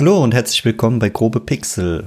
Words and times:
Hallo 0.00 0.24
und 0.24 0.32
herzlich 0.32 0.64
willkommen 0.64 0.98
bei 0.98 1.10
Grobe 1.10 1.40
Pixel. 1.40 2.06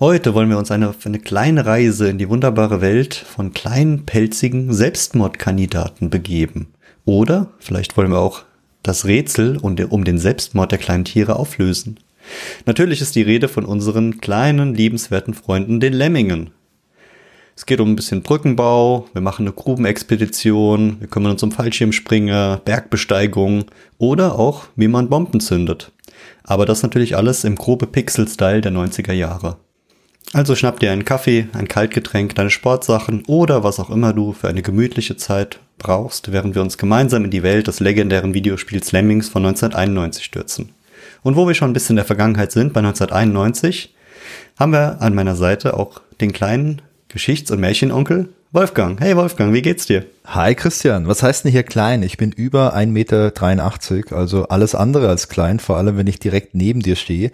Heute 0.00 0.34
wollen 0.34 0.50
wir 0.50 0.58
uns 0.58 0.72
eine, 0.72 0.92
eine 1.04 1.20
kleine 1.20 1.66
Reise 1.66 2.08
in 2.08 2.18
die 2.18 2.28
wunderbare 2.28 2.80
Welt 2.80 3.14
von 3.14 3.52
kleinen, 3.52 4.04
pelzigen 4.06 4.72
Selbstmordkandidaten 4.72 6.10
begeben. 6.10 6.66
Oder 7.04 7.50
vielleicht 7.60 7.96
wollen 7.96 8.10
wir 8.10 8.18
auch 8.18 8.42
das 8.82 9.04
Rätsel 9.04 9.56
um 9.58 10.04
den 10.04 10.18
Selbstmord 10.18 10.72
der 10.72 10.80
kleinen 10.80 11.04
Tiere 11.04 11.36
auflösen. 11.36 12.00
Natürlich 12.66 13.00
ist 13.00 13.14
die 13.14 13.22
Rede 13.22 13.46
von 13.46 13.64
unseren 13.64 14.20
kleinen, 14.20 14.74
liebenswerten 14.74 15.32
Freunden, 15.32 15.78
den 15.78 15.92
Lemmingen. 15.92 16.50
Es 17.54 17.66
geht 17.66 17.78
um 17.78 17.92
ein 17.92 17.96
bisschen 17.96 18.22
Brückenbau, 18.22 19.06
wir 19.12 19.22
machen 19.22 19.46
eine 19.46 19.54
Grubenexpedition, 19.54 20.96
wir 20.98 21.06
kümmern 21.06 21.30
uns 21.30 21.44
um 21.44 21.52
Fallschirmspringer, 21.52 22.62
Bergbesteigung 22.64 23.66
oder 23.96 24.36
auch, 24.36 24.64
wie 24.74 24.88
man 24.88 25.08
Bomben 25.08 25.38
zündet. 25.38 25.92
Aber 26.44 26.66
das 26.66 26.82
natürlich 26.82 27.16
alles 27.16 27.44
im 27.44 27.56
grobe 27.56 27.86
Pixel-Style 27.86 28.60
der 28.60 28.72
90er 28.72 29.12
Jahre. 29.12 29.56
Also 30.34 30.54
schnapp 30.54 30.78
dir 30.78 30.92
einen 30.92 31.06
Kaffee, 31.06 31.48
ein 31.54 31.68
Kaltgetränk, 31.68 32.34
deine 32.34 32.50
Sportsachen 32.50 33.24
oder 33.26 33.64
was 33.64 33.80
auch 33.80 33.88
immer 33.88 34.12
du 34.12 34.34
für 34.34 34.48
eine 34.48 34.60
gemütliche 34.60 35.16
Zeit 35.16 35.58
brauchst, 35.78 36.32
während 36.32 36.54
wir 36.54 36.60
uns 36.62 36.76
gemeinsam 36.76 37.24
in 37.24 37.30
die 37.30 37.42
Welt 37.42 37.66
des 37.66 37.80
legendären 37.80 38.34
Videospiels 38.34 38.92
Lemmings 38.92 39.28
von 39.28 39.46
1991 39.46 40.24
stürzen. 40.24 40.70
Und 41.22 41.36
wo 41.36 41.46
wir 41.46 41.54
schon 41.54 41.70
ein 41.70 41.72
bisschen 41.72 41.94
in 41.94 41.96
der 41.96 42.04
Vergangenheit 42.04 42.52
sind, 42.52 42.74
bei 42.74 42.80
1991, 42.80 43.94
haben 44.58 44.72
wir 44.72 45.00
an 45.00 45.14
meiner 45.14 45.36
Seite 45.36 45.74
auch 45.74 46.02
den 46.20 46.32
kleinen 46.32 46.82
Geschichts- 47.08 47.50
und 47.50 47.60
Märchenonkel 47.60 48.28
Wolfgang. 48.50 48.98
Hey 48.98 49.14
Wolfgang, 49.14 49.52
wie 49.52 49.60
geht's 49.60 49.84
dir? 49.84 50.06
Hi 50.24 50.54
Christian, 50.54 51.06
was 51.06 51.22
heißt 51.22 51.44
denn 51.44 51.52
hier 51.52 51.64
klein? 51.64 52.02
Ich 52.02 52.16
bin 52.16 52.32
über 52.32 52.74
1,83 52.74 52.86
Meter, 52.86 54.16
also 54.16 54.48
alles 54.48 54.74
andere 54.74 55.10
als 55.10 55.28
klein, 55.28 55.60
vor 55.60 55.76
allem 55.76 55.98
wenn 55.98 56.06
ich 56.06 56.18
direkt 56.18 56.54
neben 56.54 56.80
dir 56.80 56.96
stehe. 56.96 57.30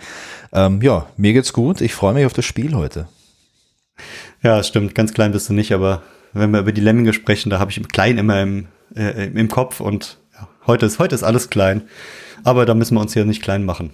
Ähm, 0.52 0.82
ja, 0.82 1.06
mir 1.16 1.32
geht's 1.32 1.52
gut, 1.52 1.80
ich 1.82 1.94
freue 1.94 2.14
mich 2.14 2.26
auf 2.26 2.32
das 2.32 2.44
Spiel 2.44 2.74
heute. 2.74 3.06
Ja, 4.42 4.60
stimmt, 4.64 4.96
ganz 4.96 5.14
klein 5.14 5.30
bist 5.30 5.48
du 5.48 5.52
nicht, 5.52 5.70
aber 5.70 6.02
wenn 6.32 6.50
wir 6.50 6.58
über 6.58 6.72
die 6.72 6.80
Lemminge 6.80 7.12
sprechen, 7.12 7.48
da 7.48 7.60
habe 7.60 7.70
ich 7.70 7.80
klein 7.90 8.18
immer 8.18 8.42
im, 8.42 8.66
äh, 8.96 9.28
im 9.28 9.48
Kopf 9.48 9.78
und 9.78 10.18
ja, 10.32 10.48
heute, 10.66 10.86
ist, 10.86 10.98
heute 10.98 11.14
ist 11.14 11.22
alles 11.22 11.48
klein. 11.48 11.82
Aber 12.42 12.66
da 12.66 12.74
müssen 12.74 12.94
wir 12.94 13.00
uns 13.00 13.14
hier 13.14 13.24
nicht 13.24 13.40
klein 13.40 13.64
machen. 13.64 13.92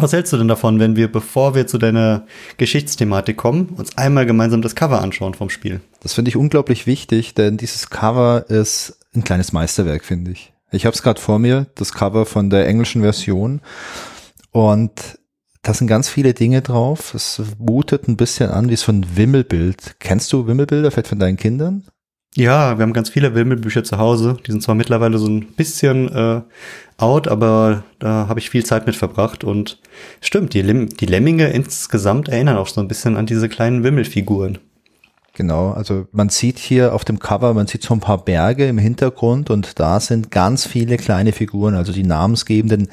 Was 0.00 0.12
hältst 0.12 0.32
du 0.32 0.36
denn 0.36 0.46
davon, 0.46 0.78
wenn 0.78 0.94
wir, 0.94 1.10
bevor 1.10 1.56
wir 1.56 1.66
zu 1.66 1.76
deiner 1.76 2.24
Geschichtsthematik 2.56 3.36
kommen, 3.36 3.70
uns 3.76 3.98
einmal 3.98 4.26
gemeinsam 4.26 4.62
das 4.62 4.76
Cover 4.76 5.02
anschauen 5.02 5.34
vom 5.34 5.50
Spiel? 5.50 5.80
Das 6.00 6.14
finde 6.14 6.28
ich 6.28 6.36
unglaublich 6.36 6.86
wichtig, 6.86 7.34
denn 7.34 7.56
dieses 7.56 7.90
Cover 7.90 8.48
ist 8.48 9.00
ein 9.12 9.24
kleines 9.24 9.52
Meisterwerk, 9.52 10.04
finde 10.04 10.30
ich. 10.30 10.52
Ich 10.70 10.86
habe 10.86 10.94
es 10.94 11.02
gerade 11.02 11.20
vor 11.20 11.40
mir, 11.40 11.66
das 11.74 11.92
Cover 11.92 12.26
von 12.26 12.48
der 12.48 12.68
englischen 12.68 13.02
Version. 13.02 13.60
Und 14.52 15.18
da 15.62 15.74
sind 15.74 15.88
ganz 15.88 16.08
viele 16.08 16.32
Dinge 16.32 16.62
drauf. 16.62 17.12
Es 17.14 17.42
mutet 17.58 18.06
ein 18.06 18.16
bisschen 18.16 18.50
an 18.50 18.70
wie 18.70 18.76
so 18.76 18.92
ein 18.92 19.16
Wimmelbild. 19.16 19.96
Kennst 19.98 20.32
du 20.32 20.46
Wimmelbilder 20.46 20.92
vielleicht 20.92 21.08
von 21.08 21.18
deinen 21.18 21.36
Kindern? 21.36 21.88
Ja, 22.38 22.78
wir 22.78 22.84
haben 22.84 22.92
ganz 22.92 23.10
viele 23.10 23.34
Wimmelbücher 23.34 23.82
zu 23.82 23.98
Hause. 23.98 24.36
Die 24.46 24.52
sind 24.52 24.62
zwar 24.62 24.76
mittlerweile 24.76 25.18
so 25.18 25.26
ein 25.26 25.54
bisschen 25.56 26.08
äh, 26.14 26.40
out, 26.96 27.26
aber 27.26 27.82
da 27.98 28.28
habe 28.28 28.38
ich 28.38 28.48
viel 28.48 28.64
Zeit 28.64 28.86
mit 28.86 28.94
verbracht. 28.94 29.42
Und 29.42 29.80
stimmt, 30.20 30.54
die, 30.54 30.62
Lem 30.62 30.88
die 30.88 31.06
Lemminge 31.06 31.48
insgesamt 31.48 32.28
erinnern 32.28 32.56
auch 32.56 32.68
so 32.68 32.80
ein 32.80 32.86
bisschen 32.86 33.16
an 33.16 33.26
diese 33.26 33.48
kleinen 33.48 33.82
Wimmelfiguren. 33.82 34.58
Genau, 35.34 35.72
also 35.72 36.06
man 36.12 36.28
sieht 36.28 36.60
hier 36.60 36.94
auf 36.94 37.04
dem 37.04 37.18
Cover, 37.18 37.54
man 37.54 37.66
sieht 37.66 37.82
so 37.82 37.92
ein 37.92 37.98
paar 37.98 38.24
Berge 38.24 38.68
im 38.68 38.78
Hintergrund 38.78 39.50
und 39.50 39.80
da 39.80 39.98
sind 39.98 40.30
ganz 40.30 40.64
viele 40.64 40.96
kleine 40.96 41.32
Figuren, 41.32 41.74
also 41.74 41.92
die 41.92 42.04
namensgebenden 42.04 42.88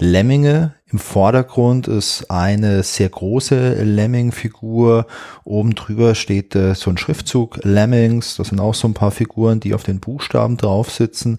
Lemminge. 0.00 0.74
Im 0.92 0.98
Vordergrund 0.98 1.86
ist 1.86 2.32
eine 2.32 2.82
sehr 2.82 3.08
große 3.08 3.84
Lemming-Figur. 3.84 5.06
Oben 5.44 5.76
drüber 5.76 6.16
steht 6.16 6.56
äh, 6.56 6.74
so 6.74 6.90
ein 6.90 6.98
Schriftzug 6.98 7.60
Lemmings. 7.62 8.36
Das 8.36 8.48
sind 8.48 8.58
auch 8.58 8.74
so 8.74 8.88
ein 8.88 8.94
paar 8.94 9.12
Figuren, 9.12 9.60
die 9.60 9.72
auf 9.72 9.84
den 9.84 10.00
Buchstaben 10.00 10.56
drauf 10.56 10.90
sitzen. 10.90 11.38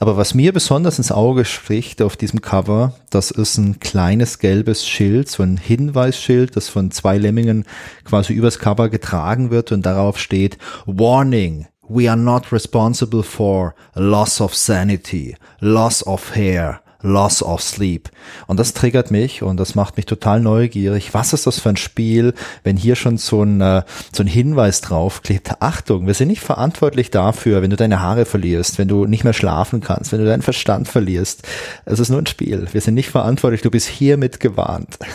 Aber 0.00 0.16
was 0.16 0.34
mir 0.34 0.52
besonders 0.52 0.98
ins 0.98 1.12
Auge 1.12 1.44
spricht 1.44 2.02
auf 2.02 2.16
diesem 2.16 2.40
Cover, 2.40 2.92
das 3.10 3.30
ist 3.30 3.56
ein 3.56 3.78
kleines 3.78 4.40
gelbes 4.40 4.84
Schild, 4.84 5.28
so 5.28 5.44
ein 5.44 5.58
Hinweisschild, 5.58 6.56
das 6.56 6.68
von 6.68 6.90
zwei 6.90 7.18
Lemmingen 7.18 7.66
quasi 8.04 8.32
übers 8.32 8.58
Cover 8.58 8.88
getragen 8.88 9.52
wird 9.52 9.70
und 9.70 9.86
darauf 9.86 10.18
steht 10.18 10.58
Warning, 10.86 11.66
we 11.88 12.10
are 12.10 12.18
not 12.18 12.52
responsible 12.52 13.22
for 13.22 13.76
loss 13.94 14.40
of 14.40 14.56
sanity, 14.56 15.36
loss 15.60 16.04
of 16.04 16.34
hair, 16.34 16.80
Loss 17.02 17.42
of 17.42 17.62
Sleep. 17.62 18.10
Und 18.46 18.58
das 18.58 18.74
triggert 18.74 19.10
mich 19.10 19.42
und 19.42 19.58
das 19.58 19.74
macht 19.74 19.96
mich 19.96 20.06
total 20.06 20.40
neugierig. 20.40 21.14
Was 21.14 21.32
ist 21.32 21.46
das 21.46 21.60
für 21.60 21.68
ein 21.68 21.76
Spiel, 21.76 22.34
wenn 22.64 22.76
hier 22.76 22.96
schon 22.96 23.18
so 23.18 23.42
ein, 23.42 23.60
äh, 23.60 23.82
so 24.12 24.22
ein 24.22 24.26
Hinweis 24.26 24.80
draufklebt? 24.80 25.60
Achtung, 25.60 26.06
wir 26.06 26.14
sind 26.14 26.28
nicht 26.28 26.42
verantwortlich 26.42 27.10
dafür, 27.10 27.62
wenn 27.62 27.70
du 27.70 27.76
deine 27.76 28.00
Haare 28.00 28.24
verlierst, 28.24 28.78
wenn 28.78 28.88
du 28.88 29.06
nicht 29.06 29.24
mehr 29.24 29.32
schlafen 29.32 29.80
kannst, 29.80 30.10
wenn 30.10 30.18
du 30.18 30.26
deinen 30.26 30.42
Verstand 30.42 30.88
verlierst. 30.88 31.46
Es 31.84 32.00
ist 32.00 32.08
nur 32.08 32.20
ein 32.20 32.26
Spiel. 32.26 32.66
Wir 32.72 32.80
sind 32.80 32.94
nicht 32.94 33.10
verantwortlich. 33.10 33.62
Du 33.62 33.70
bist 33.70 33.88
hiermit 33.88 34.40
gewarnt. 34.40 34.98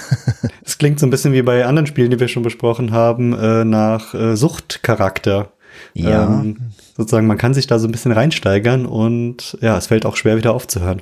Es 0.66 0.78
klingt 0.78 1.00
so 1.00 1.06
ein 1.06 1.10
bisschen 1.10 1.34
wie 1.34 1.42
bei 1.42 1.66
anderen 1.66 1.88
Spielen, 1.88 2.10
die 2.10 2.20
wir 2.20 2.30
schon 2.30 2.44
besprochen 2.44 2.92
haben, 2.92 3.34
äh, 3.34 3.66
nach 3.66 4.14
äh, 4.14 4.36
Suchtcharakter. 4.36 5.52
Ja. 5.94 6.26
Ähm, 6.26 6.58
sozusagen, 6.96 7.28
man 7.28 7.38
kann 7.38 7.54
sich 7.54 7.68
da 7.68 7.80
so 7.80 7.88
ein 7.88 7.92
bisschen 7.92 8.12
reinsteigern 8.12 8.86
und 8.86 9.58
ja, 9.62 9.78
es 9.78 9.88
fällt 9.88 10.06
auch 10.06 10.16
schwer 10.16 10.38
wieder 10.38 10.54
aufzuhören. 10.54 11.02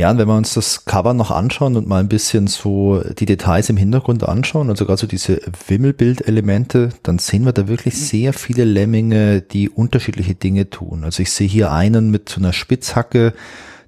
Ja, 0.00 0.10
und 0.10 0.16
wenn 0.16 0.28
wir 0.28 0.36
uns 0.38 0.54
das 0.54 0.86
Cover 0.86 1.12
noch 1.12 1.30
anschauen 1.30 1.76
und 1.76 1.86
mal 1.86 2.00
ein 2.00 2.08
bisschen 2.08 2.46
so 2.46 3.02
die 3.18 3.26
Details 3.26 3.68
im 3.68 3.76
Hintergrund 3.76 4.26
anschauen 4.26 4.70
und 4.70 4.76
sogar 4.76 4.96
so 4.96 5.06
diese 5.06 5.42
Wimmelbildelemente, 5.68 6.88
dann 7.02 7.18
sehen 7.18 7.44
wir 7.44 7.52
da 7.52 7.68
wirklich 7.68 7.92
mhm. 7.92 7.98
sehr 7.98 8.32
viele 8.32 8.64
Lemminge, 8.64 9.42
die 9.42 9.68
unterschiedliche 9.68 10.34
Dinge 10.34 10.70
tun. 10.70 11.04
Also 11.04 11.22
ich 11.22 11.30
sehe 11.30 11.46
hier 11.46 11.70
einen 11.70 12.10
mit 12.10 12.30
so 12.30 12.40
einer 12.40 12.54
Spitzhacke, 12.54 13.34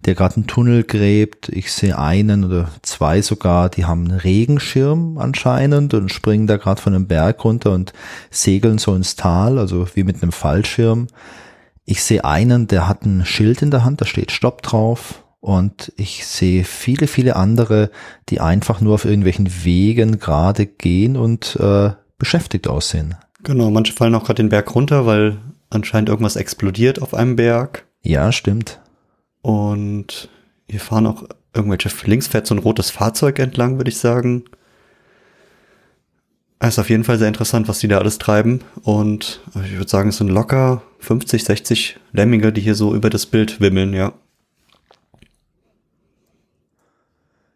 der 0.04 0.14
gerade 0.14 0.36
einen 0.36 0.46
Tunnel 0.46 0.84
gräbt. 0.84 1.48
Ich 1.48 1.72
sehe 1.72 1.98
einen 1.98 2.44
oder 2.44 2.68
zwei 2.82 3.22
sogar, 3.22 3.70
die 3.70 3.86
haben 3.86 4.06
einen 4.06 4.18
Regenschirm 4.18 5.16
anscheinend 5.16 5.94
und 5.94 6.12
springen 6.12 6.46
da 6.46 6.58
gerade 6.58 6.82
von 6.82 6.94
einem 6.94 7.06
Berg 7.06 7.42
runter 7.42 7.72
und 7.72 7.94
segeln 8.30 8.76
so 8.76 8.94
ins 8.94 9.16
Tal, 9.16 9.58
also 9.58 9.86
wie 9.94 10.04
mit 10.04 10.22
einem 10.22 10.32
Fallschirm. 10.32 11.06
Ich 11.86 12.02
sehe 12.02 12.22
einen, 12.22 12.66
der 12.66 12.86
hat 12.86 13.06
ein 13.06 13.24
Schild 13.24 13.62
in 13.62 13.70
der 13.70 13.82
Hand, 13.82 14.02
da 14.02 14.04
steht 14.04 14.30
Stopp 14.30 14.60
drauf. 14.60 15.21
Und 15.42 15.92
ich 15.96 16.24
sehe 16.24 16.62
viele, 16.62 17.08
viele 17.08 17.34
andere, 17.34 17.90
die 18.28 18.40
einfach 18.40 18.80
nur 18.80 18.94
auf 18.94 19.04
irgendwelchen 19.04 19.64
Wegen 19.64 20.20
gerade 20.20 20.66
gehen 20.66 21.16
und 21.16 21.56
äh, 21.56 21.90
beschäftigt 22.16 22.68
aussehen. 22.68 23.16
Genau, 23.42 23.68
manche 23.72 23.92
fallen 23.92 24.14
auch 24.14 24.22
gerade 24.22 24.40
den 24.40 24.50
Berg 24.50 24.72
runter, 24.72 25.04
weil 25.04 25.38
anscheinend 25.68 26.08
irgendwas 26.08 26.36
explodiert 26.36 27.02
auf 27.02 27.12
einem 27.12 27.34
Berg. 27.34 27.86
Ja, 28.02 28.30
stimmt. 28.30 28.80
Und 29.40 30.28
hier 30.68 30.78
fahren 30.78 31.08
auch 31.08 31.24
irgendwelche, 31.52 31.90
links 32.06 32.28
fährt 32.28 32.46
so 32.46 32.54
ein 32.54 32.60
rotes 32.60 32.92
Fahrzeug 32.92 33.40
entlang, 33.40 33.78
würde 33.78 33.90
ich 33.90 33.98
sagen. 33.98 34.44
Es 36.60 36.74
ist 36.74 36.78
auf 36.78 36.88
jeden 36.88 37.02
Fall 37.02 37.18
sehr 37.18 37.26
interessant, 37.26 37.66
was 37.66 37.80
die 37.80 37.88
da 37.88 37.98
alles 37.98 38.18
treiben. 38.18 38.60
Und 38.84 39.40
ich 39.64 39.72
würde 39.72 39.90
sagen, 39.90 40.10
es 40.10 40.18
sind 40.18 40.28
locker 40.28 40.82
50, 41.00 41.42
60 41.42 41.98
Lemminge, 42.12 42.52
die 42.52 42.60
hier 42.60 42.76
so 42.76 42.94
über 42.94 43.10
das 43.10 43.26
Bild 43.26 43.60
wimmeln, 43.60 43.92
ja. 43.92 44.12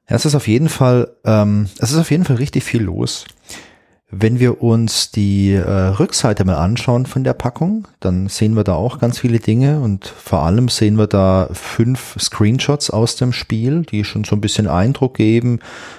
Ja, 0.09 0.15
es 0.15 0.25
ist 0.25 0.35
auf 0.37 0.47
jeden 0.47 0.69
Fall, 0.69 1.11
ähm, 1.25 1.69
es 1.79 1.91
ist 1.91 1.99
auf 1.99 2.11
jeden 2.11 2.25
Fall 2.25 2.37
richtig 2.37 2.63
viel 2.65 2.83
los. 2.83 3.25
Wenn 4.09 4.39
wir 4.39 4.63
uns 4.63 5.11
die 5.11 5.53
äh, 5.53 5.69
Rückseite 5.69 6.45
mal 6.45 6.55
anschauen 6.55 7.07
von 7.07 7.25
der 7.25 7.33
Packung, 7.33 7.89
dann 7.99 8.29
sehen 8.29 8.55
wir 8.55 8.63
da 8.63 8.75
auch 8.75 9.01
ganz 9.01 9.19
viele 9.19 9.41
Dinge 9.41 9.81
und 9.81 10.07
vor 10.07 10.45
allem 10.45 10.69
sehen 10.69 10.97
wir 10.97 11.09
da 11.09 11.49
fünf 11.53 12.17
Screenshots 12.21 12.91
aus 12.91 13.17
dem 13.17 13.33
Spiel, 13.33 13.83
die 13.83 14.05
schon 14.05 14.23
so 14.23 14.37
ein 14.37 14.41
bisschen 14.41 14.69
Eindruck 14.69 15.15
geben, 15.15 15.59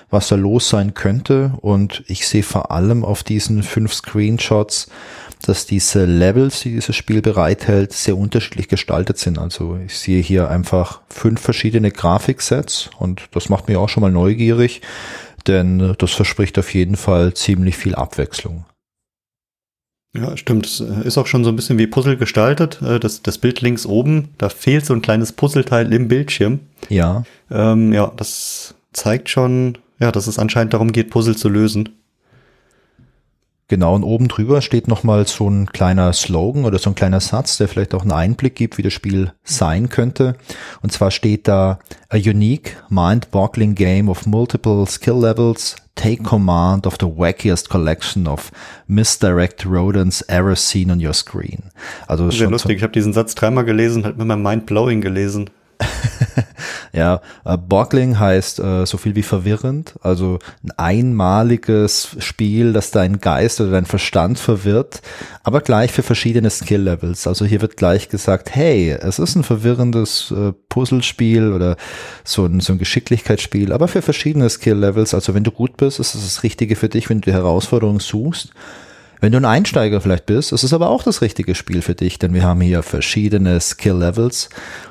was 0.10 0.30
da 0.30 0.38
los 0.38 0.70
sein 0.70 0.94
könnte. 0.94 1.52
Und 1.60 2.06
ich 2.08 2.30
sehe 2.30 2.44
vor 2.44 2.72
allem 2.72 3.04
auf 3.04 3.24
diesen 3.24 3.62
fünf 3.62 3.94
Screenshots 3.94 4.88
dass 5.46 5.66
diese 5.66 6.06
Levels, 6.06 6.62
die 6.62 6.72
dieses 6.72 6.96
Spiel 6.96 7.22
bereithält, 7.22 7.94
sehr 7.94 8.18
unterschiedlich 8.18 8.68
gestaltet 8.68 9.18
sind. 9.18 9.38
Also 9.38 9.78
ich 9.86 9.98
sehe 9.98 10.22
hier 10.22 10.50
einfach 10.50 11.02
fünf 11.10 11.42
verschiedene 11.42 11.92
Grafiksets 11.92 12.90
und 13.00 13.30
das 13.32 13.50
macht 13.50 13.68
mich 13.68 13.78
auch 13.78 13.90
schon 13.90 14.02
mal 14.02 14.12
neugierig, 14.12 14.82
denn 15.46 15.96
das 15.98 16.12
verspricht 16.12 16.60
auf 16.60 16.74
jeden 16.74 16.96
Fall 16.96 17.34
ziemlich 17.34 17.78
viel 17.78 17.96
Abwechslung. 17.96 18.66
Ja, 20.16 20.36
stimmt. 20.36 20.66
Es 20.66 20.80
ist 20.80 21.18
auch 21.18 21.28
schon 21.28 21.44
so 21.44 21.52
ein 21.52 21.56
bisschen 21.56 21.78
wie 21.78 21.88
Puzzle 21.88 22.18
gestaltet. 22.18 22.82
Äh, 22.82 23.00
das, 23.00 23.22
das 23.22 23.38
Bild 23.38 23.62
links 23.62 23.86
oben, 23.86 24.30
da 24.38 24.50
fehlt 24.50 24.86
so 24.86 24.94
ein 24.94 25.02
kleines 25.02 25.32
Puzzleteil 25.32 25.94
im 25.94 26.08
Bildschirm. 26.08 26.60
Ja. 26.90 27.24
Ähm, 27.52 27.94
ja, 27.94 28.12
das 28.16 28.76
zeigt 28.94 29.30
schon, 29.30 29.78
ja, 30.00 30.12
dass 30.12 30.28
es 30.28 30.40
anscheinend 30.40 30.74
darum 30.74 30.92
geht, 30.92 31.12
Puzzle 31.12 31.36
zu 31.36 31.50
lösen. 31.50 31.90
Genau, 33.70 33.96
und 33.96 34.04
oben 34.04 34.30
drüber 34.30 34.62
steht 34.62 34.88
nochmal 34.88 35.28
so 35.28 35.50
ein 35.50 35.66
kleiner 35.66 36.14
Slogan 36.14 36.64
oder 36.64 36.80
so 36.80 36.90
ein 36.90 36.96
kleiner 36.96 37.20
Satz, 37.20 37.58
der 37.58 37.68
vielleicht 37.68 37.94
auch 37.94 38.04
einen 38.04 38.14
Einblick 38.14 38.56
gibt, 38.56 38.78
wie 38.78 38.82
das 38.82 38.94
Spiel 38.94 39.34
sein 39.44 39.90
könnte. 39.90 40.36
Und 40.82 40.94
zwar 40.94 41.12
steht 41.12 41.50
da, 41.50 41.80
a 42.10 42.16
unique, 42.16 42.78
mind-boggling 42.90 43.76
game 43.76 44.08
of 44.08 44.26
multiple 44.26 44.86
skill 44.88 45.20
levels, 45.20 45.76
take 45.96 46.24
command 46.24 46.88
of 46.88 46.96
the 47.02 47.08
wackiest 47.08 47.70
collection 47.70 48.26
of 48.26 48.52
misdirect 48.88 49.66
rodents 49.66 50.22
ever 50.30 50.56
seen 50.56 50.90
on 50.90 51.06
your 51.06 51.14
screen. 51.14 51.64
Also 52.08 52.32
Sehr 52.32 52.50
lustig, 52.50 52.78
ich 52.78 52.84
habe 52.84 52.94
diesen 52.94 53.12
Satz 53.12 53.36
dreimal 53.36 53.66
gelesen, 53.66 54.06
halt 54.06 54.18
mit 54.18 54.28
meinem 54.28 54.44
Mind-blowing 54.44 55.02
gelesen. 55.02 55.50
ja, 56.94 57.22
äh, 57.46 57.58
Boggling 57.58 58.20
heißt 58.20 58.60
äh, 58.60 58.86
so 58.86 58.98
viel 58.98 59.16
wie 59.16 59.24
verwirrend, 59.24 59.96
also 60.02 60.40
ein 60.64 60.72
einmaliges 60.78 62.16
Spiel, 62.20 62.74
das 62.74 62.92
dein 62.92 63.20
Geist 63.20 63.62
oder 63.62 63.72
dein 63.72 63.86
Verstand 63.86 64.40
verwirrt, 64.40 65.02
aber 65.44 65.62
gleich 65.62 65.92
für 65.92 66.04
verschiedene 66.04 66.50
Skill-Levels. 66.50 67.28
Also 67.28 67.46
hier 67.46 67.62
wird 67.62 67.78
gleich 67.78 68.10
gesagt, 68.10 68.56
hey, 68.56 68.92
es 68.92 69.20
ist 69.20 69.36
ein 69.36 69.44
verwirrendes 69.44 70.32
äh, 70.32 70.54
Puzzlespiel 70.70 71.54
oder 71.54 71.78
so 72.24 72.46
ein, 72.46 72.60
so 72.60 72.74
ein 72.74 72.80
Geschicklichkeitsspiel, 72.80 73.72
aber 73.72 73.88
für 73.88 74.02
verschiedene 74.02 74.50
Skill-Levels. 74.50 75.14
Also 75.14 75.34
wenn 75.34 75.44
du 75.44 75.52
gut 75.52 75.78
bist, 75.78 76.00
ist 76.00 76.16
es 76.16 76.24
das 76.24 76.44
Richtige 76.44 76.76
für 76.76 76.90
dich, 76.90 77.10
wenn 77.10 77.22
du 77.22 77.32
die 77.32 77.38
Herausforderung 77.38 78.00
suchst. 78.00 78.52
Wenn 79.20 79.32
du 79.32 79.40
ein 79.40 79.46
Einsteiger 79.46 80.00
vielleicht 80.00 80.28
bist, 80.28 80.52
ist 80.52 80.64
es 80.64 80.74
aber 80.74 80.90
auch 80.90 81.04
das 81.04 81.22
richtige 81.22 81.56
Spiel 81.56 81.82
für 81.82 81.96
dich, 81.96 82.20
denn 82.20 82.34
wir 82.34 82.44
haben 82.44 82.62
hier 82.62 82.84
verschiedene 82.84 83.60
Skill-Levels 83.60 84.50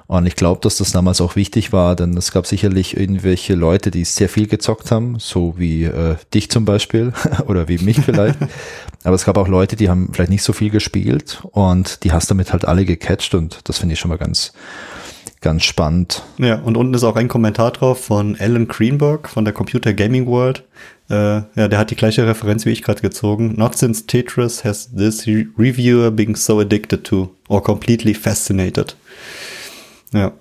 und 0.09 0.27
ich 0.27 0.35
glaube, 0.35 0.61
dass 0.63 0.79
das 0.79 0.91
damals 0.91 1.21
auch 1.21 1.37
wichtig 1.37 1.73
war, 1.73 1.95
denn 1.95 2.17
es 2.17 2.33
gab 2.33 2.47
sicherlich 2.47 2.97
irgendwelche 2.97 3.55
Leute, 3.55 3.91
die 3.91 4.05
sehr 4.05 4.29
viel 4.29 4.49
gezockt 4.49 4.91
haben, 4.91 5.19
so 5.21 5.55
wie 5.59 5.85
äh, 5.85 6.17
dich 6.35 6.51
zum 6.51 6.65
Beispiel 6.65 7.13
oder 7.47 7.69
wie 7.69 7.79
mich 7.79 8.01
vielleicht. 8.01 8.39
aber 9.05 9.15
es 9.15 9.25
gab 9.25 9.39
auch 9.39 9.49
Leute, 9.49 9.77
die 9.77 9.89
haben 9.89 10.11
vielleicht 10.13 10.31
nicht 10.31 10.43
so 10.43 10.53
viel 10.53 10.71
gespielt 10.71 11.43
und 11.53 12.03
die 12.03 12.13
hast 12.13 12.31
damit 12.31 12.53
halt 12.53 12.65
alle 12.65 12.85
gecatcht 12.85 13.35
und 13.35 13.61
das 13.65 13.79
finde 13.79 13.93
ich 13.93 14.01
schon 14.01 14.09
mal 14.09 14.19
ganz, 14.19 14.53
ganz 15.41 15.65
spannend. 15.65 16.23
Ja, 16.39 16.57
und 16.57 16.77
unten 16.77 16.95
ist 16.95 17.05
auch 17.05 17.17
ein 17.17 17.29
Kommentar 17.29 17.71
drauf 17.71 18.05
von 18.05 18.37
Alan 18.41 18.67
Greenberg 18.67 19.29
von 19.29 19.45
der 19.45 19.55
Computer 19.55 19.93
Gaming 19.93 20.27
World. 20.27 20.65
Äh, 21.09 21.43
ja, 21.55 21.69
der 21.69 21.79
hat 21.79 21.91
die 21.91 21.97
gleiche 21.97 22.27
Referenz 22.27 22.67
wie 22.67 22.71
ich 22.71 22.83
gerade 22.83 23.01
gezogen. 23.01 23.55
Not 23.57 23.77
since 23.77 24.07
Tetris 24.07 24.65
has 24.65 24.91
this 24.95 25.27
reviewer 25.27 26.11
been 26.11 26.35
so 26.35 26.59
addicted 26.59 27.05
to 27.05 27.35
or 27.49 27.63
completely 27.63 28.15
fascinated. 28.15 28.97
Ja. 30.13 30.33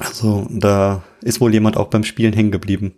Also 0.00 0.46
da 0.50 1.02
ist 1.22 1.40
wohl 1.40 1.54
jemand 1.54 1.76
auch 1.76 1.88
beim 1.88 2.04
Spielen 2.04 2.34
hängen 2.34 2.50
geblieben. 2.50 2.94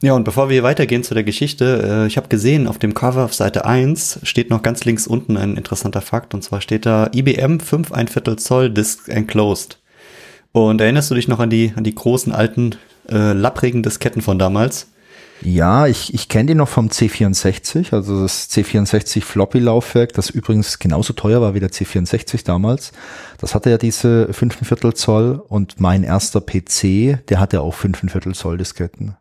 Ja, 0.00 0.12
und 0.12 0.22
bevor 0.24 0.48
wir 0.48 0.62
weitergehen 0.62 1.02
zu 1.02 1.12
der 1.12 1.24
Geschichte, 1.24 1.82
äh, 1.84 2.06
ich 2.06 2.16
habe 2.16 2.28
gesehen, 2.28 2.68
auf 2.68 2.78
dem 2.78 2.94
Cover 2.94 3.24
auf 3.24 3.34
Seite 3.34 3.64
1 3.64 4.20
steht 4.22 4.48
noch 4.48 4.62
ganz 4.62 4.84
links 4.84 5.08
unten 5.08 5.36
ein 5.36 5.56
interessanter 5.56 6.00
Fakt, 6.00 6.34
und 6.34 6.44
zwar 6.44 6.60
steht 6.60 6.86
da 6.86 7.10
IBM 7.12 7.58
5 7.58 7.90
ein 7.90 8.06
Viertel 8.06 8.36
Zoll 8.36 8.70
Disk 8.70 9.08
Enclosed. 9.08 9.80
Und 10.52 10.80
erinnerst 10.80 11.10
du 11.10 11.16
dich 11.16 11.26
noch 11.26 11.40
an 11.40 11.50
die, 11.50 11.72
an 11.74 11.82
die 11.82 11.94
großen 11.94 12.32
alten 12.32 12.76
äh, 13.10 13.32
lapprigen 13.32 13.82
Disketten 13.82 14.22
von 14.22 14.38
damals? 14.38 14.86
Ja, 15.42 15.86
ich, 15.86 16.12
ich 16.14 16.28
kenne 16.28 16.46
die 16.46 16.54
noch 16.54 16.68
vom 16.68 16.88
C64, 16.88 17.92
also 17.92 18.22
das 18.22 18.50
C64 18.50 19.22
Floppy-Laufwerk, 19.22 20.12
das 20.12 20.30
übrigens 20.30 20.78
genauso 20.78 21.12
teuer 21.12 21.40
war 21.40 21.54
wie 21.54 21.60
der 21.60 21.70
C64 21.70 22.44
damals. 22.44 22.92
Das 23.38 23.54
hatte 23.54 23.70
ja 23.70 23.78
diese 23.78 24.32
5 24.32 24.58
Zoll 24.94 25.42
und 25.48 25.80
mein 25.80 26.02
erster 26.02 26.40
PC, 26.40 27.26
der 27.28 27.40
hatte 27.40 27.60
auch 27.60 27.74
5 27.74 28.02
Zoll 28.32 28.58
Disketten. 28.58 29.16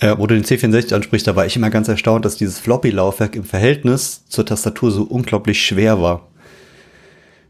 Ja, 0.00 0.18
wo 0.18 0.26
du 0.26 0.34
den 0.34 0.44
C64 0.44 0.94
ansprichst, 0.94 1.26
da 1.26 1.36
war 1.36 1.46
ich 1.46 1.56
immer 1.56 1.70
ganz 1.70 1.86
erstaunt, 1.88 2.24
dass 2.24 2.36
dieses 2.36 2.58
Floppy-Laufwerk 2.58 3.36
im 3.36 3.44
Verhältnis 3.44 4.26
zur 4.26 4.44
Tastatur 4.44 4.90
so 4.90 5.04
unglaublich 5.04 5.64
schwer 5.64 6.00
war. 6.02 6.28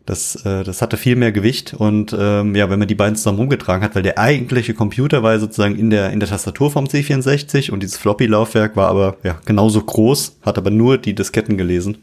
Das, 0.07 0.37
äh, 0.45 0.65
das 0.65 0.83
hatte 0.83 0.99
viel 0.99 1.17
mehr 1.17 1.33
Gewicht 1.33 1.73
und 1.73 2.15
ähm, 2.19 2.55
ja, 2.55 2.69
wenn 2.69 2.79
man 2.79 2.89
die 2.89 2.95
beiden 2.95 3.17
zusammen 3.17 3.39
rumgetragen 3.39 3.83
hat, 3.83 3.95
weil 3.95 4.03
der 4.03 4.19
eigentliche 4.19 4.75
Computer 4.75 5.23
war 5.23 5.39
sozusagen 5.39 5.79
in 5.79 5.89
der 5.89 6.11
in 6.11 6.21
der 6.21 6.29
Tastatur 6.29 6.71
vom 6.71 6.85
C64 6.85 7.71
und 7.71 7.83
dieses 7.83 7.97
Floppy-Laufwerk 7.97 8.77
war 8.77 8.89
aber 8.89 9.17
ja 9.23 9.41
genauso 9.47 9.81
groß, 9.81 10.37
hat 10.43 10.59
aber 10.59 10.71
nur 10.71 10.99
die 10.99 11.15
Disketten 11.15 11.57
gelesen. 11.57 11.99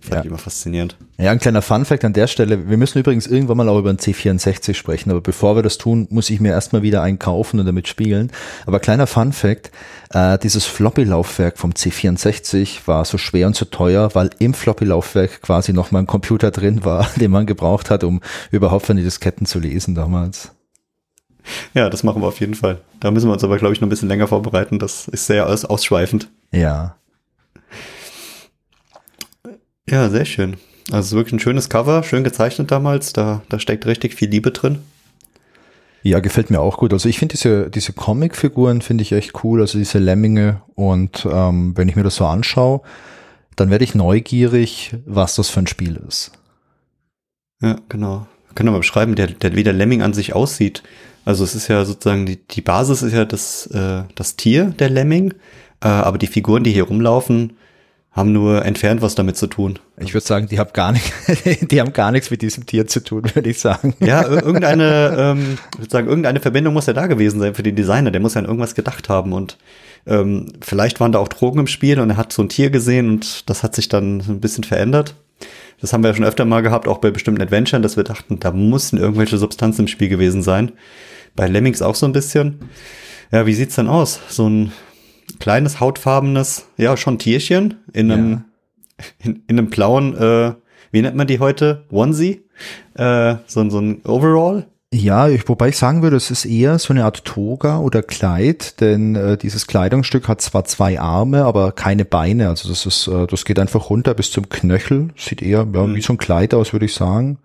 Fand 0.00 0.14
ja. 0.14 0.20
ich 0.20 0.26
immer 0.26 0.38
faszinierend. 0.38 0.96
Ja, 1.18 1.32
ein 1.32 1.40
kleiner 1.40 1.60
Fun-Fact 1.60 2.04
an 2.04 2.12
der 2.12 2.28
Stelle. 2.28 2.68
Wir 2.68 2.76
müssen 2.76 2.98
übrigens 2.98 3.26
irgendwann 3.26 3.56
mal 3.56 3.68
auch 3.68 3.80
über 3.80 3.92
den 3.92 3.98
C64 3.98 4.74
sprechen, 4.74 5.10
aber 5.10 5.20
bevor 5.20 5.56
wir 5.56 5.62
das 5.62 5.76
tun, 5.76 6.06
muss 6.10 6.30
ich 6.30 6.38
mir 6.38 6.52
erstmal 6.52 6.82
wieder 6.82 7.02
einen 7.02 7.18
kaufen 7.18 7.58
und 7.58 7.66
damit 7.66 7.88
spielen. 7.88 8.30
Aber 8.64 8.78
kleiner 8.78 9.08
Fun-Fact, 9.08 9.72
äh, 10.10 10.38
dieses 10.38 10.66
Floppy-Laufwerk 10.66 11.58
vom 11.58 11.72
C64 11.72 12.86
war 12.86 13.04
so 13.04 13.18
schwer 13.18 13.48
und 13.48 13.56
so 13.56 13.64
teuer, 13.64 14.14
weil 14.14 14.30
im 14.38 14.54
Floppy-Laufwerk 14.54 15.42
quasi 15.42 15.72
nochmal 15.72 16.02
ein 16.02 16.06
Computer 16.06 16.52
drin 16.52 16.84
war, 16.84 17.08
den 17.16 17.32
man 17.32 17.46
gebraucht 17.46 17.90
hat, 17.90 18.04
um 18.04 18.20
überhaupt 18.52 18.86
von 18.86 18.96
den 18.96 19.04
Disketten 19.04 19.46
zu 19.46 19.58
lesen 19.58 19.96
damals. 19.96 20.52
Ja, 21.74 21.90
das 21.90 22.04
machen 22.04 22.22
wir 22.22 22.28
auf 22.28 22.40
jeden 22.40 22.54
Fall. 22.54 22.80
Da 23.00 23.10
müssen 23.10 23.28
wir 23.28 23.32
uns 23.32 23.42
aber, 23.42 23.58
glaube 23.58 23.74
ich, 23.74 23.80
noch 23.80 23.86
ein 23.86 23.90
bisschen 23.90 24.08
länger 24.08 24.28
vorbereiten. 24.28 24.78
Das 24.78 25.08
ist 25.08 25.26
sehr 25.26 25.46
aus 25.46 25.64
ausschweifend. 25.64 26.28
Ja. 26.52 26.96
Ja, 29.90 30.10
sehr 30.10 30.24
schön. 30.24 30.56
Also 30.90 31.16
wirklich 31.16 31.34
ein 31.34 31.40
schönes 31.40 31.68
Cover, 31.68 32.02
schön 32.02 32.24
gezeichnet 32.24 32.70
damals. 32.70 33.12
Da, 33.12 33.42
da 33.48 33.58
steckt 33.58 33.86
richtig 33.86 34.14
viel 34.14 34.28
Liebe 34.28 34.50
drin. 34.50 34.78
Ja, 36.02 36.20
gefällt 36.20 36.50
mir 36.50 36.60
auch 36.60 36.78
gut. 36.78 36.92
Also 36.92 37.08
ich 37.08 37.18
finde 37.18 37.34
diese, 37.34 37.70
diese 37.70 37.92
Comic-Figuren 37.92 38.82
finde 38.82 39.02
ich 39.02 39.12
echt 39.12 39.44
cool, 39.44 39.60
also 39.60 39.78
diese 39.78 39.98
Lemminge. 39.98 40.62
Und 40.74 41.26
ähm, 41.30 41.76
wenn 41.76 41.88
ich 41.88 41.96
mir 41.96 42.04
das 42.04 42.16
so 42.16 42.26
anschaue, 42.26 42.82
dann 43.56 43.70
werde 43.70 43.84
ich 43.84 43.94
neugierig, 43.94 44.94
was 45.06 45.34
das 45.34 45.48
für 45.50 45.60
ein 45.60 45.66
Spiel 45.66 46.00
ist. 46.06 46.32
Ja, 47.60 47.76
genau. 47.88 48.26
Können 48.54 48.68
wir 48.68 48.72
mal 48.72 48.78
beschreiben, 48.78 49.16
der, 49.16 49.26
der, 49.26 49.56
wie 49.56 49.64
der 49.64 49.72
Lemming 49.72 50.02
an 50.02 50.14
sich 50.14 50.34
aussieht. 50.34 50.82
Also 51.24 51.44
es 51.44 51.54
ist 51.54 51.68
ja 51.68 51.84
sozusagen, 51.84 52.26
die, 52.26 52.36
die 52.36 52.60
Basis 52.60 53.02
ist 53.02 53.12
ja 53.12 53.24
das, 53.24 53.66
äh, 53.66 54.04
das 54.14 54.36
Tier, 54.36 54.66
der 54.78 54.90
Lemming. 54.90 55.34
Äh, 55.80 55.88
aber 55.88 56.18
die 56.18 56.26
Figuren, 56.26 56.64
die 56.64 56.72
hier 56.72 56.84
rumlaufen, 56.84 57.56
haben 58.12 58.32
nur 58.32 58.64
entfernt 58.64 59.02
was 59.02 59.14
damit 59.14 59.36
zu 59.36 59.46
tun. 59.46 59.78
Ich 59.98 60.14
würde 60.14 60.26
sagen, 60.26 60.48
die 60.48 60.58
haben 60.58 60.72
gar 60.72 60.92
nicht, 60.92 61.12
die 61.70 61.80
haben 61.80 61.92
gar 61.92 62.10
nichts 62.10 62.30
mit 62.30 62.42
diesem 62.42 62.66
Tier 62.66 62.86
zu 62.86 63.00
tun, 63.00 63.24
würde 63.34 63.48
ich 63.48 63.60
sagen. 63.60 63.94
Ja, 64.00 64.26
irgendeine, 64.26 65.16
ähm, 65.18 65.58
ich 65.74 65.80
würde 65.80 65.90
sagen, 65.90 66.08
irgendeine 66.08 66.40
Verbindung 66.40 66.74
muss 66.74 66.86
ja 66.86 66.92
da 66.92 67.06
gewesen 67.06 67.40
sein 67.40 67.54
für 67.54 67.62
den 67.62 67.76
Designer. 67.76 68.10
Der 68.10 68.20
muss 68.20 68.34
ja 68.34 68.40
an 68.40 68.46
irgendwas 68.46 68.74
gedacht 68.74 69.08
haben 69.08 69.32
und 69.32 69.58
ähm, 70.06 70.52
vielleicht 70.60 71.00
waren 71.00 71.12
da 71.12 71.18
auch 71.18 71.28
Drogen 71.28 71.60
im 71.60 71.66
Spiel 71.66 72.00
und 72.00 72.10
er 72.10 72.16
hat 72.16 72.32
so 72.32 72.42
ein 72.42 72.48
Tier 72.48 72.70
gesehen 72.70 73.08
und 73.08 73.48
das 73.48 73.62
hat 73.62 73.74
sich 73.74 73.88
dann 73.88 74.18
ein 74.20 74.40
bisschen 74.40 74.64
verändert. 74.64 75.14
Das 75.80 75.92
haben 75.92 76.02
wir 76.02 76.10
ja 76.10 76.16
schon 76.16 76.24
öfter 76.24 76.44
mal 76.44 76.62
gehabt, 76.62 76.88
auch 76.88 76.98
bei 76.98 77.10
bestimmten 77.10 77.42
Adventuren, 77.42 77.82
dass 77.82 77.96
wir 77.96 78.04
dachten, 78.04 78.40
da 78.40 78.50
mussten 78.50 78.96
irgendwelche 78.96 79.38
Substanzen 79.38 79.82
im 79.82 79.88
Spiel 79.88 80.08
gewesen 80.08 80.42
sein. 80.42 80.72
Bei 81.36 81.46
Lemmings 81.46 81.82
auch 81.82 81.94
so 81.94 82.06
ein 82.06 82.12
bisschen. 82.12 82.58
Ja, 83.30 83.46
wie 83.46 83.54
sieht's 83.54 83.76
denn 83.76 83.86
aus? 83.86 84.18
So 84.28 84.48
ein 84.48 84.72
kleines, 85.38 85.80
hautfarbenes, 85.80 86.66
ja, 86.76 86.96
schon 86.96 87.18
Tierchen 87.18 87.78
in 87.92 88.10
einem, 88.10 88.30
ja. 88.30 89.04
in, 89.18 89.42
in, 89.46 89.58
einem 89.58 89.70
blauen, 89.70 90.16
äh, 90.16 90.54
wie 90.90 91.02
nennt 91.02 91.16
man 91.16 91.26
die 91.26 91.38
heute? 91.38 91.84
Onesie? 91.90 92.44
Äh, 92.94 93.36
so, 93.46 93.68
so 93.68 93.78
ein 93.78 94.02
Overall? 94.04 94.66
Ja, 94.92 95.28
ich, 95.28 95.46
wobei 95.48 95.68
ich 95.68 95.76
sagen 95.76 96.02
würde, 96.02 96.16
es 96.16 96.30
ist 96.30 96.46
eher 96.46 96.78
so 96.78 96.94
eine 96.94 97.04
Art 97.04 97.26
Toga 97.26 97.78
oder 97.78 98.02
Kleid, 98.02 98.80
denn 98.80 99.16
äh, 99.16 99.36
dieses 99.36 99.66
Kleidungsstück 99.66 100.28
hat 100.28 100.40
zwar 100.40 100.64
zwei 100.64 100.98
Arme, 100.98 101.44
aber 101.44 101.72
keine 101.72 102.06
Beine. 102.06 102.48
Also 102.48 102.70
das 102.70 102.86
ist, 102.86 103.06
äh, 103.06 103.26
das 103.26 103.44
geht 103.44 103.58
einfach 103.58 103.90
runter 103.90 104.14
bis 104.14 104.30
zum 104.30 104.48
Knöchel. 104.48 105.08
Sieht 105.14 105.42
eher 105.42 105.66
ja, 105.70 105.86
mhm. 105.86 105.94
wie 105.94 106.00
so 106.00 106.14
ein 106.14 106.18
Kleid 106.18 106.54
aus, 106.54 106.72
würde 106.72 106.86
ich 106.86 106.94
sagen. 106.94 107.38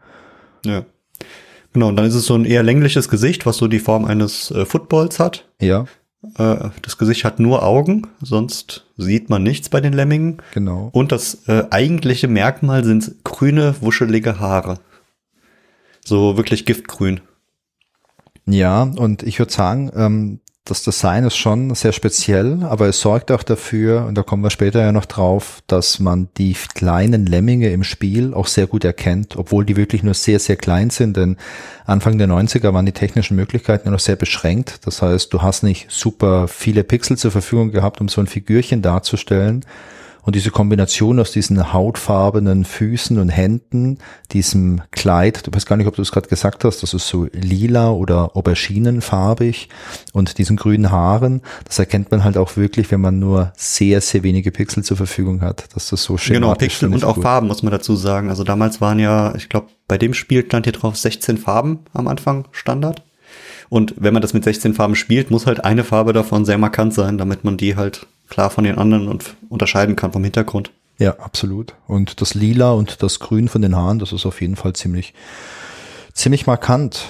Ja. 0.65 0.85
Genau, 1.73 1.89
und 1.89 1.97
dann 1.97 2.05
ist 2.05 2.15
es 2.15 2.27
so 2.27 2.35
ein 2.35 2.45
eher 2.45 2.63
längliches 2.63 3.09
Gesicht, 3.09 3.45
was 3.45 3.57
so 3.57 3.67
die 3.67 3.79
Form 3.79 4.05
eines 4.05 4.51
äh, 4.51 4.65
Footballs 4.65 5.19
hat. 5.19 5.49
Ja. 5.59 5.85
Äh, 6.37 6.69
das 6.81 6.97
Gesicht 6.97 7.23
hat 7.25 7.39
nur 7.39 7.63
Augen, 7.63 8.07
sonst 8.21 8.85
sieht 8.97 9.29
man 9.29 9.43
nichts 9.43 9.69
bei 9.69 9.81
den 9.81 9.93
Lemmingen. 9.93 10.41
Genau. 10.53 10.89
Und 10.93 11.11
das 11.11 11.47
äh, 11.47 11.65
eigentliche 11.69 12.27
Merkmal 12.27 12.83
sind 12.83 13.23
grüne, 13.23 13.75
wuschelige 13.81 14.39
Haare. 14.39 14.79
So 16.05 16.37
wirklich 16.37 16.65
giftgrün. 16.65 17.21
Ja, 18.45 18.83
und 18.83 19.23
ich 19.23 19.39
würde 19.39 19.53
sagen, 19.53 19.91
ähm, 19.95 20.39
das 20.65 20.81
Design 20.81 21.25
ist 21.25 21.35
schon 21.35 21.75
sehr 21.75 21.91
speziell, 21.91 22.63
aber 22.63 22.87
es 22.87 23.01
sorgt 23.01 23.31
auch 23.31 23.43
dafür, 23.43 24.05
und 24.05 24.15
da 24.17 24.23
kommen 24.23 24.43
wir 24.43 24.49
später 24.49 24.79
ja 24.79 24.93
noch 24.93 25.05
drauf, 25.05 25.61
dass 25.67 25.99
man 25.99 26.29
die 26.37 26.55
kleinen 26.73 27.25
Lemminge 27.25 27.69
im 27.71 27.83
Spiel 27.83 28.33
auch 28.33 28.47
sehr 28.47 28.67
gut 28.67 28.85
erkennt, 28.85 29.35
obwohl 29.35 29.65
die 29.65 29.75
wirklich 29.75 30.03
nur 30.03 30.13
sehr, 30.13 30.39
sehr 30.39 30.55
klein 30.55 30.89
sind, 30.89 31.17
denn 31.17 31.35
Anfang 31.85 32.17
der 32.17 32.29
90er 32.29 32.73
waren 32.73 32.85
die 32.85 32.93
technischen 32.93 33.35
Möglichkeiten 33.35 33.91
noch 33.91 33.99
sehr 33.99 34.15
beschränkt. 34.15 34.87
Das 34.87 35.01
heißt, 35.01 35.33
du 35.33 35.41
hast 35.41 35.63
nicht 35.63 35.87
super 35.89 36.47
viele 36.47 36.85
Pixel 36.85 37.17
zur 37.17 37.31
Verfügung 37.31 37.71
gehabt, 37.71 37.99
um 37.99 38.07
so 38.07 38.21
ein 38.21 38.27
Figürchen 38.27 38.81
darzustellen. 38.81 39.65
Und 40.23 40.35
diese 40.35 40.51
Kombination 40.51 41.19
aus 41.19 41.31
diesen 41.31 41.73
hautfarbenen 41.73 42.63
Füßen 42.63 43.19
und 43.19 43.29
Händen, 43.29 43.97
diesem 44.31 44.81
Kleid, 44.91 45.45
du 45.45 45.51
weißt 45.53 45.67
gar 45.67 45.75
nicht, 45.75 45.87
ob 45.87 45.95
du 45.95 46.01
es 46.01 46.11
gerade 46.11 46.29
gesagt 46.29 46.63
hast, 46.63 46.81
das 46.81 46.93
ist 46.93 47.07
so 47.07 47.27
lila 47.33 47.91
oder 47.91 48.35
auberginenfarbig 48.35 49.67
und 50.13 50.37
diesen 50.37 50.55
grünen 50.55 50.91
Haaren, 50.91 51.41
das 51.65 51.77
erkennt 51.77 52.09
man 52.11 52.23
halt 52.23 52.37
auch 52.37 52.55
wirklich, 52.55 52.89
wenn 52.89 53.01
man 53.01 53.19
nur 53.19 53.51
sehr, 53.57 53.99
sehr 53.99 54.23
wenige 54.23 54.51
Pixel 54.51 54.83
zur 54.83 54.95
Verfügung 54.95 55.41
hat, 55.41 55.75
dass 55.75 55.89
das 55.89 56.03
so 56.03 56.17
schön 56.17 56.35
Genau, 56.35 56.53
Pixel 56.55 56.93
und 56.93 57.03
auch 57.03 57.15
gut. 57.15 57.23
Farben, 57.23 57.47
muss 57.47 57.61
man 57.61 57.71
dazu 57.71 57.95
sagen. 57.95 58.29
Also 58.29 58.45
damals 58.45 58.79
waren 58.79 58.99
ja, 58.99 59.35
ich 59.35 59.49
glaube, 59.49 59.67
bei 59.87 59.97
dem 59.97 60.13
Spiel 60.13 60.45
stand 60.45 60.65
hier 60.65 60.73
drauf 60.73 60.95
16 60.95 61.37
Farben 61.37 61.79
am 61.93 62.07
Anfang 62.07 62.47
Standard. 62.51 63.03
Und 63.69 63.95
wenn 63.97 64.13
man 64.13 64.21
das 64.21 64.33
mit 64.33 64.43
16 64.43 64.73
Farben 64.73 64.95
spielt, 64.95 65.31
muss 65.31 65.47
halt 65.47 65.65
eine 65.65 65.83
Farbe 65.83 66.13
davon 66.13 66.45
sehr 66.45 66.57
markant 66.57 66.93
sein, 66.93 67.17
damit 67.17 67.43
man 67.43 67.57
die 67.57 67.75
halt 67.75 68.07
klar 68.29 68.49
von 68.49 68.63
den 68.63 68.77
anderen 68.77 69.07
und 69.07 69.35
unterscheiden 69.49 69.95
kann 69.95 70.11
vom 70.11 70.23
Hintergrund. 70.23 70.71
Ja, 70.99 71.19
absolut. 71.19 71.73
Und 71.87 72.21
das 72.21 72.33
Lila 72.33 72.71
und 72.71 73.01
das 73.03 73.19
Grün 73.19 73.47
von 73.47 73.61
den 73.61 73.75
Haaren, 73.75 73.99
das 73.99 74.13
ist 74.13 74.25
auf 74.25 74.41
jeden 74.41 74.55
Fall 74.55 74.73
ziemlich, 74.73 75.13
ziemlich 76.13 76.45
markant. 76.47 77.05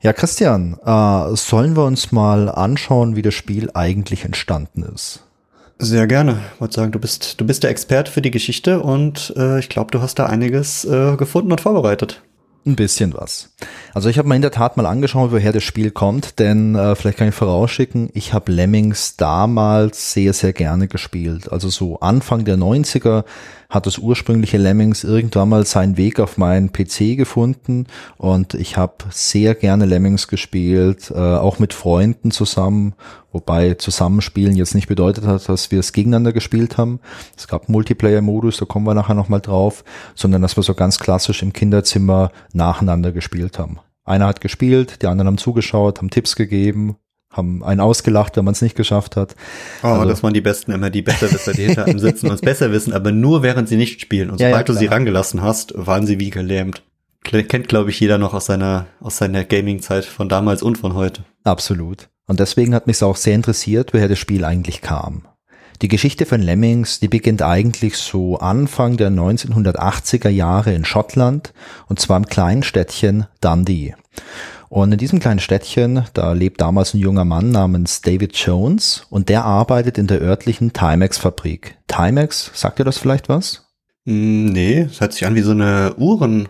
Ja, 0.00 0.12
Christian, 0.12 0.78
äh, 0.84 1.36
sollen 1.36 1.76
wir 1.76 1.84
uns 1.84 2.12
mal 2.12 2.48
anschauen, 2.48 3.16
wie 3.16 3.22
das 3.22 3.34
Spiel 3.34 3.70
eigentlich 3.74 4.24
entstanden 4.24 4.82
ist? 4.82 5.24
Sehr 5.80 6.06
gerne. 6.06 6.38
Ich 6.54 6.60
wollte 6.60 6.74
sagen, 6.74 6.92
du 6.92 6.98
bist, 6.98 7.40
du 7.40 7.46
bist 7.46 7.62
der 7.62 7.70
Experte 7.70 8.10
für 8.10 8.22
die 8.22 8.30
Geschichte 8.30 8.80
und 8.80 9.32
äh, 9.36 9.58
ich 9.58 9.68
glaube, 9.68 9.90
du 9.90 10.00
hast 10.00 10.18
da 10.18 10.26
einiges 10.26 10.84
äh, 10.84 11.16
gefunden 11.16 11.52
und 11.52 11.60
vorbereitet. 11.60 12.22
Ein 12.68 12.76
bisschen 12.76 13.14
was. 13.14 13.48
Also 13.94 14.10
ich 14.10 14.18
habe 14.18 14.28
mir 14.28 14.36
in 14.36 14.42
der 14.42 14.50
Tat 14.50 14.76
mal 14.76 14.84
angeschaut, 14.84 15.32
woher 15.32 15.54
das 15.54 15.62
Spiel 15.62 15.90
kommt, 15.90 16.38
denn 16.38 16.74
äh, 16.74 16.94
vielleicht 16.96 17.16
kann 17.16 17.30
ich 17.30 17.34
vorausschicken, 17.34 18.10
ich 18.12 18.34
habe 18.34 18.52
Lemmings 18.52 19.16
damals 19.16 20.12
sehr, 20.12 20.34
sehr 20.34 20.52
gerne 20.52 20.86
gespielt. 20.86 21.50
Also 21.50 21.70
so 21.70 22.00
Anfang 22.00 22.44
der 22.44 22.58
90er 22.58 23.24
hat 23.70 23.86
das 23.86 23.96
ursprüngliche 23.96 24.58
Lemmings 24.58 25.02
irgendwann 25.02 25.48
mal 25.48 25.64
seinen 25.64 25.96
Weg 25.96 26.20
auf 26.20 26.36
meinen 26.36 26.70
PC 26.70 27.16
gefunden 27.16 27.86
und 28.18 28.52
ich 28.52 28.76
habe 28.76 28.96
sehr 29.10 29.54
gerne 29.54 29.86
Lemmings 29.86 30.28
gespielt, 30.28 31.10
äh, 31.10 31.18
auch 31.18 31.58
mit 31.58 31.72
Freunden 31.72 32.30
zusammen, 32.32 32.92
wobei 33.38 33.74
Zusammenspielen 33.74 34.56
jetzt 34.56 34.74
nicht 34.74 34.88
bedeutet 34.88 35.24
hat, 35.24 35.48
dass 35.48 35.70
wir 35.70 35.78
es 35.78 35.92
gegeneinander 35.92 36.32
gespielt 36.32 36.76
haben. 36.76 36.98
Es 37.36 37.46
gab 37.46 37.68
Multiplayer-Modus, 37.68 38.56
da 38.56 38.64
kommen 38.64 38.84
wir 38.84 38.94
nachher 38.94 39.14
nochmal 39.14 39.40
drauf, 39.40 39.84
sondern 40.16 40.42
dass 40.42 40.56
wir 40.56 40.64
so 40.64 40.74
ganz 40.74 40.98
klassisch 40.98 41.42
im 41.42 41.52
Kinderzimmer 41.52 42.32
nacheinander 42.52 43.12
gespielt 43.12 43.60
haben. 43.60 43.78
Einer 44.04 44.26
hat 44.26 44.40
gespielt, 44.40 45.02
die 45.02 45.06
anderen 45.06 45.28
haben 45.28 45.38
zugeschaut, 45.38 45.98
haben 45.98 46.10
Tipps 46.10 46.34
gegeben, 46.34 46.96
haben 47.30 47.62
einen 47.62 47.80
ausgelacht, 47.80 48.36
wenn 48.36 48.44
man 48.44 48.52
es 48.52 48.62
nicht 48.62 48.74
geschafft 48.74 49.14
hat. 49.14 49.36
Oh, 49.84 49.88
also, 49.88 50.08
das 50.08 50.22
waren 50.24 50.34
die 50.34 50.40
Besten 50.40 50.72
immer, 50.72 50.90
die 50.90 51.02
Besserwisser, 51.02 51.52
die 51.52 51.66
hinter 51.66 51.84
einem 51.84 52.00
sitzen 52.00 52.26
und 52.26 52.34
es 52.34 52.40
besser 52.40 52.72
wissen, 52.72 52.92
aber 52.92 53.12
nur 53.12 53.44
während 53.44 53.68
sie 53.68 53.76
nicht 53.76 54.00
spielen. 54.00 54.30
Und 54.30 54.40
ja, 54.40 54.48
sobald 54.48 54.68
ja, 54.68 54.74
du 54.74 54.78
sie 54.78 54.86
rangelassen 54.86 55.42
hast, 55.42 55.74
waren 55.76 56.06
sie 56.06 56.18
wie 56.18 56.30
gelähmt. 56.30 56.82
Kennt, 57.22 57.68
glaube 57.68 57.90
ich, 57.90 58.00
jeder 58.00 58.18
noch 58.18 58.34
aus 58.34 58.46
seiner, 58.46 58.86
aus 59.00 59.18
seiner 59.18 59.44
Gaming-Zeit 59.44 60.06
von 60.06 60.28
damals 60.28 60.62
und 60.62 60.78
von 60.78 60.94
heute. 60.94 61.24
Absolut. 61.44 62.08
Und 62.28 62.38
deswegen 62.38 62.74
hat 62.74 62.86
mich 62.86 63.02
auch 63.02 63.16
sehr 63.16 63.34
interessiert, 63.34 63.92
woher 63.92 64.06
das 64.06 64.18
Spiel 64.18 64.44
eigentlich 64.44 64.80
kam. 64.80 65.22
Die 65.80 65.88
Geschichte 65.88 66.26
von 66.26 66.42
Lemmings, 66.42 67.00
die 67.00 67.08
beginnt 67.08 67.40
eigentlich 67.40 67.96
so 67.96 68.38
Anfang 68.38 68.96
der 68.96 69.10
1980er 69.10 70.28
Jahre 70.28 70.74
in 70.74 70.84
Schottland 70.84 71.52
und 71.88 72.00
zwar 72.00 72.16
im 72.16 72.26
kleinen 72.26 72.62
Städtchen 72.62 73.26
Dundee. 73.40 73.94
Und 74.68 74.92
in 74.92 74.98
diesem 74.98 75.20
kleinen 75.20 75.38
Städtchen, 75.40 76.04
da 76.14 76.32
lebt 76.32 76.60
damals 76.60 76.94
ein 76.94 76.98
junger 76.98 77.24
Mann 77.24 77.50
namens 77.50 78.02
David 78.02 78.36
Jones 78.36 79.06
und 79.08 79.28
der 79.28 79.44
arbeitet 79.44 79.96
in 79.96 80.08
der 80.08 80.20
örtlichen 80.20 80.72
Timex-Fabrik. 80.72 81.78
Timex, 81.86 82.50
sagt 82.54 82.80
ihr 82.80 82.84
das 82.84 82.98
vielleicht 82.98 83.28
was? 83.28 83.66
Hm, 84.04 84.46
nee, 84.46 84.84
das 84.84 85.00
hört 85.00 85.12
sich 85.12 85.26
an 85.26 85.36
wie 85.36 85.42
so 85.42 85.52
eine 85.52 85.94
Uhren, 85.96 86.48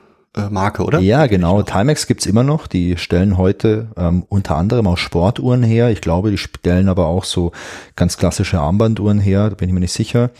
Marke, 0.50 0.85
oder? 0.85 1.00
Ja, 1.00 1.26
genau. 1.26 1.62
Timex 1.62 2.07
gibt's 2.07 2.26
immer 2.26 2.42
noch. 2.42 2.66
Die 2.66 2.97
stellen 2.97 3.37
heute 3.37 3.88
ähm, 3.97 4.25
unter 4.28 4.57
anderem 4.57 4.87
auch 4.87 4.97
Sportuhren 4.97 5.62
her. 5.62 5.90
Ich 5.90 6.00
glaube, 6.00 6.30
die 6.30 6.38
stellen 6.38 6.88
aber 6.88 7.07
auch 7.07 7.25
so 7.25 7.52
ganz 7.97 8.16
klassische 8.16 8.61
Armbanduhren 8.61 9.18
her. 9.18 9.50
Da 9.50 9.57
bin 9.57 9.68
ich 9.68 9.75
mir 9.75 9.80
nicht 9.80 9.92
sicher. 9.92 10.30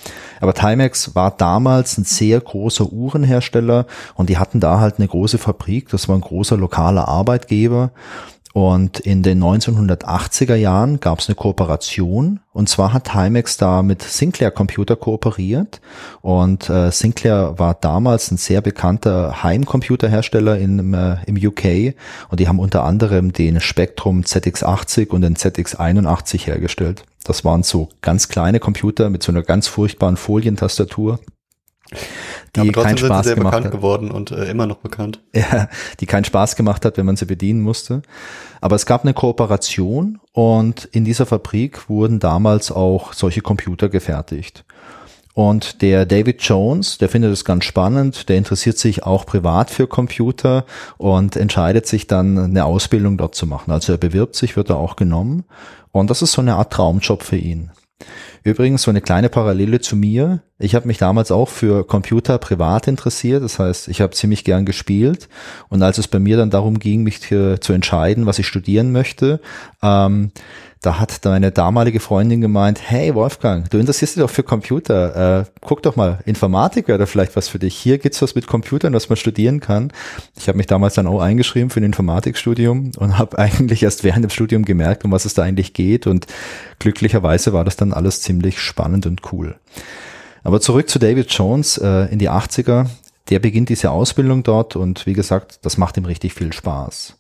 Aber 0.40 0.55
Timex 0.55 1.14
war 1.14 1.31
damals 1.31 1.99
ein 1.99 2.05
sehr 2.05 2.40
großer 2.40 2.93
Uhrenhersteller 2.93 3.87
und 4.14 4.28
die 4.28 4.38
hatten 4.38 4.61
da 4.61 4.81
halt 4.81 4.99
eine 4.99 5.09
große 5.09 5.38
Fabrik. 5.38 5.88
Das 5.90 6.09
war 6.09 6.17
ein 6.17 6.21
großer 6.23 6.57
lokaler 6.57 7.09
Arbeitgeber. 7.09 7.90
Und 8.58 8.98
in 8.98 9.22
den 9.22 9.40
1980er 9.40 10.56
Jahren 10.56 10.98
gab 10.98 11.20
es 11.20 11.28
eine 11.28 11.36
Kooperation. 11.36 12.40
Und 12.52 12.68
zwar 12.68 12.92
hat 12.92 13.04
Timex 13.04 13.56
da 13.56 13.82
mit 13.82 14.02
Sinclair 14.02 14.50
Computer 14.50 14.96
kooperiert. 14.96 15.80
Und 16.22 16.68
äh, 16.68 16.90
Sinclair 16.90 17.54
war 17.56 17.74
damals 17.74 18.32
ein 18.32 18.36
sehr 18.36 18.60
bekannter 18.60 19.44
Heimcomputerhersteller 19.44 20.58
in, 20.58 20.92
äh, 20.92 21.18
im 21.26 21.36
UK 21.36 21.94
und 22.30 22.40
die 22.40 22.48
haben 22.48 22.58
unter 22.58 22.82
anderem 22.82 23.32
den 23.32 23.60
Spectrum 23.60 24.22
ZX80 24.22 25.10
und 25.10 25.20
den 25.20 25.36
ZX81 25.36 26.44
hergestellt. 26.44 27.04
Das 27.22 27.44
waren 27.44 27.62
so 27.62 27.90
ganz 28.02 28.26
kleine 28.26 28.58
Computer 28.58 29.08
mit 29.08 29.22
so 29.22 29.30
einer 29.30 29.42
ganz 29.42 29.68
furchtbaren 29.68 30.16
Folientastatur 30.16 31.20
die 32.57 32.66
ja, 32.66 32.73
keinen 32.73 32.99
Spaß 32.99 33.26
sehr 33.26 33.35
gemacht 33.35 33.52
bekannt 33.52 33.66
hat. 33.66 33.73
geworden 33.73 34.11
und 34.11 34.30
äh, 34.30 34.50
immer 34.50 34.66
noch 34.66 34.78
bekannt. 34.78 35.21
Ja, 35.35 35.68
die 36.00 36.07
keinen 36.07 36.25
Spaß 36.25 36.57
gemacht 36.57 36.85
hat, 36.85 36.97
wenn 36.97 37.07
man 37.07 37.16
sie 37.16 37.26
bedienen 37.26 37.61
musste. 37.61 38.02
Aber 38.61 38.76
es 38.76 38.87
gab 38.87 39.04
eine 39.04 39.14
Kooperation 39.14 40.18
und 40.33 40.85
in 40.87 41.04
dieser 41.04 41.26
Fabrik 41.26 41.88
wurden 41.88 42.18
damals 42.18 42.73
auch 42.73 43.12
solche 43.12 43.40
Computer 43.40 43.88
gefertigt. 43.88 44.64
Und 45.35 45.83
der 45.83 46.04
David 46.04 46.42
Jones, 46.42 46.99
der 46.99 47.09
findet 47.09 47.33
es 47.33 47.45
ganz 47.45 47.64
spannend, 47.64 48.28
der 48.28 48.38
interessiert 48.38 48.76
sich 48.76 49.04
auch 49.04 49.25
privat 49.25 49.71
für 49.71 49.87
Computer 49.87 50.64
und 50.97 51.37
entscheidet 51.37 51.87
sich 51.87 52.09
dann 52.09 52.37
eine 52.37 52.64
Ausbildung 52.64 53.16
dort 53.16 53.37
zu 53.37 53.47
machen. 53.47 53.71
Also 53.71 53.92
er 53.92 53.99
bewirbt 53.99 54.35
sich, 54.35 54.57
wird 54.57 54.68
er 54.71 54.78
auch 54.78 54.97
genommen. 54.97 55.45
Und 55.92 56.11
das 56.11 56.23
ist 56.23 56.33
so 56.33 56.42
eine 56.42 56.57
Art 56.57 56.73
Traumjob 56.73 57.23
für 57.23 57.37
ihn. 57.37 57.71
Übrigens 58.45 58.83
so 58.83 58.90
eine 58.90 59.00
kleine 59.00 59.28
Parallele 59.28 59.81
zu 59.81 59.97
mir. 59.97 60.43
Ich 60.59 60.75
habe 60.75 60.87
mich 60.87 60.99
damals 60.99 61.31
auch 61.31 61.49
für 61.49 61.87
Computer 61.87 62.38
privat 62.38 62.87
interessiert. 62.87 63.43
Das 63.43 63.59
heißt, 63.59 63.88
ich 63.88 64.00
habe 64.00 64.14
ziemlich 64.14 64.45
gern 64.45 64.64
gespielt. 64.64 65.28
Und 65.69 65.83
als 65.83 65.99
es 65.99 66.09
bei 66.09 66.19
mir 66.19 66.37
dann 66.37 66.50
darum 66.50 66.78
ging, 66.78 67.02
mich 67.02 67.21
zu 67.21 67.73
entscheiden, 67.73 68.26
was 68.26 68.38
ich 68.38 68.47
studieren 68.47 68.93
möchte, 68.93 69.40
ähm, 69.83 70.31
da 70.80 71.00
hat 71.00 71.25
deine 71.25 71.50
damalige 71.50 71.99
Freundin 71.99 72.40
gemeint, 72.40 72.80
hey 72.82 73.14
Wolfgang, 73.14 73.68
du 73.70 73.78
interessierst 73.78 74.16
dich 74.16 74.23
doch 74.23 74.30
für 74.30 74.44
Computer, 74.44 75.40
äh, 75.40 75.44
guck 75.61 75.82
doch 75.82 75.97
mal, 75.97 76.20
Informatik 76.25 76.87
wäre 76.87 76.99
da 76.99 77.06
vielleicht 77.06 77.35
was 77.35 77.49
für 77.49 77.58
dich. 77.58 77.76
Hier 77.76 77.99
gibt's 77.99 78.23
was 78.23 78.35
mit 78.35 78.47
Computern, 78.47 78.92
was 78.94 79.08
man 79.08 79.16
studieren 79.16 79.61
kann. 79.61 79.92
Ich 80.38 80.49
habe 80.49 80.56
mich 80.56 80.66
damals 80.66 80.94
dann 80.94 81.08
auch 81.08 81.20
eingeschrieben 81.20 81.70
für 81.70 81.80
ein 81.80 81.85
Informatikstudium 81.85 82.92
und 82.97 83.18
habe 83.18 83.38
eigentlich 83.38 83.82
erst 83.82 84.04
während 84.04 84.25
dem 84.25 84.30
Studium 84.30 84.64
gemerkt, 84.64 85.04
um 85.04 85.11
was 85.11 85.25
es 85.25 85.35
da 85.35 85.42
eigentlich 85.42 85.75
geht 85.75 86.06
und 86.06 86.26
glücklicherweise 86.78 87.52
war 87.52 87.64
das 87.64 87.76
dann 87.76 87.92
alles 87.92 88.20
ziemlich 88.23 88.61
spannend 88.61 89.06
und 89.06 89.32
cool. 89.32 89.56
Aber 90.44 90.61
zurück 90.61 90.88
zu 90.88 90.99
David 90.99 91.30
Jones 91.32 91.78
äh, 91.78 92.06
in 92.12 92.18
die 92.18 92.30
80er. 92.30 92.87
Der 93.28 93.40
beginnt 93.40 93.68
diese 93.68 93.90
Ausbildung 93.90 94.42
dort 94.42 94.75
und 94.75 95.04
wie 95.04 95.12
gesagt, 95.12 95.58
das 95.62 95.76
macht 95.76 95.99
ihm 95.99 96.06
richtig 96.06 96.32
viel 96.32 96.54
Spaß. 96.54 97.17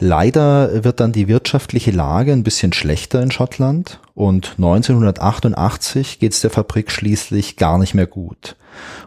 Leider 0.00 0.84
wird 0.84 1.00
dann 1.00 1.12
die 1.12 1.26
wirtschaftliche 1.26 1.90
Lage 1.90 2.32
ein 2.32 2.44
bisschen 2.44 2.72
schlechter 2.72 3.20
in 3.20 3.32
Schottland 3.32 3.98
und 4.14 4.54
1988 4.56 6.20
geht 6.20 6.32
es 6.32 6.40
der 6.40 6.50
Fabrik 6.50 6.92
schließlich 6.92 7.56
gar 7.56 7.78
nicht 7.78 7.94
mehr 7.94 8.06
gut. 8.06 8.54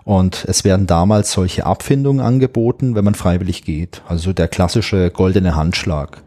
Und 0.03 0.43
es 0.49 0.65
werden 0.65 0.87
damals 0.87 1.31
solche 1.31 1.65
Abfindungen 1.65 2.23
angeboten, 2.25 2.93
wenn 2.93 3.05
man 3.05 3.15
freiwillig 3.15 3.63
geht. 3.63 4.01
Also 4.07 4.33
der 4.33 4.49
klassische 4.49 5.11
goldene 5.11 5.55
Handschlag. 5.55 6.23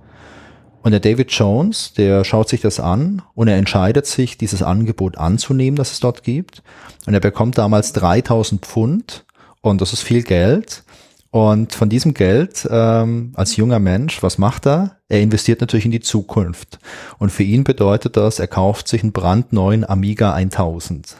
Und 0.82 0.92
der 0.92 1.00
David 1.00 1.30
Jones, 1.30 1.92
der 1.94 2.24
schaut 2.24 2.48
sich 2.48 2.60
das 2.60 2.80
an 2.80 3.22
und 3.34 3.48
er 3.48 3.56
entscheidet 3.56 4.06
sich, 4.06 4.38
dieses 4.38 4.62
Angebot 4.62 5.18
anzunehmen, 5.18 5.76
das 5.76 5.92
es 5.92 6.00
dort 6.00 6.22
gibt. 6.22 6.62
Und 7.06 7.14
er 7.14 7.20
bekommt 7.20 7.58
damals 7.58 7.92
3000 7.94 8.64
Pfund 8.64 9.24
und 9.60 9.80
das 9.80 9.92
ist 9.92 10.02
viel 10.02 10.22
Geld. 10.22 10.83
Und 11.34 11.74
von 11.74 11.88
diesem 11.88 12.14
Geld 12.14 12.64
ähm, 12.70 13.32
als 13.34 13.56
junger 13.56 13.80
Mensch, 13.80 14.22
was 14.22 14.38
macht 14.38 14.68
er? 14.68 14.98
Er 15.08 15.20
investiert 15.20 15.60
natürlich 15.60 15.84
in 15.84 15.90
die 15.90 15.98
Zukunft. 15.98 16.78
Und 17.18 17.30
für 17.30 17.42
ihn 17.42 17.64
bedeutet 17.64 18.16
das, 18.16 18.38
er 18.38 18.46
kauft 18.46 18.86
sich 18.86 19.02
einen 19.02 19.10
brandneuen 19.10 19.84
Amiga 19.84 20.32
1000. 20.32 21.16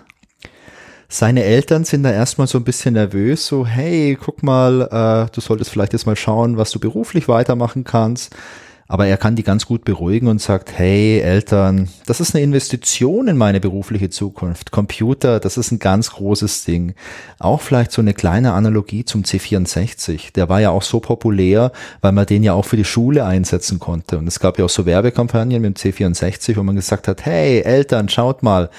Seine 1.09 1.43
Eltern 1.43 1.83
sind 1.83 2.05
da 2.05 2.13
erstmal 2.13 2.47
so 2.47 2.59
ein 2.59 2.65
bisschen 2.65 2.95
nervös, 2.95 3.45
so 3.45 3.67
hey, 3.67 4.17
guck 4.21 4.45
mal, 4.45 4.83
äh, 4.83 5.35
du 5.35 5.41
solltest 5.41 5.71
vielleicht 5.71 5.95
jetzt 5.95 6.07
mal 6.07 6.15
schauen, 6.15 6.59
was 6.59 6.71
du 6.71 6.79
beruflich 6.79 7.27
weitermachen 7.27 7.83
kannst. 7.83 8.37
Aber 8.87 9.07
er 9.07 9.17
kann 9.17 9.37
die 9.37 9.43
ganz 9.43 9.67
gut 9.67 9.85
beruhigen 9.85 10.29
und 10.29 10.41
sagt, 10.41 10.77
hey 10.77 11.21
Eltern, 11.21 11.89
das 12.07 12.21
ist 12.21 12.35
eine 12.35 12.45
Investition 12.45 13.29
in 13.29 13.37
meine 13.37 13.61
berufliche 13.61 14.11
Zukunft. 14.11 14.71
Computer, 14.71 15.41
das 15.41 15.57
ist 15.57 15.73
ein 15.73 15.79
ganz 15.79 16.11
großes 16.11 16.65
Ding. 16.65 16.95
Auch 17.39 17.63
vielleicht 17.63 17.93
so 17.93 18.03
eine 18.03 18.15
kleine 18.15 18.53
Analogie 18.53 19.05
zum 19.05 19.23
C64. 19.23 20.33
Der 20.35 20.49
war 20.49 20.61
ja 20.61 20.71
auch 20.71 20.83
so 20.83 21.01
populär, 21.01 21.73
weil 22.03 22.13
man 22.13 22.27
den 22.27 22.43
ja 22.43 22.53
auch 22.53 22.67
für 22.67 22.77
die 22.77 22.85
Schule 22.85 23.25
einsetzen 23.25 23.79
konnte. 23.79 24.19
Und 24.19 24.27
es 24.27 24.39
gab 24.39 24.59
ja 24.59 24.67
auch 24.67 24.71
so 24.71 24.85
Werbekampagnen 24.85 25.63
mit 25.63 25.83
dem 25.83 25.93
C64, 25.93 26.57
wo 26.57 26.63
man 26.63 26.77
gesagt 26.77 27.09
hat, 27.09 27.25
hey 27.25 27.63
Eltern, 27.63 28.09
schaut 28.09 28.43
mal, 28.43 28.71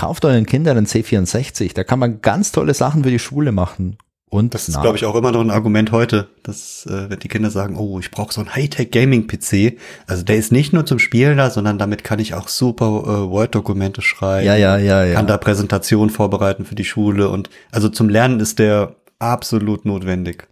Kauft 0.00 0.24
euren 0.24 0.46
Kindern 0.46 0.78
einen 0.78 0.86
C64, 0.86 1.74
da 1.74 1.84
kann 1.84 1.98
man 1.98 2.22
ganz 2.22 2.52
tolle 2.52 2.72
Sachen 2.72 3.04
für 3.04 3.10
die 3.10 3.18
Schule 3.18 3.52
machen. 3.52 3.98
Und 4.30 4.54
das 4.54 4.68
ist, 4.68 4.80
glaube 4.80 4.96
ich, 4.96 5.06
auch 5.06 5.16
immer 5.16 5.32
noch 5.32 5.40
ein 5.40 5.50
Argument 5.50 5.90
heute, 5.90 6.28
dass 6.44 6.86
äh, 6.86 7.10
wenn 7.10 7.18
die 7.18 7.26
Kinder 7.26 7.50
sagen, 7.50 7.76
oh, 7.76 7.98
ich 7.98 8.12
brauche 8.12 8.32
so 8.32 8.40
einen 8.40 8.54
Hightech-Gaming-PC. 8.54 9.76
Also 10.06 10.22
der 10.22 10.36
ist 10.36 10.52
nicht 10.52 10.72
nur 10.72 10.86
zum 10.86 11.00
Spielen 11.00 11.38
da, 11.38 11.50
sondern 11.50 11.78
damit 11.78 12.04
kann 12.04 12.20
ich 12.20 12.34
auch 12.34 12.46
super 12.46 12.86
äh, 12.86 13.28
Word-Dokumente 13.28 14.02
schreiben. 14.02 14.46
Ja, 14.46 14.54
ja, 14.54 14.78
ja, 14.78 15.04
ja. 15.04 15.14
Kann 15.14 15.26
da 15.26 15.36
Präsentationen 15.36 16.10
vorbereiten 16.10 16.64
für 16.64 16.76
die 16.76 16.84
Schule 16.84 17.28
und 17.28 17.50
also 17.72 17.88
zum 17.88 18.08
Lernen 18.08 18.38
ist 18.38 18.60
der 18.60 18.94
absolut 19.18 19.84
notwendig. 19.84 20.46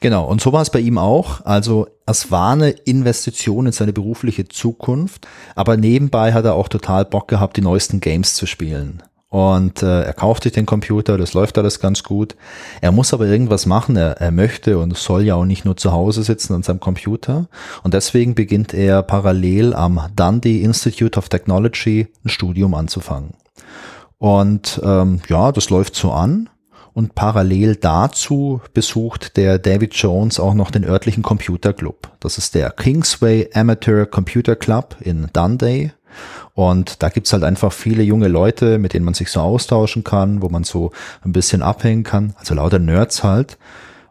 Genau, 0.00 0.26
und 0.26 0.40
so 0.40 0.52
war 0.52 0.62
es 0.62 0.70
bei 0.70 0.80
ihm 0.80 0.98
auch. 0.98 1.44
Also 1.44 1.86
es 2.04 2.32
war 2.32 2.52
eine 2.52 2.70
Investition 2.70 3.66
in 3.66 3.72
seine 3.72 3.92
berufliche 3.92 4.48
Zukunft, 4.48 5.28
aber 5.54 5.76
nebenbei 5.76 6.32
hat 6.32 6.44
er 6.44 6.54
auch 6.54 6.68
total 6.68 7.04
Bock 7.04 7.28
gehabt, 7.28 7.56
die 7.56 7.62
neuesten 7.62 8.00
Games 8.00 8.34
zu 8.34 8.46
spielen. 8.46 9.04
Und 9.30 9.82
äh, 9.82 10.04
er 10.04 10.14
kauft 10.14 10.44
sich 10.44 10.52
den 10.52 10.64
Computer, 10.64 11.18
das 11.18 11.34
läuft 11.34 11.58
alles 11.58 11.80
ganz 11.80 12.02
gut. 12.02 12.34
Er 12.80 12.92
muss 12.92 13.12
aber 13.12 13.26
irgendwas 13.26 13.66
machen, 13.66 13.94
er, 13.96 14.12
er 14.20 14.30
möchte 14.30 14.78
und 14.78 14.96
soll 14.96 15.22
ja 15.22 15.34
auch 15.34 15.44
nicht 15.44 15.66
nur 15.66 15.76
zu 15.76 15.92
Hause 15.92 16.22
sitzen 16.22 16.54
an 16.54 16.62
seinem 16.62 16.80
Computer. 16.80 17.46
Und 17.82 17.92
deswegen 17.92 18.34
beginnt 18.34 18.72
er 18.72 19.02
parallel 19.02 19.74
am 19.74 20.00
Dundee 20.16 20.62
Institute 20.62 21.18
of 21.18 21.28
Technology 21.28 22.08
ein 22.24 22.30
Studium 22.30 22.72
anzufangen. 22.74 23.34
Und 24.16 24.80
ähm, 24.82 25.20
ja, 25.28 25.52
das 25.52 25.68
läuft 25.68 25.94
so 25.94 26.10
an. 26.10 26.48
Und 26.94 27.14
parallel 27.14 27.76
dazu 27.76 28.60
besucht 28.74 29.36
der 29.36 29.58
David 29.58 29.94
Jones 29.94 30.40
auch 30.40 30.54
noch 30.54 30.72
den 30.72 30.84
örtlichen 30.84 31.22
Computerclub. 31.22 32.10
Das 32.18 32.38
ist 32.38 32.56
der 32.56 32.70
Kingsway 32.70 33.48
Amateur 33.54 34.04
Computer 34.06 34.56
Club 34.56 34.96
in 35.00 35.28
Dundee. 35.32 35.92
Und 36.54 37.02
da 37.02 37.08
gibt's 37.08 37.32
halt 37.32 37.44
einfach 37.44 37.72
viele 37.72 38.02
junge 38.02 38.28
Leute, 38.28 38.78
mit 38.78 38.94
denen 38.94 39.04
man 39.04 39.14
sich 39.14 39.30
so 39.30 39.40
austauschen 39.40 40.04
kann, 40.04 40.42
wo 40.42 40.48
man 40.48 40.64
so 40.64 40.92
ein 41.22 41.32
bisschen 41.32 41.62
abhängen 41.62 42.02
kann. 42.02 42.34
Also 42.38 42.54
lauter 42.54 42.78
Nerds 42.78 43.22
halt. 43.22 43.58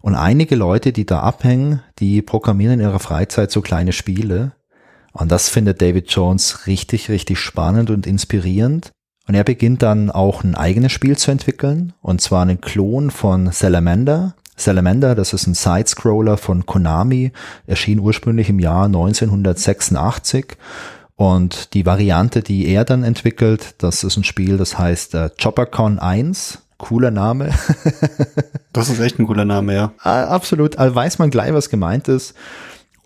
Und 0.01 0.15
einige 0.15 0.55
Leute, 0.55 0.93
die 0.93 1.05
da 1.05 1.19
abhängen, 1.19 1.81
die 1.99 2.21
programmieren 2.21 2.79
in 2.79 2.85
ihrer 2.85 2.99
Freizeit 2.99 3.51
so 3.51 3.61
kleine 3.61 3.91
Spiele. 3.91 4.53
Und 5.11 5.31
das 5.31 5.49
findet 5.49 5.81
David 5.81 6.09
Jones 6.09 6.67
richtig, 6.67 7.09
richtig 7.09 7.39
spannend 7.39 7.89
und 7.89 8.07
inspirierend. 8.07 8.91
Und 9.27 9.35
er 9.35 9.43
beginnt 9.43 9.81
dann 9.81 10.09
auch 10.09 10.43
ein 10.43 10.55
eigenes 10.55 10.93
Spiel 10.93 11.17
zu 11.17 11.31
entwickeln, 11.31 11.93
und 12.01 12.21
zwar 12.21 12.43
einen 12.43 12.61
Klon 12.61 13.11
von 13.11 13.51
Salamander. 13.51 14.35
Salamander, 14.55 15.15
das 15.15 15.33
ist 15.33 15.47
ein 15.47 15.53
Sidescroller 15.53 16.37
von 16.37 16.65
Konami, 16.65 17.31
erschien 17.67 17.99
ursprünglich 17.99 18.49
im 18.49 18.59
Jahr 18.59 18.85
1986 18.85 20.57
und 21.17 21.74
die 21.74 21.86
Variante, 21.86 22.43
die 22.43 22.67
er 22.67 22.86
dann 22.86 23.03
entwickelt, 23.03 23.74
das 23.79 24.03
ist 24.03 24.17
ein 24.17 24.24
Spiel, 24.24 24.57
das 24.57 24.77
heißt 24.77 25.15
äh, 25.15 25.29
ChopperCon 25.38 26.00
1. 26.00 26.59
Cooler 26.77 27.09
Name. 27.09 27.50
das 28.71 28.89
ist 28.89 29.00
echt 29.00 29.17
ein 29.17 29.25
cooler 29.25 29.45
Name, 29.45 29.74
ja. 29.74 29.93
Absolut. 29.97 30.77
Also 30.77 30.93
weiß 30.93 31.17
man 31.17 31.31
gleich, 31.31 31.51
was 31.51 31.69
gemeint 31.71 32.07
ist. 32.07 32.36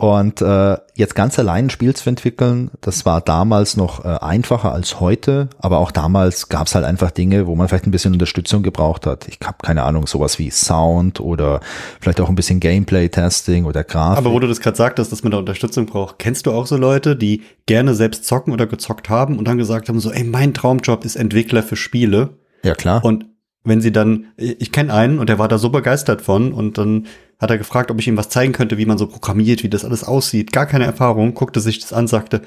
Und 0.01 0.41
äh, 0.41 0.77
jetzt 0.95 1.13
ganz 1.13 1.37
allein 1.37 1.67
ein 1.67 1.69
Spiel 1.69 1.95
zu 1.95 2.09
entwickeln, 2.09 2.71
das 2.81 3.05
war 3.05 3.21
damals 3.21 3.77
noch 3.77 4.03
äh, 4.03 4.07
einfacher 4.07 4.73
als 4.73 4.99
heute, 4.99 5.47
aber 5.59 5.77
auch 5.77 5.91
damals 5.91 6.49
gab 6.49 6.65
es 6.65 6.73
halt 6.73 6.85
einfach 6.85 7.11
Dinge, 7.11 7.45
wo 7.45 7.55
man 7.55 7.67
vielleicht 7.67 7.85
ein 7.85 7.91
bisschen 7.91 8.13
Unterstützung 8.13 8.63
gebraucht 8.63 9.05
hat. 9.05 9.27
Ich 9.27 9.37
habe 9.45 9.57
keine 9.61 9.83
Ahnung, 9.83 10.07
sowas 10.07 10.39
wie 10.39 10.49
Sound 10.49 11.19
oder 11.19 11.59
vielleicht 11.99 12.19
auch 12.19 12.29
ein 12.29 12.35
bisschen 12.35 12.59
Gameplay-Testing 12.59 13.65
oder 13.65 13.83
Grafik. 13.83 14.17
Aber 14.17 14.31
wo 14.31 14.39
du 14.39 14.47
das 14.47 14.59
gerade 14.59 14.75
sagtest, 14.75 15.11
dass 15.11 15.21
man 15.21 15.33
da 15.33 15.37
Unterstützung 15.37 15.85
braucht, 15.85 16.17
kennst 16.17 16.47
du 16.47 16.51
auch 16.51 16.65
so 16.65 16.77
Leute, 16.77 17.15
die 17.15 17.43
gerne 17.67 17.93
selbst 17.93 18.25
zocken 18.25 18.53
oder 18.53 18.65
gezockt 18.65 19.07
haben 19.07 19.37
und 19.37 19.47
dann 19.47 19.59
gesagt 19.59 19.87
haben, 19.87 19.99
so, 19.99 20.11
ey, 20.11 20.23
mein 20.23 20.55
Traumjob 20.55 21.05
ist 21.05 21.15
Entwickler 21.15 21.61
für 21.61 21.75
Spiele. 21.75 22.29
Ja, 22.63 22.73
klar. 22.73 23.05
Und 23.05 23.25
wenn 23.63 23.81
sie 23.81 23.91
dann, 23.91 24.27
ich 24.37 24.71
kenne 24.71 24.93
einen 24.93 25.19
und 25.19 25.29
der 25.29 25.39
war 25.39 25.47
da 25.47 25.57
so 25.57 25.69
begeistert 25.69 26.21
von 26.21 26.51
und 26.53 26.77
dann 26.77 27.07
hat 27.39 27.49
er 27.49 27.57
gefragt, 27.57 27.89
ob 27.91 27.99
ich 27.99 28.07
ihm 28.07 28.17
was 28.17 28.29
zeigen 28.29 28.53
könnte, 28.53 28.77
wie 28.77 28.85
man 28.85 28.97
so 28.97 29.07
programmiert, 29.07 29.63
wie 29.63 29.69
das 29.69 29.85
alles 29.85 30.03
aussieht. 30.03 30.51
Gar 30.51 30.67
keine 30.67 30.85
Erfahrung, 30.85 31.33
guckte 31.33 31.59
sich 31.59 31.79
das 31.79 31.93
an, 31.93 32.07
sagte, 32.07 32.41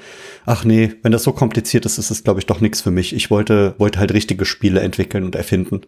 ach 0.45 0.63
nee, 0.63 0.93
wenn 1.03 1.11
das 1.11 1.23
so 1.23 1.33
kompliziert 1.33 1.85
ist, 1.85 1.97
ist 1.97 2.11
es, 2.11 2.23
glaube 2.23 2.39
ich, 2.39 2.45
doch 2.45 2.61
nichts 2.61 2.81
für 2.81 2.91
mich. 2.91 3.13
Ich 3.13 3.29
wollte, 3.29 3.75
wollte 3.77 3.99
halt 3.99 4.13
richtige 4.13 4.45
Spiele 4.45 4.79
entwickeln 4.79 5.25
und 5.25 5.35
erfinden. 5.35 5.81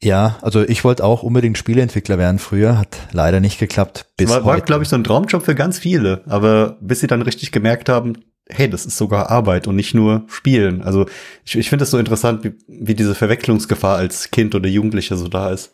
Ja, 0.00 0.38
also 0.42 0.62
ich 0.62 0.84
wollte 0.84 1.04
auch 1.04 1.22
unbedingt 1.22 1.58
Spieleentwickler 1.58 2.18
werden 2.18 2.38
früher, 2.38 2.78
hat 2.78 2.96
leider 3.12 3.40
nicht 3.40 3.58
geklappt. 3.58 4.06
Bis 4.16 4.30
war, 4.30 4.44
war 4.44 4.60
glaube 4.60 4.84
ich, 4.84 4.88
so 4.88 4.96
ein 4.96 5.04
Traumjob 5.04 5.44
für 5.44 5.54
ganz 5.54 5.78
viele, 5.78 6.22
aber 6.26 6.78
bis 6.80 7.00
sie 7.00 7.08
dann 7.08 7.22
richtig 7.22 7.50
gemerkt 7.50 7.88
haben, 7.88 8.18
hey, 8.50 8.68
das 8.68 8.86
ist 8.86 8.96
sogar 8.96 9.30
Arbeit 9.30 9.66
und 9.66 9.76
nicht 9.76 9.94
nur 9.94 10.24
Spielen. 10.28 10.82
Also 10.82 11.06
ich, 11.44 11.56
ich 11.56 11.68
finde 11.68 11.84
es 11.84 11.90
so 11.90 11.98
interessant, 11.98 12.44
wie, 12.44 12.54
wie 12.66 12.94
diese 12.94 13.14
Verwechslungsgefahr 13.14 13.96
als 13.96 14.30
Kind 14.30 14.54
oder 14.54 14.68
Jugendlicher 14.68 15.16
so 15.16 15.28
da 15.28 15.50
ist. 15.50 15.72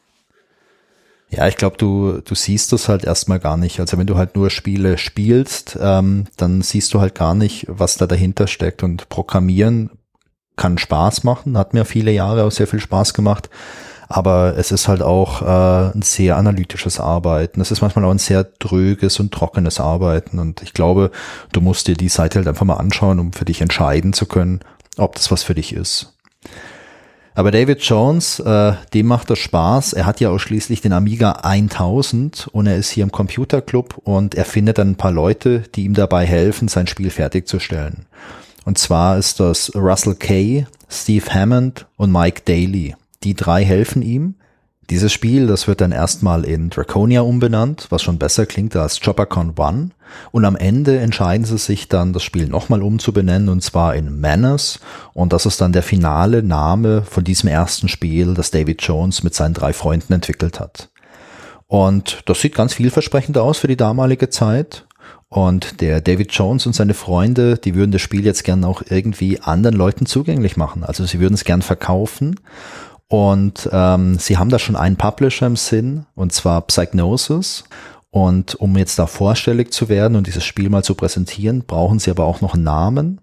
Ja, 1.31 1.49
ich 1.49 1.57
glaube, 1.57 1.77
du, 1.77 2.21
du 2.25 2.35
siehst 2.35 2.73
das 2.73 2.89
halt 2.89 3.05
erstmal 3.05 3.41
gar 3.41 3.57
nicht. 3.57 3.81
Also 3.81 3.99
wenn 3.99 4.07
du 4.07 4.17
halt 4.17 4.37
nur 4.37 4.51
Spiele 4.51 4.99
spielst, 4.99 5.77
ähm, 5.81 6.25
dann 6.37 6.63
siehst 6.63 6.95
du 6.95 7.01
halt 7.01 7.15
gar 7.15 7.35
nicht, 7.35 7.67
was 7.69 7.97
da 7.97 8.07
dahinter 8.07 8.47
steckt. 8.47 8.83
Und 8.83 9.09
Programmieren 9.09 9.91
kann 10.57 10.79
Spaß 10.79 11.25
machen, 11.25 11.59
hat 11.59 11.75
mir 11.75 11.85
viele 11.85 12.13
Jahre 12.13 12.45
auch 12.45 12.53
sehr 12.53 12.67
viel 12.67 12.81
Spaß 12.81 13.15
gemacht. 13.15 13.51
Aber 14.09 14.55
es 14.57 14.71
ist 14.71 14.89
halt 14.89 15.03
auch 15.03 15.43
äh, 15.43 15.97
ein 15.97 16.03
sehr 16.03 16.37
analytisches 16.37 17.01
Arbeiten. 17.01 17.61
Es 17.61 17.71
ist 17.71 17.81
manchmal 17.81 18.05
auch 18.05 18.11
ein 18.11 18.19
sehr 18.19 18.45
dröges 18.45 19.19
und 19.21 19.33
trockenes 19.33 19.81
Arbeiten. 19.81 20.39
Und 20.39 20.63
ich 20.63 20.73
glaube, 20.73 21.11
du 21.53 21.61
musst 21.61 21.89
dir 21.89 21.97
die 21.97 22.09
Seite 22.09 22.39
halt 22.39 22.49
einfach 22.49 22.67
mal 22.67 22.75
anschauen, 22.75 23.19
um 23.19 23.33
für 23.33 23.45
dich 23.45 23.61
entscheiden 23.61 24.13
zu 24.13 24.27
können, 24.27 24.61
ob 24.97 25.15
das 25.17 25.31
was 25.31 25.43
für 25.43 25.55
dich 25.55 25.73
ist. 25.73 26.15
Aber 27.37 27.51
David 27.51 27.83
Jones, 27.83 28.39
äh, 28.39 28.75
dem 28.93 29.07
macht 29.07 29.29
das 29.29 29.41
Spaß. 29.41 29.93
Er 29.95 30.07
hat 30.07 30.21
ja 30.21 30.31
auch 30.31 30.39
schließlich 30.39 30.83
den 30.83 30.93
Amiga 30.93 31.33
1000 31.43 32.49
und 32.53 32.67
er 32.67 32.77
ist 32.77 32.91
hier 32.91 33.03
im 33.03 33.11
Computerclub 33.11 33.99
und 34.05 34.37
er 34.37 34.45
findet 34.45 34.79
dann 34.79 34.91
ein 34.91 34.97
paar 34.97 35.11
Leute, 35.11 35.65
die 35.75 35.85
ihm 35.85 35.95
dabei 35.95 36.27
helfen, 36.27 36.69
sein 36.69 36.87
Spiel 36.87 37.11
fertigzustellen. 37.11 38.07
Und 38.65 38.79
zwar 38.79 39.19
ist 39.19 39.41
das 39.41 39.75
Russell 39.75 40.15
Kay, 40.15 40.67
Steve 40.89 41.27
Hammond 41.35 41.87
und 41.97 42.13
Mike 42.13 42.43
Daly. 42.45 42.95
Die 43.25 43.35
drei 43.35 43.65
helfen 43.65 44.03
ihm 44.03 44.37
dieses 44.91 45.13
Spiel, 45.13 45.47
das 45.47 45.67
wird 45.67 45.81
dann 45.81 45.93
erstmal 45.93 46.45
in 46.45 46.69
Draconia 46.69 47.23
umbenannt, 47.23 47.87
was 47.89 48.03
schon 48.03 48.19
besser 48.19 48.45
klingt 48.45 48.77
als 48.77 49.01
Choppercon 49.01 49.55
One. 49.57 49.91
Und 50.31 50.45
am 50.45 50.57
Ende 50.57 50.99
entscheiden 50.99 51.47
sie 51.47 51.57
sich 51.57 51.89
dann, 51.89 52.13
das 52.13 52.23
Spiel 52.23 52.49
nochmal 52.49 52.83
umzubenennen, 52.83 53.49
und 53.49 53.63
zwar 53.63 53.95
in 53.95 54.21
Manners. 54.21 54.81
Und 55.15 55.33
das 55.33 55.47
ist 55.47 55.61
dann 55.61 55.73
der 55.73 55.83
finale 55.83 56.43
Name 56.43 57.03
von 57.03 57.25
diesem 57.25 57.49
ersten 57.49 57.89
Spiel, 57.89 58.35
das 58.35 58.51
David 58.51 58.83
Jones 58.83 59.23
mit 59.23 59.35
seinen 59.35 59.55
drei 59.55 59.73
Freunden 59.73 60.13
entwickelt 60.13 60.61
hat. 60.61 60.91
Und 61.67 62.21
das 62.27 62.43
sieht 62.43 62.55
ganz 62.55 62.75
vielversprechend 62.75 63.39
aus 63.39 63.59
für 63.59 63.69
die 63.69 63.79
damalige 63.79 64.29
Zeit. 64.29 64.87
Und 65.29 65.81
der 65.81 66.01
David 66.01 66.31
Jones 66.33 66.67
und 66.67 66.75
seine 66.75 66.95
Freunde, 66.95 67.57
die 67.57 67.75
würden 67.75 67.91
das 67.91 68.03
Spiel 68.03 68.25
jetzt 68.25 68.45
gern 68.45 68.65
auch 68.65 68.83
irgendwie 68.89 69.41
anderen 69.41 69.75
Leuten 69.75 70.07
zugänglich 70.07 70.57
machen. 70.57 70.85
Also 70.85 71.07
sie 71.07 71.19
würden 71.19 71.35
es 71.35 71.45
gern 71.45 71.63
verkaufen. 71.63 72.37
Und 73.09 73.69
ähm, 73.73 74.19
sie 74.19 74.39
haben 74.39 74.51
da 74.51 74.59
schon 74.59 74.77
einen 74.77 74.97
Publisher 74.97 75.47
im 75.47 75.57
Sinn, 75.57 76.07
und 76.15 76.33
zwar 76.33 76.63
Psygnosis. 76.63 77.65
Und 78.11 78.55
um 78.55 78.77
jetzt 78.77 78.99
da 78.99 79.07
vorstellig 79.07 79.73
zu 79.73 79.89
werden 79.89 80.17
und 80.17 80.27
dieses 80.27 80.45
Spiel 80.45 80.71
mal 80.71 80.85
zu 80.85 80.95
präsentieren, 80.95 81.65
brauchen 81.67 81.99
sie 81.99 82.11
aber 82.11 82.25
auch 82.25 82.41
noch 82.41 82.55
einen 82.55 82.63
Namen. 82.63 83.21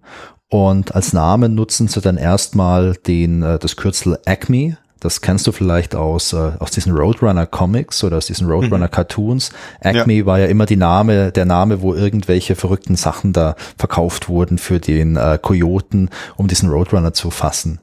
Und 0.50 0.94
als 0.94 1.14
Namen 1.14 1.56
nutzen 1.56 1.88
sie 1.88 2.02
dann 2.02 2.18
erstmal 2.18 2.96
den, 3.08 3.42
äh, 3.42 3.58
das 3.58 3.78
Kürzel 3.78 4.20
Acme. 4.26 4.78
Das 5.00 5.22
kennst 5.22 5.48
du 5.48 5.54
vielleicht 5.54 5.96
aus, 5.96 6.34
äh, 6.34 6.52
aus 6.60 6.72
diesen 6.72 6.94
Roadrunner 6.94 7.48
Comics 7.48 8.04
oder 8.04 8.18
aus 8.18 8.28
diesen 8.28 8.48
Roadrunner 8.48 8.88
mhm. 8.88 8.92
Cartoons. 8.92 9.52
Acme 9.80 10.14
ja. 10.14 10.26
war 10.26 10.40
ja 10.40 10.48
immer 10.48 10.66
die 10.66 10.76
Name, 10.76 11.32
der 11.32 11.46
Name, 11.46 11.82
wo 11.82 11.96
irgendwelche 11.96 12.56
verrückten 12.56 12.98
Sachen 12.98 13.32
da 13.32 13.56
verkauft 13.78 14.28
wurden 14.28 14.58
für 14.58 14.82
den 14.82 15.16
äh, 15.16 15.40
Kojoten, 15.42 16.10
um 16.36 16.50
diesen 16.50 16.70
Roadrunner 16.70 17.14
zu 17.14 17.32
fassen. 17.32 17.80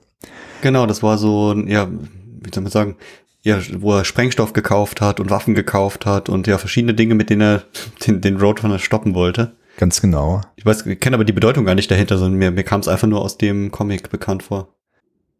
Genau, 0.63 0.87
das 0.87 1.03
war 1.03 1.19
so, 1.19 1.55
ja, 1.67 1.89
wie 1.91 2.51
soll 2.53 2.63
man 2.63 2.73
sagen, 2.73 2.97
ja, 3.43 3.59
wo 3.79 3.95
er 3.95 4.05
Sprengstoff 4.05 4.53
gekauft 4.53 5.01
hat 5.01 5.21
und 5.21 5.31
Waffen 5.31 5.55
gekauft 5.55 6.07
hat 6.07 6.29
und 6.29 6.47
ja, 6.47 6.59
verschiedene 6.59 6.95
Dinge, 6.95 7.15
mit 7.15 7.31
denen 7.31 7.43
er 7.43 7.63
den, 8.07 8.21
den 8.21 8.39
Roadrunner 8.39 8.79
stoppen 8.79 9.15
wollte. 9.15 9.53
Ganz 9.77 10.01
genau. 10.01 10.41
Ich 10.57 10.67
weiß, 10.67 10.87
ich 10.87 10.99
kenne 10.99 11.15
aber 11.15 11.25
die 11.25 11.33
Bedeutung 11.33 11.65
gar 11.65 11.77
nicht 11.77 11.91
dahinter, 11.91 12.19
sondern 12.19 12.39
mir, 12.39 12.51
mir 12.51 12.65
kam 12.65 12.81
es 12.81 12.89
einfach 12.89 13.07
nur 13.07 13.23
aus 13.23 13.39
dem 13.39 13.71
Comic 13.71 14.11
bekannt 14.11 14.43
vor. 14.43 14.75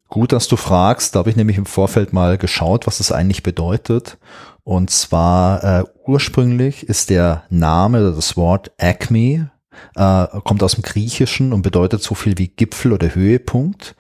Gut, 0.09 0.33
dass 0.33 0.49
du 0.49 0.57
fragst. 0.57 1.15
Da 1.15 1.19
habe 1.19 1.31
ich 1.31 1.37
nämlich 1.37 1.59
im 1.59 1.67
Vorfeld 1.67 2.13
mal 2.13 2.39
geschaut, 2.39 2.87
was 2.87 2.99
das 2.99 3.13
eigentlich 3.13 3.43
bedeutet. 3.43 4.17
Und 4.63 4.91
zwar 4.91 5.65
äh, 5.65 5.85
ursprünglich 6.07 6.89
ist 6.89 7.11
der 7.11 7.45
Name, 7.51 8.13
das 8.15 8.37
Wort 8.37 8.71
Acme, 8.79 9.51
äh, 9.97 10.27
kommt 10.45 10.63
aus 10.63 10.75
dem 10.75 10.83
Griechischen 10.83 11.53
und 11.53 11.63
bedeutet 11.63 12.03
so 12.03 12.15
viel 12.15 12.37
wie 12.39 12.49
Gipfel 12.49 12.93
oder 12.93 13.15
Höhepunkt. 13.15 13.95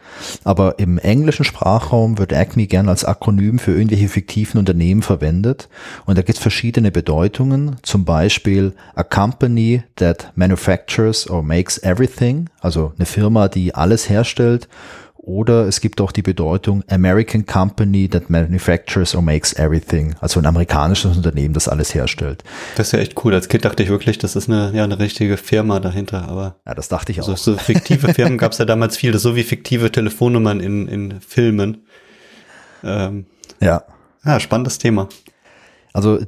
Aber 0.44 0.78
im 0.78 0.98
englischen 0.98 1.44
Sprachraum 1.44 2.18
wird 2.18 2.32
Acme 2.32 2.66
gern 2.66 2.88
als 2.88 3.04
Akronym 3.04 3.58
für 3.58 3.72
irgendwelche 3.72 4.08
fiktiven 4.08 4.58
Unternehmen 4.58 5.02
verwendet. 5.02 5.68
Und 6.06 6.18
da 6.18 6.22
gibt 6.22 6.38
es 6.38 6.42
verschiedene 6.42 6.90
Bedeutungen. 6.90 7.76
Zum 7.82 8.04
Beispiel 8.04 8.74
a 8.94 9.02
company 9.02 9.82
that 9.96 10.32
manufactures 10.34 11.28
or 11.28 11.42
makes 11.42 11.78
everything. 11.78 12.48
Also 12.60 12.92
eine 12.96 13.06
Firma, 13.06 13.48
die 13.48 13.74
alles 13.74 14.08
herstellt 14.08 14.68
Oder 15.28 15.66
es 15.66 15.82
gibt 15.82 16.00
auch 16.00 16.10
die 16.10 16.22
Bedeutung 16.22 16.82
American 16.88 17.44
Company 17.44 18.08
that 18.08 18.30
manufactures 18.30 19.14
or 19.14 19.20
makes 19.20 19.52
everything. 19.52 20.14
Also 20.20 20.40
ein 20.40 20.46
amerikanisches 20.46 21.18
Unternehmen, 21.18 21.52
das 21.52 21.68
alles 21.68 21.94
herstellt. 21.94 22.42
Das 22.76 22.86
ist 22.86 22.92
ja 22.92 23.00
echt 23.00 23.22
cool. 23.22 23.34
Als 23.34 23.48
Kind 23.50 23.66
dachte 23.66 23.82
ich 23.82 23.90
wirklich, 23.90 24.16
das 24.16 24.36
ist 24.36 24.48
eine, 24.48 24.72
ja, 24.74 24.84
eine 24.84 24.98
richtige 24.98 25.36
Firma 25.36 25.80
dahinter. 25.80 26.26
Aber 26.28 26.56
ja, 26.64 26.72
das 26.72 26.88
dachte 26.88 27.12
ich 27.12 27.20
so, 27.20 27.32
auch. 27.32 27.36
So 27.36 27.58
fiktive 27.58 28.14
Firmen 28.14 28.38
gab 28.38 28.52
es 28.52 28.58
ja 28.58 28.64
damals 28.64 28.96
viel. 28.96 29.12
Das 29.12 29.18
ist 29.18 29.24
so 29.24 29.36
wie 29.36 29.42
fiktive 29.42 29.92
Telefonnummern 29.92 30.60
in, 30.60 30.88
in 30.88 31.20
Filmen. 31.20 31.82
Ähm, 32.82 33.26
ja. 33.60 33.82
Ja, 34.24 34.40
spannendes 34.40 34.78
Thema. 34.78 35.10
Also 35.92 36.20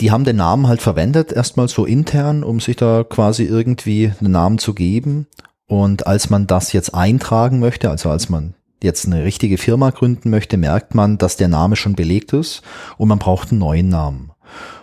die 0.00 0.10
haben 0.10 0.24
den 0.24 0.36
Namen 0.36 0.66
halt 0.66 0.82
verwendet, 0.82 1.30
erstmal 1.30 1.68
so 1.68 1.84
intern, 1.84 2.42
um 2.42 2.58
sich 2.58 2.74
da 2.74 3.04
quasi 3.04 3.44
irgendwie 3.44 4.10
einen 4.18 4.32
Namen 4.32 4.58
zu 4.58 4.74
geben. 4.74 5.28
Und 5.66 6.06
als 6.06 6.30
man 6.30 6.46
das 6.46 6.72
jetzt 6.72 6.94
eintragen 6.94 7.58
möchte, 7.58 7.90
also 7.90 8.10
als 8.10 8.28
man 8.28 8.54
jetzt 8.82 9.06
eine 9.06 9.24
richtige 9.24 9.58
Firma 9.58 9.90
gründen 9.90 10.30
möchte, 10.30 10.56
merkt 10.56 10.94
man, 10.94 11.18
dass 11.18 11.36
der 11.36 11.48
Name 11.48 11.76
schon 11.76 11.94
belegt 11.94 12.32
ist 12.32 12.62
und 12.98 13.08
man 13.08 13.18
braucht 13.18 13.50
einen 13.50 13.60
neuen 13.60 13.88
Namen. 13.88 14.32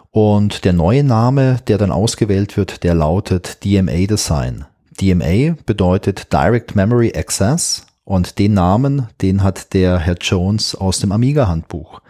Und 0.10 0.66
der 0.66 0.74
neue 0.74 1.04
Name, 1.04 1.60
der 1.68 1.78
dann 1.78 1.92
ausgewählt 1.92 2.58
wird, 2.58 2.84
der 2.84 2.96
lautet 2.96 3.64
DMA 3.64 4.08
Design. 4.08 4.66
DMA 5.00 5.56
bedeutet 5.66 6.34
Direct 6.34 6.76
Memory 6.76 7.14
Access 7.16 7.86
und 8.12 8.40
den 8.40 8.54
Namen, 8.54 9.08
den 9.22 9.42
hat 9.42 9.74
der 9.74 9.98
Herr 9.98 10.18
Jones 10.20 10.76
aus 10.76 11.00
dem 11.00 11.14
Amiga-Handbuch. 11.14 12.02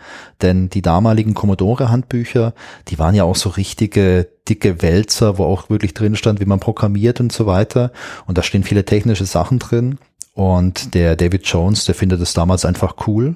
Denn 0.41 0.67
die 0.67 0.81
damaligen 0.81 1.35
Commodore-Handbücher, 1.35 2.55
die 2.87 2.97
waren 2.97 3.13
ja 3.13 3.23
auch 3.23 3.35
so 3.35 3.49
richtige 3.49 4.27
dicke 4.49 4.81
Wälzer, 4.81 5.37
wo 5.37 5.43
auch 5.43 5.69
wirklich 5.69 5.93
drin 5.93 6.15
stand, 6.15 6.39
wie 6.39 6.47
man 6.47 6.59
programmiert 6.59 7.19
und 7.19 7.31
so 7.31 7.45
weiter. 7.45 7.91
Und 8.25 8.39
da 8.39 8.41
stehen 8.41 8.63
viele 8.63 8.83
technische 8.83 9.27
Sachen 9.27 9.59
drin. 9.59 9.99
Und 10.33 10.95
der 10.95 11.15
David 11.15 11.45
Jones, 11.45 11.85
der 11.85 11.93
findet 11.93 12.19
es 12.19 12.33
damals 12.33 12.65
einfach 12.65 12.95
cool. 13.05 13.35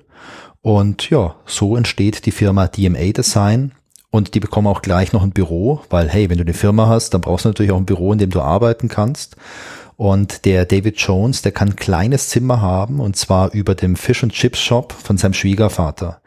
Und 0.63 1.08
ja, 1.12 1.36
so 1.45 1.78
entsteht 1.78 2.25
die 2.25 2.32
Firma 2.32 2.65
DMA 2.65 3.12
Design. 3.12 3.73
Und 4.10 4.34
die 4.34 4.39
bekommen 4.39 4.65
auch 4.67 4.82
gleich 4.82 5.13
noch 5.13 5.21
ein 5.21 5.34
Büro, 5.34 5.82
weil 5.91 6.10
hey, 6.10 6.32
wenn 6.32 6.39
du 6.39 6.43
eine 6.43 6.56
Firma 6.56 6.88
hast, 6.88 7.13
dann 7.13 7.21
brauchst 7.21 7.45
du 7.45 7.49
natürlich 7.49 7.73
auch 7.73 7.78
ein 7.78 7.86
Büro, 7.86 8.12
in 8.12 8.17
dem 8.17 8.32
du 8.32 8.41
arbeiten 8.41 8.88
kannst. 8.88 9.36
Und 9.98 10.44
der 10.46 10.66
David 10.66 10.98
Jones, 10.98 11.42
der 11.42 11.54
kann 11.54 11.70
ein 11.70 11.76
kleines 11.78 12.28
Zimmer 12.30 12.62
haben 12.62 13.00
und 13.00 13.16
zwar 13.16 13.54
über 13.54 13.76
dem 13.76 13.96
Fish 13.96 14.24
and 14.24 14.34
Chips 14.34 14.60
Shop 14.60 14.92
von 14.92 15.18
seinem 15.18 15.34
Schwiegervater. 15.34 16.20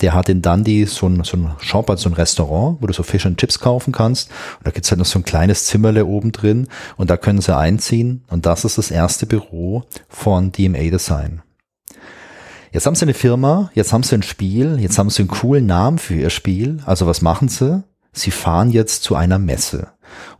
Der 0.00 0.14
hat 0.14 0.28
in 0.28 0.42
Dundee 0.42 0.84
so 0.84 1.06
ein, 1.08 1.24
so 1.24 1.36
ein 1.36 1.50
Shop, 1.58 1.90
also 1.90 2.08
ein 2.08 2.14
Restaurant, 2.14 2.78
wo 2.80 2.86
du 2.86 2.92
so 2.92 3.02
Fish 3.02 3.26
and 3.26 3.38
Chips 3.38 3.58
kaufen 3.58 3.92
kannst. 3.92 4.30
Und 4.58 4.66
da 4.66 4.70
gibt's 4.70 4.90
halt 4.90 5.00
noch 5.00 5.06
so 5.06 5.18
ein 5.18 5.24
kleines 5.24 5.66
Zimmerle 5.66 6.06
oben 6.06 6.30
drin 6.30 6.68
und 6.96 7.10
da 7.10 7.16
können 7.16 7.40
sie 7.40 7.56
einziehen. 7.56 8.22
Und 8.28 8.46
das 8.46 8.64
ist 8.64 8.78
das 8.78 8.92
erste 8.92 9.26
Büro 9.26 9.82
von 10.08 10.52
DMA 10.52 10.90
Design. 10.90 11.42
Jetzt 12.70 12.86
haben 12.86 12.94
sie 12.94 13.06
eine 13.06 13.14
Firma, 13.14 13.70
jetzt 13.74 13.92
haben 13.92 14.02
sie 14.02 14.14
ein 14.16 14.22
Spiel, 14.22 14.78
jetzt 14.78 14.98
haben 14.98 15.10
sie 15.10 15.22
einen 15.22 15.28
coolen 15.28 15.66
Namen 15.66 15.98
für 15.98 16.14
ihr 16.14 16.30
Spiel. 16.30 16.78
Also 16.84 17.06
was 17.06 17.22
machen 17.22 17.48
sie? 17.48 17.82
Sie 18.16 18.30
fahren 18.30 18.70
jetzt 18.70 19.02
zu 19.02 19.14
einer 19.14 19.38
Messe. 19.38 19.88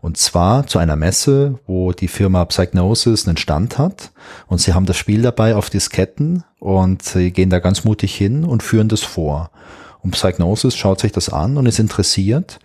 Und 0.00 0.16
zwar 0.16 0.66
zu 0.66 0.78
einer 0.78 0.96
Messe, 0.96 1.58
wo 1.66 1.92
die 1.92 2.08
Firma 2.08 2.42
Psygnosis 2.46 3.28
einen 3.28 3.36
Stand 3.36 3.76
hat. 3.76 4.12
Und 4.46 4.62
sie 4.62 4.72
haben 4.72 4.86
das 4.86 4.96
Spiel 4.96 5.20
dabei 5.20 5.54
auf 5.54 5.68
Disketten 5.68 6.42
und 6.58 7.02
sie 7.02 7.32
gehen 7.32 7.50
da 7.50 7.58
ganz 7.58 7.84
mutig 7.84 8.14
hin 8.14 8.44
und 8.44 8.62
führen 8.62 8.88
das 8.88 9.02
vor. 9.02 9.50
Und 10.00 10.12
Psygnosis 10.12 10.74
schaut 10.74 11.00
sich 11.00 11.12
das 11.12 11.28
an 11.28 11.58
und 11.58 11.66
ist 11.66 11.78
interessiert. 11.78 12.60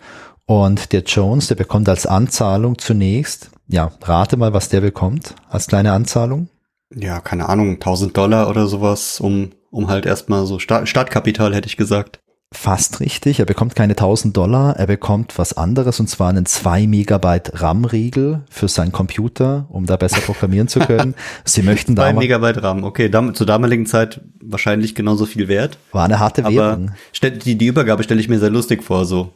Und 0.46 0.92
der 0.92 1.02
Jones, 1.02 1.48
der 1.48 1.56
bekommt 1.56 1.90
als 1.90 2.06
Anzahlung 2.06 2.78
zunächst, 2.78 3.50
ja, 3.68 3.92
rate 4.02 4.38
mal, 4.38 4.54
was 4.54 4.70
der 4.70 4.80
bekommt 4.80 5.34
als 5.50 5.66
kleine 5.66 5.92
Anzahlung. 5.92 6.48
Ja, 6.94 7.20
keine 7.20 7.50
Ahnung, 7.50 7.74
1000 7.74 8.16
Dollar 8.16 8.48
oder 8.48 8.66
sowas, 8.66 9.20
um, 9.20 9.50
um 9.70 9.88
halt 9.88 10.06
erstmal 10.06 10.46
so 10.46 10.58
Start, 10.58 10.88
Startkapital, 10.88 11.54
hätte 11.54 11.68
ich 11.68 11.76
gesagt 11.76 12.22
fast 12.52 13.00
richtig. 13.00 13.40
Er 13.40 13.46
bekommt 13.46 13.74
keine 13.74 13.92
1000 13.92 14.36
Dollar, 14.36 14.76
er 14.76 14.86
bekommt 14.86 15.38
was 15.38 15.56
anderes 15.56 15.98
und 16.00 16.08
zwar 16.08 16.28
einen 16.28 16.46
2 16.46 16.86
Megabyte 16.86 17.60
RAM-Riegel 17.60 18.42
für 18.50 18.68
seinen 18.68 18.92
Computer, 18.92 19.66
um 19.70 19.86
da 19.86 19.96
besser 19.96 20.20
programmieren 20.20 20.68
zu 20.68 20.80
können. 20.80 21.14
Sie 21.44 21.62
möchten 21.62 21.94
da 21.94 22.02
2 22.02 22.12
Megabyte 22.14 22.62
RAM, 22.62 22.84
okay, 22.84 23.08
dam 23.08 23.34
zur 23.34 23.46
damaligen 23.46 23.86
Zeit 23.86 24.20
wahrscheinlich 24.40 24.94
genauso 24.94 25.26
viel 25.26 25.48
wert. 25.48 25.78
War 25.92 26.04
eine 26.04 26.18
harte 26.18 26.44
Währung. 26.44 26.92
Die, 27.22 27.56
die 27.56 27.66
Übergabe 27.66 28.02
stelle 28.02 28.20
ich 28.20 28.28
mir 28.28 28.38
sehr 28.38 28.50
lustig 28.50 28.82
vor, 28.82 29.04
so, 29.04 29.32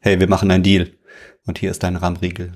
hey, 0.00 0.20
wir 0.20 0.28
machen 0.28 0.50
einen 0.50 0.62
Deal 0.62 0.90
und 1.46 1.58
hier 1.58 1.70
ist 1.70 1.82
dein 1.82 1.96
RAM-Riegel. 1.96 2.52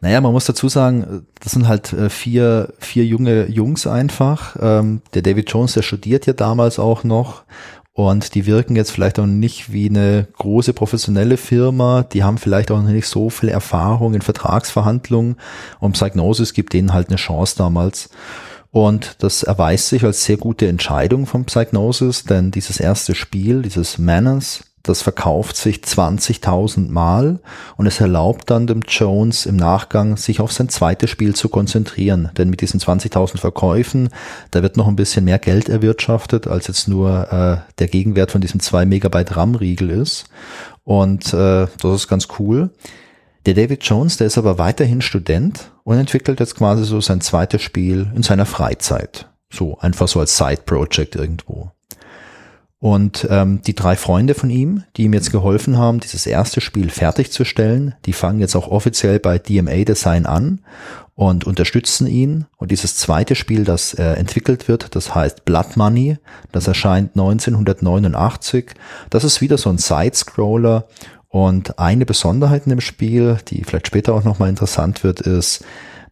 Naja, 0.00 0.20
man 0.20 0.32
muss 0.32 0.44
dazu 0.44 0.68
sagen, 0.68 1.26
das 1.40 1.52
sind 1.52 1.66
halt 1.66 1.94
äh, 1.94 2.10
vier, 2.10 2.74
vier 2.78 3.06
junge 3.06 3.48
Jungs 3.48 3.86
einfach. 3.86 4.54
Ähm, 4.60 5.00
der 5.14 5.22
David 5.22 5.50
Jones, 5.50 5.72
der 5.72 5.82
studiert 5.82 6.26
ja 6.26 6.34
damals 6.34 6.78
auch 6.78 7.04
noch 7.04 7.44
und 7.94 8.34
die 8.34 8.44
wirken 8.44 8.74
jetzt 8.74 8.90
vielleicht 8.90 9.20
auch 9.20 9.26
nicht 9.26 9.72
wie 9.72 9.88
eine 9.88 10.26
große 10.36 10.72
professionelle 10.72 11.36
Firma. 11.36 12.02
Die 12.02 12.24
haben 12.24 12.38
vielleicht 12.38 12.72
auch 12.72 12.82
nicht 12.82 13.06
so 13.06 13.30
viel 13.30 13.48
Erfahrung 13.48 14.14
in 14.14 14.20
Vertragsverhandlungen. 14.20 15.36
Und 15.78 15.92
Psygnosis 15.92 16.54
gibt 16.54 16.72
denen 16.72 16.92
halt 16.92 17.08
eine 17.08 17.16
Chance 17.16 17.54
damals. 17.56 18.10
Und 18.72 19.22
das 19.22 19.44
erweist 19.44 19.90
sich 19.90 20.02
als 20.02 20.24
sehr 20.24 20.38
gute 20.38 20.66
Entscheidung 20.66 21.26
von 21.26 21.44
Psygnosis, 21.44 22.24
denn 22.24 22.50
dieses 22.50 22.80
erste 22.80 23.14
Spiel, 23.14 23.62
dieses 23.62 23.98
Manners, 23.98 24.64
das 24.84 25.00
verkauft 25.00 25.56
sich 25.56 25.78
20.000 25.78 26.90
Mal 26.90 27.40
und 27.76 27.86
es 27.86 28.00
erlaubt 28.00 28.50
dann 28.50 28.66
dem 28.66 28.82
Jones 28.86 29.46
im 29.46 29.56
Nachgang, 29.56 30.18
sich 30.18 30.40
auf 30.40 30.52
sein 30.52 30.68
zweites 30.68 31.08
Spiel 31.08 31.34
zu 31.34 31.48
konzentrieren. 31.48 32.30
Denn 32.36 32.50
mit 32.50 32.60
diesen 32.60 32.80
20.000 32.80 33.38
Verkäufen, 33.38 34.10
da 34.50 34.62
wird 34.62 34.76
noch 34.76 34.86
ein 34.86 34.94
bisschen 34.94 35.24
mehr 35.24 35.38
Geld 35.38 35.70
erwirtschaftet, 35.70 36.46
als 36.46 36.68
jetzt 36.68 36.86
nur 36.86 37.32
äh, 37.32 37.72
der 37.78 37.88
Gegenwert 37.88 38.30
von 38.30 38.42
diesem 38.42 38.60
2 38.60 38.84
Megabyte 38.84 39.34
RAM-Riegel 39.34 39.88
ist. 39.88 40.26
Und 40.84 41.32
äh, 41.32 41.66
das 41.80 41.94
ist 41.94 42.08
ganz 42.08 42.28
cool. 42.38 42.68
Der 43.46 43.54
David 43.54 43.84
Jones, 43.84 44.18
der 44.18 44.26
ist 44.26 44.38
aber 44.38 44.58
weiterhin 44.58 45.00
Student 45.00 45.70
und 45.82 45.98
entwickelt 45.98 46.40
jetzt 46.40 46.56
quasi 46.56 46.84
so 46.84 47.00
sein 47.00 47.22
zweites 47.22 47.62
Spiel 47.62 48.10
in 48.14 48.22
seiner 48.22 48.46
Freizeit. 48.46 49.30
So, 49.50 49.78
einfach 49.78 50.08
so 50.08 50.20
als 50.20 50.36
Side-Project 50.36 51.16
irgendwo. 51.16 51.70
Und 52.84 53.26
ähm, 53.30 53.62
die 53.62 53.74
drei 53.74 53.96
Freunde 53.96 54.34
von 54.34 54.50
ihm, 54.50 54.84
die 54.98 55.04
ihm 55.04 55.14
jetzt 55.14 55.32
geholfen 55.32 55.78
haben, 55.78 56.00
dieses 56.00 56.26
erste 56.26 56.60
Spiel 56.60 56.90
fertigzustellen, 56.90 57.94
die 58.04 58.12
fangen 58.12 58.40
jetzt 58.40 58.54
auch 58.56 58.68
offiziell 58.68 59.18
bei 59.18 59.38
DMA 59.38 59.84
Design 59.84 60.26
an 60.26 60.60
und 61.14 61.44
unterstützen 61.46 62.06
ihn. 62.06 62.44
Und 62.58 62.70
dieses 62.70 62.96
zweite 62.96 63.36
Spiel, 63.36 63.64
das 63.64 63.94
äh, 63.94 64.02
entwickelt 64.02 64.68
wird, 64.68 64.94
das 64.96 65.14
heißt 65.14 65.46
Blood 65.46 65.78
Money, 65.78 66.18
das 66.52 66.68
erscheint 66.68 67.12
1989. 67.14 68.72
Das 69.08 69.24
ist 69.24 69.40
wieder 69.40 69.56
so 69.56 69.70
ein 69.70 69.78
Side-Scroller. 69.78 70.86
Und 71.30 71.78
eine 71.78 72.04
Besonderheit 72.04 72.66
in 72.66 72.70
dem 72.70 72.82
Spiel, 72.82 73.38
die 73.48 73.64
vielleicht 73.64 73.86
später 73.86 74.12
auch 74.12 74.24
nochmal 74.24 74.50
interessant 74.50 75.04
wird, 75.04 75.22
ist, 75.22 75.64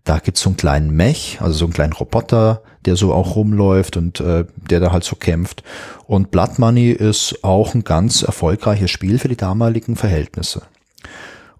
da 0.04 0.18
gibt's 0.18 0.40
so 0.40 0.50
einen 0.50 0.56
kleinen 0.56 0.90
Mech, 0.90 1.38
also 1.40 1.54
so 1.54 1.64
einen 1.64 1.74
kleinen 1.74 1.92
Roboter, 1.92 2.62
der 2.84 2.96
so 2.96 3.12
auch 3.12 3.36
rumläuft 3.36 3.96
und 3.96 4.20
äh, 4.20 4.44
der 4.56 4.80
da 4.80 4.92
halt 4.92 5.04
so 5.04 5.16
kämpft. 5.16 5.62
Und 6.06 6.30
Blood 6.30 6.58
Money 6.58 6.90
ist 6.90 7.44
auch 7.44 7.74
ein 7.74 7.84
ganz 7.84 8.22
erfolgreiches 8.22 8.90
Spiel 8.90 9.18
für 9.18 9.28
die 9.28 9.36
damaligen 9.36 9.94
Verhältnisse. 9.94 10.62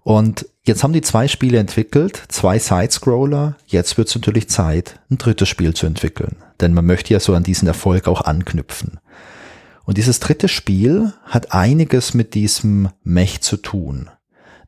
Und 0.03 0.45
jetzt 0.65 0.83
haben 0.83 0.91
die 0.91 1.01
zwei 1.01 1.29
Spiele 1.29 1.59
entwickelt, 1.59 2.21
zwei 2.27 2.59
Side-Scroller. 2.59 3.55
Jetzt 3.65 3.97
wird 3.97 4.09
es 4.09 4.15
natürlich 4.15 4.49
Zeit, 4.49 4.99
ein 5.09 5.17
drittes 5.17 5.47
Spiel 5.47 5.73
zu 5.73 5.85
entwickeln. 5.85 6.35
Denn 6.59 6.73
man 6.73 6.85
möchte 6.85 7.13
ja 7.13 7.21
so 7.21 7.33
an 7.33 7.43
diesen 7.43 7.69
Erfolg 7.69 8.09
auch 8.09 8.21
anknüpfen. 8.21 8.99
Und 9.85 9.97
dieses 9.97 10.19
dritte 10.19 10.49
Spiel 10.49 11.13
hat 11.23 11.53
einiges 11.53 12.13
mit 12.13 12.33
diesem 12.33 12.89
Mech 13.03 13.41
zu 13.41 13.57
tun. 13.57 14.09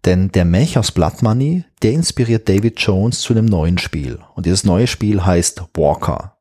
Denn 0.05 0.31
der 0.31 0.45
Mech 0.45 0.77
aus 0.77 0.91
Blood 0.91 1.23
Money, 1.23 1.65
der 1.81 1.93
inspiriert 1.93 2.47
David 2.47 2.79
Jones 2.79 3.21
zu 3.21 3.33
einem 3.33 3.45
neuen 3.45 3.79
Spiel. 3.79 4.19
Und 4.35 4.45
dieses 4.45 4.63
neue 4.63 4.85
Spiel 4.85 5.25
heißt 5.25 5.63
Walker. 5.73 6.35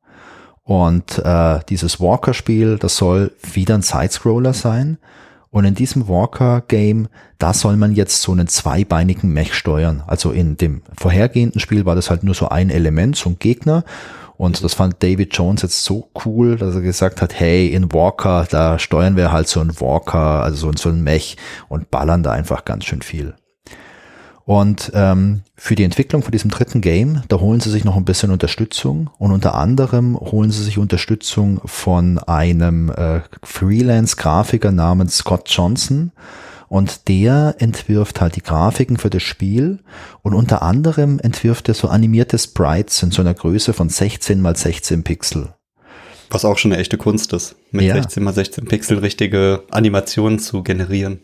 Und 0.63 1.19
äh, 1.19 1.59
dieses 1.69 1.99
Walker-Spiel, 1.99 2.77
das 2.77 2.97
soll 2.97 3.31
wieder 3.53 3.75
ein 3.75 3.81
Sidescroller 3.81 4.53
sein. 4.53 4.97
Und 5.49 5.65
in 5.65 5.73
diesem 5.73 6.07
Walker-Game, 6.07 7.07
da 7.39 7.53
soll 7.53 7.77
man 7.77 7.93
jetzt 7.93 8.21
so 8.21 8.31
einen 8.31 8.47
zweibeinigen 8.47 9.31
Mech 9.31 9.53
steuern. 9.53 10.03
Also 10.05 10.31
in 10.31 10.57
dem 10.57 10.81
vorhergehenden 10.97 11.59
Spiel 11.59 11.85
war 11.85 11.95
das 11.95 12.09
halt 12.09 12.23
nur 12.23 12.35
so 12.35 12.49
ein 12.49 12.69
Element, 12.69 13.15
so 13.15 13.29
ein 13.29 13.39
Gegner. 13.39 13.83
Und 14.37 14.63
das 14.63 14.73
fand 14.73 15.01
David 15.01 15.35
Jones 15.35 15.61
jetzt 15.61 15.83
so 15.83 16.09
cool, 16.25 16.57
dass 16.57 16.75
er 16.75 16.81
gesagt 16.81 17.21
hat, 17.21 17.39
hey, 17.39 17.67
in 17.69 17.93
Walker, 17.93 18.45
da 18.49 18.77
steuern 18.77 19.15
wir 19.15 19.31
halt 19.31 19.47
so 19.47 19.59
einen 19.59 19.79
Walker, 19.79 20.43
also 20.43 20.71
so, 20.71 20.77
so 20.77 20.89
ein 20.89 21.03
Mech 21.03 21.37
und 21.69 21.89
ballern 21.89 22.21
da 22.21 22.31
einfach 22.31 22.65
ganz 22.65 22.85
schön 22.85 23.01
viel. 23.01 23.33
Und 24.45 24.91
ähm, 24.93 25.41
für 25.55 25.73
die 25.75 25.83
Entwicklung 25.83 26.21
von 26.21 26.31
diesem 26.31 26.51
dritten 26.51 26.79
Game, 26.79 27.23
da 27.29 27.39
holen 27.39 27.61
sie 27.61 27.71
sich 27.71 27.83
noch 27.83 27.97
ein 27.97 28.05
bisschen 28.05 28.31
Unterstützung 28.31 29.09
und 29.17 29.31
unter 29.31 29.55
anderem 29.55 30.15
holen 30.19 30.51
sie 30.51 30.63
sich 30.63 30.77
Unterstützung 30.77 31.61
von 31.65 32.19
einem 32.19 32.91
äh, 32.91 33.21
Freelance-Grafiker 33.43 34.71
namens 34.71 35.17
Scott 35.17 35.49
Johnson. 35.49 36.11
Und 36.67 37.07
der 37.07 37.55
entwirft 37.59 38.21
halt 38.21 38.35
die 38.35 38.41
Grafiken 38.43 38.97
für 38.97 39.09
das 39.09 39.23
Spiel 39.23 39.79
und 40.21 40.33
unter 40.33 40.61
anderem 40.61 41.19
entwirft 41.19 41.67
er 41.67 41.73
so 41.75 41.87
animierte 41.87 42.37
Sprites 42.37 43.01
in 43.01 43.11
so 43.11 43.21
einer 43.21 43.33
Größe 43.33 43.73
von 43.73 43.89
16 43.89 44.41
mal 44.41 44.55
16 44.55 45.03
Pixel. 45.03 45.53
Was 46.29 46.43
auch 46.43 46.57
schon 46.57 46.71
eine 46.71 46.81
echte 46.81 46.97
Kunst 46.97 47.33
ist, 47.33 47.55
mit 47.71 47.85
Ja. 47.85 47.93
16 47.95 48.23
mal 48.23 48.33
16 48.33 48.65
Pixel 48.65 48.97
richtige 48.99 49.63
Animationen 49.71 50.39
zu 50.39 50.63
generieren. 50.63 51.21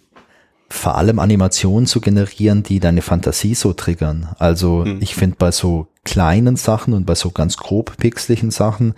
Vor 0.71 0.95
allem 0.97 1.19
Animationen 1.19 1.85
zu 1.85 2.01
generieren, 2.01 2.63
die 2.63 2.79
deine 2.79 3.01
Fantasie 3.01 3.55
so 3.55 3.73
triggern. 3.73 4.29
Also 4.39 4.85
Mhm. 4.85 4.99
ich 5.01 5.15
finde 5.15 5.35
bei 5.37 5.51
so 5.51 5.87
kleinen 6.03 6.55
Sachen 6.55 6.93
und 6.93 7.05
bei 7.05 7.15
so 7.15 7.31
ganz 7.31 7.57
grob 7.57 7.97
pixeligen 7.97 8.51
Sachen, 8.51 8.93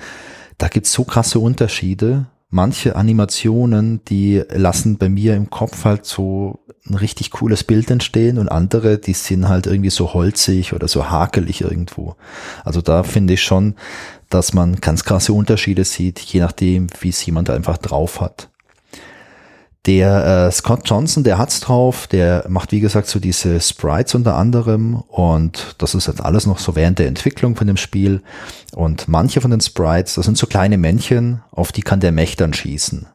da 0.58 0.68
gibt's 0.68 0.92
so 0.94 1.04
krasse 1.04 1.40
Unterschiede. 1.40 2.28
Manche 2.50 2.96
Animationen, 2.96 4.02
die 4.08 4.44
lassen 4.54 4.98
bei 4.98 5.10
mir 5.10 5.36
im 5.36 5.50
Kopf 5.50 5.86
halt 5.86 6.06
so 6.06 6.60
ein 6.88 6.94
richtig 6.94 7.32
cooles 7.32 7.64
Bild 7.64 7.90
entstehen 7.90 8.38
und 8.38 8.50
andere, 8.50 9.00
die 9.00 9.14
sind 9.14 9.48
halt 9.50 9.66
irgendwie 9.66 9.90
so 9.90 10.14
holzig 10.14 10.74
oder 10.74 10.88
so 10.88 11.10
hakelig 11.10 11.62
irgendwo. 11.62 12.16
Also 12.64 12.82
da 12.82 13.02
finde 13.02 13.34
ich 13.34 13.42
schon, 13.42 13.74
dass 14.30 14.54
man 14.54 14.76
ganz 14.76 15.04
krasse 15.04 15.34
Unterschiede 15.34 15.84
sieht, 15.84 16.20
je 16.20 16.42
nachdem, 16.42 16.88
wie 17.02 17.10
es 17.10 17.26
jemand 17.26 17.50
einfach 17.50 17.78
drauf 17.80 18.22
hat. 18.22 18.50
Der 19.86 20.48
äh, 20.48 20.52
Scott 20.52 20.82
Johnson, 20.86 21.26
der 21.26 21.38
hat's 21.38 21.60
drauf, 21.60 22.08
der 22.08 22.46
macht 22.48 22.72
wie 22.72 22.80
gesagt 22.80 23.08
so 23.08 23.20
diese 23.20 23.60
Sprites 23.60 24.16
unter 24.16 24.36
anderem 24.36 25.04
und 25.10 25.76
das 25.78 25.94
ist 25.94 26.08
jetzt 26.08 26.24
alles 26.24 26.46
noch 26.46 26.60
so 26.60 26.78
während 26.78 27.00
der 27.00 27.08
Entwicklung 27.08 27.58
von 27.58 27.68
dem 27.68 27.76
Spiel 27.76 28.22
und 28.74 29.10
manche 29.10 29.42
von 29.42 29.52
den 29.52 29.60
Sprites, 29.60 30.16
das 30.16 30.24
sind 30.24 30.38
so 30.38 30.48
kleine 30.48 30.78
Männchen, 30.78 31.42
auf 31.52 31.74
die 31.74 31.82
kann 31.82 32.00
der 32.00 32.14
Mech 32.14 32.38
dann 32.38 32.54
schießen. 32.54 33.08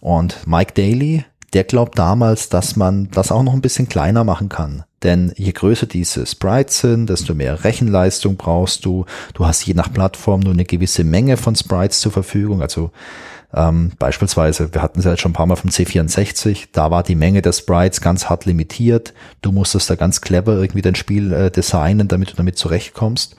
Und 0.00 0.46
Mike 0.46 0.74
Daly, 0.74 1.24
der 1.54 1.64
glaubt 1.64 1.98
damals, 1.98 2.50
dass 2.50 2.76
man 2.76 3.08
das 3.10 3.32
auch 3.32 3.42
noch 3.42 3.54
ein 3.54 3.62
bisschen 3.62 3.88
kleiner 3.88 4.24
machen 4.24 4.50
kann. 4.50 4.84
Denn 5.02 5.32
je 5.36 5.52
größer 5.52 5.86
diese 5.86 6.26
Sprites 6.26 6.80
sind, 6.80 7.08
desto 7.08 7.34
mehr 7.34 7.64
Rechenleistung 7.64 8.36
brauchst 8.36 8.84
du. 8.84 9.06
Du 9.34 9.46
hast 9.46 9.64
je 9.64 9.74
nach 9.74 9.92
Plattform 9.92 10.40
nur 10.40 10.52
eine 10.52 10.64
gewisse 10.64 11.04
Menge 11.04 11.36
von 11.36 11.54
Sprites 11.54 12.00
zur 12.00 12.12
Verfügung. 12.12 12.60
Also 12.60 12.90
ähm, 13.54 13.92
beispielsweise, 13.98 14.72
wir 14.74 14.82
hatten 14.82 14.98
es 14.98 15.04
ja 15.04 15.12
jetzt 15.12 15.20
schon 15.20 15.30
ein 15.30 15.34
paar 15.34 15.46
Mal 15.46 15.56
vom 15.56 15.70
C64, 15.70 16.68
da 16.72 16.90
war 16.90 17.02
die 17.02 17.14
Menge 17.14 17.42
der 17.42 17.52
Sprites 17.52 18.00
ganz 18.00 18.28
hart 18.28 18.44
limitiert. 18.44 19.14
Du 19.42 19.52
musstest 19.52 19.88
da 19.90 19.94
ganz 19.94 20.20
clever 20.20 20.54
irgendwie 20.54 20.82
dein 20.82 20.94
Spiel 20.94 21.32
äh, 21.32 21.50
designen, 21.50 22.08
damit 22.08 22.32
du 22.32 22.36
damit 22.36 22.58
zurechtkommst. 22.58 23.36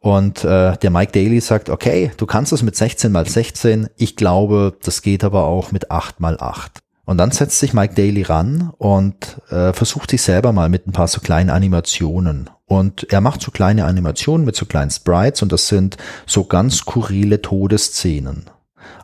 Und 0.00 0.44
äh, 0.44 0.76
der 0.76 0.90
Mike 0.90 1.12
Daly 1.12 1.40
sagt, 1.40 1.70
okay, 1.70 2.12
du 2.16 2.26
kannst 2.26 2.52
es 2.52 2.62
mit 2.62 2.76
16 2.76 3.10
mal 3.10 3.26
16. 3.26 3.88
Ich 3.96 4.14
glaube, 4.14 4.76
das 4.82 5.02
geht 5.02 5.24
aber 5.24 5.44
auch 5.44 5.72
mit 5.72 5.90
8 5.90 6.20
mal 6.20 6.38
8. 6.38 6.80
Und 7.04 7.16
dann 7.18 7.30
setzt 7.30 7.58
sich 7.58 7.72
Mike 7.72 7.94
Daly 7.94 8.22
ran 8.22 8.70
und 8.76 9.40
äh, 9.50 9.72
versucht 9.72 10.10
sich 10.10 10.22
selber 10.22 10.52
mal 10.52 10.68
mit 10.68 10.86
ein 10.86 10.92
paar 10.92 11.08
so 11.08 11.20
kleinen 11.20 11.50
Animationen. 11.50 12.50
Und 12.66 13.10
er 13.10 13.22
macht 13.22 13.40
so 13.40 13.50
kleine 13.50 13.86
Animationen 13.86 14.44
mit 14.44 14.54
so 14.54 14.66
kleinen 14.66 14.90
Sprites 14.90 15.40
und 15.42 15.50
das 15.50 15.68
sind 15.68 15.96
so 16.26 16.44
ganz 16.44 16.76
skurrile 16.76 17.40
Todesszenen. 17.40 18.44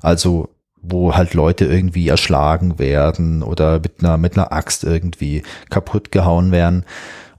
Also 0.02 0.50
wo 0.86 1.14
halt 1.14 1.34
Leute 1.34 1.64
irgendwie 1.64 2.08
erschlagen 2.08 2.78
werden 2.78 3.42
oder 3.42 3.80
mit 3.80 4.00
einer, 4.00 4.18
mit 4.18 4.36
einer 4.36 4.52
Axt 4.52 4.84
irgendwie 4.84 5.42
kaputt 5.70 6.12
gehauen 6.12 6.52
werden. 6.52 6.84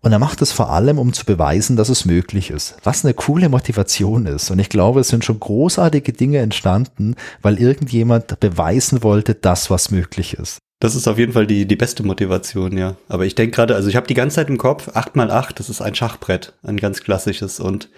Und 0.01 0.11
er 0.11 0.19
macht 0.19 0.41
es 0.43 0.51
vor 0.51 0.69
allem, 0.69 0.99
um 0.99 1.13
zu 1.13 1.25
beweisen, 1.25 1.77
dass 1.77 1.89
es 1.89 2.05
möglich 2.05 2.51
ist. 2.51 2.77
Was 2.83 3.03
eine 3.03 3.15
coole 3.15 3.49
Motivation 3.49 4.27
ist. 4.27 4.51
Und 4.51 4.59
ich 4.59 4.69
glaube, 4.69 4.99
es 4.99 5.07
sind 5.07 5.25
schon 5.25 5.39
großartige 5.39 6.13
Dinge 6.13 6.39
entstanden, 6.39 7.15
weil 7.41 7.59
irgendjemand 7.59 8.39
beweisen 8.39 9.01
wollte, 9.01 9.33
dass 9.33 9.71
was 9.71 9.89
möglich 9.89 10.35
ist. 10.35 10.59
Das 10.79 10.93
ist 10.93 11.07
auf 11.07 11.17
jeden 11.17 11.33
Fall 11.33 11.47
die, 11.47 11.65
die 11.65 11.75
beste 11.75 12.03
Motivation, 12.03 12.77
ja. 12.77 12.95
Aber 13.07 13.25
ich 13.25 13.33
denke 13.33 13.55
gerade, 13.55 13.73
also 13.73 13.89
ich 13.89 13.95
habe 13.95 14.05
die 14.05 14.13
ganze 14.13 14.35
Zeit 14.35 14.49
im 14.49 14.59
Kopf, 14.59 14.89
8x8, 14.89 15.53
das 15.55 15.69
ist 15.69 15.81
ein 15.81 15.95
Schachbrett, 15.95 16.53
ein 16.61 16.77
ganz 16.77 17.01
klassisches 17.01 17.59
und 17.59 17.89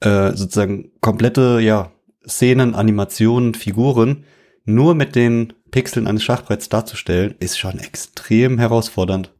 äh, 0.00 0.30
sozusagen 0.36 0.92
komplette, 1.00 1.58
ja, 1.60 1.90
Szenen, 2.28 2.74
Animationen, 2.74 3.54
Figuren 3.54 4.24
nur 4.64 4.94
mit 4.94 5.14
den 5.14 5.54
Pixeln 5.70 6.06
eines 6.06 6.22
Schachbretts 6.22 6.68
darzustellen, 6.68 7.34
ist 7.40 7.58
schon 7.58 7.78
extrem 7.78 8.58
herausfordernd. 8.58 9.32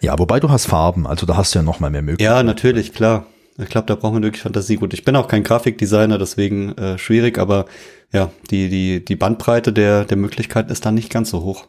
Ja, 0.00 0.18
wobei 0.18 0.40
du 0.40 0.50
hast 0.50 0.66
Farben, 0.66 1.06
also 1.06 1.26
da 1.26 1.36
hast 1.36 1.54
du 1.54 1.58
ja 1.58 1.62
noch 1.62 1.80
mal 1.80 1.90
mehr 1.90 2.02
Möglichkeiten. 2.02 2.36
Ja, 2.36 2.42
natürlich, 2.42 2.92
klar. 2.92 3.26
Ich 3.58 3.68
glaube, 3.68 3.86
da 3.86 3.94
braucht 3.94 4.12
man 4.12 4.22
wirklich 4.22 4.42
Fantasie. 4.42 4.76
Gut, 4.76 4.92
ich 4.92 5.04
bin 5.04 5.16
auch 5.16 5.28
kein 5.28 5.42
Grafikdesigner, 5.42 6.18
deswegen 6.18 6.76
äh, 6.76 6.98
schwierig, 6.98 7.38
aber 7.38 7.64
ja, 8.12 8.30
die, 8.50 8.68
die, 8.68 9.04
die 9.04 9.16
Bandbreite 9.16 9.72
der, 9.72 10.04
der 10.04 10.16
Möglichkeiten 10.16 10.70
ist 10.70 10.84
dann 10.84 10.94
nicht 10.94 11.10
ganz 11.10 11.30
so 11.30 11.42
hoch. 11.42 11.66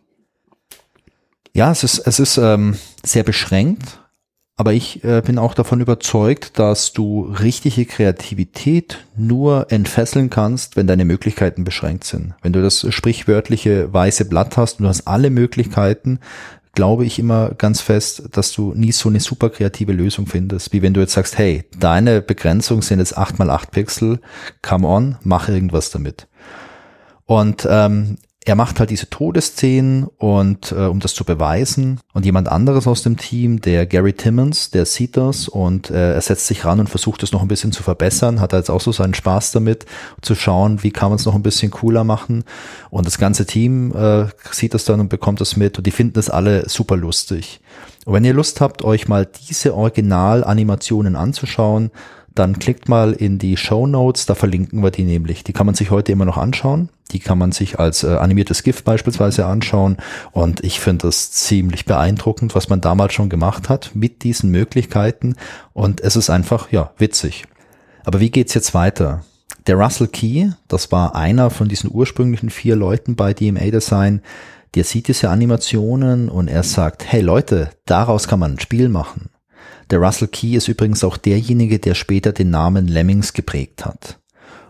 Ja, 1.54 1.72
es 1.72 1.84
ist, 1.84 2.00
es 2.00 2.20
ist 2.20 2.38
ähm, 2.38 2.78
sehr 3.04 3.24
beschränkt, 3.24 4.00
aber 4.58 4.74
ich 4.74 5.04
äh, 5.04 5.22
bin 5.24 5.38
auch 5.38 5.54
davon 5.54 5.82
überzeugt, 5.82 6.58
dass 6.58 6.92
du 6.92 7.32
richtige 7.40 7.86
Kreativität 7.86 8.98
nur 9.16 9.72
entfesseln 9.72 10.32
kannst, 10.32 10.76
wenn 10.76 10.88
deine 10.88 11.06
Möglichkeiten 11.06 11.64
beschränkt 11.64 12.06
sind. 12.06 12.34
Wenn 12.42 12.54
du 12.54 12.64
das 12.64 12.86
sprichwörtliche 12.90 13.94
weiße 13.94 14.26
Blatt 14.26 14.58
hast 14.58 14.80
und 14.80 14.84
du 14.84 14.90
hast 14.90 15.08
alle 15.08 15.30
Möglichkeiten, 15.30 16.20
glaube 16.74 17.06
ich 17.06 17.20
immer 17.20 17.52
ganz 17.52 17.82
fest, 17.82 18.30
dass 18.32 18.52
du 18.52 18.74
nie 18.74 18.92
so 18.92 19.10
eine 19.10 19.20
super 19.20 19.52
kreative 19.52 19.94
Lösung 19.94 20.26
findest, 20.26 20.74
wie 20.74 20.82
wenn 20.82 20.94
du 20.94 21.02
jetzt 21.02 21.14
sagst, 21.14 21.38
hey, 21.38 21.66
deine 21.78 22.22
Begrenzung 22.22 22.82
sind 22.82 22.98
jetzt 22.98 23.16
8 23.16 23.38
mal 23.38 23.52
8 23.52 23.70
Pixel, 23.70 24.20
come 24.64 24.88
on, 24.88 25.18
mach 25.22 25.50
irgendwas 25.50 25.92
damit. 25.92 26.28
Und 27.26 27.68
ähm, 27.70 28.18
er 28.48 28.56
macht 28.56 28.80
halt 28.80 28.90
diese 28.92 29.10
Todesszenen 29.10 30.08
und 30.18 30.72
äh, 30.72 30.86
um 30.86 31.02
das 31.02 31.14
zu 31.14 31.26
beweisen 31.26 32.00
und 32.14 32.24
jemand 32.24 32.48
anderes 32.48 32.88
aus 32.88 33.04
dem 33.04 33.18
Team, 33.18 33.60
der 33.60 33.86
Gary 33.86 34.14
Timmons, 34.14 34.72
der 34.72 34.86
sieht 34.86 35.18
das 35.18 35.50
und 35.50 35.90
äh, 35.90 36.14
er 36.14 36.22
setzt 36.22 36.48
sich 36.48 36.64
ran 36.64 36.80
und 36.80 36.90
versucht 36.90 37.24
es 37.24 37.34
noch 37.34 37.42
ein 37.42 37.50
bisschen 37.50 37.74
zu 37.74 37.84
verbessern, 37.84 38.40
hat 38.40 38.54
er 38.54 38.60
jetzt 38.60 38.70
auch 38.70 38.80
so 38.80 38.94
seinen 38.94 39.14
Spaß 39.14 39.52
damit, 39.52 39.86
zu 40.22 40.34
schauen, 40.34 40.82
wie 40.82 40.92
kann 40.92 41.10
man 41.10 41.18
es 41.18 41.26
noch 41.26 41.36
ein 41.36 41.44
bisschen 41.44 41.72
cooler 41.72 42.06
machen 42.06 42.46
und 42.90 43.06
das 43.06 43.18
ganze 43.18 43.46
Team 43.46 43.94
äh, 43.94 44.28
sieht 44.52 44.74
das 44.74 44.86
dann 44.86 45.02
und 45.02 45.10
bekommt 45.10 45.42
das 45.42 45.58
mit 45.58 45.78
und 45.78 45.86
die 45.86 45.92
finden 45.92 46.14
das 46.14 46.30
alle 46.30 46.70
super 46.70 46.96
lustig. 46.96 47.60
Und 48.06 48.14
wenn 48.14 48.24
ihr 48.24 48.34
Lust 48.34 48.62
habt, 48.62 48.86
euch 48.86 49.10
mal 49.10 49.28
diese 49.50 49.76
Original-Animationen 49.76 51.18
anzuschauen, 51.18 51.92
dann 52.38 52.60
klickt 52.60 52.88
mal 52.88 53.14
in 53.14 53.40
die 53.40 53.58
Show 53.58 53.88
Notes, 53.88 54.26
da 54.26 54.36
verlinken 54.36 54.84
wir 54.84 54.92
die 54.92 55.04
nämlich. 55.04 55.44
Die 55.44 55.54
kann 55.54 55.66
man 55.66 55.76
sich 55.76 55.92
heute 55.92 56.12
immer 56.12 56.26
noch 56.26 56.38
anschauen. 56.38 56.90
Die 57.12 57.20
kann 57.20 57.38
man 57.38 57.52
sich 57.52 57.80
als 57.80 58.04
äh, 58.04 58.08
animiertes 58.08 58.64
GIF 58.64 58.84
beispielsweise 58.84 59.46
anschauen. 59.46 59.98
Und 60.32 60.64
ich 60.64 60.80
finde 60.80 61.08
das 61.08 61.32
ziemlich 61.32 61.86
beeindruckend, 61.86 62.56
was 62.56 62.70
man 62.70 62.82
damals 62.82 63.14
schon 63.14 63.30
gemacht 63.30 63.70
hat 63.70 63.92
mit 63.94 64.24
diesen 64.24 64.52
Möglichkeiten. 64.52 65.36
Und 65.74 66.02
es 66.02 66.16
ist 66.16 66.30
einfach, 66.30 66.72
ja, 66.72 66.92
witzig. 66.98 67.46
Aber 68.04 68.20
wie 68.20 68.30
geht's 68.30 68.54
jetzt 68.54 68.74
weiter? 68.74 69.24
Der 69.68 69.76
Russell 69.76 70.08
Key, 70.08 70.50
das 70.68 70.92
war 70.92 71.16
einer 71.16 71.50
von 71.50 71.68
diesen 71.68 71.92
ursprünglichen 71.94 72.50
vier 72.50 72.76
Leuten 72.76 73.16
bei 73.16 73.34
DMA 73.34 73.72
Design, 73.72 74.22
der 74.76 74.84
sieht 74.84 75.08
diese 75.08 75.30
Animationen 75.30 76.30
und 76.30 76.48
er 76.48 76.64
sagt, 76.64 77.12
hey 77.12 77.22
Leute, 77.22 77.72
daraus 77.86 78.28
kann 78.28 78.40
man 78.40 78.54
ein 78.54 78.60
Spiel 78.60 78.90
machen. 78.90 79.30
Der 79.90 80.00
Russell 80.00 80.28
Key 80.28 80.56
ist 80.56 80.68
übrigens 80.68 81.04
auch 81.04 81.18
derjenige, 81.18 81.80
der 81.80 81.96
später 81.96 82.34
den 82.34 82.50
Namen 82.50 82.88
Lemmings 82.88 83.34
geprägt 83.34 83.86
hat. 83.86 84.20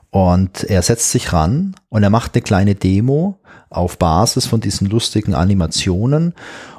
Und 0.10 0.64
er 0.64 0.82
setzt 0.82 1.12
sich 1.12 1.34
ran 1.34 1.76
und 1.90 2.04
er 2.04 2.10
macht 2.10 2.36
eine 2.36 2.42
kleine 2.42 2.76
Demo 2.76 3.40
auf 3.70 3.98
Basis 3.98 4.46
von 4.46 4.62
diesen 4.62 4.90
lustigen 4.90 5.34
Animationen. 5.34 6.34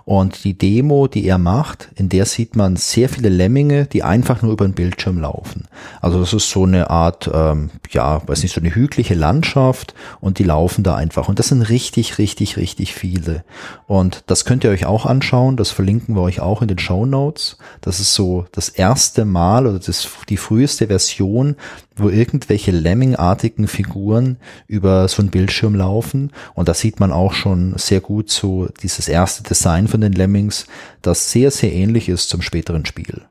Und 0.05 0.45
die 0.45 0.57
Demo, 0.57 1.07
die 1.07 1.27
er 1.27 1.37
macht, 1.37 1.91
in 1.95 2.09
der 2.09 2.25
sieht 2.25 2.57
man 2.57 2.77
sehr 2.77 3.11
viele 3.11 3.29
Lemminge, 3.29 3.85
die 3.85 4.03
einfach 4.03 4.41
nur 4.41 4.53
über 4.53 4.67
den 4.67 4.73
Bildschirm 4.73 5.19
laufen. 5.19 5.69
Also 6.01 6.19
das 6.19 6.33
ist 6.33 6.49
so 6.49 6.65
eine 6.65 6.89
Art, 6.89 7.31
ähm, 7.31 7.69
ja, 7.91 8.27
weiß 8.27 8.43
nicht, 8.43 8.55
so 8.55 8.61
eine 8.63 8.75
hügliche 8.75 9.13
Landschaft 9.13 9.95
und 10.23 10.39
die 10.39 10.45
laufen 10.45 10.83
da 10.83 10.95
einfach. 10.95 11.29
Und 11.29 11.39
das 11.39 11.49
sind 11.49 11.61
richtig, 11.61 12.17
richtig, 12.17 12.57
richtig 12.57 12.95
viele. 12.95 13.45
Und 13.87 14.25
das 14.29 14.47
könnt 14.47 14.65
ihr 14.65 14.71
euch 14.71 14.87
auch 14.87 15.05
anschauen. 15.05 15.59
Das 15.59 15.73
verlinken 15.73 16.17
wir 16.17 16.23
euch 16.23 16.41
auch 16.41 16.63
in 16.63 16.69
den 16.69 16.79
Show 16.79 17.05
Notes. 17.05 17.59
Das 17.83 18.01
ist 18.01 18.15
so 18.15 18.47
das 18.53 18.71
erste 18.71 19.27
Mal 19.27 19.67
oder 19.67 19.79
das, 19.79 20.09
die 20.31 20.39
früheste 20.39 20.87
Version, 20.87 21.57
wo 21.97 22.09
irgendwelche 22.09 22.71
Lemming-artigen 22.71 23.69
Figuren 23.69 24.39
über 24.69 24.98
so 25.07 25.23
einen 25.23 25.31
Bildschirm 25.31 25.75
laufen. 25.75 26.33
Und 26.55 26.69
da 26.69 26.75
sieht 26.75 26.99
man 26.99 27.13
auch 27.13 27.33
schon 27.33 27.75
sehr 27.77 28.01
gut 28.01 28.31
so 28.31 28.69
dieses 28.83 29.07
erste 29.07 29.43
Design 29.43 29.87
von 29.87 30.01
den 30.01 30.13
Lemmings, 30.13 30.67
das 31.03 31.31
sehr, 31.31 31.51
sehr 31.51 31.73
ähnlich 31.73 32.09
ist 32.09 32.29
zum 32.31 32.43
späteren 32.43 32.87
Spiel. 32.87 33.23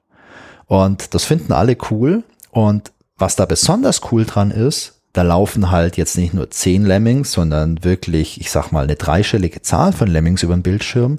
Und 0.68 1.14
das 1.14 1.26
finden 1.26 1.52
alle 1.52 1.76
cool. 1.90 2.24
Und 2.52 2.92
was 3.18 3.36
da 3.36 3.46
besonders 3.46 4.02
cool 4.12 4.26
dran 4.26 4.52
ist, 4.52 5.02
da 5.14 5.24
laufen 5.24 5.72
halt 5.72 5.98
jetzt 5.98 6.18
nicht 6.18 6.36
nur 6.36 6.52
zehn 6.52 6.86
Lemmings, 6.86 7.32
sondern 7.32 7.84
wirklich, 7.84 8.40
ich 8.40 8.52
sag 8.52 8.72
mal, 8.72 8.84
eine 8.84 8.96
dreistellige 8.96 9.64
Zahl 9.64 9.92
von 9.92 10.08
Lemmings 10.08 10.44
über 10.44 10.56
den 10.56 10.62
Bildschirm. 10.62 11.18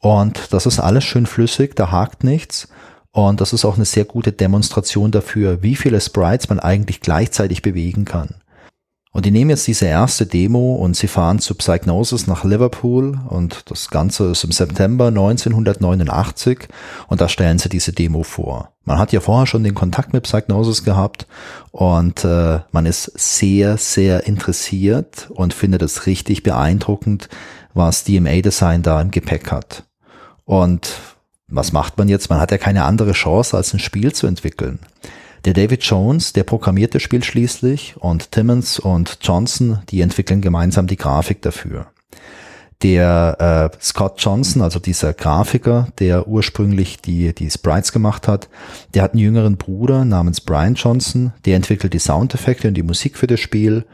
Und 0.00 0.52
das 0.52 0.64
ist 0.64 0.80
alles 0.80 1.04
schön 1.04 1.26
flüssig, 1.26 1.76
da 1.76 1.90
hakt 1.90 2.24
nichts. 2.24 2.68
Und 3.10 3.40
das 3.40 3.52
ist 3.52 3.64
auch 3.64 3.76
eine 3.76 3.84
sehr 3.84 4.04
gute 4.04 4.32
Demonstration 4.32 5.10
dafür, 5.10 5.62
wie 5.62 5.76
viele 5.76 6.00
Sprites 6.00 6.48
man 6.48 6.60
eigentlich 6.60 7.00
gleichzeitig 7.00 7.62
bewegen 7.62 8.04
kann. 8.04 8.36
Und 9.12 9.24
die 9.24 9.30
nehmen 9.30 9.50
jetzt 9.50 9.66
diese 9.66 9.86
erste 9.86 10.26
Demo 10.26 10.74
und 10.74 10.94
sie 10.94 11.08
fahren 11.08 11.38
zu 11.38 11.54
Psygnosis 11.54 12.26
nach 12.26 12.44
Liverpool 12.44 13.18
und 13.28 13.70
das 13.70 13.88
Ganze 13.88 14.30
ist 14.30 14.44
im 14.44 14.52
September 14.52 15.06
1989 15.06 16.68
und 17.08 17.20
da 17.20 17.28
stellen 17.28 17.58
sie 17.58 17.70
diese 17.70 17.92
Demo 17.92 18.22
vor. 18.22 18.72
Man 18.84 18.98
hat 18.98 19.12
ja 19.12 19.20
vorher 19.20 19.46
schon 19.46 19.64
den 19.64 19.74
Kontakt 19.74 20.12
mit 20.12 20.24
Psygnosis 20.24 20.84
gehabt 20.84 21.26
und 21.70 22.24
äh, 22.24 22.60
man 22.70 22.86
ist 22.86 23.04
sehr, 23.18 23.78
sehr 23.78 24.26
interessiert 24.26 25.28
und 25.30 25.54
findet 25.54 25.82
es 25.82 26.06
richtig 26.06 26.42
beeindruckend, 26.42 27.28
was 27.74 28.04
DMA-Design 28.04 28.82
da 28.82 29.00
im 29.00 29.10
Gepäck 29.10 29.50
hat. 29.50 29.84
Und 30.44 30.92
was 31.48 31.72
macht 31.72 31.96
man 31.96 32.08
jetzt? 32.08 32.28
Man 32.28 32.40
hat 32.40 32.50
ja 32.50 32.58
keine 32.58 32.84
andere 32.84 33.12
Chance, 33.12 33.56
als 33.56 33.72
ein 33.72 33.78
Spiel 33.78 34.12
zu 34.12 34.26
entwickeln. 34.26 34.80
Der 35.48 35.54
David 35.54 35.82
Jones, 35.82 36.34
der 36.34 36.42
programmiert 36.42 36.94
das 36.94 37.00
Spiel 37.00 37.24
schließlich 37.24 37.94
und 37.96 38.32
Timmons 38.32 38.78
und 38.78 39.16
Johnson, 39.22 39.78
die 39.88 40.02
entwickeln 40.02 40.42
gemeinsam 40.42 40.86
die 40.86 40.98
Grafik 40.98 41.40
dafür. 41.40 41.86
Der 42.82 43.70
äh, 43.72 43.82
Scott 43.82 44.16
Johnson, 44.18 44.60
also 44.60 44.78
dieser 44.78 45.14
Grafiker, 45.14 45.88
der 46.00 46.28
ursprünglich 46.28 47.00
die, 47.00 47.34
die 47.34 47.50
Sprites 47.50 47.92
gemacht 47.92 48.28
hat, 48.28 48.50
der 48.92 49.02
hat 49.02 49.12
einen 49.12 49.22
jüngeren 49.22 49.56
Bruder 49.56 50.04
namens 50.04 50.42
Brian 50.42 50.74
Johnson, 50.74 51.32
der 51.46 51.56
entwickelt 51.56 51.94
die 51.94 51.98
Soundeffekte 51.98 52.68
und 52.68 52.74
die 52.74 52.82
Musik 52.82 53.16
für 53.16 53.26
das 53.26 53.40
Spiel. 53.40 53.86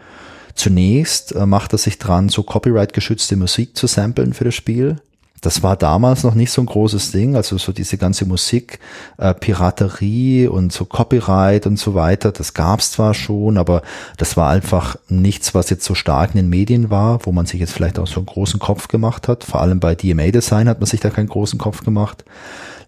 Zunächst 0.57 1.37
äh, 1.37 1.47
macht 1.47 1.73
er 1.73 1.79
sich 1.79 2.01
dran, 2.01 2.31
so 2.31 2.43
copyright-geschützte 2.43 3.37
Musik 3.37 3.77
zu 3.77 3.87
samplen 3.87 4.33
für 4.33 4.43
das 4.43 4.57
Spiel. 4.57 4.97
Das 5.45 5.63
war 5.63 5.77
damals 5.77 6.25
noch 6.25 6.35
nicht 6.35 6.51
so 6.51 6.63
ein 6.63 6.67
großes 6.67 7.13
Ding, 7.13 7.37
also 7.37 7.59
so 7.59 7.73
diese 7.73 7.99
ganze 7.99 8.25
Musik, 8.25 8.79
äh, 9.19 9.35
Piraterie 9.35 10.49
und 10.49 10.73
so 10.73 10.87
Copyright 10.87 11.67
und 11.67 11.79
so 11.79 11.95
weiter, 11.95 12.33
das 12.33 12.55
gab's 12.55 12.93
zwar 12.93 13.13
schon, 13.13 13.59
aber 13.59 13.83
das 14.17 14.39
war 14.39 14.49
einfach 14.49 14.97
nichts, 15.11 15.55
was 15.55 15.69
jetzt 15.69 15.85
so 15.85 15.95
stark 15.95 16.31
in 16.31 16.39
den 16.39 16.49
Medien 16.49 16.89
war, 16.89 17.27
wo 17.27 17.33
man 17.33 17.45
sich 17.45 17.61
jetzt 17.61 17.75
vielleicht 17.75 17.99
auch 17.99 18.07
so 18.07 18.21
einen 18.21 18.27
großen 18.27 18.59
Kopf 18.59 18.89
gemacht 18.89 19.29
hat. 19.29 19.45
Vor 19.45 19.61
allem 19.61 19.81
bei 19.81 19.95
DMA-Design 19.95 20.67
hat 20.67 20.81
man 20.81 20.87
sich 20.87 21.01
da 21.01 21.11
keinen 21.11 21.29
großen 21.29 21.59
Kopf 21.59 21.85
gemacht. 21.85 22.25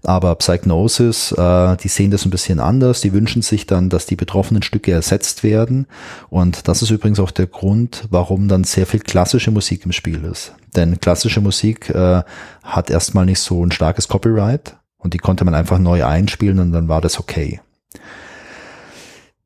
Aber 0.06 0.36
Psychnosis, 0.36 1.32
äh, 1.32 1.76
die 1.78 1.88
sehen 1.88 2.12
das 2.12 2.24
ein 2.24 2.30
bisschen 2.30 2.60
anders. 2.60 3.00
Die 3.00 3.12
wünschen 3.12 3.42
sich 3.42 3.66
dann, 3.66 3.88
dass 3.88 4.06
die 4.06 4.14
betroffenen 4.14 4.62
Stücke 4.62 4.92
ersetzt 4.92 5.42
werden. 5.42 5.86
Und 6.30 6.68
das 6.68 6.80
ist 6.80 6.90
übrigens 6.90 7.18
auch 7.18 7.32
der 7.32 7.48
Grund, 7.48 8.04
warum 8.10 8.46
dann 8.46 8.62
sehr 8.62 8.86
viel 8.86 9.00
klassische 9.00 9.50
Musik 9.50 9.84
im 9.84 9.90
Spiel 9.90 10.22
ist. 10.24 10.54
Denn 10.76 11.00
klassische 11.00 11.40
Musik 11.40 11.90
äh, 11.90 12.22
hat 12.62 12.88
erstmal 12.88 13.26
nicht 13.26 13.40
so 13.40 13.64
ein 13.64 13.72
starkes 13.72 14.06
Copyright 14.06 14.76
und 14.98 15.12
die 15.12 15.18
konnte 15.18 15.44
man 15.44 15.54
einfach 15.54 15.78
neu 15.78 16.04
einspielen 16.04 16.60
und 16.60 16.70
dann 16.70 16.86
war 16.86 17.00
das 17.00 17.18
okay. 17.18 17.60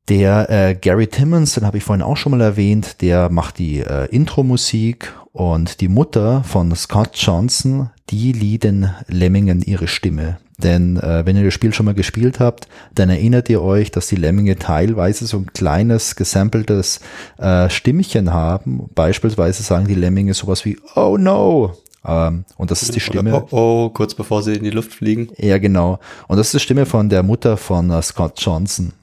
Der 0.09 0.49
äh, 0.49 0.75
Gary 0.75 1.07
Timmons, 1.07 1.53
den 1.53 1.65
habe 1.65 1.77
ich 1.77 1.83
vorhin 1.83 2.03
auch 2.03 2.17
schon 2.17 2.31
mal 2.31 2.41
erwähnt, 2.41 3.01
der 3.01 3.31
macht 3.31 3.57
die 3.57 3.79
äh, 3.79 4.05
Intro-Musik 4.13 5.11
und 5.31 5.81
die 5.81 5.87
Mutter 5.87 6.43
von 6.43 6.75
Scott 6.75 7.11
Johnson, 7.15 7.89
die 8.09 8.31
liehen 8.31 8.93
Lemmingen 9.07 9.61
ihre 9.61 9.87
Stimme. 9.87 10.37
Denn 10.63 10.97
äh, 10.97 11.25
wenn 11.25 11.35
ihr 11.35 11.43
das 11.43 11.53
Spiel 11.53 11.73
schon 11.73 11.85
mal 11.85 11.93
gespielt 11.93 12.39
habt, 12.39 12.67
dann 12.95 13.09
erinnert 13.09 13.49
ihr 13.49 13.61
euch, 13.61 13.91
dass 13.91 14.07
die 14.07 14.15
Lemminge 14.15 14.57
teilweise 14.57 15.25
so 15.25 15.37
ein 15.37 15.47
kleines 15.53 16.15
gesampeltes 16.15 16.99
äh, 17.37 17.69
Stimmchen 17.69 18.33
haben. 18.33 18.89
Beispielsweise 18.95 19.63
sagen 19.63 19.87
die 19.87 19.95
Lemminge 19.95 20.33
sowas 20.33 20.65
wie 20.65 20.77
Oh 20.95 21.17
no. 21.17 21.73
Ähm, 22.05 22.45
und 22.57 22.71
das 22.71 22.81
ist 22.81 22.95
die 22.95 22.99
Stimme. 22.99 23.35
Oder 23.35 23.53
oh, 23.53 23.85
oh, 23.85 23.89
kurz 23.89 24.15
bevor 24.15 24.41
sie 24.43 24.53
in 24.53 24.63
die 24.63 24.71
Luft 24.71 24.93
fliegen. 24.93 25.29
Ja, 25.37 25.57
genau. 25.57 25.99
Und 26.27 26.37
das 26.37 26.47
ist 26.47 26.53
die 26.53 26.59
Stimme 26.59 26.85
von 26.85 27.09
der 27.09 27.23
Mutter 27.23 27.57
von 27.57 27.89
äh, 27.91 28.01
Scott 28.01 28.33
Johnson. 28.37 28.93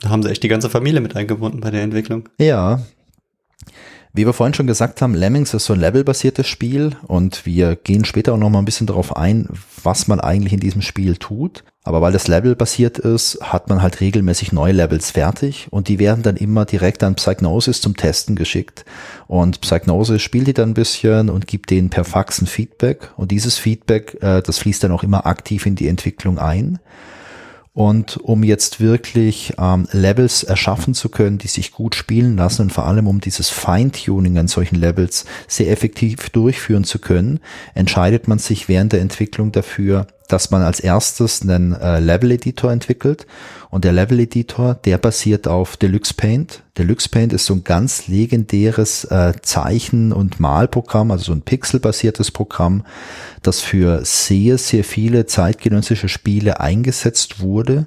Da 0.00 0.10
haben 0.10 0.22
sie 0.22 0.30
echt 0.30 0.42
die 0.42 0.48
ganze 0.48 0.68
Familie 0.68 1.00
mit 1.00 1.14
eingebunden 1.14 1.60
bei 1.60 1.70
der 1.70 1.82
Entwicklung. 1.82 2.28
Ja, 2.38 2.80
wie 4.14 4.26
wir 4.26 4.34
vorhin 4.34 4.52
schon 4.52 4.66
gesagt 4.66 5.00
haben, 5.00 5.14
Lemmings 5.14 5.54
ist 5.54 5.64
so 5.64 5.72
ein 5.72 5.80
levelbasiertes 5.80 6.46
Spiel 6.46 6.96
und 7.06 7.46
wir 7.46 7.76
gehen 7.76 8.04
später 8.04 8.34
auch 8.34 8.38
noch 8.38 8.50
mal 8.50 8.58
ein 8.58 8.66
bisschen 8.66 8.86
darauf 8.86 9.16
ein, 9.16 9.48
was 9.82 10.06
man 10.06 10.20
eigentlich 10.20 10.52
in 10.52 10.60
diesem 10.60 10.82
Spiel 10.82 11.16
tut. 11.16 11.64
Aber 11.84 12.00
weil 12.00 12.12
das 12.12 12.28
Level 12.28 12.54
basiert 12.54 12.98
ist, 12.98 13.38
hat 13.42 13.68
man 13.68 13.82
halt 13.82 14.00
regelmäßig 14.00 14.52
neue 14.52 14.72
Levels 14.72 15.10
fertig 15.10 15.66
und 15.70 15.88
die 15.88 15.98
werden 15.98 16.22
dann 16.22 16.36
immer 16.36 16.64
direkt 16.64 17.02
an 17.02 17.16
Psygnosis 17.16 17.80
zum 17.80 17.96
Testen 17.96 18.36
geschickt. 18.36 18.84
Und 19.26 19.62
Psygnosis 19.62 20.22
spielt 20.22 20.46
die 20.46 20.52
dann 20.52 20.70
ein 20.70 20.74
bisschen 20.74 21.30
und 21.30 21.46
gibt 21.46 21.70
denen 21.70 21.90
per 21.90 22.04
Fax 22.04 22.40
ein 22.40 22.46
Feedback 22.46 23.10
und 23.16 23.30
dieses 23.30 23.58
Feedback, 23.58 24.18
äh, 24.20 24.42
das 24.42 24.58
fließt 24.58 24.84
dann 24.84 24.92
auch 24.92 25.02
immer 25.02 25.26
aktiv 25.26 25.64
in 25.66 25.74
die 25.74 25.88
Entwicklung 25.88 26.38
ein. 26.38 26.78
Und 27.74 28.18
um 28.18 28.42
jetzt 28.42 28.80
wirklich 28.80 29.54
ähm, 29.58 29.88
Levels 29.92 30.42
erschaffen 30.42 30.92
zu 30.92 31.08
können, 31.08 31.38
die 31.38 31.48
sich 31.48 31.72
gut 31.72 31.94
spielen 31.94 32.36
lassen 32.36 32.62
und 32.62 32.72
vor 32.72 32.86
allem 32.86 33.06
um 33.06 33.20
dieses 33.22 33.48
Feintuning 33.48 34.36
an 34.36 34.46
solchen 34.46 34.76
Levels 34.76 35.24
sehr 35.48 35.70
effektiv 35.70 36.28
durchführen 36.30 36.84
zu 36.84 36.98
können, 36.98 37.40
entscheidet 37.74 38.28
man 38.28 38.38
sich 38.38 38.68
während 38.68 38.92
der 38.92 39.00
Entwicklung 39.00 39.52
dafür, 39.52 40.06
dass 40.28 40.50
man 40.50 40.62
als 40.62 40.80
erstes 40.80 41.42
einen 41.42 41.72
äh, 41.72 41.98
Level-Editor 41.98 42.70
entwickelt. 42.70 43.26
Und 43.72 43.84
der 43.84 43.92
Level-Editor, 43.92 44.74
der 44.74 44.98
basiert 44.98 45.48
auf 45.48 45.78
Deluxe 45.78 46.12
Paint. 46.12 46.62
Deluxe 46.76 47.08
Paint 47.08 47.32
ist 47.32 47.46
so 47.46 47.54
ein 47.54 47.64
ganz 47.64 48.06
legendäres 48.06 49.04
äh, 49.04 49.32
Zeichen- 49.40 50.12
und 50.12 50.38
Malprogramm, 50.38 51.10
also 51.10 51.24
so 51.24 51.32
ein 51.32 51.40
pixelbasiertes 51.40 52.32
Programm, 52.32 52.84
das 53.40 53.60
für 53.60 54.04
sehr, 54.04 54.58
sehr 54.58 54.84
viele 54.84 55.24
zeitgenössische 55.24 56.10
Spiele 56.10 56.60
eingesetzt 56.60 57.40
wurde 57.40 57.86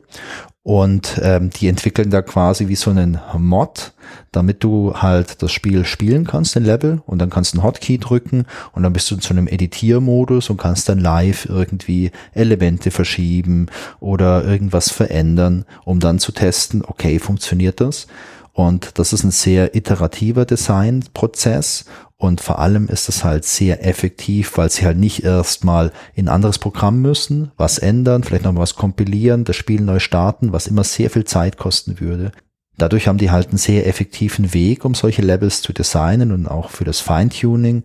und 0.65 1.21
ähm, 1.21 1.51
die 1.51 1.67
entwickeln 1.67 2.09
da 2.09 2.23
quasi 2.23 2.67
wie 2.67 2.75
so 2.75 2.89
einen 2.89 3.19
Mod, 3.37 3.93
damit 4.31 4.63
du 4.63 4.95
halt 4.95 5.43
das 5.43 5.51
Spiel 5.51 5.85
spielen 5.85 6.25
kannst, 6.25 6.55
den 6.55 6.65
Level, 6.65 7.03
und 7.05 7.19
dann 7.19 7.29
kannst 7.29 7.53
du 7.53 7.59
einen 7.59 7.67
Hotkey 7.67 7.99
drücken 7.99 8.45
und 8.73 8.81
dann 8.81 8.91
bist 8.91 9.11
du 9.11 9.15
in 9.15 9.21
so 9.21 9.29
einem 9.29 9.47
Editiermodus 9.47 10.49
und 10.49 10.57
kannst 10.57 10.89
dann 10.89 10.97
live 10.97 11.45
irgendwie 11.45 12.09
Elemente 12.33 12.89
verschieben 12.89 13.67
oder 13.99 14.43
irgendwas 14.43 14.89
verändern, 14.89 15.65
um 15.83 15.99
dann 15.99 16.17
zu 16.17 16.31
testen, 16.31 16.83
okay, 16.83 17.19
funktioniert 17.19 17.79
das? 17.79 18.07
Und 18.51 18.97
das 18.97 19.13
ist 19.13 19.23
ein 19.23 19.31
sehr 19.31 19.75
iterativer 19.75 20.45
Designprozess 20.45 21.85
und 22.17 22.39
vor 22.39 22.59
allem 22.59 22.87
ist 22.87 23.09
es 23.09 23.23
halt 23.23 23.43
sehr 23.43 23.85
effektiv, 23.85 24.57
weil 24.57 24.69
sie 24.69 24.85
halt 24.85 24.97
nicht 24.97 25.23
erstmal 25.23 25.91
in 26.13 26.27
ein 26.27 26.35
anderes 26.35 26.59
Programm 26.59 27.01
müssen, 27.01 27.51
was 27.57 27.77
ändern, 27.77 28.23
vielleicht 28.23 28.45
noch 28.45 28.55
was 28.55 28.75
kompilieren, 28.75 29.43
das 29.43 29.57
Spiel 29.57 29.81
neu 29.81 29.99
starten, 29.99 30.53
was 30.53 30.67
immer 30.67 30.85
sehr 30.85 31.09
viel 31.09 31.25
Zeit 31.25 31.57
kosten 31.57 31.99
würde. 31.99 32.31
Dadurch 32.77 33.07
haben 33.07 33.17
die 33.17 33.31
halt 33.31 33.49
einen 33.49 33.57
sehr 33.57 33.87
effektiven 33.87 34.53
Weg, 34.53 34.85
um 34.85 34.95
solche 34.95 35.21
Levels 35.21 35.61
zu 35.61 35.73
designen 35.73 36.31
und 36.31 36.47
auch 36.47 36.69
für 36.69 36.83
das 36.83 36.99
Feintuning. 36.99 37.83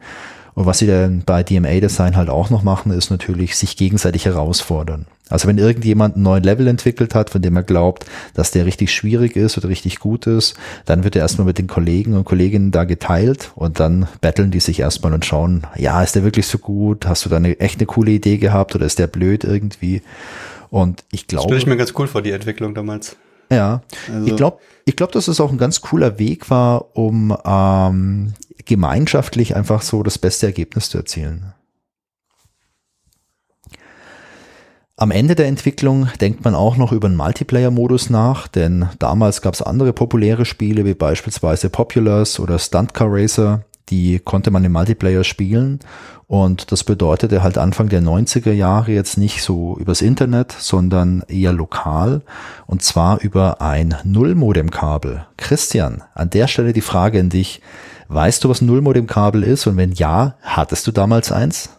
Und 0.54 0.66
was 0.66 0.78
sie 0.78 0.86
dann 0.86 1.22
bei 1.24 1.42
DMA-Design 1.42 2.16
halt 2.16 2.28
auch 2.28 2.50
noch 2.50 2.62
machen, 2.62 2.92
ist 2.92 3.10
natürlich 3.10 3.56
sich 3.56 3.76
gegenseitig 3.76 4.24
herausfordern. 4.24 5.06
Also 5.30 5.48
wenn 5.48 5.58
irgendjemand 5.58 6.16
einen 6.16 6.24
neuen 6.24 6.42
Level 6.42 6.66
entwickelt 6.66 7.14
hat, 7.14 7.30
von 7.30 7.40
dem 7.40 7.56
er 7.56 7.62
glaubt, 7.62 8.04
dass 8.34 8.50
der 8.50 8.66
richtig 8.66 8.92
schwierig 8.92 9.36
ist 9.36 9.56
oder 9.56 9.68
richtig 9.68 10.00
gut 10.00 10.26
ist, 10.26 10.54
dann 10.84 11.04
wird 11.04 11.16
er 11.16 11.22
erstmal 11.22 11.46
mit 11.46 11.58
den 11.58 11.68
Kollegen 11.68 12.14
und 12.14 12.24
Kolleginnen 12.24 12.72
da 12.72 12.84
geteilt 12.84 13.52
und 13.54 13.80
dann 13.80 14.08
betteln 14.20 14.50
die 14.50 14.60
sich 14.60 14.80
erstmal 14.80 15.14
und 15.14 15.24
schauen, 15.24 15.66
ja, 15.76 16.02
ist 16.02 16.16
der 16.16 16.24
wirklich 16.24 16.46
so 16.46 16.58
gut? 16.58 17.06
Hast 17.06 17.24
du 17.24 17.30
da 17.30 17.36
eine 17.36 17.58
echt 17.60 17.78
eine 17.78 17.86
coole 17.86 18.10
Idee 18.10 18.38
gehabt 18.38 18.74
oder 18.74 18.84
ist 18.84 18.98
der 18.98 19.06
blöd 19.06 19.44
irgendwie? 19.44 20.02
Und 20.68 21.04
ich 21.10 21.26
glaube. 21.26 21.42
Das 21.42 21.44
stelle 21.44 21.58
ich 21.58 21.66
mir 21.66 21.76
ganz 21.76 21.94
cool 21.96 22.06
vor, 22.06 22.22
die 22.22 22.32
Entwicklung 22.32 22.74
damals. 22.74 23.16
Ja, 23.50 23.82
also. 24.12 24.26
ich 24.26 24.36
glaube, 24.36 24.58
ich 24.84 24.96
glaube, 24.96 25.12
dass 25.12 25.28
es 25.28 25.40
auch 25.40 25.50
ein 25.50 25.58
ganz 25.58 25.80
cooler 25.80 26.18
Weg 26.18 26.50
war, 26.50 26.96
um 26.96 27.36
ähm, 27.44 28.34
gemeinschaftlich 28.64 29.56
einfach 29.56 29.82
so 29.82 30.02
das 30.02 30.18
beste 30.18 30.46
Ergebnis 30.46 30.88
zu 30.90 30.98
erzielen. 30.98 31.52
Am 35.00 35.12
Ende 35.12 35.34
der 35.34 35.46
Entwicklung 35.46 36.08
denkt 36.20 36.44
man 36.44 36.54
auch 36.54 36.76
noch 36.76 36.92
über 36.92 37.08
einen 37.08 37.16
Multiplayer-Modus 37.16 38.10
nach, 38.10 38.48
denn 38.48 38.86
damals 38.98 39.40
gab 39.40 39.54
es 39.54 39.62
andere 39.62 39.94
populäre 39.94 40.44
Spiele 40.44 40.84
wie 40.84 40.92
beispielsweise 40.92 41.70
Populars 41.70 42.38
oder 42.38 42.58
Stunt 42.58 42.92
Car 42.92 43.08
Racer, 43.10 43.64
die 43.88 44.18
konnte 44.18 44.50
man 44.50 44.62
im 44.62 44.72
Multiplayer 44.72 45.24
spielen 45.24 45.80
und 46.26 46.70
das 46.70 46.84
bedeutete 46.84 47.42
halt 47.42 47.56
Anfang 47.56 47.88
der 47.88 48.02
90er 48.02 48.52
Jahre 48.52 48.92
jetzt 48.92 49.16
nicht 49.16 49.42
so 49.42 49.74
übers 49.78 50.02
Internet, 50.02 50.52
sondern 50.52 51.24
eher 51.28 51.54
lokal 51.54 52.20
und 52.66 52.82
zwar 52.82 53.22
über 53.22 53.62
ein 53.62 53.96
Nullmodem-Kabel. 54.04 55.24
Christian, 55.38 56.02
an 56.12 56.28
der 56.28 56.46
Stelle 56.46 56.74
die 56.74 56.82
Frage 56.82 57.20
an 57.20 57.30
dich. 57.30 57.62
Weißt 58.08 58.44
du, 58.44 58.50
was 58.50 58.60
Nullmodem-Kabel 58.60 59.44
ist 59.44 59.66
und 59.66 59.78
wenn 59.78 59.92
ja, 59.92 60.34
hattest 60.42 60.86
du 60.86 60.92
damals 60.92 61.32
eins? 61.32 61.70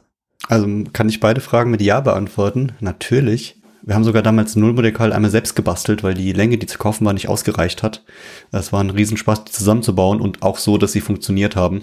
Also 0.47 0.67
kann 0.91 1.10
ich 1.10 1.19
beide 1.19 1.41
Fragen 1.41 1.71
mit 1.71 1.82
Ja 1.82 2.01
beantworten. 2.01 2.73
Natürlich. 2.80 3.62
Wir 3.84 3.95
haben 3.95 4.04
sogar 4.04 4.21
damals 4.21 4.56
ein 4.56 4.60
Nullmodell 4.60 5.12
einmal 5.12 5.32
selbst 5.32 5.56
gebastelt, 5.56 6.04
weil 6.04 6.13
die 6.13 6.34
Länge, 6.34 6.58
die 6.58 6.67
zu 6.67 6.77
kaufen 6.77 7.06
war, 7.06 7.13
nicht 7.13 7.30
ausgereicht 7.30 7.82
hat. 7.82 8.03
Es 8.51 8.72
war 8.72 8.80
ein 8.80 8.91
Riesenspaß, 8.91 9.45
die 9.45 9.51
zusammenzubauen 9.51 10.22
und 10.22 10.43
auch 10.43 10.59
so, 10.59 10.78
dass 10.78 10.91
sie 10.91 11.01
funktioniert 11.01 11.55
haben. 11.55 11.82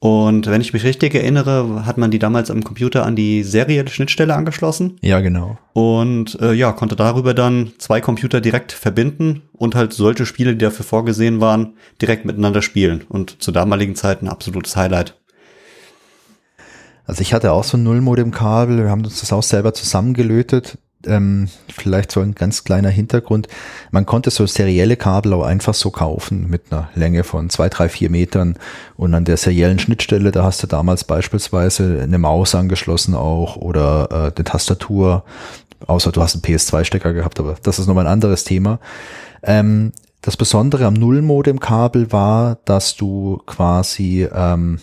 Und 0.00 0.46
wenn 0.46 0.60
ich 0.60 0.72
mich 0.72 0.82
richtig 0.82 1.14
erinnere, 1.14 1.86
hat 1.86 1.98
man 1.98 2.10
die 2.10 2.18
damals 2.18 2.50
am 2.50 2.64
Computer 2.64 3.06
an 3.06 3.14
die 3.14 3.44
serielle 3.44 3.88
Schnittstelle 3.88 4.34
angeschlossen. 4.34 4.96
Ja, 5.02 5.20
genau. 5.20 5.56
Und 5.72 6.38
äh, 6.40 6.52
ja, 6.52 6.72
konnte 6.72 6.96
darüber 6.96 7.32
dann 7.32 7.72
zwei 7.78 8.00
Computer 8.00 8.40
direkt 8.40 8.72
verbinden 8.72 9.42
und 9.52 9.76
halt 9.76 9.92
solche 9.92 10.26
Spiele, 10.26 10.52
die 10.52 10.64
dafür 10.64 10.84
vorgesehen 10.84 11.40
waren, 11.40 11.74
direkt 12.02 12.24
miteinander 12.24 12.60
spielen. 12.60 13.04
Und 13.08 13.40
zur 13.40 13.54
damaligen 13.54 13.94
Zeit 13.94 14.20
ein 14.20 14.28
absolutes 14.28 14.74
Highlight. 14.74 15.14
Also 17.06 17.20
ich 17.20 17.34
hatte 17.34 17.52
auch 17.52 17.64
so 17.64 17.76
ein 17.76 17.82
Nullmodem-Kabel, 17.82 18.78
wir 18.78 18.90
haben 18.90 19.04
uns 19.04 19.20
das 19.20 19.32
auch 19.32 19.42
selber 19.42 19.74
zusammengelötet. 19.74 20.78
Ähm, 21.06 21.48
vielleicht 21.68 22.10
so 22.10 22.20
ein 22.20 22.34
ganz 22.34 22.64
kleiner 22.64 22.88
Hintergrund. 22.88 23.48
Man 23.90 24.06
konnte 24.06 24.30
so 24.30 24.46
serielle 24.46 24.96
Kabel 24.96 25.34
auch 25.34 25.44
einfach 25.44 25.74
so 25.74 25.90
kaufen 25.90 26.48
mit 26.48 26.62
einer 26.70 26.88
Länge 26.94 27.24
von 27.24 27.50
zwei, 27.50 27.68
drei, 27.68 27.90
vier 27.90 28.08
Metern 28.08 28.56
und 28.96 29.12
an 29.12 29.26
der 29.26 29.36
seriellen 29.36 29.78
Schnittstelle, 29.78 30.32
da 30.32 30.44
hast 30.44 30.62
du 30.62 30.66
damals 30.66 31.04
beispielsweise 31.04 32.00
eine 32.02 32.16
Maus 32.16 32.54
angeschlossen 32.54 33.14
auch 33.14 33.56
oder 33.56 34.08
äh, 34.10 34.14
eine 34.34 34.44
Tastatur, 34.44 35.24
außer 35.86 36.10
du 36.10 36.22
hast 36.22 36.36
einen 36.36 36.42
PS2-Stecker 36.42 37.12
gehabt, 37.12 37.38
aber 37.38 37.56
das 37.62 37.78
ist 37.78 37.86
nochmal 37.86 38.06
ein 38.06 38.12
anderes 38.12 38.44
Thema. 38.44 38.80
Ähm, 39.42 39.92
das 40.22 40.38
Besondere 40.38 40.86
am 40.86 40.94
Nullmodem-Kabel 40.94 42.12
war, 42.12 42.56
dass 42.64 42.96
du 42.96 43.42
quasi 43.44 44.26
ähm, 44.34 44.78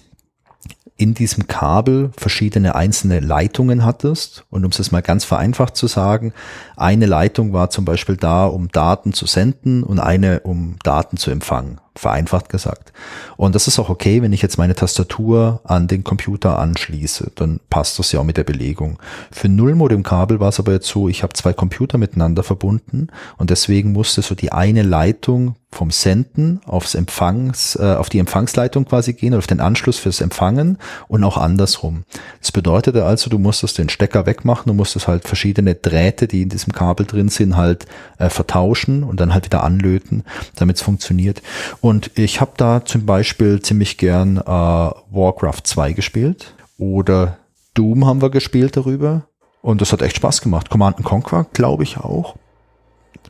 in 1.01 1.15
diesem 1.15 1.47
Kabel 1.47 2.11
verschiedene 2.15 2.75
einzelne 2.75 3.19
Leitungen 3.19 3.83
hattest. 3.83 4.45
Und 4.51 4.65
um 4.65 4.69
es 4.69 4.91
mal 4.91 5.01
ganz 5.01 5.25
vereinfacht 5.25 5.75
zu 5.75 5.87
sagen, 5.87 6.31
eine 6.77 7.07
Leitung 7.07 7.53
war 7.53 7.71
zum 7.71 7.85
Beispiel 7.85 8.17
da, 8.17 8.45
um 8.45 8.67
Daten 8.67 9.11
zu 9.11 9.25
senden 9.25 9.81
und 9.81 9.99
eine, 9.99 10.41
um 10.41 10.75
Daten 10.83 11.17
zu 11.17 11.31
empfangen 11.31 11.81
vereinfacht 11.95 12.49
gesagt. 12.49 12.93
Und 13.35 13.53
das 13.53 13.67
ist 13.67 13.77
auch 13.79 13.89
okay, 13.89 14.21
wenn 14.21 14.33
ich 14.33 14.41
jetzt 14.41 14.57
meine 14.57 14.75
Tastatur 14.75 15.59
an 15.63 15.87
den 15.87 16.03
Computer 16.03 16.57
anschließe, 16.57 17.31
dann 17.35 17.59
passt 17.69 17.99
das 17.99 18.11
ja 18.11 18.19
auch 18.21 18.23
mit 18.23 18.37
der 18.37 18.43
Belegung. 18.45 18.97
Für 19.31 19.49
Nullmodem-Kabel 19.49 20.39
war 20.39 20.49
es 20.49 20.59
aber 20.59 20.71
jetzt 20.71 20.87
so, 20.87 21.09
ich 21.09 21.21
habe 21.23 21.33
zwei 21.33 21.53
Computer 21.53 21.97
miteinander 21.97 22.43
verbunden 22.43 23.07
und 23.37 23.49
deswegen 23.49 23.91
musste 23.91 24.21
so 24.21 24.35
die 24.35 24.51
eine 24.51 24.83
Leitung 24.83 25.55
vom 25.73 25.89
Senden 25.89 26.59
aufs 26.65 26.95
Empfangs, 26.95 27.77
äh, 27.77 27.95
auf 27.95 28.09
die 28.09 28.19
Empfangsleitung 28.19 28.85
quasi 28.85 29.13
gehen 29.13 29.29
oder 29.29 29.39
auf 29.39 29.47
den 29.47 29.61
Anschluss 29.61 29.97
fürs 29.97 30.19
Empfangen 30.19 30.77
und 31.07 31.23
auch 31.23 31.37
andersrum. 31.37 32.03
Das 32.41 32.51
bedeutete 32.51 33.05
also, 33.05 33.29
du 33.29 33.39
musstest 33.39 33.77
den 33.77 33.87
Stecker 33.87 34.25
wegmachen, 34.25 34.65
du 34.67 34.73
musstest 34.73 35.07
halt 35.07 35.25
verschiedene 35.25 35.75
Drähte, 35.75 36.27
die 36.27 36.41
in 36.41 36.49
diesem 36.49 36.73
Kabel 36.73 37.05
drin 37.05 37.29
sind, 37.29 37.55
halt 37.55 37.85
äh, 38.17 38.29
vertauschen 38.29 39.03
und 39.03 39.21
dann 39.21 39.33
halt 39.33 39.45
wieder 39.45 39.63
anlöten, 39.63 40.23
damit 40.55 40.75
es 40.75 40.81
funktioniert. 40.81 41.41
Und 41.81 42.17
ich 42.17 42.39
habe 42.39 42.51
da 42.57 42.85
zum 42.85 43.05
Beispiel 43.05 43.61
ziemlich 43.61 43.97
gern 43.97 44.37
äh, 44.37 44.41
Warcraft 44.45 45.61
2 45.63 45.93
gespielt 45.93 46.53
oder 46.77 47.39
Doom 47.73 48.05
haben 48.05 48.21
wir 48.21 48.29
gespielt 48.29 48.77
darüber. 48.77 49.23
Und 49.61 49.81
das 49.81 49.91
hat 49.91 50.01
echt 50.01 50.17
Spaß 50.17 50.41
gemacht. 50.41 50.69
Command 50.69 51.03
Conquer, 51.03 51.47
glaube 51.53 51.83
ich 51.83 51.97
auch. 51.97 52.35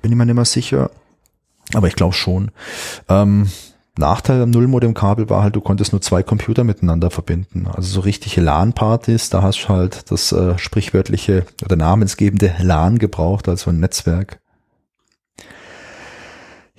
Bin 0.02 0.12
ich 0.12 0.18
mir 0.18 0.26
nicht 0.26 0.36
mehr 0.36 0.45
sicher. 0.45 0.91
Aber 1.74 1.88
ich 1.88 1.95
glaube 1.95 2.14
schon. 2.14 2.52
Ähm, 3.08 3.49
Nachteil 3.97 4.41
am 4.41 4.52
Nullmodem-Kabel 4.52 5.30
war 5.30 5.43
halt, 5.43 5.56
du 5.56 5.62
konntest 5.62 5.91
nur 5.91 6.02
zwei 6.02 6.24
Computer 6.24 6.64
miteinander 6.64 7.10
verbinden. 7.10 7.68
Also 7.68 7.89
so 7.93 7.99
richtige 8.02 8.41
LAN-Partys, 8.41 9.30
da 9.30 9.41
hast 9.41 9.64
du 9.64 9.70
halt 9.70 10.12
das 10.12 10.32
äh, 10.32 10.58
sprichwörtliche 10.58 11.45
oder 11.64 11.76
namensgebende 11.76 12.54
LAN 12.60 12.99
gebraucht, 12.99 13.47
also 13.47 13.70
ein 13.70 13.80
Netzwerk. 13.80 14.41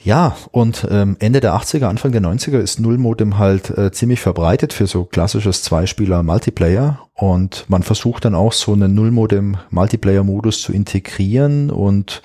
Ja, 0.05 0.37
und 0.51 0.87
ähm, 0.91 1.17
Ende 1.21 1.41
der 1.41 1.55
80er, 1.55 1.87
Anfang 1.87 2.11
der 2.11 2.23
90er 2.23 2.59
ist 2.59 2.81
Nullmodem 2.81 3.39
halt 3.39 3.71
äh, 3.71 3.93
ziemlich 3.93 4.21
verbreitet 4.21 4.73
für 4.73 4.89
so 4.89 5.05
klassisches 5.05 5.63
Zweispieler-Multiplayer. 5.63 7.09
Und 7.15 7.67
man 7.69 7.85
versucht 7.85 8.25
dann 8.25 8.35
auch 8.35 8.53
so 8.53 8.73
einen 8.73 8.95
Nullmodem-Multiplayer-Modus 8.95 10.63
zu 10.63 10.73
integrieren. 10.73 11.71
Und 11.71 12.21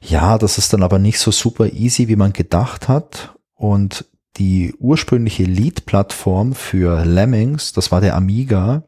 ja, 0.00 0.38
das 0.38 0.58
ist 0.58 0.72
dann 0.72 0.82
aber 0.82 0.98
nicht 0.98 1.20
so 1.20 1.30
super 1.30 1.72
easy, 1.72 2.08
wie 2.08 2.16
man 2.16 2.32
gedacht 2.32 2.88
hat. 2.88 3.36
Und 3.54 4.06
die 4.36 4.74
ursprüngliche 4.80 5.44
Lead-Plattform 5.44 6.54
für 6.54 7.04
Lemmings, 7.04 7.72
das 7.72 7.92
war 7.92 8.00
der 8.00 8.16
Amiga, 8.16 8.82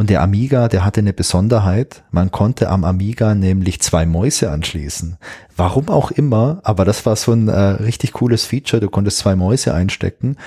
und 0.00 0.08
der 0.08 0.22
Amiga, 0.22 0.68
der 0.68 0.82
hatte 0.82 1.00
eine 1.00 1.12
Besonderheit. 1.12 2.04
Man 2.10 2.30
konnte 2.30 2.70
am 2.70 2.84
Amiga 2.84 3.34
nämlich 3.34 3.82
zwei 3.82 4.06
Mäuse 4.06 4.50
anschließen. 4.50 5.18
Warum 5.58 5.90
auch 5.90 6.10
immer, 6.10 6.62
aber 6.64 6.86
das 6.86 7.04
war 7.04 7.16
so 7.16 7.32
ein 7.32 7.48
äh, 7.48 7.52
richtig 7.52 8.14
cooles 8.14 8.46
Feature. 8.46 8.80
Du 8.80 8.88
konntest 8.88 9.18
zwei 9.18 9.36
Mäuse 9.36 9.74
einstecken. 9.74 10.38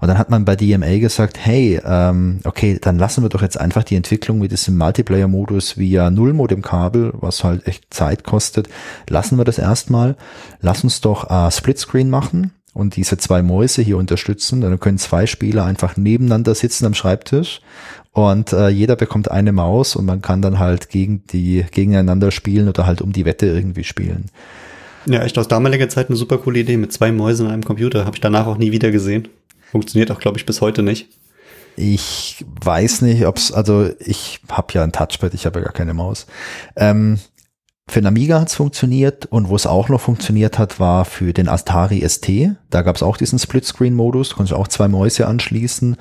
Und 0.00 0.06
dann 0.06 0.16
hat 0.16 0.30
man 0.30 0.44
bei 0.44 0.54
DMA 0.54 0.98
gesagt, 0.98 1.44
hey, 1.44 1.80
ähm, 1.84 2.38
okay, 2.44 2.78
dann 2.80 3.00
lassen 3.00 3.24
wir 3.24 3.30
doch 3.30 3.42
jetzt 3.42 3.58
einfach 3.60 3.82
die 3.82 3.96
Entwicklung 3.96 4.38
mit 4.38 4.52
diesem 4.52 4.78
Multiplayer-Modus 4.78 5.76
via 5.76 6.08
Nullmodem-Kabel, 6.08 7.14
was 7.14 7.42
halt 7.42 7.66
echt 7.66 7.92
Zeit 7.92 8.22
kostet, 8.22 8.68
lassen 9.08 9.38
wir 9.38 9.44
das 9.44 9.58
erstmal. 9.58 10.14
Lass 10.60 10.84
uns 10.84 11.00
doch 11.00 11.28
äh, 11.28 11.50
Splitscreen 11.50 12.10
machen 12.10 12.52
und 12.74 12.96
diese 12.96 13.18
zwei 13.18 13.42
Mäuse 13.42 13.82
hier 13.82 13.96
unterstützen. 13.96 14.60
Dann 14.60 14.78
können 14.80 14.98
zwei 14.98 15.26
Spieler 15.26 15.64
einfach 15.64 15.96
nebeneinander 15.96 16.54
sitzen 16.54 16.86
am 16.86 16.94
Schreibtisch 16.94 17.60
und 18.12 18.52
äh, 18.52 18.68
jeder 18.68 18.96
bekommt 18.96 19.30
eine 19.30 19.52
Maus 19.52 19.96
und 19.96 20.04
man 20.04 20.22
kann 20.22 20.42
dann 20.42 20.58
halt 20.58 20.88
gegen 20.88 21.24
die 21.26 21.64
gegeneinander 21.70 22.30
spielen 22.30 22.68
oder 22.68 22.86
halt 22.86 23.02
um 23.02 23.12
die 23.12 23.24
Wette 23.24 23.46
irgendwie 23.46 23.84
spielen. 23.84 24.26
Ja, 25.06 25.22
echt 25.22 25.38
aus 25.38 25.48
damaliger 25.48 25.88
Zeit 25.88 26.08
eine 26.08 26.16
super 26.16 26.38
coole 26.38 26.60
Idee 26.60 26.76
mit 26.76 26.92
zwei 26.92 27.10
Mäusen 27.12 27.46
an 27.46 27.52
einem 27.52 27.64
Computer. 27.64 28.04
Habe 28.04 28.16
ich 28.16 28.20
danach 28.20 28.46
auch 28.46 28.58
nie 28.58 28.72
wieder 28.72 28.90
gesehen. 28.90 29.28
Funktioniert 29.70 30.10
auch, 30.10 30.18
glaube 30.18 30.38
ich, 30.38 30.46
bis 30.46 30.60
heute 30.60 30.82
nicht. 30.82 31.08
Ich 31.76 32.44
weiß 32.62 33.02
nicht, 33.02 33.24
ob 33.26 33.38
es, 33.38 33.52
also 33.52 33.88
ich 34.00 34.40
habe 34.50 34.72
ja 34.74 34.82
ein 34.82 34.92
Touchpad, 34.92 35.32
ich 35.32 35.46
habe 35.46 35.60
ja 35.60 35.64
gar 35.64 35.72
keine 35.72 35.94
Maus. 35.94 36.26
Ähm, 36.76 37.18
für 37.90 38.00
den 38.00 38.06
Amiga 38.06 38.40
hat 38.40 38.48
es 38.48 38.54
funktioniert 38.54 39.26
und 39.26 39.48
wo 39.48 39.56
es 39.56 39.66
auch 39.66 39.88
noch 39.88 40.00
funktioniert 40.00 40.58
hat, 40.58 40.78
war 40.78 41.04
für 41.04 41.32
den 41.32 41.48
Atari 41.48 42.08
ST. 42.08 42.28
Da 42.70 42.82
gab 42.82 42.96
es 42.96 43.02
auch 43.02 43.16
diesen 43.16 43.38
Splitscreen-Modus, 43.38 44.34
konnte 44.36 44.56
auch 44.56 44.68
zwei 44.68 44.86
Mäuse 44.86 45.26
anschließen. 45.26 45.96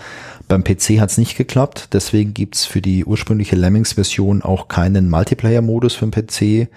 Beim 0.48 0.64
PC 0.64 1.00
hat 1.00 1.10
es 1.10 1.18
nicht 1.18 1.36
geklappt, 1.36 1.90
deswegen 1.94 2.34
gibt 2.34 2.56
es 2.56 2.66
für 2.66 2.82
die 2.82 3.06
ursprüngliche 3.06 3.56
Lemmings-Version 3.56 4.44
auch 4.44 4.68
keinen 4.68 5.10
Multiplayer-Modus 5.10 5.96
für 5.96 6.08
den 6.08 6.12
PC. 6.12 6.70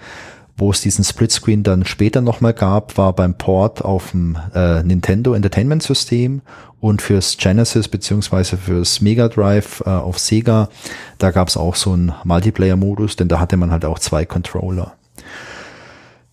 Wo 0.57 0.71
es 0.71 0.81
diesen 0.81 1.03
Splitscreen 1.03 1.63
dann 1.63 1.85
später 1.85 2.21
nochmal 2.21 2.53
gab, 2.53 2.97
war 2.97 3.13
beim 3.13 3.35
Port 3.35 3.83
auf 3.83 4.11
dem 4.11 4.37
äh, 4.53 4.83
Nintendo 4.83 5.33
Entertainment 5.33 5.81
System 5.81 6.41
und 6.79 7.01
fürs 7.01 7.37
Genesis 7.37 7.87
beziehungsweise 7.87 8.57
fürs 8.57 9.01
Mega 9.01 9.29
Drive 9.29 9.81
äh, 9.85 9.89
auf 9.89 10.19
Sega, 10.19 10.69
da 11.17 11.31
gab 11.31 11.47
es 11.47 11.57
auch 11.57 11.75
so 11.75 11.93
einen 11.93 12.13
Multiplayer-Modus, 12.23 13.15
denn 13.15 13.29
da 13.29 13.39
hatte 13.39 13.57
man 13.57 13.71
halt 13.71 13.85
auch 13.85 13.99
zwei 13.99 14.25
Controller. 14.25 14.93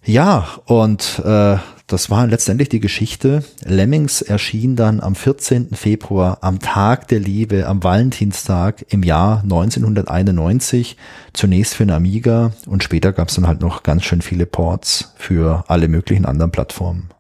Ja, 0.05 0.46
und 0.64 1.20
äh, 1.24 1.59
das 1.86 2.09
war 2.09 2.26
letztendlich 2.26 2.68
die 2.68 2.80
Geschichte. 2.80 3.44
Lemmings 3.64 4.22
erschien 4.22 4.76
dann 4.76 5.01
am 5.01 5.14
14. 5.14 5.74
Februar, 5.74 6.38
am 6.40 6.61
Tag 6.61 7.09
der 7.09 7.18
Liebe, 7.18 7.66
am 7.66 7.82
Valentinstag 7.82 8.86
im 8.90 9.03
Jahr 9.03 9.42
1991, 9.42 10.96
zunächst 11.32 11.74
für 11.74 11.82
eine 11.82 11.96
Amiga 11.96 12.53
und 12.66 12.84
später 12.84 13.12
gab 13.12 13.28
es 13.28 13.34
dann 13.34 13.46
halt 13.46 13.61
noch 13.61 13.82
ganz 13.82 14.05
schön 14.05 14.22
viele 14.22 14.46
Ports 14.46 15.14
für 15.16 15.64
alle 15.66 15.88
möglichen 15.88 16.24
anderen 16.24 16.53
Plattformen. 16.53 17.11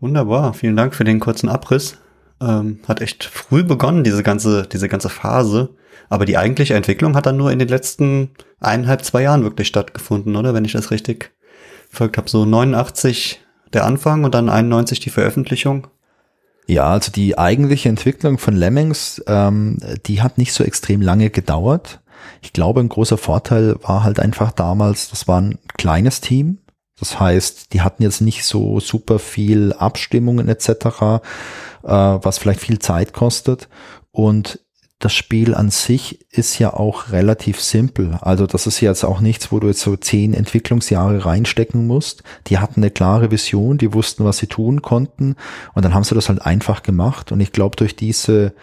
Wunderbar, 0.00 0.54
vielen 0.54 0.76
Dank 0.76 0.94
für 0.94 1.04
den 1.04 1.20
kurzen 1.20 1.48
Abriss. 1.48 1.98
Ähm, 2.40 2.80
hat 2.86 3.00
echt 3.00 3.24
früh 3.24 3.64
begonnen, 3.64 4.04
diese 4.04 4.22
ganze, 4.22 4.68
diese 4.70 4.88
ganze 4.88 5.08
Phase. 5.08 5.70
Aber 6.08 6.24
die 6.24 6.38
eigentliche 6.38 6.74
Entwicklung 6.74 7.16
hat 7.16 7.26
dann 7.26 7.36
nur 7.36 7.50
in 7.50 7.58
den 7.58 7.68
letzten 7.68 8.30
eineinhalb, 8.60 9.04
zwei 9.04 9.22
Jahren 9.22 9.42
wirklich 9.42 9.68
stattgefunden, 9.68 10.36
oder? 10.36 10.54
Wenn 10.54 10.64
ich 10.64 10.72
das 10.72 10.90
richtig 10.90 11.32
folgt 11.90 12.16
habe. 12.16 12.28
So 12.30 12.44
89 12.44 13.40
der 13.72 13.84
Anfang 13.84 14.24
und 14.24 14.34
dann 14.34 14.48
91 14.48 15.00
die 15.00 15.10
Veröffentlichung. 15.10 15.88
Ja, 16.66 16.88
also 16.88 17.12
die 17.12 17.38
eigentliche 17.38 17.88
Entwicklung 17.88 18.38
von 18.38 18.56
Lemmings, 18.56 19.22
ähm, 19.28 19.78
die 20.06 20.20
hat 20.20 20.36
nicht 20.38 20.52
so 20.52 20.64
extrem 20.64 21.00
lange 21.00 21.30
gedauert. 21.30 22.00
Ich 22.42 22.52
glaube, 22.52 22.80
ein 22.80 22.88
großer 22.88 23.18
Vorteil 23.18 23.76
war 23.82 24.02
halt 24.02 24.18
einfach 24.18 24.50
damals, 24.50 25.10
das 25.10 25.28
war 25.28 25.40
ein 25.40 25.58
kleines 25.76 26.20
Team. 26.20 26.58
Das 26.98 27.20
heißt, 27.20 27.72
die 27.72 27.82
hatten 27.82 28.02
jetzt 28.02 28.20
nicht 28.20 28.44
so 28.44 28.80
super 28.80 29.18
viel 29.18 29.74
Abstimmungen 29.74 30.48
etc., 30.48 30.68
äh, 30.70 31.18
was 31.84 32.38
vielleicht 32.38 32.60
viel 32.60 32.78
Zeit 32.78 33.12
kostet. 33.12 33.68
Und 34.10 34.60
das 34.98 35.12
Spiel 35.12 35.54
an 35.54 35.70
sich 35.70 36.26
ist 36.32 36.58
ja 36.58 36.72
auch 36.72 37.10
relativ 37.10 37.60
simpel. 37.60 38.18
Also 38.22 38.46
das 38.46 38.66
ist 38.66 38.80
jetzt 38.80 39.04
auch 39.04 39.20
nichts, 39.20 39.52
wo 39.52 39.60
du 39.60 39.68
jetzt 39.68 39.80
so 39.80 39.96
zehn 39.96 40.32
Entwicklungsjahre 40.32 41.26
reinstecken 41.26 41.86
musst. 41.86 42.22
Die 42.46 42.58
hatten 42.58 42.80
eine 42.80 42.90
klare 42.90 43.30
Vision, 43.30 43.76
die 43.76 43.92
wussten, 43.92 44.24
was 44.24 44.38
sie 44.38 44.46
tun 44.46 44.80
konnten 44.80 45.36
und 45.74 45.84
dann 45.84 45.92
haben 45.92 46.04
sie 46.04 46.14
das 46.14 46.30
halt 46.30 46.40
einfach 46.42 46.82
gemacht. 46.82 47.30
Und 47.30 47.40
ich 47.40 47.52
glaube, 47.52 47.76
durch 47.76 47.94
diese 47.94 48.54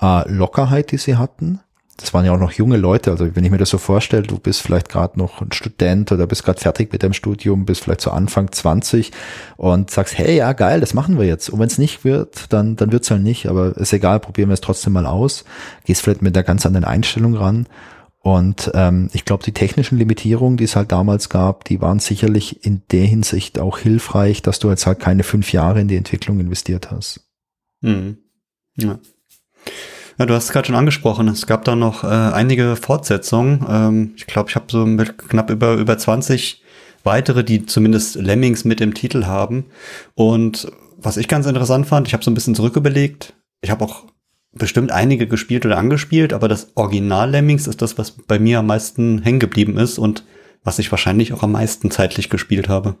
äh, 0.00 0.28
Lockerheit, 0.30 0.92
die 0.92 0.98
sie 0.98 1.16
hatten, 1.16 1.60
das 2.02 2.12
waren 2.12 2.24
ja 2.24 2.32
auch 2.32 2.38
noch 2.38 2.52
junge 2.52 2.76
Leute, 2.76 3.12
also 3.12 3.34
wenn 3.34 3.44
ich 3.44 3.50
mir 3.50 3.58
das 3.58 3.70
so 3.70 3.78
vorstelle, 3.78 4.24
du 4.24 4.38
bist 4.38 4.60
vielleicht 4.60 4.88
gerade 4.88 5.18
noch 5.18 5.40
ein 5.40 5.52
Student 5.52 6.10
oder 6.10 6.26
bist 6.26 6.44
gerade 6.44 6.60
fertig 6.60 6.92
mit 6.92 7.02
deinem 7.02 7.12
Studium, 7.12 7.64
bist 7.64 7.84
vielleicht 7.84 8.00
so 8.00 8.10
Anfang 8.10 8.50
20 8.50 9.12
und 9.56 9.90
sagst, 9.90 10.18
hey, 10.18 10.36
ja, 10.36 10.52
geil, 10.52 10.80
das 10.80 10.94
machen 10.94 11.16
wir 11.16 11.26
jetzt. 11.26 11.48
Und 11.48 11.60
wenn 11.60 11.68
es 11.68 11.78
nicht 11.78 12.04
wird, 12.04 12.52
dann, 12.52 12.74
dann 12.74 12.90
wird's 12.90 13.10
halt 13.10 13.22
nicht, 13.22 13.46
aber 13.46 13.76
ist 13.76 13.92
egal, 13.92 14.18
probieren 14.18 14.48
wir 14.48 14.54
es 14.54 14.60
trotzdem 14.60 14.92
mal 14.94 15.06
aus. 15.06 15.44
Gehst 15.84 16.02
vielleicht 16.02 16.22
mit 16.22 16.36
einer 16.36 16.44
ganz 16.44 16.66
anderen 16.66 16.84
Einstellung 16.84 17.34
ran. 17.34 17.66
Und 18.18 18.70
ähm, 18.74 19.08
ich 19.12 19.24
glaube, 19.24 19.44
die 19.44 19.52
technischen 19.52 19.98
Limitierungen, 19.98 20.56
die 20.56 20.64
es 20.64 20.76
halt 20.76 20.92
damals 20.92 21.28
gab, 21.28 21.64
die 21.64 21.80
waren 21.80 22.00
sicherlich 22.00 22.64
in 22.64 22.82
der 22.90 23.04
Hinsicht 23.04 23.58
auch 23.58 23.78
hilfreich, 23.78 24.42
dass 24.42 24.58
du 24.58 24.70
jetzt 24.70 24.86
halt 24.86 24.98
keine 25.00 25.22
fünf 25.22 25.52
Jahre 25.52 25.80
in 25.80 25.88
die 25.88 25.96
Entwicklung 25.96 26.40
investiert 26.40 26.90
hast. 26.90 27.28
Mhm. 27.80 28.18
Ja. 28.76 28.98
Ja, 30.22 30.26
du 30.26 30.34
hast 30.34 30.44
es 30.44 30.52
gerade 30.52 30.68
schon 30.68 30.76
angesprochen. 30.76 31.26
Es 31.26 31.48
gab 31.48 31.64
da 31.64 31.74
noch 31.74 32.04
äh, 32.04 32.06
einige 32.06 32.76
Fortsetzungen. 32.76 33.66
Ähm, 33.68 34.12
ich 34.14 34.28
glaube, 34.28 34.50
ich 34.50 34.54
habe 34.54 34.66
so 34.70 34.86
mit 34.86 35.18
knapp 35.18 35.50
über, 35.50 35.74
über 35.74 35.98
20 35.98 36.62
weitere, 37.02 37.42
die 37.42 37.66
zumindest 37.66 38.14
Lemmings 38.14 38.64
mit 38.64 38.80
im 38.80 38.94
Titel 38.94 39.24
haben. 39.24 39.64
Und 40.14 40.70
was 40.96 41.16
ich 41.16 41.26
ganz 41.26 41.46
interessant 41.46 41.88
fand, 41.88 42.06
ich 42.06 42.14
habe 42.14 42.22
so 42.22 42.30
ein 42.30 42.34
bisschen 42.34 42.54
zurücküberlegt. 42.54 43.34
Ich 43.62 43.72
habe 43.72 43.84
auch 43.84 44.04
bestimmt 44.52 44.92
einige 44.92 45.26
gespielt 45.26 45.66
oder 45.66 45.76
angespielt, 45.76 46.32
aber 46.32 46.46
das 46.46 46.68
Original 46.76 47.28
Lemmings 47.28 47.66
ist 47.66 47.82
das, 47.82 47.98
was 47.98 48.12
bei 48.12 48.38
mir 48.38 48.60
am 48.60 48.68
meisten 48.68 49.22
hängen 49.22 49.40
geblieben 49.40 49.76
ist 49.76 49.98
und 49.98 50.22
was 50.62 50.78
ich 50.78 50.92
wahrscheinlich 50.92 51.32
auch 51.32 51.42
am 51.42 51.50
meisten 51.50 51.90
zeitlich 51.90 52.30
gespielt 52.30 52.68
habe. 52.68 52.94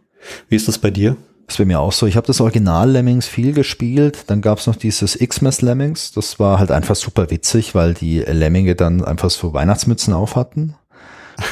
Wie 0.48 0.56
ist 0.56 0.66
das 0.66 0.78
bei 0.78 0.90
dir? 0.90 1.16
Das 1.46 1.58
wäre 1.58 1.66
mir 1.66 1.80
auch 1.80 1.92
so. 1.92 2.06
Ich 2.06 2.16
habe 2.16 2.26
das 2.26 2.40
Original 2.40 2.90
Lemmings 2.90 3.26
viel 3.26 3.52
gespielt. 3.52 4.24
Dann 4.28 4.40
gab 4.40 4.58
es 4.58 4.66
noch 4.66 4.76
dieses 4.76 5.18
Xmas 5.18 5.60
Lemmings. 5.60 6.12
Das 6.12 6.38
war 6.38 6.58
halt 6.58 6.70
einfach 6.70 6.96
super 6.96 7.30
witzig, 7.30 7.74
weil 7.74 7.94
die 7.94 8.20
Lemminge 8.20 8.74
dann 8.74 9.04
einfach 9.04 9.30
so 9.30 9.52
Weihnachtsmützen 9.52 10.14
auf 10.14 10.36
hatten. 10.36 10.74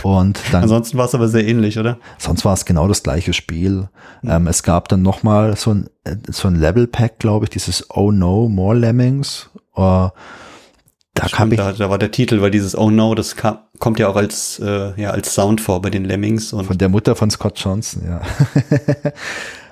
Und 0.03 0.41
dann, 0.53 0.63
Ansonsten 0.63 0.99
war 0.99 1.07
es 1.07 1.15
aber 1.15 1.29
sehr 1.29 1.47
ähnlich, 1.47 1.79
oder? 1.79 1.99
Sonst 2.19 2.45
war 2.45 2.55
es 2.55 2.65
genau 2.65 2.89
das 2.89 3.03
gleiche 3.03 3.33
Spiel. 3.33 3.89
Mhm. 4.23 4.31
Ähm, 4.31 4.47
es 4.47 4.63
gab 4.63 4.89
dann 4.89 5.03
noch 5.03 5.23
mal 5.23 5.57
so 5.57 5.75
ein, 5.75 5.91
so 6.29 6.49
ein 6.49 6.55
Level 6.55 6.87
Pack, 6.87 7.19
glaube 7.19 7.47
ich, 7.47 7.51
dieses 7.51 7.89
Oh 7.91 8.13
No, 8.13 8.49
More 8.49 8.77
Lemmings. 8.77 9.51
Uh, 9.77 10.09
da, 11.15 11.29
Stimmt, 11.29 11.59
da, 11.59 11.73
da, 11.73 11.91
war 11.91 11.99
der 11.99 12.11
Titel, 12.11 12.41
weil 12.41 12.51
dieses 12.51 12.77
Oh 12.77 12.91
No, 12.91 13.15
das 13.15 13.37
kam, 13.37 13.59
kommt 13.79 13.99
ja 13.99 14.09
auch 14.09 14.17
als, 14.17 14.61
äh, 14.61 15.01
ja, 15.01 15.11
als 15.11 15.35
Sound 15.35 15.61
vor 15.61 15.83
bei 15.83 15.91
den 15.91 16.05
Lemmings. 16.05 16.53
Und 16.53 16.67
von 16.67 16.79
der 16.79 16.89
Mutter 16.89 17.17
von 17.17 17.31
Scott 17.31 17.59
Johnson, 17.59 18.03
ja. 18.07 18.21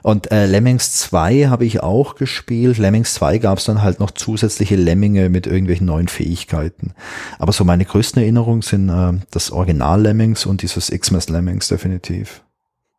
Und 0.08 0.32
äh, 0.32 0.46
Lemmings 0.46 0.92
2 0.92 1.48
habe 1.48 1.66
ich 1.66 1.82
auch 1.82 2.14
gespielt. 2.14 2.78
Lemmings 2.78 3.12
2 3.12 3.36
gab 3.36 3.58
es 3.58 3.66
dann 3.66 3.82
halt 3.82 4.00
noch 4.00 4.10
zusätzliche 4.10 4.74
Lemminge 4.74 5.28
mit 5.28 5.46
irgendwelchen 5.46 5.86
neuen 5.86 6.08
Fähigkeiten. 6.08 6.94
Aber 7.38 7.52
so 7.52 7.62
meine 7.62 7.84
größten 7.84 8.22
Erinnerungen 8.22 8.62
sind 8.62 8.88
äh, 8.88 9.20
das 9.30 9.50
Original 9.50 10.00
Lemmings 10.00 10.46
und 10.46 10.62
dieses 10.62 10.90
Xmas 10.90 11.28
Lemmings 11.28 11.68
definitiv. 11.68 12.42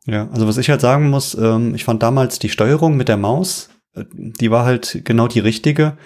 Ja, 0.06 0.30
also 0.32 0.48
was 0.48 0.60
ich 0.60 0.70
halt 0.70 0.82
sagen 0.82 1.10
muss, 1.10 1.34
ähm, 1.34 1.74
ich 1.74 1.84
fand 1.84 2.04
damals 2.04 2.38
die 2.38 2.50
Steuerung 2.50 2.96
mit 2.96 3.08
der 3.08 3.18
Maus, 3.18 3.72
äh, 3.96 4.04
die 4.14 4.52
war 4.52 4.66
halt 4.66 5.02
genau 5.04 5.28
die 5.28 5.40
richtige. 5.40 5.98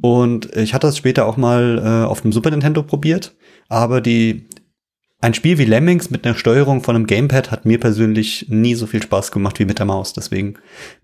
Und 0.00 0.56
ich 0.56 0.74
hatte 0.74 0.88
das 0.88 0.96
später 0.96 1.26
auch 1.26 1.36
mal 1.36 1.78
äh, 1.78 2.04
auf 2.04 2.22
dem 2.22 2.32
Super 2.32 2.50
Nintendo 2.50 2.82
probiert, 2.82 3.36
aber 3.68 4.00
die 4.00 4.48
ein 5.20 5.34
Spiel 5.34 5.58
wie 5.58 5.64
Lemmings 5.64 6.10
mit 6.10 6.24
einer 6.24 6.36
Steuerung 6.36 6.80
von 6.80 6.94
einem 6.94 7.08
Gamepad 7.08 7.50
hat 7.50 7.64
mir 7.64 7.80
persönlich 7.80 8.46
nie 8.48 8.76
so 8.76 8.86
viel 8.86 9.02
Spaß 9.02 9.32
gemacht 9.32 9.58
wie 9.58 9.64
mit 9.64 9.80
der 9.80 9.86
Maus. 9.86 10.12
Deswegen 10.12 10.54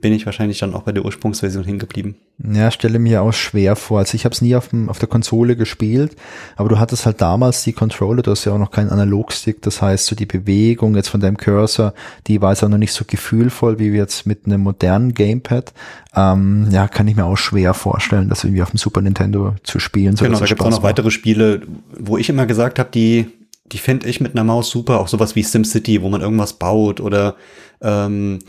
bin 0.00 0.12
ich 0.12 0.24
wahrscheinlich 0.24 0.60
dann 0.60 0.72
auch 0.72 0.82
bei 0.82 0.92
der 0.92 1.04
Ursprungsversion 1.04 1.64
hingeblieben. 1.64 2.14
Ja, 2.38 2.70
stelle 2.70 3.00
mir 3.00 3.22
auch 3.22 3.32
schwer 3.32 3.74
vor. 3.74 3.98
Also 3.98 4.14
ich 4.14 4.24
habe 4.24 4.32
es 4.32 4.40
nie 4.40 4.54
auf, 4.54 4.68
dem, 4.68 4.88
auf 4.88 5.00
der 5.00 5.08
Konsole 5.08 5.56
gespielt, 5.56 6.14
aber 6.54 6.68
du 6.68 6.78
hattest 6.78 7.06
halt 7.06 7.20
damals 7.20 7.64
die 7.64 7.72
Controller, 7.72 8.22
du 8.22 8.30
hast 8.30 8.44
ja 8.44 8.52
auch 8.52 8.58
noch 8.58 8.70
keinen 8.70 8.90
Analogstick. 8.90 9.62
Das 9.62 9.82
heißt, 9.82 10.06
so 10.06 10.14
die 10.14 10.26
Bewegung 10.26 10.94
jetzt 10.94 11.08
von 11.08 11.20
deinem 11.20 11.36
Cursor, 11.36 11.92
die 12.28 12.40
war 12.40 12.52
jetzt 12.52 12.62
auch 12.62 12.68
noch 12.68 12.78
nicht 12.78 12.92
so 12.92 13.04
gefühlvoll 13.04 13.80
wie 13.80 13.88
jetzt 13.88 14.26
mit 14.26 14.46
einem 14.46 14.60
modernen 14.60 15.14
Gamepad. 15.14 15.72
Ähm, 16.14 16.68
ja, 16.70 16.86
kann 16.86 17.08
ich 17.08 17.16
mir 17.16 17.24
auch 17.24 17.36
schwer 17.36 17.74
vorstellen, 17.74 18.28
das 18.28 18.44
irgendwie 18.44 18.62
auf 18.62 18.70
dem 18.70 18.78
Super 18.78 19.00
Nintendo 19.00 19.56
zu 19.64 19.80
spielen. 19.80 20.14
So 20.14 20.24
genau, 20.24 20.38
da 20.38 20.46
gibt 20.46 20.60
es 20.60 20.64
auch 20.64 20.70
noch 20.70 20.78
macht. 20.78 20.84
weitere 20.84 21.10
Spiele, 21.10 21.62
wo 21.98 22.16
ich 22.16 22.28
immer 22.28 22.46
gesagt 22.46 22.78
habe, 22.78 22.90
die 22.94 23.26
die 23.66 23.78
fände 23.78 24.08
ich 24.08 24.20
mit 24.20 24.32
einer 24.32 24.44
Maus 24.44 24.70
super. 24.70 25.00
Auch 25.00 25.08
sowas 25.08 25.36
wie 25.36 25.42
SimCity, 25.42 26.02
wo 26.02 26.08
man 26.08 26.20
irgendwas 26.20 26.54
baut 26.54 27.00
oder 27.00 27.36
ähm, 27.80 28.40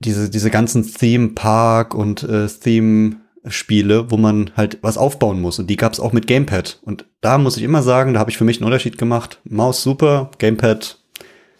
diese, 0.00 0.30
diese 0.30 0.50
ganzen 0.50 0.84
Theme 0.84 1.30
Park 1.30 1.94
und 1.94 2.22
äh, 2.22 2.46
Theme 2.48 3.16
Spiele, 3.46 4.10
wo 4.10 4.16
man 4.16 4.52
halt 4.56 4.78
was 4.82 4.96
aufbauen 4.96 5.40
muss. 5.40 5.58
Und 5.58 5.68
die 5.68 5.76
gab 5.76 5.92
es 5.92 6.00
auch 6.00 6.12
mit 6.12 6.26
Gamepad. 6.26 6.80
Und 6.82 7.06
da 7.20 7.38
muss 7.38 7.56
ich 7.56 7.64
immer 7.64 7.82
sagen, 7.82 8.14
da 8.14 8.20
habe 8.20 8.30
ich 8.30 8.38
für 8.38 8.44
mich 8.44 8.58
einen 8.58 8.66
Unterschied 8.66 8.98
gemacht. 8.98 9.40
Maus 9.44 9.82
super, 9.82 10.30
Gamepad, 10.38 10.98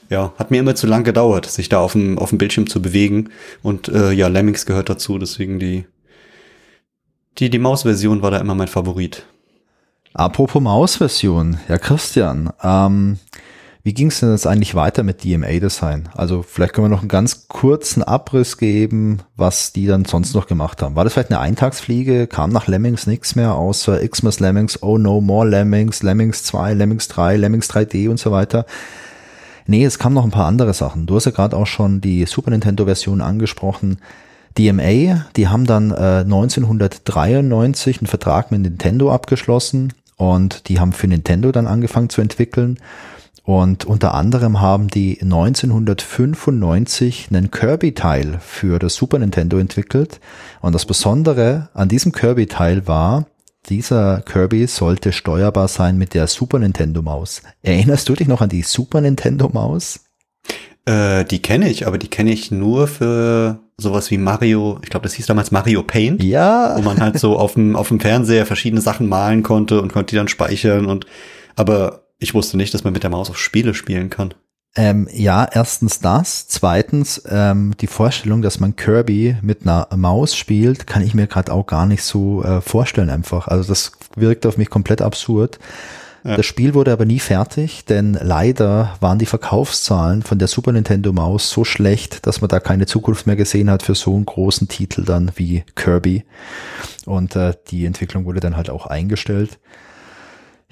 ja, 0.08 0.32
hat 0.38 0.50
mir 0.50 0.60
immer 0.60 0.76
zu 0.76 0.86
lang 0.86 1.02
gedauert, 1.04 1.46
sich 1.46 1.68
da 1.68 1.80
auf 1.80 1.92
dem, 1.92 2.18
auf 2.18 2.28
dem 2.28 2.38
Bildschirm 2.38 2.68
zu 2.68 2.80
bewegen. 2.80 3.30
Und 3.62 3.88
äh, 3.88 4.12
ja, 4.12 4.28
Lemmings 4.28 4.66
gehört 4.66 4.90
dazu, 4.90 5.18
deswegen 5.18 5.58
die, 5.58 5.86
die, 7.38 7.50
die 7.50 7.58
Maus-Version 7.58 8.22
war 8.22 8.30
da 8.30 8.38
immer 8.38 8.54
mein 8.54 8.68
Favorit. 8.68 9.26
Apropos 10.14 10.62
Maus-Version, 10.62 11.58
ja 11.68 11.78
Christian, 11.78 12.50
ähm, 12.62 13.18
wie 13.84 13.94
ging 13.94 14.08
es 14.08 14.20
denn 14.20 14.30
jetzt 14.30 14.46
eigentlich 14.46 14.76
weiter 14.76 15.02
mit 15.02 15.24
DMA-Design? 15.24 16.10
Also 16.14 16.42
vielleicht 16.42 16.72
können 16.72 16.84
wir 16.84 16.90
noch 16.90 17.00
einen 17.00 17.08
ganz 17.08 17.48
kurzen 17.48 18.04
Abriss 18.04 18.56
geben, 18.58 19.22
was 19.34 19.72
die 19.72 19.86
dann 19.86 20.04
sonst 20.04 20.34
noch 20.34 20.46
gemacht 20.46 20.82
haben. 20.82 20.94
War 20.94 21.02
das 21.02 21.14
vielleicht 21.14 21.30
eine 21.30 21.40
Eintagsfliege? 21.40 22.28
Kam 22.28 22.50
nach 22.50 22.68
Lemmings 22.68 23.08
nichts 23.08 23.34
mehr 23.34 23.54
außer 23.54 24.06
Xmas 24.06 24.38
Lemmings, 24.38 24.80
Oh 24.82 24.98
No 24.98 25.20
More 25.20 25.48
Lemmings, 25.48 26.04
Lemmings 26.04 26.44
2, 26.44 26.74
Lemmings 26.74 27.08
3, 27.08 27.36
Lemmings 27.36 27.68
3D 27.70 28.08
und 28.08 28.20
so 28.20 28.30
weiter? 28.30 28.66
Nee, 29.66 29.84
es 29.84 29.98
kamen 29.98 30.14
noch 30.14 30.24
ein 30.24 30.30
paar 30.30 30.46
andere 30.46 30.74
Sachen. 30.74 31.06
Du 31.06 31.16
hast 31.16 31.24
ja 31.24 31.32
gerade 31.32 31.56
auch 31.56 31.66
schon 31.66 32.00
die 32.00 32.24
Super 32.26 32.50
Nintendo-Version 32.50 33.20
angesprochen. 33.20 33.98
DMA, 34.58 35.26
die 35.34 35.48
haben 35.48 35.66
dann 35.66 35.90
äh, 35.90 36.20
1993 36.20 37.98
einen 37.98 38.06
Vertrag 38.06 38.52
mit 38.52 38.60
Nintendo 38.60 39.10
abgeschlossen 39.10 39.92
und 40.22 40.68
die 40.68 40.78
haben 40.78 40.92
für 40.92 41.08
Nintendo 41.08 41.50
dann 41.50 41.66
angefangen 41.66 42.08
zu 42.08 42.20
entwickeln. 42.20 42.78
Und 43.42 43.86
unter 43.86 44.14
anderem 44.14 44.60
haben 44.60 44.86
die 44.86 45.20
1995 45.20 47.26
einen 47.30 47.50
Kirby-Teil 47.50 48.38
für 48.38 48.78
das 48.78 48.94
Super 48.94 49.18
Nintendo 49.18 49.58
entwickelt. 49.58 50.20
Und 50.60 50.76
das 50.76 50.86
Besondere 50.86 51.70
an 51.74 51.88
diesem 51.88 52.12
Kirby-Teil 52.12 52.86
war, 52.86 53.26
dieser 53.68 54.20
Kirby 54.20 54.68
sollte 54.68 55.10
steuerbar 55.10 55.66
sein 55.66 55.98
mit 55.98 56.14
der 56.14 56.28
Super 56.28 56.60
Nintendo 56.60 57.02
Maus. 57.02 57.42
Erinnerst 57.62 58.08
du 58.08 58.14
dich 58.14 58.28
noch 58.28 58.42
an 58.42 58.48
die 58.48 58.62
Super 58.62 59.00
Nintendo 59.00 59.48
Maus? 59.48 60.04
Äh, 60.84 61.24
die 61.24 61.40
kenne 61.40 61.68
ich, 61.68 61.86
aber 61.86 61.98
die 61.98 62.08
kenne 62.08 62.32
ich 62.32 62.50
nur 62.50 62.88
für 62.88 63.60
sowas 63.76 64.10
wie 64.10 64.18
Mario, 64.18 64.78
ich 64.82 64.90
glaube, 64.90 65.04
das 65.04 65.14
hieß 65.14 65.26
damals 65.26 65.50
Mario 65.50 65.82
Paint. 65.82 66.22
Ja. 66.22 66.76
Wo 66.76 66.82
man 66.82 67.00
halt 67.00 67.18
so 67.18 67.38
auf 67.38 67.54
dem, 67.54 67.76
auf 67.76 67.88
dem 67.88 68.00
Fernseher 68.00 68.46
verschiedene 68.46 68.80
Sachen 68.80 69.08
malen 69.08 69.42
konnte 69.42 69.80
und 69.80 69.92
konnte 69.92 70.10
die 70.10 70.16
dann 70.16 70.28
speichern 70.28 70.86
und, 70.86 71.06
aber 71.56 72.06
ich 72.18 72.34
wusste 72.34 72.56
nicht, 72.56 72.72
dass 72.74 72.84
man 72.84 72.92
mit 72.92 73.02
der 73.02 73.10
Maus 73.10 73.30
auch 73.30 73.36
Spiele 73.36 73.74
spielen 73.74 74.10
kann. 74.10 74.34
Ähm, 74.74 75.06
ja, 75.12 75.46
erstens 75.52 76.00
das. 76.00 76.48
Zweitens, 76.48 77.22
ähm, 77.28 77.74
die 77.80 77.86
Vorstellung, 77.86 78.40
dass 78.40 78.58
man 78.58 78.74
Kirby 78.74 79.36
mit 79.42 79.62
einer 79.62 79.86
Maus 79.94 80.34
spielt, 80.34 80.86
kann 80.86 81.02
ich 81.02 81.12
mir 81.12 81.26
gerade 81.26 81.52
auch 81.52 81.66
gar 81.66 81.84
nicht 81.84 82.02
so 82.02 82.42
äh, 82.42 82.62
vorstellen 82.62 83.10
einfach. 83.10 83.48
Also 83.48 83.68
das 83.68 83.92
wirkt 84.16 84.46
auf 84.46 84.56
mich 84.56 84.70
komplett 84.70 85.02
absurd. 85.02 85.58
Ja. 86.24 86.36
Das 86.36 86.46
Spiel 86.46 86.74
wurde 86.74 86.92
aber 86.92 87.04
nie 87.04 87.18
fertig, 87.18 87.84
denn 87.84 88.14
leider 88.20 88.96
waren 89.00 89.18
die 89.18 89.26
Verkaufszahlen 89.26 90.22
von 90.22 90.38
der 90.38 90.46
Super 90.46 90.72
Nintendo 90.72 91.12
Maus 91.12 91.50
so 91.50 91.64
schlecht, 91.64 92.26
dass 92.26 92.40
man 92.40 92.48
da 92.48 92.60
keine 92.60 92.86
Zukunft 92.86 93.26
mehr 93.26 93.34
gesehen 93.36 93.70
hat 93.70 93.82
für 93.82 93.96
so 93.96 94.14
einen 94.14 94.24
großen 94.24 94.68
Titel 94.68 95.04
dann 95.04 95.32
wie 95.34 95.64
Kirby. 95.74 96.24
Und 97.06 97.34
äh, 97.34 97.54
die 97.68 97.86
Entwicklung 97.86 98.24
wurde 98.24 98.40
dann 98.40 98.56
halt 98.56 98.70
auch 98.70 98.86
eingestellt. 98.86 99.58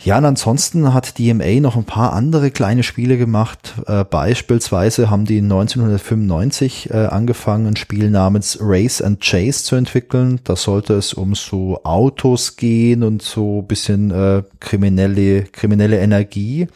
Ja, 0.03 0.17
und 0.17 0.25
ansonsten 0.25 0.95
hat 0.95 1.19
DMA 1.19 1.61
noch 1.61 1.77
ein 1.77 1.85
paar 1.85 2.15
andere 2.15 2.51
kleine 2.51 2.83
Spiele 2.83 3.19
gemacht. 3.19 3.75
Äh, 3.87 4.05
beispielsweise 4.05 5.11
haben 5.11 5.27
die 5.27 5.43
1995 5.43 6.89
äh, 6.91 6.95
angefangen, 7.07 7.67
ein 7.67 7.77
Spiel 7.77 8.09
namens 8.09 8.57
Race 8.63 9.03
and 9.03 9.21
Chase 9.21 9.63
zu 9.63 9.77
entwickeln. 9.77 10.41
Da 10.45 10.57
sollte 10.57 10.95
es 10.95 11.13
um 11.13 11.35
so 11.35 11.81
Autos 11.85 12.57
gehen 12.57 13.03
und 13.03 13.21
so 13.21 13.61
bisschen 13.61 14.11
äh, 14.11 14.43
kriminelle, 14.59 15.43
kriminelle 15.45 15.99
Energie. 15.99 16.69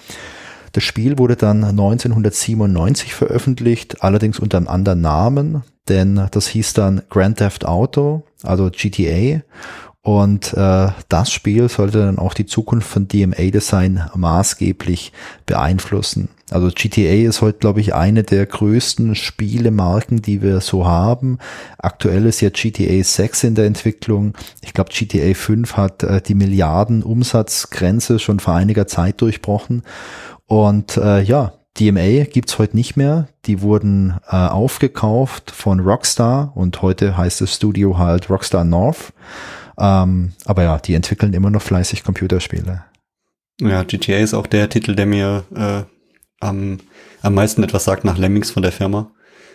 Das 0.72 0.84
Spiel 0.84 1.18
wurde 1.18 1.36
dann 1.36 1.64
1997 1.64 3.14
veröffentlicht, 3.14 4.02
allerdings 4.02 4.38
unter 4.38 4.58
einem 4.58 4.68
anderen 4.68 5.00
Namen, 5.00 5.62
denn 5.88 6.26
das 6.30 6.48
hieß 6.48 6.74
dann 6.74 7.02
Grand 7.08 7.38
Theft 7.38 7.64
Auto, 7.64 8.24
also 8.42 8.70
GTA. 8.70 9.40
Und 10.04 10.52
äh, 10.52 10.88
das 11.08 11.32
Spiel 11.32 11.70
sollte 11.70 12.00
dann 12.00 12.18
auch 12.18 12.34
die 12.34 12.44
Zukunft 12.44 12.86
von 12.86 13.08
DMA-Design 13.08 14.10
maßgeblich 14.14 15.12
beeinflussen. 15.46 16.28
Also 16.50 16.68
GTA 16.68 17.26
ist 17.26 17.40
heute, 17.40 17.58
glaube 17.58 17.80
ich, 17.80 17.94
eine 17.94 18.22
der 18.22 18.44
größten 18.44 19.14
Spielemarken, 19.14 20.20
die 20.20 20.42
wir 20.42 20.60
so 20.60 20.86
haben. 20.86 21.38
Aktuell 21.78 22.26
ist 22.26 22.42
ja 22.42 22.50
GTA 22.50 23.02
6 23.02 23.44
in 23.44 23.54
der 23.54 23.64
Entwicklung. 23.64 24.34
Ich 24.60 24.74
glaube, 24.74 24.90
GTA 24.92 25.32
5 25.32 25.74
hat 25.78 26.02
äh, 26.02 26.20
die 26.20 26.34
Milliarden 26.34 27.02
Umsatzgrenze 27.02 28.18
schon 28.18 28.40
vor 28.40 28.52
einiger 28.52 28.86
Zeit 28.86 29.22
durchbrochen. 29.22 29.84
Und 30.44 30.98
äh, 30.98 31.22
ja, 31.22 31.54
DMA 31.80 32.24
gibt's 32.24 32.58
heute 32.58 32.76
nicht 32.76 32.98
mehr. 32.98 33.28
Die 33.46 33.62
wurden 33.62 34.18
äh, 34.28 34.36
aufgekauft 34.36 35.50
von 35.50 35.80
Rockstar 35.80 36.52
und 36.54 36.82
heute 36.82 37.16
heißt 37.16 37.40
das 37.40 37.54
Studio 37.54 37.96
halt 37.96 38.28
Rockstar 38.28 38.64
North. 38.64 39.14
Ähm, 39.78 40.32
aber 40.44 40.62
ja, 40.62 40.78
die 40.78 40.94
entwickeln 40.94 41.32
immer 41.32 41.50
noch 41.50 41.62
fleißig 41.62 42.04
Computerspiele. 42.04 42.84
Ja, 43.60 43.82
GTA 43.84 44.18
ist 44.18 44.34
auch 44.34 44.46
der 44.46 44.68
Titel, 44.68 44.94
der 44.94 45.06
mir 45.06 45.44
äh, 45.54 45.82
am, 46.40 46.78
am 47.22 47.34
meisten 47.34 47.62
etwas 47.62 47.84
sagt 47.84 48.04
nach 48.04 48.18
Lemmings 48.18 48.50
von 48.50 48.62
der 48.62 48.72
Firma. 48.72 49.10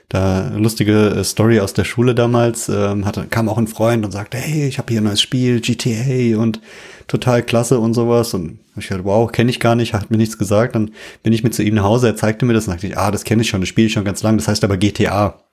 Da 0.09 0.51
lustige 0.55 1.09
äh, 1.09 1.23
Story 1.23 1.59
aus 1.59 1.73
der 1.73 1.83
Schule 1.83 2.15
damals, 2.15 2.67
ähm, 2.67 3.05
hatte, 3.05 3.27
kam 3.29 3.47
auch 3.47 3.59
ein 3.59 3.67
Freund 3.67 4.03
und 4.03 4.11
sagte, 4.11 4.37
hey, 4.37 4.67
ich 4.67 4.79
habe 4.79 4.91
hier 4.91 5.01
ein 5.01 5.03
neues 5.03 5.21
Spiel, 5.21 5.61
GTA 5.61 6.37
und 6.39 6.61
total 7.07 7.43
klasse 7.43 7.79
und 7.79 7.93
sowas. 7.93 8.33
Und 8.33 8.59
ich 8.75 8.87
dachte, 8.87 9.05
wow, 9.05 9.31
kenne 9.31 9.51
ich 9.51 9.59
gar 9.59 9.75
nicht, 9.75 9.93
hat 9.93 10.09
mir 10.09 10.17
nichts 10.17 10.37
gesagt. 10.37 10.75
Dann 10.75 10.91
bin 11.21 11.33
ich 11.33 11.43
mit 11.43 11.53
zu 11.53 11.61
ihm 11.61 11.75
nach 11.75 11.83
Hause, 11.83 12.07
er 12.07 12.15
zeigte 12.15 12.45
mir 12.45 12.53
das 12.53 12.67
und 12.67 12.73
sagte, 12.73 12.97
ah, 12.97 13.11
das 13.11 13.23
kenne 13.23 13.43
ich 13.43 13.49
schon, 13.49 13.61
das 13.61 13.69
spiele 13.69 13.87
ich 13.87 13.93
schon 13.93 14.05
ganz 14.05 14.23
lang, 14.23 14.37
das 14.37 14.47
heißt 14.47 14.63
aber 14.63 14.77
GTA. 14.77 15.43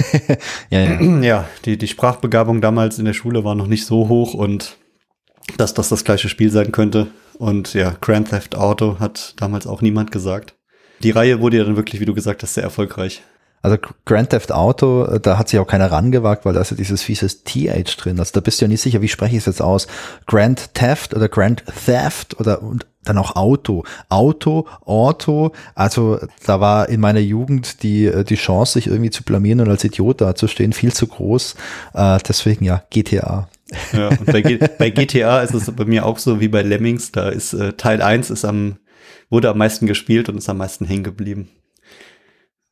ja, 0.70 0.80
ja. 0.80 1.00
ja, 1.22 1.48
die, 1.64 1.76
die 1.78 1.88
Sprachbegabung 1.88 2.60
damals 2.60 2.98
in 2.98 3.04
der 3.04 3.12
Schule 3.12 3.44
war 3.44 3.54
noch 3.54 3.66
nicht 3.66 3.86
so 3.86 4.08
hoch 4.08 4.34
und 4.34 4.76
dass 5.56 5.74
das 5.74 5.88
das 5.88 6.04
gleiche 6.04 6.28
Spiel 6.28 6.50
sein 6.50 6.72
könnte. 6.72 7.08
Und 7.38 7.74
ja, 7.74 7.96
Grand 8.00 8.30
Theft 8.30 8.54
Auto 8.54 8.98
hat 9.00 9.34
damals 9.38 9.66
auch 9.66 9.82
niemand 9.82 10.12
gesagt. 10.12 10.54
Die 11.02 11.10
Reihe 11.10 11.40
wurde 11.40 11.58
ja 11.58 11.64
dann 11.64 11.76
wirklich, 11.76 12.00
wie 12.00 12.04
du 12.04 12.14
gesagt 12.14 12.42
hast, 12.42 12.54
sehr 12.54 12.62
erfolgreich. 12.62 13.22
Also 13.62 13.76
Grand 14.04 14.30
Theft 14.30 14.52
Auto, 14.52 15.04
äh, 15.04 15.20
da 15.20 15.38
hat 15.38 15.48
sich 15.48 15.60
auch 15.60 15.66
keiner 15.66 15.90
rangewagt, 15.90 16.44
weil 16.44 16.52
da 16.52 16.60
ist 16.60 16.70
ja 16.70 16.76
dieses 16.76 17.02
fieses 17.02 17.44
TH 17.44 17.96
drin. 17.96 18.18
Also 18.18 18.32
da 18.34 18.40
bist 18.40 18.60
du 18.60 18.64
ja 18.64 18.68
nicht 18.68 18.82
sicher, 18.82 19.02
wie 19.02 19.08
spreche 19.08 19.36
ich 19.36 19.42
es 19.42 19.46
jetzt 19.46 19.62
aus? 19.62 19.86
Grand 20.26 20.74
Theft 20.74 21.14
oder 21.14 21.28
Grand 21.28 21.64
Theft 21.86 22.38
oder 22.40 22.62
und 22.62 22.86
dann 23.04 23.18
auch 23.18 23.36
Auto. 23.36 23.84
Auto, 24.08 24.66
Auto. 24.84 25.52
Also 25.74 26.18
da 26.46 26.60
war 26.60 26.88
in 26.88 27.00
meiner 27.00 27.20
Jugend 27.20 27.82
die, 27.82 28.06
äh, 28.06 28.24
die 28.24 28.36
Chance, 28.36 28.74
sich 28.74 28.86
irgendwie 28.86 29.10
zu 29.10 29.22
blamieren 29.24 29.60
und 29.60 29.68
als 29.68 29.84
Idiot 29.84 30.20
dazustehen, 30.20 30.72
viel 30.72 30.92
zu 30.92 31.06
groß. 31.06 31.54
Äh, 31.94 32.18
deswegen 32.26 32.64
ja, 32.64 32.82
GTA. 32.90 33.48
Ja, 33.92 34.08
und 34.08 34.26
bei, 34.26 34.42
bei 34.78 34.90
GTA 34.90 35.40
ist 35.40 35.54
es 35.54 35.70
bei 35.70 35.84
mir 35.84 36.04
auch 36.04 36.18
so 36.18 36.40
wie 36.40 36.48
bei 36.48 36.62
Lemmings. 36.62 37.12
Da 37.12 37.28
ist 37.28 37.54
äh, 37.54 37.72
Teil 37.72 38.02
1 38.02 38.30
ist 38.30 38.44
am, 38.44 38.76
wurde 39.30 39.48
am 39.50 39.58
meisten 39.58 39.86
gespielt 39.86 40.28
und 40.28 40.38
ist 40.38 40.48
am 40.48 40.58
meisten 40.58 40.84
hängen 40.84 41.04
geblieben 41.04 41.48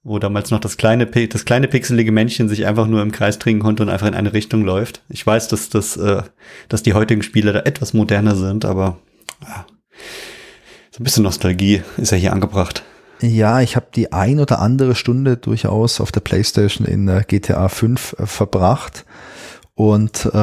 wo 0.02 0.18
damals 0.18 0.50
noch 0.50 0.60
das 0.60 0.76
kleine, 0.76 1.06
das 1.06 1.44
kleine 1.44 1.68
pixelige 1.68 2.12
Männchen 2.12 2.48
sich 2.48 2.66
einfach 2.66 2.86
nur 2.86 3.02
im 3.02 3.12
Kreis 3.12 3.38
trinken 3.38 3.62
konnte 3.62 3.82
und 3.82 3.90
einfach 3.90 4.06
in 4.06 4.14
eine 4.14 4.32
Richtung 4.32 4.64
läuft. 4.64 5.02
Ich 5.08 5.26
weiß, 5.26 5.48
dass, 5.48 5.68
das, 5.68 5.96
äh, 5.96 6.22
dass 6.68 6.82
die 6.82 6.94
heutigen 6.94 7.22
Spiele 7.22 7.52
da 7.52 7.60
etwas 7.60 7.92
moderner 7.92 8.34
sind, 8.34 8.64
aber 8.64 8.98
ja, 9.42 9.66
so 10.90 11.00
ein 11.00 11.04
bisschen 11.04 11.24
Nostalgie 11.24 11.82
ist 11.96 12.12
ja 12.12 12.18
hier 12.18 12.32
angebracht. 12.32 12.82
Ja, 13.22 13.60
ich 13.60 13.76
habe 13.76 13.86
die 13.94 14.12
ein 14.12 14.40
oder 14.40 14.60
andere 14.60 14.94
Stunde 14.94 15.36
durchaus 15.36 16.00
auf 16.00 16.10
der 16.10 16.20
PlayStation 16.20 16.86
in 16.86 17.06
äh, 17.08 17.22
GTA 17.26 17.68
5 17.68 18.16
äh, 18.18 18.26
verbracht. 18.26 19.04
Und 19.80 20.26
äh, 20.26 20.36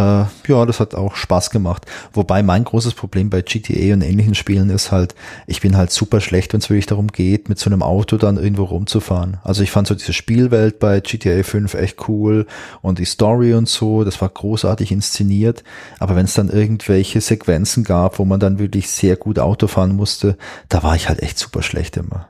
ja, 0.47 0.65
das 0.65 0.79
hat 0.79 0.95
auch 0.95 1.15
Spaß 1.15 1.51
gemacht. 1.51 1.85
Wobei 2.11 2.41
mein 2.41 2.63
großes 2.63 2.95
Problem 2.95 3.29
bei 3.29 3.43
GTA 3.43 3.93
und 3.93 4.01
ähnlichen 4.01 4.33
Spielen 4.33 4.71
ist 4.71 4.91
halt, 4.91 5.13
ich 5.45 5.61
bin 5.61 5.77
halt 5.77 5.91
super 5.91 6.21
schlecht, 6.21 6.53
wenn 6.53 6.59
es 6.59 6.71
wirklich 6.71 6.87
darum 6.87 7.09
geht, 7.09 7.47
mit 7.47 7.59
so 7.59 7.69
einem 7.69 7.83
Auto 7.83 8.17
dann 8.17 8.37
irgendwo 8.37 8.63
rumzufahren. 8.63 9.37
Also 9.43 9.61
ich 9.61 9.69
fand 9.69 9.87
so 9.87 9.93
diese 9.93 10.11
Spielwelt 10.11 10.79
bei 10.79 11.01
GTA 11.01 11.43
5 11.43 11.75
echt 11.75 12.09
cool 12.09 12.47
und 12.81 12.97
die 12.97 13.05
Story 13.05 13.53
und 13.53 13.69
so, 13.69 14.03
das 14.03 14.19
war 14.21 14.29
großartig 14.29 14.91
inszeniert. 14.91 15.63
Aber 15.99 16.15
wenn 16.15 16.25
es 16.25 16.33
dann 16.33 16.49
irgendwelche 16.49 17.21
Sequenzen 17.21 17.83
gab, 17.83 18.17
wo 18.17 18.25
man 18.25 18.39
dann 18.39 18.57
wirklich 18.57 18.89
sehr 18.89 19.17
gut 19.17 19.37
Auto 19.37 19.67
fahren 19.67 19.95
musste, 19.95 20.35
da 20.67 20.81
war 20.81 20.95
ich 20.95 21.09
halt 21.09 21.21
echt 21.21 21.37
super 21.37 21.61
schlecht 21.61 21.95
immer. 21.95 22.27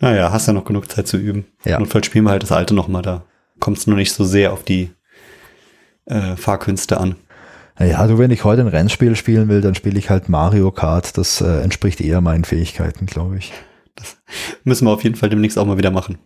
Naja, 0.00 0.32
hast 0.32 0.48
ja 0.48 0.52
noch 0.52 0.66
genug 0.66 0.90
Zeit 0.90 1.08
zu 1.08 1.16
üben. 1.16 1.46
Ja. 1.64 1.78
Notfalls 1.78 2.04
spielen 2.04 2.24
wir 2.24 2.30
halt 2.32 2.42
das 2.42 2.52
alte 2.52 2.74
nochmal, 2.74 3.00
da 3.00 3.24
kommt 3.58 3.78
es 3.78 3.86
nur 3.86 3.96
nicht 3.96 4.12
so 4.12 4.26
sehr 4.26 4.52
auf 4.52 4.64
die 4.64 4.90
äh, 6.06 6.36
Fahrkünste 6.36 6.98
an. 6.98 7.16
Ja, 7.78 8.06
du, 8.06 8.18
wenn 8.18 8.30
ich 8.30 8.44
heute 8.44 8.62
ein 8.62 8.68
Rennspiel 8.68 9.16
spielen 9.16 9.48
will, 9.48 9.60
dann 9.60 9.74
spiele 9.74 9.98
ich 9.98 10.08
halt 10.08 10.28
Mario 10.28 10.70
Kart. 10.70 11.18
Das 11.18 11.40
äh, 11.40 11.60
entspricht 11.62 12.00
eher 12.00 12.20
meinen 12.20 12.44
Fähigkeiten, 12.44 13.06
glaube 13.06 13.38
ich. 13.38 13.52
Das 13.96 14.16
müssen 14.64 14.86
wir 14.86 14.92
auf 14.92 15.02
jeden 15.02 15.16
Fall 15.16 15.28
demnächst 15.28 15.58
auch 15.58 15.66
mal 15.66 15.78
wieder 15.78 15.90
machen. 15.90 16.18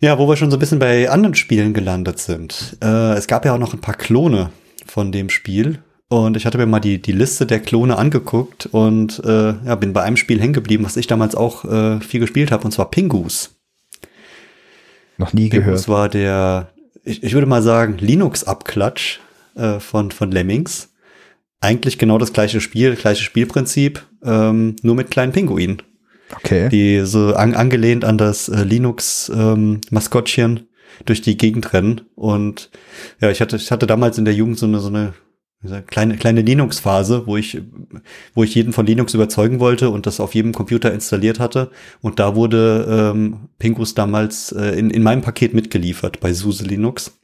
Ja, 0.00 0.18
wo 0.18 0.28
wir 0.28 0.36
schon 0.36 0.50
so 0.50 0.56
ein 0.56 0.60
bisschen 0.60 0.78
bei 0.78 1.10
anderen 1.10 1.34
Spielen 1.34 1.74
gelandet 1.74 2.20
sind. 2.20 2.76
Äh, 2.80 3.14
es 3.14 3.26
gab 3.26 3.44
ja 3.44 3.54
auch 3.54 3.58
noch 3.58 3.74
ein 3.74 3.80
paar 3.80 3.96
Klone 3.96 4.50
von 4.86 5.10
dem 5.10 5.28
Spiel. 5.28 5.80
Und 6.08 6.36
ich 6.36 6.46
hatte 6.46 6.56
mir 6.56 6.66
mal 6.66 6.80
die, 6.80 7.02
die 7.02 7.12
Liste 7.12 7.44
der 7.44 7.60
Klone 7.60 7.98
angeguckt 7.98 8.66
und 8.66 9.22
äh, 9.24 9.54
ja, 9.62 9.74
bin 9.74 9.92
bei 9.92 10.02
einem 10.02 10.16
Spiel 10.16 10.40
hängen 10.40 10.54
geblieben, 10.54 10.84
was 10.84 10.96
ich 10.96 11.06
damals 11.06 11.34
auch 11.34 11.66
äh, 11.66 12.00
viel 12.00 12.20
gespielt 12.20 12.50
habe, 12.50 12.64
und 12.64 12.70
zwar 12.70 12.90
Pingus. 12.90 13.58
Noch 15.18 15.34
nie 15.34 15.50
Pingus 15.50 15.50
gehört. 15.50 15.66
Pingus 15.66 15.88
war 15.88 16.08
der, 16.08 16.70
ich, 17.08 17.22
ich 17.22 17.32
würde 17.34 17.46
mal 17.46 17.62
sagen, 17.62 17.96
Linux-Abklatsch 17.98 19.20
äh, 19.54 19.80
von, 19.80 20.10
von 20.10 20.30
Lemmings. 20.30 20.90
Eigentlich 21.60 21.98
genau 21.98 22.18
das 22.18 22.32
gleiche 22.32 22.60
Spiel, 22.60 22.94
gleiche 22.94 23.24
Spielprinzip, 23.24 24.02
ähm, 24.22 24.76
nur 24.82 24.94
mit 24.94 25.10
kleinen 25.10 25.32
Pinguinen. 25.32 25.82
Okay. 26.36 26.68
Die 26.68 27.00
so 27.04 27.34
an, 27.34 27.54
angelehnt 27.54 28.04
an 28.04 28.18
das 28.18 28.48
äh, 28.48 28.62
Linux-Maskottchen 28.62 30.56
ähm, 30.56 30.66
durch 31.06 31.22
die 31.22 31.36
Gegend 31.36 31.72
rennen. 31.72 32.02
Und 32.14 32.70
ja, 33.20 33.30
ich 33.30 33.40
hatte, 33.40 33.56
ich 33.56 33.70
hatte 33.70 33.86
damals 33.86 34.18
in 34.18 34.24
der 34.24 34.34
Jugend 34.34 34.58
so 34.58 34.66
eine, 34.66 34.78
so 34.78 34.88
eine 34.88 35.14
kleine, 35.86 36.16
kleine 36.16 36.42
Linux-Phase, 36.42 37.26
wo 37.26 37.36
ich, 37.36 37.60
wo 38.34 38.44
ich 38.44 38.54
jeden 38.54 38.72
von 38.72 38.86
Linux 38.86 39.14
überzeugen 39.14 39.58
wollte 39.60 39.90
und 39.90 40.06
das 40.06 40.20
auf 40.20 40.34
jedem 40.34 40.52
Computer 40.52 40.92
installiert 40.92 41.40
hatte. 41.40 41.70
Und 42.00 42.20
da 42.20 42.36
wurde 42.36 43.12
ähm, 43.14 43.48
Pingus 43.58 43.94
damals 43.94 44.52
äh, 44.52 44.78
in, 44.78 44.90
in 44.90 45.02
meinem 45.02 45.22
Paket 45.22 45.54
mitgeliefert 45.54 46.20
bei 46.20 46.32
SUSE 46.32 46.64
Linux. 46.64 47.18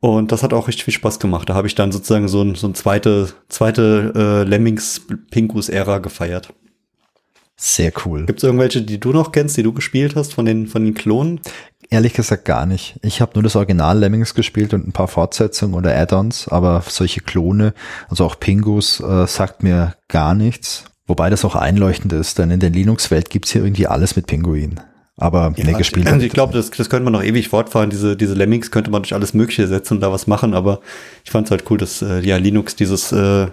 Und 0.00 0.32
das 0.32 0.42
hat 0.42 0.52
auch 0.52 0.66
richtig 0.66 0.84
viel 0.84 0.94
Spaß 0.94 1.20
gemacht. 1.20 1.48
Da 1.48 1.54
habe 1.54 1.68
ich 1.68 1.74
dann 1.74 1.92
sozusagen 1.92 2.26
so 2.28 2.42
ein, 2.42 2.54
so 2.54 2.66
ein 2.66 2.74
zweite, 2.74 3.28
zweite 3.48 4.12
äh, 4.16 4.48
Lemmings-Pingus-Ära 4.48 5.98
gefeiert. 5.98 6.52
Sehr 7.56 7.92
cool. 8.04 8.26
Gibt 8.26 8.40
es 8.40 8.44
irgendwelche, 8.44 8.82
die 8.82 8.98
du 8.98 9.12
noch 9.12 9.32
kennst, 9.32 9.56
die 9.56 9.62
du 9.62 9.72
gespielt 9.72 10.16
hast 10.16 10.34
von 10.34 10.44
den, 10.44 10.66
von 10.66 10.84
den 10.84 10.94
Klonen? 10.94 11.40
Ehrlich 11.90 12.14
gesagt 12.14 12.44
gar 12.44 12.64
nicht. 12.66 12.98
Ich 13.02 13.20
habe 13.20 13.32
nur 13.34 13.42
das 13.42 13.54
Original 13.54 13.98
Lemmings 13.98 14.34
gespielt 14.34 14.72
und 14.72 14.88
ein 14.88 14.92
paar 14.92 15.08
Fortsetzungen 15.08 15.74
oder 15.74 15.94
Add-ons, 15.94 16.48
aber 16.48 16.82
solche 16.88 17.20
Klone, 17.20 17.74
also 18.08 18.24
auch 18.24 18.40
Pingus, 18.40 19.00
äh, 19.00 19.26
sagt 19.26 19.62
mir 19.62 19.94
gar 20.08 20.34
nichts. 20.34 20.86
Wobei 21.06 21.28
das 21.28 21.44
auch 21.44 21.54
einleuchtend 21.54 22.12
ist, 22.14 22.38
denn 22.38 22.50
in 22.50 22.60
der 22.60 22.70
Linux-Welt 22.70 23.28
gibt's 23.28 23.50
hier 23.50 23.62
irgendwie 23.62 23.86
alles 23.86 24.16
mit 24.16 24.26
Pinguin. 24.26 24.80
Aber 25.18 25.52
ja, 25.56 25.64
nee, 25.64 25.72
gespielt. 25.74 26.06
Also 26.06 26.24
ich 26.24 26.32
glaube, 26.32 26.54
das, 26.54 26.70
das 26.70 26.88
könnte 26.88 27.04
man 27.04 27.12
noch 27.12 27.22
ewig 27.22 27.48
fortfahren. 27.48 27.90
Diese, 27.90 28.16
diese 28.16 28.34
Lemmings 28.34 28.70
könnte 28.70 28.90
man 28.90 29.02
durch 29.02 29.14
alles 29.14 29.34
Mögliche 29.34 29.68
setzen 29.68 29.94
und 29.94 30.00
da 30.00 30.10
was 30.10 30.26
machen, 30.26 30.54
aber 30.54 30.80
ich 31.24 31.30
fand 31.30 31.46
es 31.46 31.50
halt 31.50 31.70
cool, 31.70 31.76
dass 31.76 32.00
äh, 32.02 32.20
ja 32.20 32.38
Linux 32.38 32.74
dieses 32.76 33.12
äh, 33.12 33.48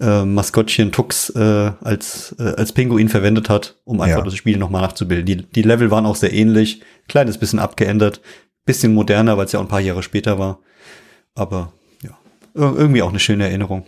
äh, 0.00 0.24
Maskottchen 0.24 0.92
Tux 0.92 1.30
äh, 1.30 1.72
als, 1.80 2.34
äh, 2.38 2.54
als 2.56 2.72
Pinguin 2.72 3.08
verwendet 3.08 3.48
hat, 3.48 3.76
um 3.84 4.00
einfach 4.00 4.18
ja. 4.18 4.24
das 4.24 4.36
Spiel 4.36 4.58
nochmal 4.58 4.82
nachzubilden. 4.82 5.26
Die, 5.26 5.36
die 5.36 5.62
Level 5.62 5.90
waren 5.90 6.06
auch 6.06 6.16
sehr 6.16 6.32
ähnlich, 6.32 6.82
kleines 7.08 7.38
bisschen 7.38 7.58
abgeändert, 7.58 8.20
bisschen 8.64 8.94
moderner, 8.94 9.36
weil 9.38 9.46
es 9.46 9.52
ja 9.52 9.60
auch 9.60 9.64
ein 9.64 9.68
paar 9.68 9.80
Jahre 9.80 10.02
später 10.02 10.38
war. 10.38 10.58
Aber 11.34 11.72
ja, 12.02 12.16
irgendwie 12.54 13.02
auch 13.02 13.10
eine 13.10 13.20
schöne 13.20 13.44
Erinnerung. 13.44 13.84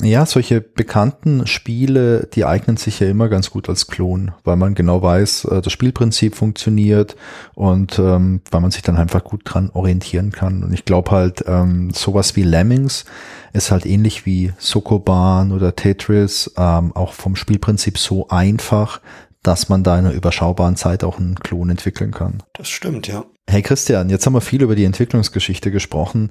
Ja, 0.00 0.24
solche 0.24 0.60
bekannten 0.60 1.46
Spiele, 1.46 2.28
die 2.32 2.44
eignen 2.44 2.76
sich 2.76 3.00
ja 3.00 3.08
immer 3.08 3.28
ganz 3.28 3.50
gut 3.50 3.68
als 3.68 3.88
Klon, 3.88 4.30
weil 4.44 4.56
man 4.56 4.74
genau 4.74 5.02
weiß, 5.02 5.46
äh, 5.46 5.60
das 5.62 5.72
Spielprinzip 5.72 6.36
funktioniert 6.36 7.16
und 7.54 7.98
ähm, 7.98 8.40
weil 8.50 8.60
man 8.60 8.70
sich 8.70 8.82
dann 8.82 8.96
einfach 8.96 9.24
gut 9.24 9.42
dran 9.44 9.70
orientieren 9.74 10.30
kann. 10.30 10.62
Und 10.62 10.72
ich 10.72 10.84
glaube 10.84 11.10
halt, 11.10 11.44
ähm, 11.46 11.90
sowas 11.92 12.36
wie 12.36 12.44
Lemmings 12.44 13.04
ist 13.52 13.72
halt 13.72 13.84
ähnlich 13.84 14.26
wie 14.26 14.52
Sokoban 14.58 15.50
oder 15.50 15.74
Tetris, 15.74 16.52
ähm, 16.56 16.94
auch 16.94 17.12
vom 17.12 17.34
Spielprinzip 17.34 17.98
so 17.98 18.28
einfach, 18.28 19.00
dass 19.42 19.68
man 19.68 19.82
da 19.82 19.98
in 19.98 20.06
einer 20.06 20.14
überschaubaren 20.14 20.76
Zeit 20.76 21.02
auch 21.02 21.18
einen 21.18 21.34
Klon 21.34 21.70
entwickeln 21.70 22.12
kann. 22.12 22.42
Das 22.52 22.68
stimmt, 22.68 23.08
ja. 23.08 23.24
Hey 23.48 23.62
Christian, 23.62 24.08
jetzt 24.08 24.24
haben 24.24 24.34
wir 24.34 24.40
viel 24.40 24.62
über 24.62 24.76
die 24.76 24.84
Entwicklungsgeschichte 24.84 25.72
gesprochen. 25.72 26.30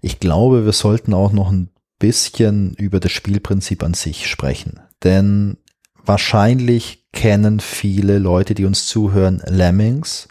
Ich 0.00 0.20
glaube, 0.20 0.64
wir 0.64 0.72
sollten 0.72 1.12
auch 1.12 1.32
noch 1.32 1.50
ein 1.50 1.70
bisschen 2.00 2.74
über 2.74 2.98
das 2.98 3.12
Spielprinzip 3.12 3.84
an 3.84 3.94
sich 3.94 4.28
sprechen. 4.28 4.80
Denn 5.04 5.58
wahrscheinlich 6.04 7.04
kennen 7.12 7.60
viele 7.60 8.18
Leute, 8.18 8.54
die 8.54 8.64
uns 8.64 8.86
zuhören, 8.86 9.40
Lemmings. 9.46 10.26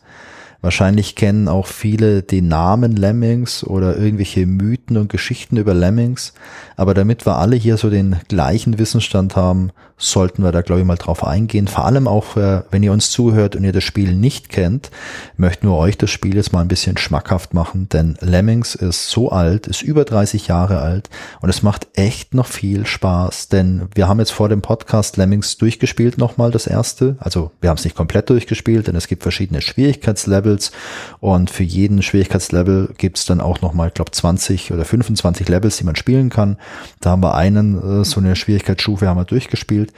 Wahrscheinlich 0.61 1.15
kennen 1.15 1.47
auch 1.47 1.67
viele 1.67 2.21
den 2.21 2.49
Namen 2.49 2.97
Lemmings 2.97 3.63
oder 3.63 3.95
irgendwelche 3.95 4.45
Mythen 4.45 4.97
und 4.97 5.09
Geschichten 5.09 5.55
über 5.55 5.73
Lemmings. 5.73 6.33
Aber 6.75 6.93
damit 6.93 7.25
wir 7.25 7.37
alle 7.37 7.55
hier 7.55 7.77
so 7.77 7.89
den 7.89 8.17
gleichen 8.27 8.77
Wissensstand 8.77 9.37
haben, 9.37 9.71
sollten 9.99 10.43
wir 10.43 10.51
da, 10.51 10.61
glaube 10.61 10.81
ich, 10.81 10.87
mal 10.87 10.95
drauf 10.95 11.23
eingehen. 11.23 11.67
Vor 11.67 11.85
allem 11.85 12.07
auch, 12.07 12.35
äh, 12.37 12.63
wenn 12.71 12.81
ihr 12.81 12.91
uns 12.91 13.11
zuhört 13.11 13.55
und 13.55 13.63
ihr 13.63 13.71
das 13.71 13.83
Spiel 13.83 14.15
nicht 14.15 14.49
kennt, 14.49 14.89
möchten 15.37 15.67
wir 15.67 15.75
euch 15.75 15.97
das 15.97 16.09
Spiel 16.09 16.35
jetzt 16.35 16.51
mal 16.51 16.61
ein 16.61 16.67
bisschen 16.67 16.97
schmackhaft 16.97 17.53
machen. 17.53 17.87
Denn 17.89 18.17
Lemmings 18.21 18.75
ist 18.75 19.09
so 19.09 19.29
alt, 19.29 19.67
ist 19.67 19.83
über 19.83 20.05
30 20.05 20.47
Jahre 20.47 20.79
alt 20.79 21.09
und 21.41 21.49
es 21.49 21.61
macht 21.61 21.87
echt 21.93 22.33
noch 22.33 22.47
viel 22.47 22.85
Spaß. 22.87 23.49
Denn 23.49 23.87
wir 23.93 24.07
haben 24.07 24.19
jetzt 24.19 24.31
vor 24.31 24.49
dem 24.49 24.61
Podcast 24.61 25.17
Lemmings 25.17 25.57
durchgespielt 25.57 26.17
nochmal 26.17 26.49
das 26.49 26.65
erste. 26.65 27.17
Also 27.19 27.51
wir 27.61 27.69
haben 27.69 27.77
es 27.77 27.83
nicht 27.83 27.95
komplett 27.95 28.29
durchgespielt, 28.29 28.87
denn 28.87 28.95
es 28.95 29.07
gibt 29.07 29.21
verschiedene 29.21 29.61
Schwierigkeitslevels 29.61 30.39
Levels 30.39 30.71
und 31.19 31.49
für 31.49 31.63
jeden 31.63 32.01
Schwierigkeitslevel 32.01 32.93
gibt 32.97 33.17
es 33.17 33.25
dann 33.25 33.41
auch 33.41 33.61
nochmal, 33.61 33.89
ich 33.89 33.93
glaube 33.93 34.11
20 34.11 34.71
oder 34.71 34.85
25 34.85 35.47
Levels, 35.49 35.77
die 35.77 35.83
man 35.83 35.95
spielen 35.95 36.29
kann. 36.29 36.57
Da 37.01 37.11
haben 37.11 37.23
wir 37.23 37.35
einen, 37.35 38.01
äh, 38.01 38.05
so 38.05 38.19
eine 38.19 38.35
Schwierigkeitsstufe 38.35 39.07
haben 39.07 39.17
wir 39.17 39.25
durchgespielt. 39.25 39.88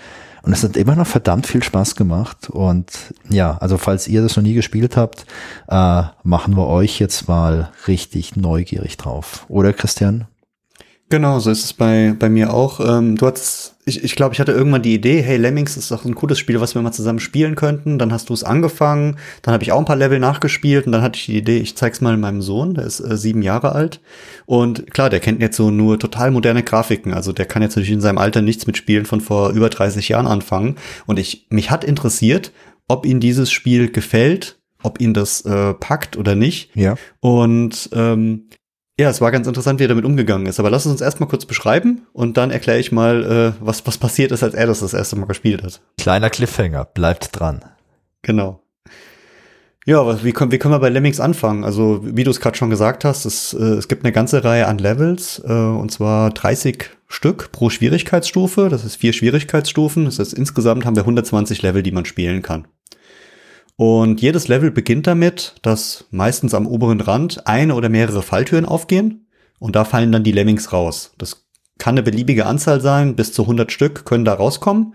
Und 0.44 0.54
es 0.54 0.64
hat 0.64 0.76
immer 0.76 0.96
noch 0.96 1.08
verdammt 1.08 1.46
viel 1.46 1.62
Spaß 1.62 1.96
gemacht. 1.96 2.50
Und 2.50 2.92
ja, 3.30 3.58
also 3.60 3.78
falls 3.78 4.08
ihr 4.08 4.22
das 4.22 4.36
noch 4.36 4.44
nie 4.44 4.54
gespielt 4.54 4.98
habt, 4.98 5.26
äh, 5.68 6.04
machen 6.24 6.56
wir 6.56 6.68
euch 6.68 7.00
jetzt 7.00 7.28
mal 7.28 7.70
richtig 7.88 8.36
neugierig 8.36 8.98
drauf. 8.98 9.46
Oder 9.50 9.72
Christian? 9.72 10.26
Genau, 11.12 11.40
so 11.40 11.52
ist 11.52 11.66
es 11.66 11.74
bei, 11.74 12.16
bei 12.18 12.30
mir 12.30 12.54
auch. 12.54 12.80
Ähm, 12.80 13.18
du 13.18 13.28
hattest, 13.28 13.76
ich, 13.84 14.02
ich 14.02 14.16
glaube, 14.16 14.34
ich 14.34 14.40
hatte 14.40 14.54
irgendwann 14.54 14.82
die 14.82 14.94
Idee, 14.94 15.22
hey, 15.22 15.36
Lemmings 15.36 15.76
ist 15.76 15.92
doch 15.92 16.06
ein 16.06 16.16
cooles 16.16 16.40
Spiel, 16.40 16.62
was 16.62 16.74
wir 16.74 16.82
mal 16.82 16.94
zusammen 16.94 17.20
spielen 17.20 17.56
könnten. 17.56 18.00
Dann 18.00 18.14
hast 18.14 18.30
du 18.30 18.34
es 18.34 18.46
angefangen, 18.46 19.18
dann 19.42 19.54
habe 19.54 19.62
ich 19.62 19.74
auch 19.74 19.80
ein 19.80 19.86
paar 19.86 19.98
Level 19.98 20.20
nachgespielt 20.20 20.86
und 20.86 20.94
dann 20.94 21.02
hatte 21.02 21.18
ich 21.18 21.26
die 21.26 21.38
Idee, 21.38 21.58
ich 21.58 21.76
zeig's 21.76 22.00
mal 22.00 22.16
meinem 22.16 22.42
Sohn, 22.42 22.76
der 22.76 22.86
ist 22.86 23.02
äh, 23.02 23.18
sieben 23.18 23.42
Jahre 23.42 23.74
alt. 23.74 24.00
Und 24.46 24.90
klar, 24.92 25.10
der 25.10 25.20
kennt 25.20 25.42
jetzt 25.42 25.58
so 25.58 25.70
nur 25.70 26.00
total 26.00 26.32
moderne 26.32 26.64
Grafiken. 26.64 27.14
Also 27.14 27.34
der 27.34 27.46
kann 27.46 27.62
jetzt 27.62 27.76
natürlich 27.76 27.92
in 27.92 28.00
seinem 28.00 28.18
Alter 28.18 28.42
nichts 28.42 28.66
mit 28.66 28.78
Spielen 28.78 29.06
von 29.06 29.20
vor 29.20 29.50
über 29.50 29.68
30 29.68 30.08
Jahren 30.08 30.28
anfangen. 30.28 30.78
Und 31.08 31.20
ich, 31.20 31.46
mich 31.50 31.72
hat 31.72 31.84
interessiert, 31.84 32.54
ob 32.88 33.06
ihm 33.06 33.20
dieses 33.20 33.52
Spiel 33.52 33.92
gefällt, 33.92 34.60
ob 34.82 35.02
ihn 35.02 35.14
das 35.14 35.42
äh, 35.42 35.74
packt 35.74 36.16
oder 36.16 36.36
nicht. 36.36 36.74
Ja. 36.74 36.96
Und 37.20 37.90
ähm, 37.92 38.48
ja, 39.02 39.10
es 39.10 39.20
war 39.20 39.32
ganz 39.32 39.48
interessant, 39.48 39.80
wie 39.80 39.86
er 39.86 39.90
damit 39.90 40.06
umgegangen 40.06 40.46
ist. 40.46 40.60
Aber 40.60 40.70
lass 40.70 40.86
uns 40.86 41.02
erstmal 41.02 41.28
kurz 41.28 41.46
beschreiben 41.46 42.04
und 42.14 42.38
dann 42.38 42.52
erkläre 42.52 42.80
ich 42.80 42.92
mal, 42.92 43.56
äh, 43.60 43.66
was, 43.66 43.86
was 43.88 43.98
passiert 43.98 44.32
ist, 44.32 44.44
als 44.44 44.54
er 44.54 44.68
das 44.68 44.82
das 44.82 44.94
erste 44.94 45.16
Mal 45.16 45.26
gespielt 45.26 45.64
hat. 45.64 45.82
Kleiner 45.98 46.30
Cliffhanger, 46.30 46.86
bleibt 46.86 47.40
dran. 47.40 47.66
Genau. 48.22 48.62
Ja, 49.88 50.24
wie, 50.24 50.32
können, 50.32 50.52
wie 50.52 50.60
können 50.60 50.76
wir 50.76 50.80
bei 50.80 50.90
Lemmings 50.90 51.20
anfangen? 51.20 51.64
Also, 51.64 52.02
wie 52.04 52.24
du 52.24 52.30
es 52.30 52.40
gerade 52.40 52.56
schon 52.56 52.70
gesagt 52.70 53.04
hast, 53.04 53.26
es, 53.26 53.54
äh, 53.54 53.64
es 53.64 53.88
gibt 53.88 54.06
eine 54.06 54.12
ganze 54.12 54.44
Reihe 54.44 54.68
an 54.68 54.78
Levels, 54.78 55.42
äh, 55.44 55.52
und 55.52 55.92
zwar 55.92 56.30
30 56.30 56.92
Stück 57.08 57.52
pro 57.52 57.72
Schwierigkeitsstufe. 57.72 58.70
Das 58.70 58.86
ist 58.86 58.98
vier 58.98 59.14
Schwierigkeitsstufen. 59.14 60.06
Das 60.06 60.20
heißt, 60.20 60.34
insgesamt 60.34 60.86
haben 60.86 60.96
wir 60.96 61.04
120 61.04 61.64
Level, 61.64 61.82
die 61.82 61.92
man 61.92 62.06
spielen 62.06 62.44
kann. 62.44 62.68
Und 63.82 64.22
jedes 64.22 64.48
Level 64.48 64.70
beginnt 64.70 65.08
damit, 65.08 65.56
dass 65.64 66.06
meistens 66.12 66.54
am 66.54 66.68
oberen 66.68 67.02
Rand 67.02 67.48
eine 67.48 67.74
oder 67.74 67.90
mehrere 67.90 68.22
Falltüren 68.22 68.68
aufgehen 68.68 69.26
und 69.58 69.76
da 69.76 69.86
fallen 69.86 70.12
dann 70.12 70.24
die 70.24 70.32
Lemmings 70.32 70.72
raus. 70.72 71.16
Das 71.18 71.48
kann 71.80 71.96
eine 71.96 72.04
beliebige 72.04 72.46
Anzahl 72.46 72.80
sein, 72.80 73.16
bis 73.16 73.34
zu 73.34 73.42
100 73.42 73.72
Stück 73.72 74.06
können 74.06 74.24
da 74.24 74.36
rauskommen. 74.36 74.94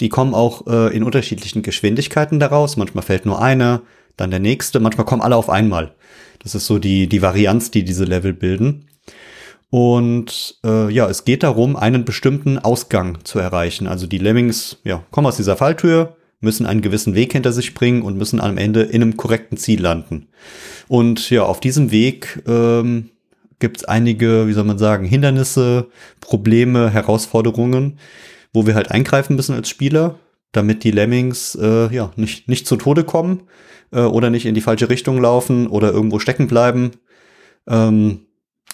Die 0.00 0.08
kommen 0.08 0.32
auch 0.32 0.66
äh, 0.66 0.96
in 0.96 1.02
unterschiedlichen 1.02 1.60
Geschwindigkeiten 1.60 2.40
daraus. 2.40 2.78
Manchmal 2.78 3.04
fällt 3.04 3.26
nur 3.26 3.42
eine, 3.42 3.82
dann 4.16 4.30
der 4.30 4.40
nächste, 4.40 4.80
manchmal 4.80 5.04
kommen 5.04 5.20
alle 5.20 5.36
auf 5.36 5.50
einmal. 5.50 5.92
Das 6.42 6.54
ist 6.54 6.64
so 6.64 6.78
die, 6.78 7.08
die 7.08 7.20
Varianz, 7.20 7.70
die 7.70 7.84
diese 7.84 8.04
Level 8.04 8.32
bilden. 8.32 8.88
Und 9.68 10.58
äh, 10.64 10.90
ja, 10.90 11.06
es 11.06 11.26
geht 11.26 11.42
darum, 11.42 11.76
einen 11.76 12.06
bestimmten 12.06 12.58
Ausgang 12.58 13.18
zu 13.24 13.38
erreichen. 13.38 13.86
Also 13.86 14.06
die 14.06 14.16
Lemmings 14.16 14.78
ja, 14.84 15.04
kommen 15.10 15.26
aus 15.26 15.36
dieser 15.36 15.58
Falltür, 15.58 16.16
müssen 16.42 16.66
einen 16.66 16.82
gewissen 16.82 17.14
Weg 17.14 17.32
hinter 17.32 17.52
sich 17.52 17.72
bringen 17.72 18.02
und 18.02 18.18
müssen 18.18 18.40
am 18.40 18.58
Ende 18.58 18.82
in 18.82 19.02
einem 19.02 19.16
korrekten 19.16 19.56
Ziel 19.56 19.80
landen. 19.80 20.28
Und 20.88 21.30
ja, 21.30 21.44
auf 21.44 21.60
diesem 21.60 21.90
Weg 21.90 22.42
ähm, 22.46 23.10
gibt 23.58 23.78
es 23.78 23.84
einige, 23.84 24.48
wie 24.48 24.52
soll 24.52 24.64
man 24.64 24.78
sagen, 24.78 25.06
Hindernisse, 25.06 25.88
Probleme, 26.20 26.90
Herausforderungen, 26.90 27.98
wo 28.52 28.66
wir 28.66 28.74
halt 28.74 28.90
eingreifen 28.90 29.36
müssen 29.36 29.54
als 29.54 29.68
Spieler, 29.68 30.18
damit 30.50 30.84
die 30.84 30.90
Lemmings 30.90 31.54
äh, 31.54 31.94
ja 31.94 32.12
nicht, 32.16 32.48
nicht 32.48 32.66
zu 32.66 32.76
Tode 32.76 33.04
kommen 33.04 33.44
äh, 33.92 34.00
oder 34.00 34.28
nicht 34.28 34.46
in 34.46 34.54
die 34.54 34.60
falsche 34.60 34.90
Richtung 34.90 35.20
laufen 35.20 35.68
oder 35.68 35.92
irgendwo 35.92 36.18
stecken 36.18 36.48
bleiben. 36.48 36.90
Ähm, 37.68 38.26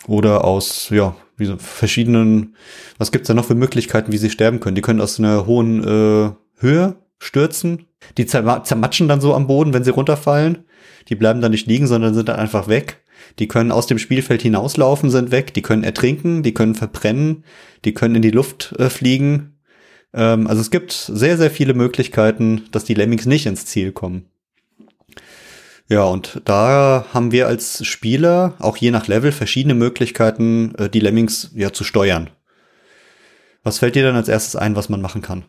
oder 0.06 0.44
aus 0.44 0.88
ja 0.90 1.14
wie 1.36 1.44
so 1.44 1.56
verschiedenen, 1.58 2.56
was 2.98 3.12
gibt's 3.12 3.28
da 3.28 3.34
noch 3.34 3.44
für 3.44 3.54
Möglichkeiten, 3.54 4.10
wie 4.12 4.18
sie 4.18 4.30
sterben 4.30 4.58
können? 4.58 4.74
Die 4.74 4.82
können 4.82 5.00
aus 5.00 5.18
einer 5.18 5.46
hohen 5.46 5.84
äh, 5.84 6.30
Höhe 6.56 6.96
stürzen. 7.18 7.86
Die 8.16 8.26
zermatschen 8.26 9.08
dann 9.08 9.20
so 9.20 9.34
am 9.34 9.46
Boden, 9.46 9.72
wenn 9.72 9.84
sie 9.84 9.90
runterfallen. 9.90 10.64
Die 11.08 11.14
bleiben 11.14 11.40
dann 11.40 11.52
nicht 11.52 11.66
liegen, 11.66 11.86
sondern 11.86 12.14
sind 12.14 12.28
dann 12.28 12.38
einfach 12.38 12.68
weg. 12.68 13.02
Die 13.38 13.48
können 13.48 13.72
aus 13.72 13.86
dem 13.86 13.98
Spielfeld 13.98 14.42
hinauslaufen, 14.42 15.10
sind 15.10 15.30
weg. 15.30 15.54
Die 15.54 15.62
können 15.62 15.84
ertrinken, 15.84 16.42
die 16.42 16.54
können 16.54 16.74
verbrennen, 16.74 17.44
die 17.84 17.94
können 17.94 18.16
in 18.16 18.22
die 18.22 18.30
Luft 18.30 18.74
äh, 18.78 18.90
fliegen. 18.90 19.58
Ähm, 20.14 20.46
also 20.46 20.60
es 20.60 20.70
gibt 20.70 20.92
sehr, 20.92 21.36
sehr 21.36 21.50
viele 21.50 21.74
Möglichkeiten, 21.74 22.64
dass 22.70 22.84
die 22.84 22.94
Lemmings 22.94 23.26
nicht 23.26 23.46
ins 23.46 23.66
Ziel 23.66 23.92
kommen. 23.92 24.26
Ja, 25.88 26.04
und 26.04 26.42
da 26.44 27.06
haben 27.14 27.32
wir 27.32 27.46
als 27.46 27.84
Spieler 27.86 28.54
auch 28.58 28.76
je 28.76 28.90
nach 28.90 29.06
Level 29.06 29.32
verschiedene 29.32 29.74
Möglichkeiten, 29.74 30.74
äh, 30.76 30.90
die 30.90 31.00
Lemmings 31.00 31.50
ja 31.54 31.72
zu 31.72 31.82
steuern. 31.82 32.30
Was 33.62 33.78
fällt 33.78 33.94
dir 33.94 34.04
dann 34.04 34.16
als 34.16 34.28
erstes 34.28 34.54
ein, 34.54 34.76
was 34.76 34.88
man 34.88 35.00
machen 35.00 35.22
kann? 35.22 35.44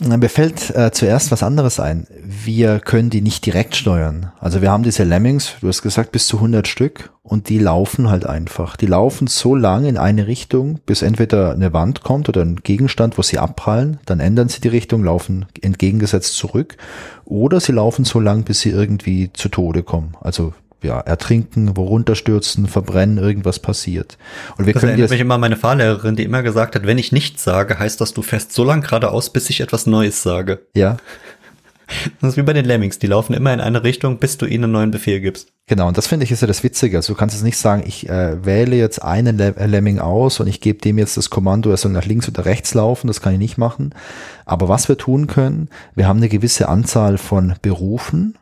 Mir 0.00 0.28
fällt 0.28 0.70
äh, 0.76 0.92
zuerst 0.92 1.32
was 1.32 1.42
anderes 1.42 1.80
ein. 1.80 2.06
Wir 2.22 2.78
können 2.78 3.10
die 3.10 3.20
nicht 3.20 3.44
direkt 3.44 3.74
steuern. 3.74 4.30
Also 4.38 4.62
wir 4.62 4.70
haben 4.70 4.84
diese 4.84 5.02
Lemmings, 5.02 5.54
du 5.60 5.66
hast 5.66 5.82
gesagt, 5.82 6.12
bis 6.12 6.28
zu 6.28 6.36
100 6.36 6.68
Stück 6.68 7.10
und 7.24 7.48
die 7.48 7.58
laufen 7.58 8.08
halt 8.08 8.24
einfach. 8.24 8.76
Die 8.76 8.86
laufen 8.86 9.26
so 9.26 9.56
lange 9.56 9.88
in 9.88 9.98
eine 9.98 10.28
Richtung, 10.28 10.78
bis 10.86 11.02
entweder 11.02 11.52
eine 11.52 11.72
Wand 11.72 12.02
kommt 12.02 12.28
oder 12.28 12.42
ein 12.42 12.56
Gegenstand, 12.62 13.18
wo 13.18 13.22
sie 13.22 13.38
abprallen. 13.38 13.98
Dann 14.06 14.20
ändern 14.20 14.48
sie 14.48 14.60
die 14.60 14.68
Richtung, 14.68 15.02
laufen 15.02 15.46
entgegengesetzt 15.60 16.36
zurück. 16.36 16.76
Oder 17.24 17.58
sie 17.58 17.72
laufen 17.72 18.04
so 18.04 18.20
lang, 18.20 18.44
bis 18.44 18.60
sie 18.60 18.70
irgendwie 18.70 19.32
zu 19.32 19.48
Tode 19.48 19.82
kommen. 19.82 20.16
Also 20.20 20.54
ja, 20.82 21.00
ertrinken, 21.00 21.76
wo 21.76 21.84
runterstürzen, 21.84 22.66
verbrennen, 22.66 23.18
irgendwas 23.18 23.58
passiert. 23.58 24.16
Und 24.56 24.66
wir 24.66 24.74
das 24.74 24.80
können 24.80 24.90
erinnert 24.90 25.10
mich 25.10 25.20
immer 25.20 25.38
meine 25.38 25.56
Fahrlehrerin, 25.56 26.16
die 26.16 26.24
immer 26.24 26.42
gesagt 26.42 26.74
hat, 26.74 26.86
wenn 26.86 26.98
ich 26.98 27.12
nichts 27.12 27.44
sage, 27.44 27.78
heißt 27.78 28.00
das, 28.00 28.14
du 28.14 28.22
fährst 28.22 28.52
so 28.52 28.64
lang 28.64 28.82
geradeaus, 28.82 29.30
bis 29.30 29.50
ich 29.50 29.60
etwas 29.60 29.86
Neues 29.86 30.22
sage. 30.22 30.60
Ja. 30.74 30.96
Das 32.20 32.32
ist 32.32 32.36
wie 32.36 32.42
bei 32.42 32.52
den 32.52 32.66
Lemmings, 32.66 32.98
die 32.98 33.06
laufen 33.06 33.32
immer 33.32 33.52
in 33.52 33.60
eine 33.60 33.82
Richtung, 33.82 34.18
bis 34.18 34.36
du 34.36 34.44
ihnen 34.44 34.64
einen 34.64 34.72
neuen 34.74 34.90
Befehl 34.90 35.20
gibst. 35.20 35.48
Genau, 35.66 35.88
und 35.88 35.96
das 35.96 36.06
finde 36.06 36.24
ich 36.24 36.30
ist 36.30 36.42
ja 36.42 36.46
das 36.46 36.62
Witzige. 36.62 36.98
Also 36.98 37.14
du 37.14 37.18
kannst 37.18 37.34
jetzt 37.34 37.44
nicht 37.44 37.56
sagen, 37.56 37.82
ich 37.86 38.08
äh, 38.08 38.44
wähle 38.44 38.76
jetzt 38.76 39.02
einen 39.02 39.40
äh, 39.40 39.66
Lemming 39.66 39.98
aus 39.98 40.38
und 40.40 40.48
ich 40.48 40.60
gebe 40.60 40.80
dem 40.80 40.98
jetzt 40.98 41.16
das 41.16 41.30
Kommando, 41.30 41.70
er 41.70 41.78
soll 41.78 41.92
nach 41.92 42.04
links 42.04 42.28
oder 42.28 42.44
rechts 42.44 42.74
laufen, 42.74 43.06
das 43.06 43.22
kann 43.22 43.32
ich 43.32 43.38
nicht 43.38 43.58
machen. 43.58 43.94
Aber 44.44 44.68
was 44.68 44.88
wir 44.88 44.98
tun 44.98 45.26
können, 45.26 45.68
wir 45.94 46.06
haben 46.06 46.18
eine 46.18 46.28
gewisse 46.28 46.68
Anzahl 46.68 47.16
von 47.16 47.54
Berufen 47.62 48.36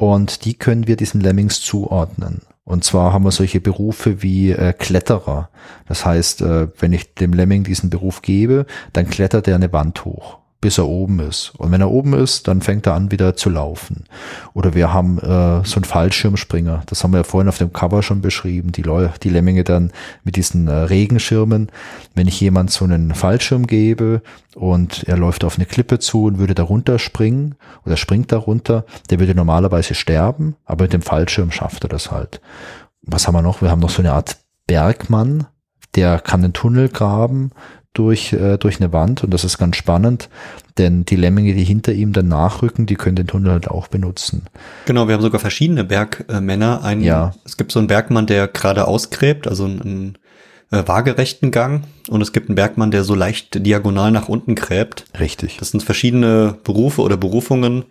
und 0.00 0.46
die 0.46 0.54
können 0.54 0.86
wir 0.86 0.96
diesen 0.96 1.20
Lemmings 1.20 1.60
zuordnen. 1.60 2.40
Und 2.64 2.84
zwar 2.84 3.12
haben 3.12 3.24
wir 3.24 3.32
solche 3.32 3.60
Berufe 3.60 4.22
wie 4.22 4.50
äh, 4.50 4.72
Kletterer. 4.72 5.50
Das 5.88 6.06
heißt, 6.06 6.40
äh, 6.40 6.68
wenn 6.78 6.94
ich 6.94 7.14
dem 7.16 7.34
Lemming 7.34 7.64
diesen 7.64 7.90
Beruf 7.90 8.22
gebe, 8.22 8.64
dann 8.94 9.10
klettert 9.10 9.46
er 9.46 9.56
eine 9.56 9.74
Wand 9.74 10.06
hoch 10.06 10.39
bis 10.60 10.76
er 10.76 10.86
oben 10.86 11.20
ist. 11.20 11.52
Und 11.56 11.72
wenn 11.72 11.80
er 11.80 11.90
oben 11.90 12.12
ist, 12.12 12.46
dann 12.46 12.60
fängt 12.60 12.86
er 12.86 12.94
an 12.94 13.10
wieder 13.10 13.34
zu 13.34 13.48
laufen. 13.48 14.04
Oder 14.52 14.74
wir 14.74 14.92
haben 14.92 15.18
äh, 15.18 15.64
so 15.64 15.76
einen 15.76 15.84
Fallschirmspringer. 15.84 16.82
Das 16.86 17.02
haben 17.02 17.12
wir 17.12 17.18
ja 17.18 17.24
vorhin 17.24 17.48
auf 17.48 17.56
dem 17.56 17.72
Cover 17.72 18.02
schon 18.02 18.20
beschrieben. 18.20 18.70
Die, 18.72 18.82
Leu 18.82 19.08
die 19.22 19.30
Lemminge 19.30 19.64
dann 19.64 19.90
mit 20.22 20.36
diesen 20.36 20.68
äh, 20.68 20.72
Regenschirmen. 20.72 21.70
Wenn 22.14 22.28
ich 22.28 22.38
jemand 22.40 22.70
so 22.70 22.84
einen 22.84 23.14
Fallschirm 23.14 23.66
gebe 23.66 24.20
und 24.54 25.04
er 25.04 25.16
läuft 25.16 25.44
auf 25.44 25.56
eine 25.56 25.64
Klippe 25.64 25.98
zu 25.98 26.24
und 26.24 26.38
würde 26.38 26.54
da 26.54 26.64
runterspringen 26.64 27.54
oder 27.86 27.96
springt 27.96 28.30
da 28.30 28.36
runter, 28.36 28.84
der 29.08 29.18
würde 29.18 29.34
normalerweise 29.34 29.94
sterben, 29.94 30.56
aber 30.66 30.84
mit 30.84 30.92
dem 30.92 31.02
Fallschirm 31.02 31.52
schafft 31.52 31.84
er 31.84 31.88
das 31.88 32.10
halt. 32.10 32.42
Was 33.02 33.26
haben 33.26 33.34
wir 33.34 33.42
noch? 33.42 33.62
Wir 33.62 33.70
haben 33.70 33.80
noch 33.80 33.90
so 33.90 34.02
eine 34.02 34.12
Art 34.12 34.36
Bergmann, 34.66 35.46
der 35.94 36.18
kann 36.18 36.42
den 36.42 36.52
Tunnel 36.52 36.88
graben 36.88 37.50
durch, 37.92 38.32
äh, 38.32 38.56
durch 38.56 38.80
eine 38.80 38.92
Wand 38.92 39.24
und 39.24 39.34
das 39.34 39.44
ist 39.44 39.58
ganz 39.58 39.76
spannend, 39.76 40.28
denn 40.78 41.04
die 41.04 41.16
Lemminge, 41.16 41.54
die 41.54 41.64
hinter 41.64 41.92
ihm 41.92 42.12
dann 42.12 42.28
nachrücken, 42.28 42.86
die 42.86 42.94
können 42.94 43.16
den 43.16 43.26
Tunnel 43.26 43.52
halt 43.52 43.68
auch 43.68 43.88
benutzen. 43.88 44.46
Genau, 44.86 45.08
wir 45.08 45.14
haben 45.14 45.22
sogar 45.22 45.40
verschiedene 45.40 45.84
Bergmänner. 45.84 46.84
Ein, 46.84 47.00
ja. 47.00 47.34
Es 47.44 47.56
gibt 47.56 47.72
so 47.72 47.80
einen 47.80 47.88
Bergmann, 47.88 48.26
der 48.26 48.46
gerade 48.46 48.86
ausgräbt, 48.86 49.48
also 49.48 49.64
einen, 49.64 49.82
einen 49.82 50.18
äh, 50.70 50.86
waagerechten 50.86 51.50
Gang 51.50 51.84
und 52.08 52.20
es 52.22 52.32
gibt 52.32 52.48
einen 52.48 52.54
Bergmann, 52.54 52.92
der 52.92 53.02
so 53.02 53.14
leicht 53.14 53.66
diagonal 53.66 54.12
nach 54.12 54.28
unten 54.28 54.54
gräbt. 54.54 55.04
Richtig. 55.18 55.56
Das 55.58 55.70
sind 55.70 55.82
verschiedene 55.82 56.56
Berufe 56.62 57.02
oder 57.02 57.16
Berufungen, 57.16 57.84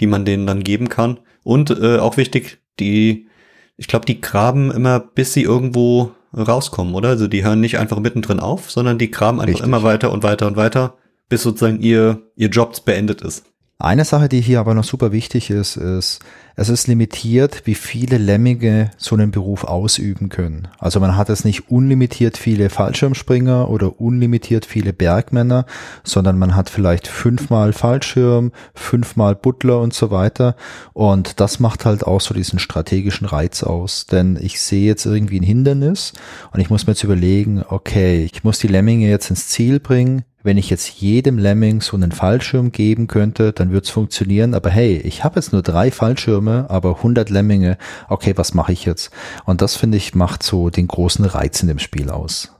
die 0.00 0.06
man 0.06 0.24
denen 0.24 0.46
dann 0.46 0.64
geben 0.64 0.88
kann. 0.88 1.18
Und 1.44 1.70
äh, 1.70 1.98
auch 1.98 2.16
wichtig, 2.16 2.58
die, 2.80 3.28
ich 3.76 3.86
glaube, 3.86 4.06
die 4.06 4.20
graben 4.20 4.72
immer, 4.72 4.98
bis 4.98 5.32
sie 5.32 5.42
irgendwo 5.42 6.10
rauskommen, 6.36 6.94
oder? 6.94 7.10
Also 7.10 7.28
die 7.28 7.44
hören 7.44 7.60
nicht 7.60 7.78
einfach 7.78 7.98
mittendrin 7.98 8.40
auf, 8.40 8.70
sondern 8.70 8.98
die 8.98 9.10
graben 9.10 9.40
einfach 9.40 9.54
Richtig. 9.54 9.66
immer 9.66 9.82
weiter 9.82 10.12
und 10.12 10.22
weiter 10.22 10.46
und 10.46 10.56
weiter, 10.56 10.96
bis 11.28 11.42
sozusagen 11.42 11.80
ihr, 11.80 12.22
ihr 12.36 12.48
Job 12.48 12.84
beendet 12.84 13.22
ist. 13.22 13.44
Eine 13.78 14.04
Sache, 14.04 14.28
die 14.28 14.40
hier 14.40 14.60
aber 14.60 14.72
noch 14.74 14.84
super 14.84 15.10
wichtig 15.10 15.50
ist, 15.50 15.76
ist, 15.76 16.20
es 16.54 16.68
ist 16.68 16.86
limitiert, 16.86 17.62
wie 17.64 17.74
viele 17.74 18.18
Lemminge 18.18 18.92
so 18.96 19.16
einen 19.16 19.32
Beruf 19.32 19.64
ausüben 19.64 20.28
können. 20.28 20.68
Also 20.78 21.00
man 21.00 21.16
hat 21.16 21.28
es 21.28 21.44
nicht 21.44 21.70
unlimitiert 21.70 22.38
viele 22.38 22.70
Fallschirmspringer 22.70 23.68
oder 23.68 24.00
unlimitiert 24.00 24.64
viele 24.64 24.92
Bergmänner, 24.92 25.66
sondern 26.04 26.38
man 26.38 26.54
hat 26.54 26.70
vielleicht 26.70 27.08
fünfmal 27.08 27.72
Fallschirm, 27.72 28.52
fünfmal 28.74 29.34
Butler 29.34 29.80
und 29.80 29.92
so 29.92 30.12
weiter. 30.12 30.54
Und 30.92 31.40
das 31.40 31.58
macht 31.58 31.84
halt 31.84 32.06
auch 32.06 32.20
so 32.20 32.32
diesen 32.32 32.60
strategischen 32.60 33.26
Reiz 33.26 33.64
aus. 33.64 34.06
Denn 34.06 34.38
ich 34.40 34.60
sehe 34.60 34.86
jetzt 34.86 35.04
irgendwie 35.04 35.40
ein 35.40 35.44
Hindernis 35.44 36.12
und 36.52 36.60
ich 36.60 36.70
muss 36.70 36.86
mir 36.86 36.92
jetzt 36.92 37.02
überlegen, 37.02 37.64
okay, 37.68 38.22
ich 38.32 38.44
muss 38.44 38.60
die 38.60 38.68
Lemminge 38.68 39.08
jetzt 39.08 39.30
ins 39.30 39.48
Ziel 39.48 39.80
bringen 39.80 40.22
wenn 40.44 40.58
ich 40.58 40.68
jetzt 40.68 41.00
jedem 41.00 41.38
Lemming 41.38 41.80
so 41.80 41.96
einen 41.96 42.12
Fallschirm 42.12 42.70
geben 42.70 43.06
könnte, 43.06 43.52
dann 43.52 43.70
würde 43.70 43.84
es 43.84 43.90
funktionieren. 43.90 44.52
Aber 44.52 44.68
hey, 44.68 44.98
ich 44.98 45.24
habe 45.24 45.36
jetzt 45.36 45.52
nur 45.52 45.62
drei 45.62 45.90
Fallschirme, 45.90 46.66
aber 46.68 46.98
100 46.98 47.30
Lemminge. 47.30 47.78
Okay, 48.08 48.34
was 48.36 48.52
mache 48.52 48.72
ich 48.72 48.84
jetzt? 48.84 49.10
Und 49.46 49.62
das 49.62 49.74
finde 49.74 49.96
ich 49.96 50.14
macht 50.14 50.42
so 50.42 50.68
den 50.68 50.86
großen 50.86 51.24
Reiz 51.24 51.62
in 51.62 51.68
dem 51.68 51.78
Spiel 51.78 52.10
aus. 52.10 52.52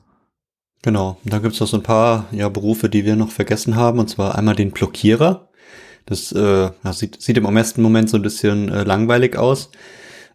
Genau, 0.80 1.18
da 1.24 1.38
gibt 1.38 1.54
es 1.54 1.60
noch 1.60 1.68
so 1.68 1.76
ein 1.76 1.82
paar 1.82 2.26
ja, 2.32 2.48
Berufe, 2.48 2.88
die 2.88 3.04
wir 3.04 3.16
noch 3.16 3.30
vergessen 3.30 3.76
haben, 3.76 3.98
und 3.98 4.08
zwar 4.08 4.36
einmal 4.36 4.56
den 4.56 4.70
Blockierer. 4.70 5.48
Das 6.06 6.32
äh, 6.32 6.70
sieht, 6.90 7.20
sieht 7.20 7.36
im 7.36 7.56
ersten 7.56 7.82
Moment 7.82 8.08
so 8.08 8.16
ein 8.16 8.22
bisschen 8.22 8.70
äh, 8.70 8.84
langweilig 8.84 9.36
aus. 9.36 9.70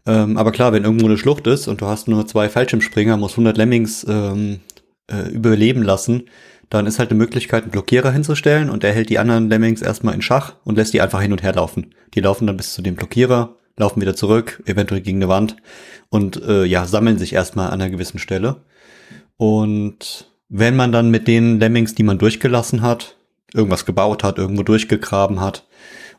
Ähm, 0.05 0.37
aber 0.37 0.51
klar, 0.51 0.71
wenn 0.71 0.83
irgendwo 0.83 1.07
eine 1.07 1.17
Schlucht 1.17 1.47
ist 1.47 1.67
und 1.67 1.81
du 1.81 1.87
hast 1.87 2.07
nur 2.07 2.27
zwei 2.27 2.47
Fallschirmspringer, 2.47 3.17
musst 3.17 3.33
100 3.33 3.57
Lemmings 3.57 4.05
ähm, 4.07 4.59
äh, 5.11 5.29
überleben 5.29 5.81
lassen, 5.81 6.29
dann 6.69 6.85
ist 6.85 6.99
halt 6.99 7.09
eine 7.09 7.17
Möglichkeit, 7.17 7.63
einen 7.63 7.71
Blockierer 7.71 8.11
hinzustellen 8.11 8.69
und 8.69 8.83
er 8.83 8.93
hält 8.93 9.09
die 9.09 9.19
anderen 9.19 9.49
Lemmings 9.49 9.81
erstmal 9.81 10.13
in 10.13 10.21
Schach 10.21 10.53
und 10.63 10.75
lässt 10.75 10.93
die 10.93 11.01
einfach 11.01 11.21
hin 11.21 11.31
und 11.31 11.41
her 11.41 11.53
laufen. 11.53 11.95
Die 12.13 12.21
laufen 12.21 12.45
dann 12.45 12.57
bis 12.57 12.73
zu 12.73 12.81
dem 12.81 12.95
Blockierer, 12.95 13.55
laufen 13.77 14.01
wieder 14.01 14.15
zurück, 14.15 14.61
eventuell 14.65 15.01
gegen 15.01 15.17
eine 15.17 15.29
Wand 15.29 15.55
und 16.09 16.41
äh, 16.43 16.65
ja, 16.65 16.85
sammeln 16.85 17.17
sich 17.17 17.33
erstmal 17.33 17.67
an 17.67 17.81
einer 17.81 17.89
gewissen 17.89 18.19
Stelle. 18.19 18.63
Und 19.37 20.29
wenn 20.47 20.75
man 20.75 20.91
dann 20.91 21.09
mit 21.09 21.27
den 21.27 21.59
Lemmings, 21.59 21.95
die 21.95 22.03
man 22.03 22.19
durchgelassen 22.19 22.81
hat, 22.81 23.17
irgendwas 23.53 23.85
gebaut 23.85 24.23
hat, 24.23 24.37
irgendwo 24.37 24.63
durchgegraben 24.63 25.39
hat 25.39 25.67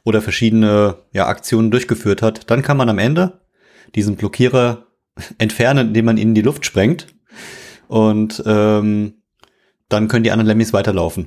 oder 0.04 0.20
verschiedene 0.22 0.96
ja, 1.12 1.26
Aktionen 1.26 1.70
durchgeführt 1.70 2.22
hat, 2.22 2.50
dann 2.50 2.62
kann 2.62 2.76
man 2.76 2.88
am 2.88 2.98
Ende 2.98 3.40
diesen 3.94 4.16
Blockierer 4.16 4.86
entfernen, 5.38 5.88
indem 5.88 6.06
man 6.06 6.16
ihn 6.16 6.28
in 6.28 6.34
die 6.34 6.42
Luft 6.42 6.64
sprengt. 6.64 7.06
Und 7.86 8.42
ähm, 8.46 9.14
dann 9.90 10.08
können 10.08 10.24
die 10.24 10.30
anderen 10.30 10.46
Lemmys 10.46 10.72
weiterlaufen. 10.72 11.26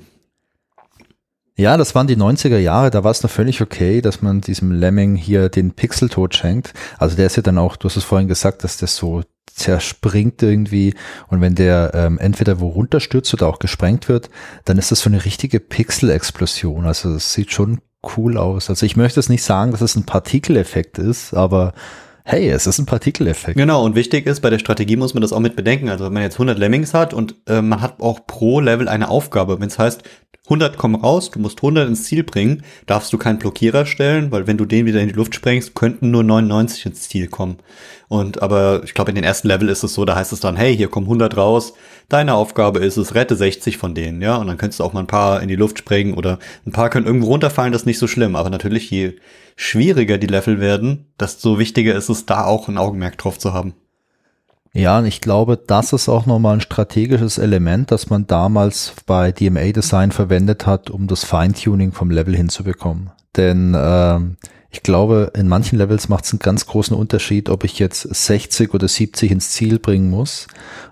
Ja, 1.56 1.78
das 1.78 1.94
waren 1.94 2.08
die 2.08 2.18
90er 2.18 2.58
Jahre, 2.58 2.90
da 2.90 3.04
war 3.04 3.12
es 3.12 3.22
noch 3.22 3.30
völlig 3.30 3.62
okay, 3.62 4.02
dass 4.02 4.24
man 4.24 4.42
diesem 4.42 4.72
Lemming 4.72 5.16
hier 5.16 5.50
den 5.50 5.74
Pixeltod 5.74 6.34
schenkt. 6.34 6.74
Also 6.98 7.16
der 7.16 7.28
ist 7.28 7.36
ja 7.36 7.44
dann 7.44 7.60
auch, 7.60 7.76
du 7.76 7.88
hast 7.88 7.96
es 7.96 8.04
vorhin 8.04 8.28
gesagt, 8.28 8.64
dass 8.64 8.78
das 8.78 8.96
so 8.96 9.22
zerspringt 9.54 10.42
irgendwie 10.42 10.96
und 11.28 11.42
wenn 11.42 11.54
der 11.54 11.92
ähm, 11.94 12.18
entweder 12.18 12.60
wo 12.60 12.70
runterstürzt 12.70 13.32
oder 13.36 13.48
auch 13.48 13.60
gesprengt 13.60 14.10
wird, 14.10 14.32
dann 14.66 14.80
ist 14.80 14.92
das 14.92 15.02
so 15.02 15.12
eine 15.12 15.26
richtige 15.26 15.60
Pixel-Explosion. 15.60 16.88
Also 16.88 17.14
es 17.14 17.34
sieht 17.34 17.52
schon 17.52 17.82
cool 18.18 18.38
aus. 18.38 18.72
Also 18.72 18.88
ich 18.88 18.96
möchte 18.96 19.20
es 19.20 19.30
nicht 19.30 19.44
sagen, 19.44 19.72
dass 19.72 19.82
es 19.82 19.96
ein 19.96 20.08
Partikeleffekt 20.08 20.98
ist, 20.98 21.36
aber 21.36 21.74
hey, 22.24 22.50
es 22.50 22.68
ist 22.68 22.80
ein 22.80 22.86
Partikeleffekt. 22.86 23.58
Genau, 23.58 23.84
und 23.84 23.96
wichtig 23.96 24.26
ist, 24.26 24.42
bei 24.42 24.50
der 24.50 24.60
Strategie 24.60 24.96
muss 24.96 25.14
man 25.14 25.22
das 25.22 25.34
auch 25.34 25.40
mit 25.40 25.56
bedenken. 25.56 25.90
Also 25.90 26.06
wenn 26.06 26.14
man 26.14 26.24
jetzt 26.24 26.36
100 26.36 26.58
Lemmings 26.58 26.94
hat 26.94 27.14
und 27.14 27.36
äh, 27.48 27.62
man 27.62 27.82
hat 27.82 28.02
auch 28.02 28.26
pro 28.26 28.60
Level 28.60 28.88
eine 28.88 29.10
Aufgabe, 29.10 29.60
wenn 29.60 29.68
es 29.68 29.78
heißt, 29.78 30.04
100 30.46 30.78
kommen 30.78 30.96
raus, 30.96 31.32
du 31.32 31.40
musst 31.40 31.60
100 31.60 31.88
ins 31.88 32.04
Ziel 32.04 32.26
bringen, 32.26 32.64
darfst 32.86 33.14
du 33.14 33.18
keinen 33.18 33.40
Blockierer 33.40 33.86
stellen, 33.86 34.30
weil 34.30 34.46
wenn 34.46 34.58
du 34.58 34.66
den 34.66 34.86
wieder 34.86 35.00
in 35.00 35.08
die 35.08 35.14
Luft 35.14 35.34
sprengst, 35.34 35.74
könnten 35.74 36.12
nur 36.12 36.22
99 36.22 36.86
ins 36.86 37.08
Ziel 37.08 37.30
kommen. 37.30 37.60
Und 38.10 38.42
aber 38.42 38.82
ich 38.84 38.94
glaube, 38.94 39.12
in 39.12 39.16
den 39.16 39.24
ersten 39.24 39.48
Level 39.48 39.70
ist 39.70 39.84
es 39.84 39.94
so, 39.94 40.04
da 40.04 40.16
heißt 40.16 40.34
es 40.34 40.42
dann, 40.42 40.58
hey, 40.58 40.76
hier 40.76 40.90
kommen 40.90 41.06
100 41.06 41.38
raus, 41.38 41.76
deine 42.10 42.34
Aufgabe 42.34 42.80
ist 42.80 42.98
es, 42.98 43.16
rette 43.16 43.38
60 43.38 43.78
von 43.78 43.96
denen, 43.96 44.22
ja, 44.22 44.36
und 44.36 44.48
dann 44.48 44.58
könntest 44.58 44.82
du 44.82 44.84
auch 44.84 44.92
mal 44.92 45.00
ein 45.00 45.08
paar 45.08 45.42
in 45.42 45.48
die 45.48 45.56
Luft 45.56 45.80
sprengen 45.80 46.14
oder 46.14 46.40
ein 46.66 46.74
paar 46.74 46.90
können 46.90 47.08
irgendwo 47.08 47.28
runterfallen, 47.28 47.72
das 47.72 47.84
ist 47.84 47.88
nicht 47.88 48.00
so 48.00 48.08
schlimm, 48.08 48.36
aber 48.36 48.50
natürlich, 48.50 48.92
je 48.92 49.14
schwieriger 49.56 50.18
die 50.18 50.28
Level 50.28 50.60
werden, 50.60 51.14
desto 51.18 51.58
wichtiger 51.58 51.96
ist 51.96 52.10
es, 52.10 52.26
da 52.26 52.44
auch 52.44 52.68
ein 52.68 52.78
Augenmerk 52.78 53.18
drauf 53.18 53.40
zu 53.40 53.54
haben. 53.54 53.76
Ja, 54.76 54.98
und 54.98 55.06
ich 55.06 55.22
glaube, 55.22 55.56
das 55.56 55.94
ist 55.94 56.10
auch 56.10 56.26
nochmal 56.26 56.56
ein 56.56 56.62
strategisches 56.62 57.38
Element, 57.38 57.92
das 57.92 58.10
man 58.10 58.26
damals 58.26 58.94
bei 59.06 59.32
DMA 59.32 59.72
Design 59.72 60.12
verwendet 60.12 60.66
hat, 60.66 60.90
um 60.90 61.06
das 61.06 61.24
Feintuning 61.24 61.92
vom 61.92 62.10
Level 62.10 62.36
hinzubekommen. 62.36 63.12
Denn 63.38 63.76
äh, 63.76 64.20
ich 64.72 64.82
glaube, 64.82 65.32
in 65.36 65.48
manchen 65.48 65.78
Levels 65.78 66.10
macht 66.10 66.26
es 66.26 66.32
einen 66.32 66.40
ganz 66.40 66.66
großen 66.66 66.98
Unterschied, 66.98 67.50
ob 67.50 67.64
ich 67.64 67.78
jetzt 67.78 68.02
60 68.02 68.74
oder 68.74 68.88
70 68.88 69.30
ins 69.30 69.52
Ziel 69.52 69.78
bringen 69.78 70.10
muss, 70.10 70.48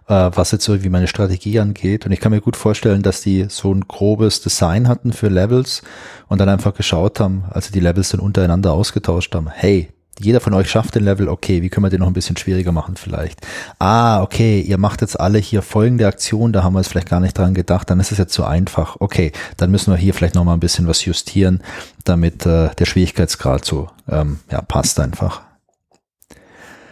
äh, 0.07 0.29
was 0.31 0.51
jetzt 0.51 0.67
irgendwie 0.67 0.89
meine 0.89 1.07
Strategie 1.07 1.59
angeht. 1.59 2.05
Und 2.05 2.11
ich 2.11 2.19
kann 2.19 2.31
mir 2.31 2.41
gut 2.41 2.57
vorstellen, 2.57 3.01
dass 3.01 3.21
die 3.21 3.47
so 3.49 3.73
ein 3.73 3.87
grobes 3.87 4.41
Design 4.41 4.87
hatten 4.87 5.11
für 5.11 5.29
Levels 5.29 5.81
und 6.27 6.39
dann 6.39 6.49
einfach 6.49 6.75
geschaut 6.75 7.19
haben, 7.19 7.45
als 7.49 7.65
sie 7.65 7.73
die 7.73 7.79
Levels 7.79 8.09
dann 8.09 8.19
untereinander 8.19 8.73
ausgetauscht 8.73 9.33
haben. 9.33 9.49
Hey, 9.49 9.89
jeder 10.23 10.39
von 10.39 10.53
euch 10.53 10.69
schafft 10.69 10.95
den 10.95 11.03
Level, 11.03 11.27
okay, 11.27 11.61
wie 11.61 11.69
können 11.69 11.85
wir 11.85 11.89
den 11.89 11.99
noch 11.99 12.07
ein 12.07 12.13
bisschen 12.13 12.37
schwieriger 12.37 12.71
machen 12.71 12.95
vielleicht? 12.95 13.39
Ah, 13.79 14.21
okay, 14.21 14.61
ihr 14.61 14.77
macht 14.77 15.01
jetzt 15.01 15.19
alle 15.19 15.37
hier 15.39 15.61
folgende 15.61 16.07
Aktion, 16.07 16.53
da 16.53 16.63
haben 16.63 16.73
wir 16.73 16.79
jetzt 16.79 16.89
vielleicht 16.89 17.09
gar 17.09 17.19
nicht 17.19 17.37
dran 17.37 17.53
gedacht, 17.53 17.89
dann 17.89 17.99
ist 17.99 18.11
es 18.11 18.17
jetzt 18.17 18.33
zu 18.33 18.45
einfach. 18.45 18.97
Okay, 18.99 19.31
dann 19.57 19.71
müssen 19.71 19.91
wir 19.91 19.97
hier 19.97 20.13
vielleicht 20.13 20.35
noch 20.35 20.43
mal 20.43 20.53
ein 20.53 20.59
bisschen 20.59 20.87
was 20.87 21.03
justieren, 21.05 21.61
damit 22.03 22.45
äh, 22.45 22.69
der 22.75 22.85
Schwierigkeitsgrad 22.85 23.65
so 23.65 23.89
ähm, 24.09 24.39
ja, 24.51 24.61
passt 24.61 24.99
einfach. 24.99 25.41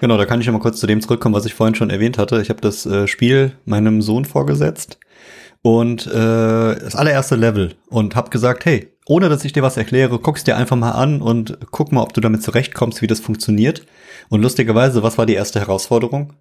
Genau, 0.01 0.17
da 0.17 0.25
kann 0.25 0.39
ich 0.39 0.49
mal 0.49 0.59
kurz 0.59 0.79
zu 0.79 0.87
dem 0.87 1.01
zurückkommen, 1.01 1.35
was 1.35 1.45
ich 1.45 1.53
vorhin 1.53 1.75
schon 1.75 1.89
erwähnt 1.89 2.17
hatte. 2.17 2.41
Ich 2.41 2.49
habe 2.49 2.61
das 2.61 2.85
äh, 2.85 3.07
Spiel 3.07 3.53
meinem 3.65 4.01
Sohn 4.01 4.23
vorgesetzt 4.23 4.97
und 5.61 6.07
äh, 6.07 6.11
das 6.13 6.95
allererste 6.95 7.35
Level 7.35 7.75
und 7.89 8.15
habe 8.15 8.29
gesagt, 8.29 8.65
hey, 8.65 8.93
ohne 9.09 9.27
dass 9.27 9.43
ich 9.43 9.53
dir 9.53 9.63
was 9.63 9.75
erkläre, 9.75 10.19
guck's 10.19 10.43
dir 10.43 10.55
einfach 10.55 10.75
mal 10.75 10.91
an 10.91 11.21
und 11.21 11.57
guck 11.71 11.91
mal, 11.91 12.03
ob 12.03 12.13
du 12.13 12.21
damit 12.21 12.43
zurechtkommst, 12.43 13.01
wie 13.01 13.07
das 13.07 13.19
funktioniert. 13.19 13.81
Und 14.29 14.43
lustigerweise, 14.43 15.01
was 15.01 15.17
war 15.17 15.25
die 15.25 15.33
erste 15.33 15.59
Herausforderung? 15.59 16.33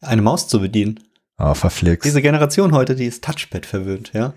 Eine 0.00 0.20
Maus 0.20 0.48
zu 0.48 0.60
bedienen. 0.60 0.98
Ah, 1.36 1.52
oh, 1.52 1.54
verflixt. 1.54 2.04
Diese 2.04 2.22
Generation 2.22 2.72
heute, 2.72 2.96
die 2.96 3.04
ist 3.04 3.22
Touchpad 3.22 3.66
verwöhnt, 3.66 4.10
ja. 4.14 4.34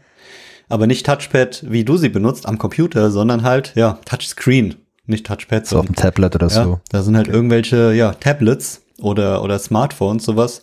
Aber 0.70 0.86
nicht 0.86 1.08
Touchpad, 1.08 1.66
wie 1.68 1.84
du 1.84 1.98
sie 1.98 2.10
benutzt, 2.10 2.46
am 2.46 2.60
Computer, 2.60 3.10
sondern 3.10 3.42
halt, 3.42 3.74
ja, 3.74 3.98
Touchscreen. 4.06 4.76
Nicht 5.08 5.26
Touchpad. 5.26 5.66
So 5.66 5.80
auf 5.80 5.88
dem 5.88 5.96
Tablet 5.96 6.36
oder 6.36 6.50
ja, 6.50 6.64
so. 6.64 6.80
Da 6.92 7.02
sind 7.02 7.18
halt 7.18 7.30
irgendwelche, 7.30 7.94
ja, 7.94 8.14
Tablets 8.14 8.84
oder, 9.02 9.44
oder 9.44 9.58
Smartphones, 9.58 10.24
sowas, 10.24 10.62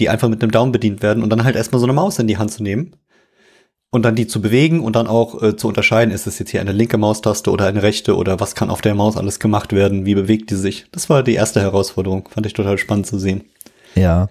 die 0.00 0.08
einfach 0.08 0.30
mit 0.30 0.40
dem 0.40 0.50
Daumen 0.50 0.72
bedient 0.72 1.02
werden 1.02 1.22
und 1.22 1.28
dann 1.28 1.44
halt 1.44 1.56
erstmal 1.56 1.80
so 1.80 1.84
eine 1.84 1.92
Maus 1.92 2.18
in 2.18 2.26
die 2.26 2.38
Hand 2.38 2.52
zu 2.52 2.62
nehmen 2.62 2.96
und 3.92 4.02
dann 4.02 4.16
die 4.16 4.26
zu 4.26 4.40
bewegen 4.40 4.80
und 4.80 4.96
dann 4.96 5.06
auch 5.06 5.40
äh, 5.42 5.54
zu 5.54 5.68
unterscheiden, 5.68 6.12
ist 6.12 6.26
es 6.26 6.38
jetzt 6.38 6.50
hier 6.50 6.62
eine 6.62 6.72
linke 6.72 6.96
Maustaste 6.96 7.50
oder 7.50 7.66
eine 7.66 7.82
rechte 7.82 8.16
oder 8.16 8.40
was 8.40 8.54
kann 8.54 8.70
auf 8.70 8.80
der 8.80 8.94
Maus 8.94 9.18
alles 9.18 9.38
gemacht 9.38 9.74
werden, 9.74 10.06
wie 10.06 10.14
bewegt 10.14 10.50
die 10.50 10.56
sich. 10.56 10.86
Das 10.92 11.10
war 11.10 11.22
die 11.22 11.34
erste 11.34 11.60
Herausforderung, 11.60 12.28
fand 12.32 12.46
ich 12.46 12.54
total 12.54 12.78
spannend 12.78 13.06
zu 13.06 13.18
sehen. 13.18 13.44
Ja. 13.94 14.30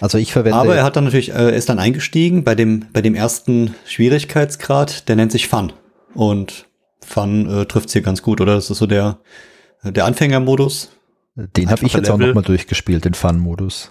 Also 0.00 0.16
ich 0.16 0.32
verwende. 0.32 0.58
Aber 0.58 0.76
er 0.76 0.84
hat 0.84 0.94
dann 0.94 1.04
natürlich, 1.04 1.34
äh, 1.34 1.54
ist 1.54 1.68
dann 1.68 1.80
eingestiegen 1.80 2.44
bei 2.44 2.54
dem, 2.54 2.86
bei 2.92 3.02
dem 3.02 3.16
ersten 3.16 3.74
Schwierigkeitsgrad, 3.84 5.08
der 5.08 5.16
nennt 5.16 5.32
sich 5.32 5.48
Fun. 5.48 5.72
Und 6.14 6.66
Fun 7.04 7.50
äh, 7.50 7.66
trifft's 7.66 7.92
hier 7.92 8.02
ganz 8.02 8.22
gut, 8.22 8.40
oder? 8.40 8.54
Das 8.54 8.70
ist 8.70 8.78
so 8.78 8.86
der, 8.86 9.18
der 9.82 10.04
Anfängermodus. 10.04 10.92
Den 11.34 11.68
habe 11.68 11.84
ich 11.84 11.92
jetzt 11.92 12.06
Level. 12.06 12.12
auch 12.12 12.18
nochmal 12.18 12.44
durchgespielt, 12.44 13.04
den 13.04 13.14
Fun-Modus. 13.14 13.90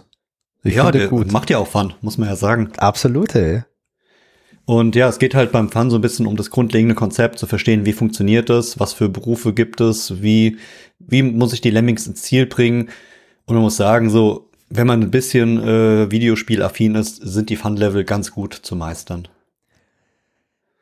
Ja, 0.63 0.91
der 0.91 1.07
gut. 1.07 1.31
macht 1.31 1.49
ja 1.49 1.57
auch 1.57 1.67
Fun, 1.67 1.93
muss 2.01 2.17
man 2.17 2.29
ja 2.29 2.35
sagen. 2.35 2.71
Absolut, 2.77 3.35
ey. 3.35 3.63
Und 4.69 4.95
ja, 4.95 5.09
es 5.09 5.17
geht 5.17 5.33
halt 5.33 5.51
beim 5.51 5.69
Fun 5.69 5.89
so 5.89 5.97
ein 5.97 6.01
bisschen 6.01 6.27
um 6.27 6.35
das 6.35 6.51
grundlegende 6.51 6.93
Konzept, 6.93 7.39
zu 7.39 7.47
verstehen, 7.47 7.87
wie 7.87 7.91
funktioniert 7.91 8.51
das, 8.51 8.79
was 8.79 8.93
für 8.93 9.09
Berufe 9.09 9.51
gibt 9.51 9.81
es, 9.81 10.21
wie, 10.21 10.57
wie 10.99 11.23
muss 11.23 11.53
ich 11.53 11.61
die 11.61 11.71
Lemmings 11.71 12.05
ins 12.05 12.21
Ziel 12.21 12.45
bringen. 12.45 12.89
Und 13.47 13.55
man 13.55 13.63
muss 13.63 13.77
sagen, 13.77 14.11
so, 14.11 14.47
wenn 14.69 14.85
man 14.85 15.01
ein 15.01 15.09
bisschen 15.09 15.57
äh, 15.57 16.11
Videospielaffin 16.11 16.93
ist, 16.93 17.15
sind 17.15 17.49
die 17.49 17.55
Fun-Level 17.55 18.03
ganz 18.03 18.29
gut 18.29 18.53
zu 18.53 18.75
meistern. 18.75 19.27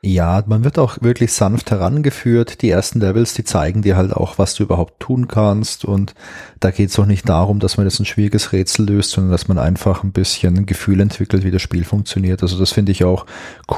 Ja, 0.08 0.41
man 0.47 0.64
wird 0.64 0.80
auch 0.80 1.01
wirklich 1.01 1.34
sanft 1.34 1.70
herangeführt. 1.70 2.62
Die 2.62 2.70
ersten 2.70 3.01
Levels, 3.01 3.34
die 3.34 3.43
zeigen 3.43 3.82
dir 3.82 3.97
halt 3.97 4.14
auch, 4.14 4.38
was 4.38 4.55
du 4.55 4.64
überhaupt 4.64 5.01
tun 5.01 5.28
kannst. 5.28 5.84
Und 5.84 6.16
da 6.62 6.72
geht 6.72 6.91
es 6.91 6.97
auch 6.97 7.05
nicht 7.05 7.28
darum, 7.28 7.60
dass 7.60 7.76
man 7.76 7.86
jetzt 7.86 7.99
ein 7.99 8.05
schwieriges 8.05 8.53
Rätsel 8.53 8.88
löst, 8.88 9.12
sondern 9.12 9.34
dass 9.34 9.49
man 9.49 9.58
einfach 9.58 10.03
ein 10.03 10.14
bisschen 10.14 10.55
ein 10.55 10.66
Gefühl 10.66 11.01
entwickelt, 11.01 11.43
wie 11.43 11.51
das 11.51 11.62
Spiel 11.62 11.84
funktioniert. 11.84 12.41
Also 12.41 12.58
das 12.58 12.72
finde 12.72 12.93
ich 12.93 13.03
auch 13.03 13.26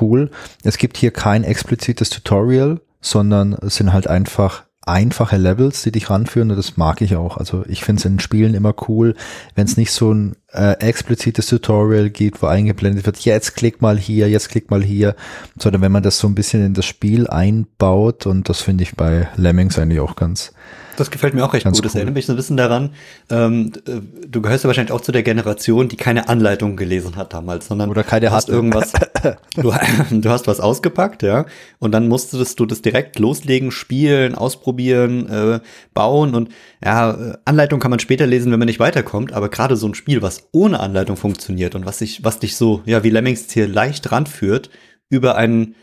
cool. 0.01 0.29
Es 0.63 0.77
gibt 0.77 0.97
hier 0.97 1.09
kein 1.09 1.43
explizites 1.43 2.11
Tutorial, 2.11 2.79
sondern 3.01 3.53
es 3.53 3.77
sind 3.77 3.91
halt 3.91 4.05
einfach 4.05 4.65
einfache 4.89 5.37
Levels, 5.37 5.83
die 5.83 5.91
dich 5.91 6.09
ranführen 6.09 6.51
und 6.51 6.57
das 6.57 6.77
mag 6.77 7.01
ich 7.01 7.15
auch. 7.15 7.37
Also 7.37 7.63
ich 7.67 7.83
finde 7.83 7.99
es 7.99 8.05
in 8.05 8.19
Spielen 8.19 8.53
immer 8.53 8.73
cool, 8.87 9.15
wenn 9.55 9.65
es 9.65 9.77
nicht 9.77 9.91
so 9.91 10.13
ein 10.13 10.35
äh, 10.51 10.73
explizites 10.79 11.47
Tutorial 11.47 12.09
gibt, 12.09 12.41
wo 12.41 12.47
eingeblendet 12.47 13.05
wird, 13.05 13.19
jetzt 13.19 13.55
klick 13.55 13.81
mal 13.81 13.97
hier, 13.97 14.29
jetzt 14.29 14.49
klick 14.49 14.71
mal 14.71 14.83
hier, 14.83 15.15
sondern 15.57 15.81
wenn 15.81 15.91
man 15.91 16.03
das 16.03 16.19
so 16.19 16.27
ein 16.27 16.35
bisschen 16.35 16.65
in 16.65 16.73
das 16.73 16.85
Spiel 16.85 17.27
einbaut 17.27 18.25
und 18.25 18.49
das 18.49 18.61
finde 18.61 18.83
ich 18.83 18.95
bei 18.95 19.27
Lemmings 19.35 19.77
eigentlich 19.77 19.99
auch 19.99 20.15
ganz 20.15 20.53
das 20.99 21.11
gefällt 21.11 21.33
mir 21.33 21.45
auch 21.45 21.53
recht 21.53 21.63
Ganz 21.63 21.77
gut. 21.77 21.85
Das 21.85 21.93
cool. 21.93 21.99
erinnert 21.99 22.15
mich 22.15 22.25
so 22.25 22.33
ein 22.33 22.35
bisschen 22.35 22.57
daran. 22.57 22.91
Ähm, 23.29 23.71
äh, 23.87 24.01
du 24.27 24.41
gehörst 24.41 24.63
ja 24.63 24.67
wahrscheinlich 24.67 24.91
auch 24.91 25.01
zu 25.01 25.11
der 25.11 25.23
Generation, 25.23 25.87
die 25.87 25.95
keine 25.95 26.29
Anleitung 26.29 26.75
gelesen 26.75 27.15
hat 27.15 27.33
damals, 27.33 27.67
sondern 27.67 27.89
Oder 27.89 28.03
keine 28.03 28.31
hast 28.31 28.47
hatte. 28.47 28.51
irgendwas. 28.51 28.91
du, 29.55 29.73
du 30.11 30.29
hast 30.29 30.47
was 30.47 30.59
ausgepackt, 30.59 31.23
ja, 31.23 31.45
und 31.79 31.91
dann 31.91 32.07
musstest 32.07 32.59
du 32.59 32.65
das 32.65 32.81
direkt 32.81 33.19
loslegen, 33.19 33.71
spielen, 33.71 34.35
ausprobieren, 34.35 35.27
äh, 35.29 35.59
bauen 35.93 36.35
und 36.35 36.49
ja, 36.83 37.11
äh, 37.11 37.37
Anleitung 37.45 37.79
kann 37.79 37.91
man 37.91 37.99
später 37.99 38.25
lesen, 38.25 38.51
wenn 38.51 38.59
man 38.59 38.67
nicht 38.67 38.79
weiterkommt, 38.79 39.33
aber 39.33 39.49
gerade 39.49 39.75
so 39.75 39.87
ein 39.87 39.95
Spiel, 39.95 40.21
was 40.21 40.49
ohne 40.51 40.79
Anleitung 40.79 41.17
funktioniert 41.17 41.75
und 41.75 41.85
was 41.85 41.99
sich, 41.99 42.23
was 42.23 42.39
dich 42.39 42.55
so, 42.55 42.81
ja, 42.85 43.03
wie 43.03 43.09
Lemmings 43.09 43.51
hier 43.51 43.67
leicht 43.67 44.11
ranführt 44.11 44.69
über 45.09 45.35
einen, 45.35 45.75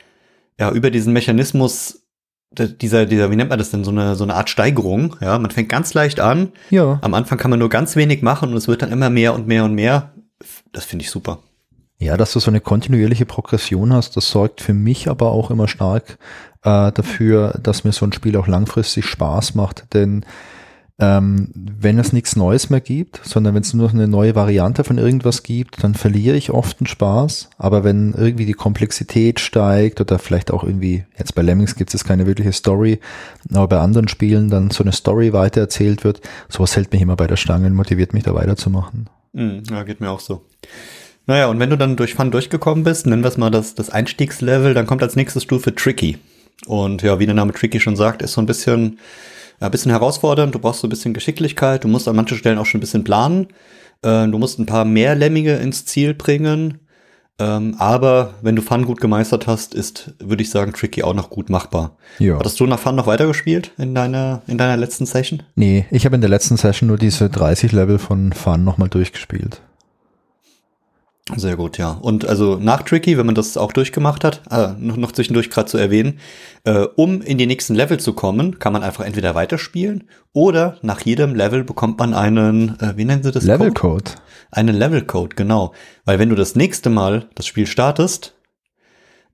ja, 0.58 0.70
über 0.70 0.90
diesen 0.90 1.12
Mechanismus 1.12 2.05
dieser, 2.50 3.06
dieser, 3.06 3.30
wie 3.30 3.36
nennt 3.36 3.50
man 3.50 3.58
das 3.58 3.70
denn, 3.70 3.84
so 3.84 3.90
eine, 3.90 4.14
so 4.16 4.24
eine 4.24 4.34
Art 4.34 4.48
Steigerung, 4.48 5.16
ja, 5.20 5.38
man 5.38 5.50
fängt 5.50 5.68
ganz 5.68 5.94
leicht 5.94 6.20
an, 6.20 6.52
Ja. 6.70 6.98
am 7.02 7.14
Anfang 7.14 7.38
kann 7.38 7.50
man 7.50 7.58
nur 7.58 7.68
ganz 7.68 7.96
wenig 7.96 8.22
machen 8.22 8.50
und 8.50 8.56
es 8.56 8.68
wird 8.68 8.82
dann 8.82 8.92
immer 8.92 9.10
mehr 9.10 9.34
und 9.34 9.46
mehr 9.46 9.64
und 9.64 9.74
mehr. 9.74 10.12
Das 10.72 10.84
finde 10.84 11.04
ich 11.04 11.10
super. 11.10 11.38
Ja, 11.98 12.16
dass 12.16 12.32
du 12.32 12.40
so 12.40 12.50
eine 12.50 12.60
kontinuierliche 12.60 13.24
Progression 13.26 13.92
hast, 13.92 14.16
das 14.16 14.30
sorgt 14.30 14.60
für 14.60 14.74
mich 14.74 15.08
aber 15.08 15.32
auch 15.32 15.50
immer 15.50 15.66
stark 15.66 16.18
äh, 16.62 16.92
dafür, 16.92 17.58
dass 17.62 17.84
mir 17.84 17.92
so 17.92 18.04
ein 18.06 18.12
Spiel 18.12 18.36
auch 18.36 18.46
langfristig 18.46 19.06
Spaß 19.06 19.54
macht. 19.54 19.94
Denn 19.94 20.24
ähm, 20.98 21.50
wenn 21.54 21.98
es 21.98 22.14
nichts 22.14 22.36
Neues 22.36 22.70
mehr 22.70 22.80
gibt, 22.80 23.20
sondern 23.22 23.54
wenn 23.54 23.62
es 23.62 23.74
nur 23.74 23.90
eine 23.90 24.08
neue 24.08 24.34
Variante 24.34 24.82
von 24.82 24.96
irgendwas 24.96 25.42
gibt, 25.42 25.84
dann 25.84 25.94
verliere 25.94 26.36
ich 26.36 26.50
oft 26.50 26.80
den 26.80 26.86
Spaß. 26.86 27.50
Aber 27.58 27.84
wenn 27.84 28.14
irgendwie 28.14 28.46
die 28.46 28.54
Komplexität 28.54 29.38
steigt 29.40 30.00
oder 30.00 30.18
vielleicht 30.18 30.50
auch 30.50 30.64
irgendwie, 30.64 31.04
jetzt 31.18 31.34
bei 31.34 31.42
Lemmings 31.42 31.74
gibt 31.74 31.92
es 31.92 32.04
keine 32.04 32.26
wirkliche 32.26 32.52
Story, 32.52 33.00
aber 33.52 33.68
bei 33.68 33.78
anderen 33.78 34.08
Spielen 34.08 34.48
dann 34.48 34.70
so 34.70 34.82
eine 34.82 34.92
Story 34.92 35.34
weitererzählt 35.34 36.02
wird, 36.02 36.22
sowas 36.48 36.74
hält 36.76 36.92
mich 36.92 37.02
immer 37.02 37.16
bei 37.16 37.26
der 37.26 37.36
Stange 37.36 37.66
und 37.66 37.74
motiviert 37.74 38.14
mich 38.14 38.22
da 38.22 38.34
weiterzumachen. 38.34 39.10
Mhm, 39.34 39.64
ja, 39.70 39.82
geht 39.82 40.00
mir 40.00 40.10
auch 40.10 40.20
so. 40.20 40.46
Naja, 41.26 41.48
und 41.48 41.58
wenn 41.58 41.70
du 41.70 41.76
dann 41.76 41.96
durch 41.96 42.14
Fun 42.14 42.30
durchgekommen 42.30 42.84
bist, 42.84 43.06
nennen 43.06 43.22
wir 43.22 43.28
es 43.28 43.36
mal 43.36 43.50
das, 43.50 43.74
das 43.74 43.90
Einstiegslevel, 43.90 44.72
dann 44.72 44.86
kommt 44.86 45.02
als 45.02 45.16
nächste 45.16 45.40
Stufe 45.40 45.74
Tricky. 45.74 46.16
Und 46.66 47.02
ja, 47.02 47.18
wie 47.18 47.26
der 47.26 47.34
Name 47.34 47.52
Tricky 47.52 47.80
schon 47.80 47.96
sagt, 47.96 48.22
ist 48.22 48.32
so 48.32 48.40
ein 48.40 48.46
bisschen, 48.46 48.98
ein 49.60 49.70
bisschen 49.70 49.90
herausfordernd. 49.90 50.54
Du 50.54 50.58
brauchst 50.58 50.80
so 50.80 50.86
ein 50.86 50.90
bisschen 50.90 51.14
Geschicklichkeit. 51.14 51.84
Du 51.84 51.88
musst 51.88 52.08
an 52.08 52.16
manchen 52.16 52.38
Stellen 52.38 52.58
auch 52.58 52.66
schon 52.66 52.78
ein 52.78 52.80
bisschen 52.80 53.04
planen. 53.04 53.48
Äh, 54.02 54.28
du 54.28 54.38
musst 54.38 54.58
ein 54.58 54.66
paar 54.66 54.84
mehr 54.84 55.14
Lemminge 55.14 55.56
ins 55.56 55.84
Ziel 55.84 56.14
bringen. 56.14 56.80
Ähm, 57.38 57.74
aber 57.78 58.34
wenn 58.40 58.56
du 58.56 58.62
Fun 58.62 58.86
gut 58.86 59.00
gemeistert 59.00 59.46
hast, 59.46 59.74
ist, 59.74 60.14
würde 60.18 60.42
ich 60.42 60.48
sagen, 60.48 60.72
Tricky 60.72 61.02
auch 61.02 61.12
noch 61.12 61.28
gut 61.28 61.50
machbar. 61.50 61.96
Ja. 62.18 62.38
Hattest 62.38 62.58
du 62.60 62.66
nach 62.66 62.78
Fun 62.78 62.94
noch 62.94 63.06
weitergespielt 63.06 63.72
in 63.76 63.94
deiner, 63.94 64.42
in 64.46 64.56
deiner 64.56 64.78
letzten 64.78 65.04
Session? 65.04 65.42
Nee, 65.54 65.84
ich 65.90 66.06
habe 66.06 66.14
in 66.14 66.22
der 66.22 66.30
letzten 66.30 66.56
Session 66.56 66.86
nur 66.86 66.96
diese 66.96 67.28
30 67.28 67.72
Level 67.72 67.98
von 67.98 68.32
Fun 68.32 68.64
nochmal 68.64 68.88
durchgespielt. 68.88 69.60
Sehr 71.34 71.56
gut, 71.56 71.76
ja. 71.76 71.90
Und 71.90 72.24
also 72.24 72.56
nach 72.56 72.82
Tricky, 72.82 73.18
wenn 73.18 73.26
man 73.26 73.34
das 73.34 73.56
auch 73.56 73.72
durchgemacht 73.72 74.22
hat, 74.22 74.42
äh, 74.48 74.74
noch, 74.78 74.96
noch 74.96 75.10
zwischendurch 75.10 75.50
gerade 75.50 75.68
zu 75.68 75.76
erwähnen, 75.76 76.20
äh, 76.62 76.86
um 76.94 77.20
in 77.20 77.36
die 77.36 77.46
nächsten 77.46 77.74
Level 77.74 77.98
zu 77.98 78.12
kommen, 78.12 78.60
kann 78.60 78.72
man 78.72 78.84
einfach 78.84 79.04
entweder 79.04 79.34
weiterspielen 79.34 80.04
oder 80.32 80.78
nach 80.82 81.00
jedem 81.00 81.34
Level 81.34 81.64
bekommt 81.64 81.98
man 81.98 82.14
einen, 82.14 82.78
äh, 82.78 82.96
wie 82.96 83.04
nennen 83.04 83.24
sie 83.24 83.32
das? 83.32 83.42
Level 83.42 83.72
Code? 83.72 84.12
Einen 84.52 84.76
Level 84.76 85.02
Code, 85.02 85.34
genau. 85.34 85.72
Weil 86.04 86.20
wenn 86.20 86.28
du 86.28 86.36
das 86.36 86.54
nächste 86.54 86.90
Mal 86.90 87.28
das 87.34 87.46
Spiel 87.46 87.66
startest, 87.66 88.34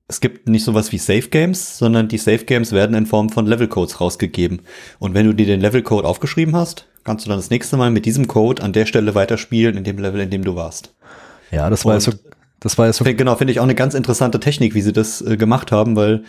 es 0.08 0.20
gibt 0.20 0.48
nicht 0.48 0.64
sowas 0.64 0.92
wie 0.92 0.98
Save 0.98 1.28
Games, 1.28 1.76
sondern 1.76 2.08
die 2.08 2.18
Save 2.18 2.44
Games 2.44 2.72
werden 2.72 2.96
in 2.96 3.04
Form 3.04 3.28
von 3.28 3.46
Level 3.46 3.68
Codes 3.68 4.00
rausgegeben. 4.00 4.62
Und 4.98 5.12
wenn 5.12 5.26
du 5.26 5.34
dir 5.34 5.46
den 5.46 5.60
Level 5.60 5.82
Code 5.82 6.08
aufgeschrieben 6.08 6.56
hast, 6.56 6.86
kannst 7.04 7.26
du 7.26 7.28
dann 7.28 7.38
das 7.38 7.50
nächste 7.50 7.76
Mal 7.76 7.90
mit 7.90 8.06
diesem 8.06 8.28
Code 8.28 8.62
an 8.62 8.72
der 8.72 8.86
Stelle 8.86 9.14
weiterspielen, 9.14 9.76
in 9.76 9.84
dem 9.84 9.98
Level, 9.98 10.20
in 10.20 10.30
dem 10.30 10.44
du 10.44 10.54
warst. 10.54 10.94
Ja, 11.52 11.70
das 11.70 11.84
war 11.84 11.92
ja 11.92 11.96
Und- 11.96 12.00
so, 12.02 12.12
das 12.60 12.78
war 12.78 12.86
ja 12.86 12.92
so, 12.92 13.04
Genau, 13.04 13.36
finde 13.36 13.52
ich 13.52 13.60
auch 13.60 13.64
eine 13.64 13.74
ganz 13.74 13.94
interessante 13.94 14.40
Technik, 14.40 14.74
wie 14.74 14.82
sie 14.82 14.92
das 14.92 15.20
äh, 15.20 15.36
gemacht 15.36 15.70
haben, 15.72 15.96
weil 15.96 16.24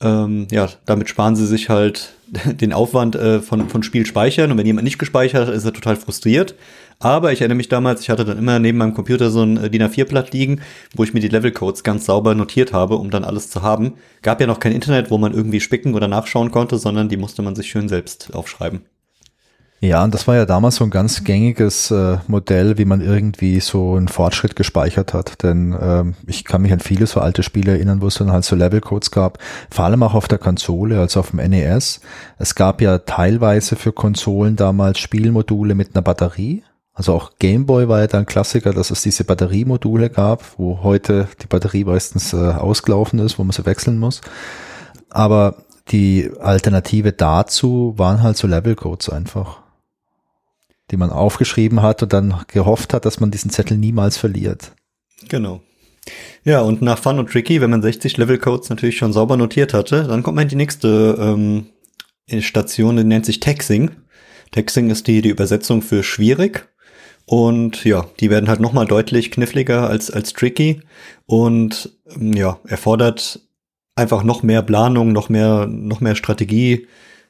ähm, 0.00 0.48
ja, 0.50 0.68
damit 0.86 1.08
sparen 1.08 1.36
sie 1.36 1.46
sich 1.46 1.68
halt 1.68 2.14
den 2.60 2.72
Aufwand 2.72 3.14
äh, 3.14 3.40
von, 3.40 3.68
von 3.68 3.82
Spiel 3.82 4.04
speichern 4.06 4.50
und 4.50 4.58
wenn 4.58 4.66
jemand 4.66 4.84
nicht 4.84 4.98
gespeichert 4.98 5.46
hat, 5.46 5.54
ist 5.54 5.64
er 5.64 5.72
total 5.72 5.96
frustriert. 5.96 6.54
Aber 7.00 7.32
ich 7.32 7.40
erinnere 7.40 7.56
mich 7.56 7.68
damals, 7.68 8.00
ich 8.00 8.10
hatte 8.10 8.24
dann 8.24 8.38
immer 8.38 8.58
neben 8.58 8.78
meinem 8.78 8.94
Computer 8.94 9.30
so 9.30 9.42
ein 9.42 9.56
äh, 9.56 9.70
DIN 9.70 9.82
A4-Blatt 9.82 10.32
liegen, 10.32 10.60
wo 10.94 11.04
ich 11.04 11.14
mir 11.14 11.20
die 11.20 11.28
Levelcodes 11.28 11.82
ganz 11.84 12.06
sauber 12.06 12.34
notiert 12.34 12.72
habe, 12.72 12.96
um 12.96 13.10
dann 13.10 13.24
alles 13.24 13.50
zu 13.50 13.62
haben. 13.62 13.94
Gab 14.22 14.40
ja 14.40 14.46
noch 14.46 14.58
kein 14.60 14.72
Internet, 14.72 15.10
wo 15.10 15.18
man 15.18 15.32
irgendwie 15.32 15.60
spicken 15.60 15.94
oder 15.94 16.08
nachschauen 16.08 16.50
konnte, 16.50 16.78
sondern 16.78 17.08
die 17.08 17.16
musste 17.16 17.42
man 17.42 17.54
sich 17.54 17.68
schön 17.68 17.88
selbst 17.88 18.34
aufschreiben. 18.34 18.82
Ja, 19.84 20.02
und 20.02 20.14
das 20.14 20.26
war 20.26 20.34
ja 20.34 20.46
damals 20.46 20.76
so 20.76 20.84
ein 20.84 20.90
ganz 20.90 21.24
gängiges 21.24 21.90
äh, 21.90 22.18
Modell, 22.26 22.78
wie 22.78 22.86
man 22.86 23.00
irgendwie 23.00 23.60
so 23.60 23.96
einen 23.96 24.08
Fortschritt 24.08 24.56
gespeichert 24.56 25.12
hat. 25.12 25.42
Denn 25.42 25.76
ähm, 25.78 26.14
ich 26.26 26.44
kann 26.44 26.62
mich 26.62 26.72
an 26.72 26.80
viele 26.80 27.06
so 27.06 27.20
alte 27.20 27.42
Spiele 27.42 27.72
erinnern, 27.72 28.00
wo 28.00 28.06
es 28.06 28.14
dann 28.14 28.32
halt 28.32 28.44
so 28.44 28.56
Levelcodes 28.56 29.10
gab, 29.10 29.38
vor 29.70 29.84
allem 29.84 30.02
auch 30.02 30.14
auf 30.14 30.26
der 30.26 30.38
Konsole, 30.38 30.98
also 30.98 31.20
auf 31.20 31.30
dem 31.30 31.50
NES. 31.50 32.00
Es 32.38 32.54
gab 32.54 32.80
ja 32.80 32.98
teilweise 32.98 33.76
für 33.76 33.92
Konsolen 33.92 34.56
damals 34.56 34.98
Spielmodule 34.98 35.74
mit 35.74 35.94
einer 35.94 36.02
Batterie. 36.02 36.64
Also 36.94 37.12
auch 37.12 37.32
Gameboy 37.38 37.88
war 37.88 38.00
ja 38.00 38.06
dann 38.06 38.24
Klassiker, 38.24 38.72
dass 38.72 38.90
es 38.90 39.02
diese 39.02 39.24
Batteriemodule 39.24 40.08
gab, 40.08 40.58
wo 40.58 40.82
heute 40.82 41.28
die 41.42 41.46
Batterie 41.46 41.84
meistens 41.84 42.32
äh, 42.32 42.36
ausgelaufen 42.36 43.18
ist, 43.18 43.38
wo 43.38 43.44
man 43.44 43.52
sie 43.52 43.66
wechseln 43.66 43.98
muss. 43.98 44.20
Aber 45.10 45.56
die 45.88 46.30
Alternative 46.40 47.12
dazu 47.12 47.94
waren 47.96 48.22
halt 48.22 48.36
so 48.36 48.46
Levelcodes 48.46 49.10
einfach, 49.10 49.63
die 50.90 50.96
man 50.96 51.10
aufgeschrieben 51.10 51.82
hat 51.82 52.02
und 52.02 52.12
dann 52.12 52.42
gehofft 52.48 52.94
hat, 52.94 53.04
dass 53.04 53.20
man 53.20 53.30
diesen 53.30 53.50
Zettel 53.50 53.76
niemals 53.78 54.16
verliert. 54.16 54.72
Genau. 55.28 55.62
Ja, 56.44 56.60
und 56.60 56.82
nach 56.82 56.98
Fun 56.98 57.18
und 57.18 57.30
Tricky, 57.30 57.60
wenn 57.60 57.70
man 57.70 57.82
60 57.82 58.18
Levelcodes 58.18 58.68
natürlich 58.68 58.98
schon 58.98 59.12
sauber 59.12 59.36
notiert 59.36 59.72
hatte, 59.72 60.04
dann 60.04 60.22
kommt 60.22 60.36
man 60.36 60.42
in 60.42 60.50
die 60.50 60.56
nächste 60.56 61.16
ähm, 61.18 61.66
Station, 62.40 62.96
die 62.96 63.04
nennt 63.04 63.24
sich 63.24 63.40
Taxing. 63.40 63.90
Taxing 64.52 64.90
ist 64.90 65.06
die, 65.06 65.22
die 65.22 65.30
Übersetzung 65.30 65.82
für 65.82 66.02
schwierig. 66.02 66.68
Und 67.26 67.84
ja, 67.84 68.06
die 68.20 68.28
werden 68.28 68.50
halt 68.50 68.60
nochmal 68.60 68.86
deutlich 68.86 69.30
kniffliger 69.30 69.88
als, 69.88 70.10
als 70.10 70.34
Tricky. 70.34 70.82
Und 71.24 71.96
ähm, 72.14 72.34
ja, 72.34 72.58
erfordert 72.66 73.40
einfach 73.96 74.22
noch 74.22 74.42
mehr 74.42 74.62
Planung, 74.62 75.12
noch 75.12 75.30
mehr, 75.30 75.66
noch 75.66 76.00
mehr 76.00 76.16
Strategie. 76.16 76.86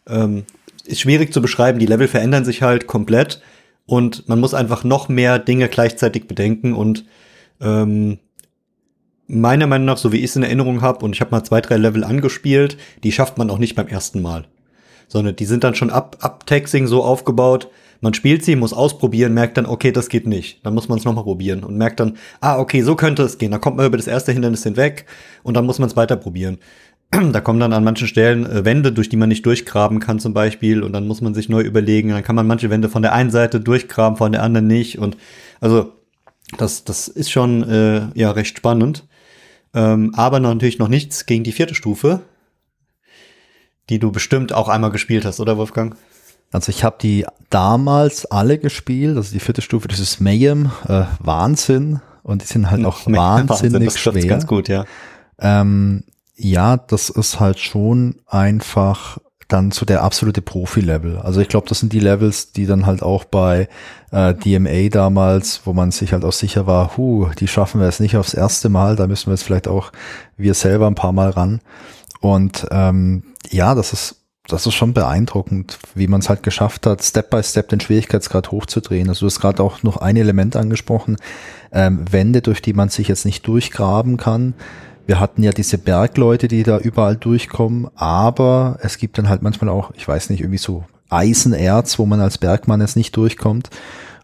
Ähm, 0.09 0.45
ist 0.87 1.01
schwierig 1.01 1.33
zu 1.33 1.43
beschreiben. 1.43 1.79
Die 1.79 1.87
Level 1.87 2.09
verändern 2.09 2.45
sich 2.45 2.63
halt 2.63 2.87
komplett. 2.87 3.41
Und 3.87 4.29
man 4.29 4.41
muss 4.41 4.55
einfach 4.55 4.85
noch 4.85 5.09
mehr 5.09 5.39
Dinge 5.39 5.69
gleichzeitig 5.69 6.27
bedenken 6.27 6.73
und 6.73 7.05
ähm, 7.61 8.19
meiner 9.27 9.67
Meinung 9.67 9.87
nach, 9.87 9.99
so 9.99 10.13
wie 10.13 10.19
ich 10.19 10.25
es 10.25 10.37
in 10.37 10.43
Erinnerung 10.43 10.83
habe, 10.83 11.05
und 11.05 11.15
ich 11.15 11.21
habe 11.21 11.31
mal 11.31 11.45
zwei, 11.45 11.61
drei 11.61 11.77
Level 11.77 12.05
angespielt, 12.05 12.77
die 13.03 13.13
schafft 13.13 13.39
man 13.39 13.51
auch 13.51 13.59
nicht 13.59 13.75
beim 13.75 13.89
ersten 13.89 14.23
Mal. 14.23 14.47
Sondern 15.09 15.37
die 15.37 15.45
sind 15.45 15.65
dann 15.65 15.75
schon 15.75 15.91
ab, 15.91 16.17
ab 16.21 16.47
Taxing 16.47 16.87
so 16.87 17.03
aufgebaut, 17.03 17.69
man 18.01 18.13
spielt 18.13 18.45
sie, 18.45 18.55
muss 18.55 18.75
ausprobieren, 18.75 19.33
merkt 19.33 19.57
dann, 19.57 19.65
okay, 19.65 19.91
das 19.91 20.11
geht 20.11 20.27
nicht. 20.27 20.65
Dann 20.65 20.75
muss 20.75 20.89
man 20.89 20.99
es 20.99 21.07
nochmal 21.07 21.25
probieren 21.25 21.65
und 21.65 21.79
merkt 21.79 22.01
dann, 22.01 22.19
ah, 22.41 22.59
okay, 22.59 22.83
so 22.83 22.97
könnte 22.97 23.23
es 23.23 23.39
gehen. 23.39 23.51
Dann 23.51 23.63
kommt 23.63 23.79
man 23.79 23.87
über 23.87 23.97
das 23.97 24.07
erste 24.07 24.31
Hindernis 24.33 24.63
hinweg 24.63 25.07
und 25.43 25.55
dann 25.55 25.65
muss 25.65 25.79
man 25.79 25.89
es 25.89 25.97
weiter 25.97 26.17
probieren. 26.17 26.59
Da 27.33 27.41
kommen 27.41 27.61
dann 27.61 27.73
an 27.73 27.85
manchen 27.85 28.09
Stellen 28.09 28.47
äh, 28.47 28.65
Wände, 28.65 28.93
durch 28.93 29.09
die 29.09 29.17
man 29.17 29.29
nicht 29.29 29.47
durchgraben 29.47 30.01
kann 30.01 30.19
zum 30.19 30.35
Beispiel 30.35 30.83
und 30.83 30.93
dann 30.93 31.07
muss 31.07 31.21
man 31.21 31.35
sich 31.35 31.49
neu 31.49 31.63
überlegen. 31.63 32.11
Dann 32.11 32.23
kann 32.23 32.37
man 32.37 32.47
manche 32.47 32.71
Wände 32.71 32.89
von 32.89 33.03
der 33.03 33.13
einen 33.13 33.31
Seite 33.31 33.61
durchgraben, 33.61 34.17
von 34.17 34.33
der 34.33 34.43
anderen 34.43 34.67
nicht 34.67 34.99
und 34.99 35.17
also 35.61 35.93
das, 36.59 36.85
das 36.85 37.09
ist 37.09 37.31
schon 37.31 37.69
äh, 37.69 38.09
ja 38.15 38.31
recht 38.31 38.57
spannend. 38.57 39.05
Ähm, 39.75 40.13
aber 40.15 40.39
natürlich 40.39 40.79
noch 40.79 40.89
nichts 40.89 41.27
gegen 41.27 41.43
die 41.43 41.53
vierte 41.53 41.75
Stufe, 41.75 42.21
die 43.91 43.99
du 43.99 44.13
bestimmt 44.13 44.53
auch 44.53 44.69
einmal 44.69 44.91
gespielt 44.91 45.25
hast, 45.25 45.41
oder 45.41 45.57
Wolfgang? 45.57 45.97
Also 46.53 46.71
ich 46.71 46.85
habe 46.85 46.97
die 47.03 47.27
damals 47.51 48.27
alle 48.27 48.59
gespielt, 48.59 49.17
also 49.17 49.33
die 49.33 49.41
vierte 49.41 49.63
Stufe, 49.63 49.89
das 49.89 49.99
ist 49.99 50.21
Mayhem, 50.21 50.71
äh, 50.87 51.05
Wahnsinn 51.19 52.01
und 52.23 52.43
die 52.43 52.47
sind 52.47 52.71
halt 52.71 52.85
auch 52.85 53.01
wahnsinnig 53.07 53.87
das 53.87 53.95
trifft's 53.95 54.21
schwer. 54.21 54.27
ganz 54.27 54.47
gut, 54.47 54.69
ja. 54.69 54.85
Ähm, 55.41 56.05
ja, 56.37 56.77
das 56.77 57.11
ist 57.11 57.41
halt 57.41 57.59
schon 57.59 58.17
einfach 58.27 59.19
dann 59.49 59.71
so 59.71 59.85
der 59.85 60.03
absolute 60.03 60.43
Profi-Level. 60.43 61.19
Also 61.19 61.41
ich 61.41 61.49
glaube, 61.49 61.69
das 61.69 61.81
sind 61.81 61.93
die 61.93 62.01
Levels, 62.01 62.53
die 62.53 62.67
dann 62.67 62.87
halt 62.87 63.03
auch 63.03 63.25
bei 63.25 63.69
äh, 64.11 64.35
DMA 64.35 64.89
damals, 64.89 65.63
wo 65.65 65.73
man 65.73 65.91
sich 65.91 66.13
halt 66.13 66.25
auch 66.25 66.33
sicher 66.33 66.67
war, 66.67 66.97
hu, 66.97 67.29
die 67.39 67.49
schaffen 67.49 67.81
wir 67.81 67.87
jetzt 67.87 68.01
nicht 68.01 68.17
aufs 68.17 68.35
erste 68.35 68.69
Mal, 68.69 68.97
da 68.97 69.07
müssen 69.07 69.27
wir 69.27 69.35
jetzt 69.35 69.45
vielleicht 69.45 69.69
auch 69.69 69.93
wir 70.37 70.55
selber 70.55 70.87
ein 70.87 70.95
paar 70.95 71.13
Mal 71.13 71.31
ran. 71.31 71.61
Und 72.21 72.67
ähm, 72.71 73.25
ja, 73.51 73.75
das 73.75 73.93
ist 73.93 74.21
das 74.47 74.67
ist 74.67 74.75
schon 74.75 74.93
beeindruckend, 74.93 75.79
wie 75.95 76.07
man 76.07 76.21
es 76.21 76.29
halt 76.29 76.43
geschafft 76.43 76.87
hat, 76.87 77.03
Step 77.03 77.31
by 77.31 77.43
Step 77.43 77.71
den 77.71 77.81
Schwierigkeitsgrad 77.81 78.51
hochzudrehen. 78.51 79.09
Also 79.09 79.21
du 79.21 79.27
hast 79.31 79.41
gerade 79.41 79.63
auch 79.63 79.83
noch 79.83 79.97
ein 79.97 80.17
Element 80.17 80.55
angesprochen, 80.55 81.17
ähm, 81.73 82.05
Wände, 82.11 82.43
durch 82.43 82.61
die 82.61 82.75
man 82.75 82.91
sich 82.91 83.09
jetzt 83.09 83.25
nicht 83.25 83.47
durchgraben 83.47 84.19
kann. 84.19 84.53
Wir 85.07 85.21
hatten 85.21 85.43
ja 85.43 85.53
diese 85.53 85.77
Bergleute, 85.77 86.49
die 86.49 86.63
da 86.63 86.79
überall 86.79 87.17
durchkommen, 87.17 87.89
aber 87.95 88.79
es 88.81 88.97
gibt 88.97 89.19
dann 89.19 89.29
halt 89.29 89.43
manchmal 89.43 89.69
auch, 89.69 89.91
ich 89.95 90.09
weiß 90.09 90.31
nicht, 90.31 90.41
irgendwie 90.41 90.59
so 90.59 90.85
Eisenerz, 91.11 91.99
wo 91.99 92.07
man 92.07 92.21
als 92.21 92.39
Bergmann 92.39 92.81
jetzt 92.81 92.97
nicht 92.97 93.15
durchkommt. 93.17 93.69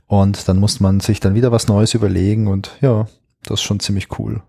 Und 0.07 0.49
dann 0.49 0.59
muss 0.59 0.81
man 0.81 1.01
sich 1.01 1.21
dann 1.21 1.35
wieder 1.35 1.53
was 1.53 1.69
Neues 1.69 1.95
überlegen 1.95 2.49
und 2.49 2.77
ja, 2.81 3.07
das 3.45 3.61
ist 3.61 3.63
schon 3.63 3.79
ziemlich 3.79 4.19
cool. 4.19 4.43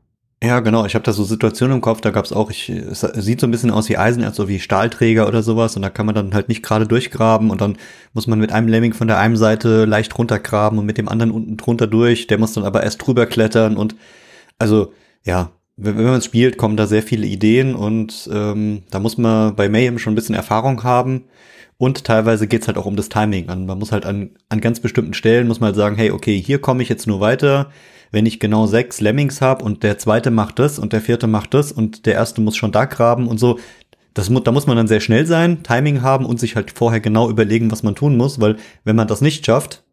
Ja, 0.44 0.60
genau. 0.60 0.86
Ich 0.86 0.96
habe 0.96 1.04
da 1.04 1.14
so 1.14 1.24
Situationen 1.24 1.76
im 1.76 1.82
Kopf, 1.82 2.02
da 2.02 2.10
gab's 2.10 2.32
auch, 2.32 2.50
ich, 2.50 2.68
es 2.70 3.02
sieht 3.02 3.40
so 3.40 3.46
ein 3.46 3.52
bisschen 3.52 3.70
aus 3.70 3.90
wie 3.90 3.98
Eisenerz, 3.98 4.38
so 4.38 4.48
wie 4.48 4.60
Stahlträger 4.60 5.28
oder 5.28 5.44
sowas 5.44 5.76
und 5.76 5.84
da 5.84 5.92
kann 5.92 6.08
man 6.08 6.16
dann 6.16 6.34
halt 6.34 6.50
nicht 6.50 6.64
gerade 6.64 6.88
durchgraben 6.88 7.52
und 7.52 7.62
dann 7.62 7.78
muss 8.14 8.26
man 8.26 8.40
mit 8.40 8.52
einem 8.52 8.68
Lemming 8.68 8.94
von 8.94 9.08
der 9.08 9.20
einen 9.20 9.38
Seite 9.38 9.86
leicht 9.86 10.18
runtergraben 10.18 10.80
und 10.80 10.88
mit 10.88 10.98
dem 10.98 11.10
anderen 11.10 11.30
unten 11.30 11.58
drunter 11.58 11.86
durch, 11.86 12.26
der 12.26 12.40
muss 12.40 12.54
dann 12.54 12.64
aber 12.64 12.82
erst 12.82 13.06
drüber 13.06 13.28
klettern 13.28 13.78
und 13.78 13.96
also 14.58 14.94
ja, 15.24 15.52
wenn, 15.84 15.98
wenn 15.98 16.06
man 16.06 16.22
spielt, 16.22 16.58
kommen 16.58 16.78
da 16.78 16.88
sehr 16.88 17.04
viele 17.04 17.26
Ideen 17.28 17.76
und 17.76 18.30
ähm, 18.32 18.84
da 18.92 19.00
muss 19.00 19.18
man 19.18 19.56
bei 19.56 19.70
Mayhem 19.70 20.00
schon 20.00 20.14
ein 20.14 20.16
bisschen 20.16 20.36
Erfahrung 20.36 20.84
haben 20.84 21.26
und 21.78 22.04
teilweise 22.04 22.48
geht's 22.48 22.68
halt 22.68 22.78
auch 22.78 22.86
um 22.86 22.96
das 22.96 23.10
Timing. 23.10 23.50
an. 23.50 23.66
Man 23.66 23.80
muss 23.80 23.92
halt 23.92 24.06
an, 24.06 24.32
an 24.50 24.62
ganz 24.62 24.80
bestimmten 24.80 25.14
Stellen, 25.14 25.48
muss 25.48 25.60
man 25.60 25.68
halt 25.68 25.76
sagen, 25.76 25.96
hey, 25.96 26.12
okay, 26.12 26.40
hier 26.40 26.60
komme 26.60 26.84
ich 26.84 26.90
jetzt 26.90 27.08
nur 27.08 27.20
weiter, 27.20 27.72
wenn 28.12 28.26
ich 28.26 28.40
genau 28.40 28.68
sechs 28.68 29.02
Lemmings 29.02 29.42
habe 29.42 29.66
und 29.66 29.84
der 29.84 29.98
zweite 29.98 30.32
macht 30.32 30.60
das 30.60 30.78
und 30.78 30.94
der 30.94 31.02
vierte 31.02 31.28
macht 31.28 31.54
das 31.54 31.72
und 31.72 32.06
der 32.06 32.14
erste 32.14 32.42
muss 32.42 32.56
schon 32.56 32.72
da 32.72 32.86
graben 32.86 33.28
und 33.28 33.40
so, 33.40 33.58
das, 34.14 34.30
da 34.44 34.52
muss 34.52 34.68
man 34.68 34.78
dann 34.78 34.88
sehr 34.88 35.00
schnell 35.00 35.26
sein, 35.26 35.64
Timing 35.64 36.02
haben 36.02 36.26
und 36.26 36.40
sich 36.40 36.56
halt 36.56 36.72
vorher 36.72 37.00
genau 37.00 37.30
überlegen, 37.30 37.72
was 37.72 37.84
man 37.84 37.96
tun 37.96 38.18
muss, 38.18 38.42
weil 38.42 38.58
wenn 38.84 38.96
man 38.96 39.08
das 39.08 39.22
nicht 39.22 39.46
schafft, 39.46 39.84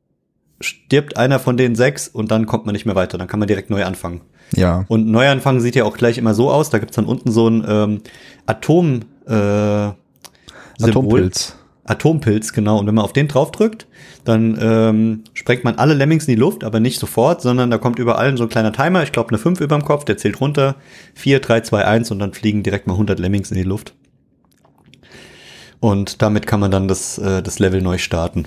stirbt 0.60 1.16
einer 1.16 1.38
von 1.38 1.56
den 1.56 1.74
sechs 1.74 2.08
und 2.08 2.30
dann 2.30 2.46
kommt 2.46 2.66
man 2.66 2.72
nicht 2.72 2.86
mehr 2.86 2.94
weiter, 2.94 3.18
dann 3.18 3.28
kann 3.28 3.38
man 3.38 3.46
direkt 3.46 3.70
neu 3.70 3.84
anfangen. 3.84 4.22
Ja. 4.54 4.84
Und 4.88 5.06
Neuanfang 5.06 5.60
sieht 5.60 5.74
ja 5.74 5.84
auch 5.84 5.96
gleich 5.96 6.18
immer 6.18 6.34
so 6.34 6.50
aus, 6.50 6.70
da 6.70 6.78
gibt's 6.78 6.96
dann 6.96 7.04
unten 7.04 7.30
so 7.30 7.48
ein 7.48 7.64
ähm, 7.68 8.00
Atom 8.46 9.00
äh, 9.26 9.90
Atompilz. 10.80 11.56
Atompilz, 11.84 12.52
genau. 12.52 12.78
Und 12.78 12.86
wenn 12.86 12.94
man 12.94 13.04
auf 13.04 13.12
den 13.12 13.28
draufdrückt, 13.28 13.86
dann 14.24 14.58
ähm, 14.60 15.24
sprengt 15.32 15.64
man 15.64 15.76
alle 15.76 15.94
Lemmings 15.94 16.26
in 16.28 16.34
die 16.34 16.40
Luft, 16.40 16.62
aber 16.62 16.80
nicht 16.80 16.98
sofort, 16.98 17.40
sondern 17.40 17.70
da 17.70 17.78
kommt 17.78 17.98
überall 17.98 18.36
so 18.36 18.42
ein 18.42 18.50
kleiner 18.50 18.72
Timer, 18.72 19.02
ich 19.02 19.12
glaube 19.12 19.30
eine 19.30 19.38
5 19.38 19.60
über 19.60 19.76
dem 19.76 19.84
Kopf, 19.84 20.04
der 20.04 20.18
zählt 20.18 20.40
runter, 20.40 20.76
4, 21.14 21.40
3, 21.40 21.62
2, 21.62 21.84
1 21.84 22.10
und 22.10 22.18
dann 22.18 22.34
fliegen 22.34 22.62
direkt 22.62 22.86
mal 22.86 22.94
100 22.94 23.18
Lemmings 23.18 23.50
in 23.50 23.56
die 23.56 23.62
Luft. 23.62 23.94
Und 25.80 26.20
damit 26.20 26.46
kann 26.46 26.60
man 26.60 26.70
dann 26.70 26.88
das, 26.88 27.18
äh, 27.18 27.42
das 27.42 27.58
Level 27.58 27.80
neu 27.80 27.98
starten. 27.98 28.46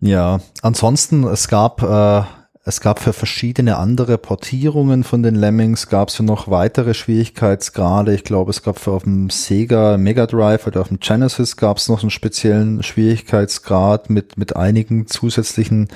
Ja, 0.00 0.40
ansonsten, 0.62 1.24
es 1.24 1.48
gab 1.48 1.82
äh, 1.82 2.22
es 2.68 2.82
gab 2.82 2.98
für 2.98 3.14
verschiedene 3.14 3.78
andere 3.78 4.18
Portierungen 4.18 5.02
von 5.02 5.22
den 5.22 5.36
Lemmings 5.36 5.88
gab 5.88 6.10
es 6.10 6.18
ja 6.18 6.24
noch 6.26 6.50
weitere 6.50 6.92
Schwierigkeitsgrade. 6.92 8.14
Ich 8.14 8.24
glaube, 8.24 8.50
es 8.50 8.62
gab 8.62 8.78
für 8.78 8.90
auf 8.90 9.04
dem 9.04 9.30
Sega 9.30 9.96
Mega 9.96 10.26
Drive 10.26 10.66
oder 10.66 10.82
auf 10.82 10.88
dem 10.88 11.00
Genesis 11.00 11.56
gab 11.56 11.78
es 11.78 11.88
noch 11.88 12.02
einen 12.02 12.10
speziellen 12.10 12.82
Schwierigkeitsgrad 12.82 14.10
mit 14.10 14.36
mit 14.36 14.54
einigen 14.54 15.06
zusätzlichen 15.06 15.88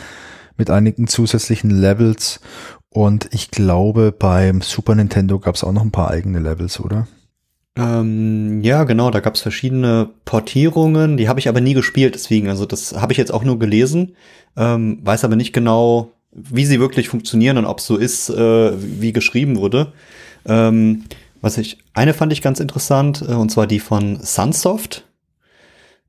mit 0.56 0.70
einigen 0.70 1.08
zusätzlichen 1.08 1.68
Levels. 1.68 2.40
Und 2.88 3.28
ich 3.32 3.50
glaube, 3.50 4.10
beim 4.10 4.62
Super 4.62 4.94
Nintendo 4.94 5.38
gab 5.40 5.56
es 5.56 5.64
auch 5.64 5.72
noch 5.72 5.82
ein 5.82 5.92
paar 5.92 6.10
eigene 6.10 6.38
Levels, 6.38 6.80
oder? 6.80 7.06
Ähm, 7.76 8.60
ja, 8.62 8.84
genau, 8.84 9.10
da 9.10 9.20
gab 9.20 9.34
es 9.34 9.40
verschiedene 9.40 10.10
Portierungen, 10.26 11.16
die 11.16 11.28
habe 11.28 11.40
ich 11.40 11.48
aber 11.48 11.62
nie 11.62 11.72
gespielt, 11.72 12.14
deswegen, 12.14 12.48
also 12.48 12.66
das 12.66 13.00
habe 13.00 13.12
ich 13.12 13.18
jetzt 13.18 13.32
auch 13.32 13.44
nur 13.44 13.58
gelesen, 13.58 14.14
ähm, 14.56 14.98
weiß 15.02 15.24
aber 15.24 15.36
nicht 15.36 15.54
genau, 15.54 16.12
wie 16.32 16.66
sie 16.66 16.80
wirklich 16.80 17.08
funktionieren 17.08 17.56
und 17.56 17.64
ob 17.64 17.80
so 17.80 17.96
ist, 17.96 18.28
äh, 18.28 18.72
wie 19.00 19.12
geschrieben 19.12 19.56
wurde. 19.56 19.92
Ähm, 20.44 21.04
was 21.40 21.56
ich, 21.58 21.78
eine 21.94 22.14
fand 22.14 22.32
ich 22.32 22.42
ganz 22.42 22.60
interessant, 22.60 23.22
äh, 23.26 23.32
und 23.32 23.50
zwar 23.50 23.66
die 23.66 23.80
von 23.80 24.18
Sunsoft. 24.20 25.04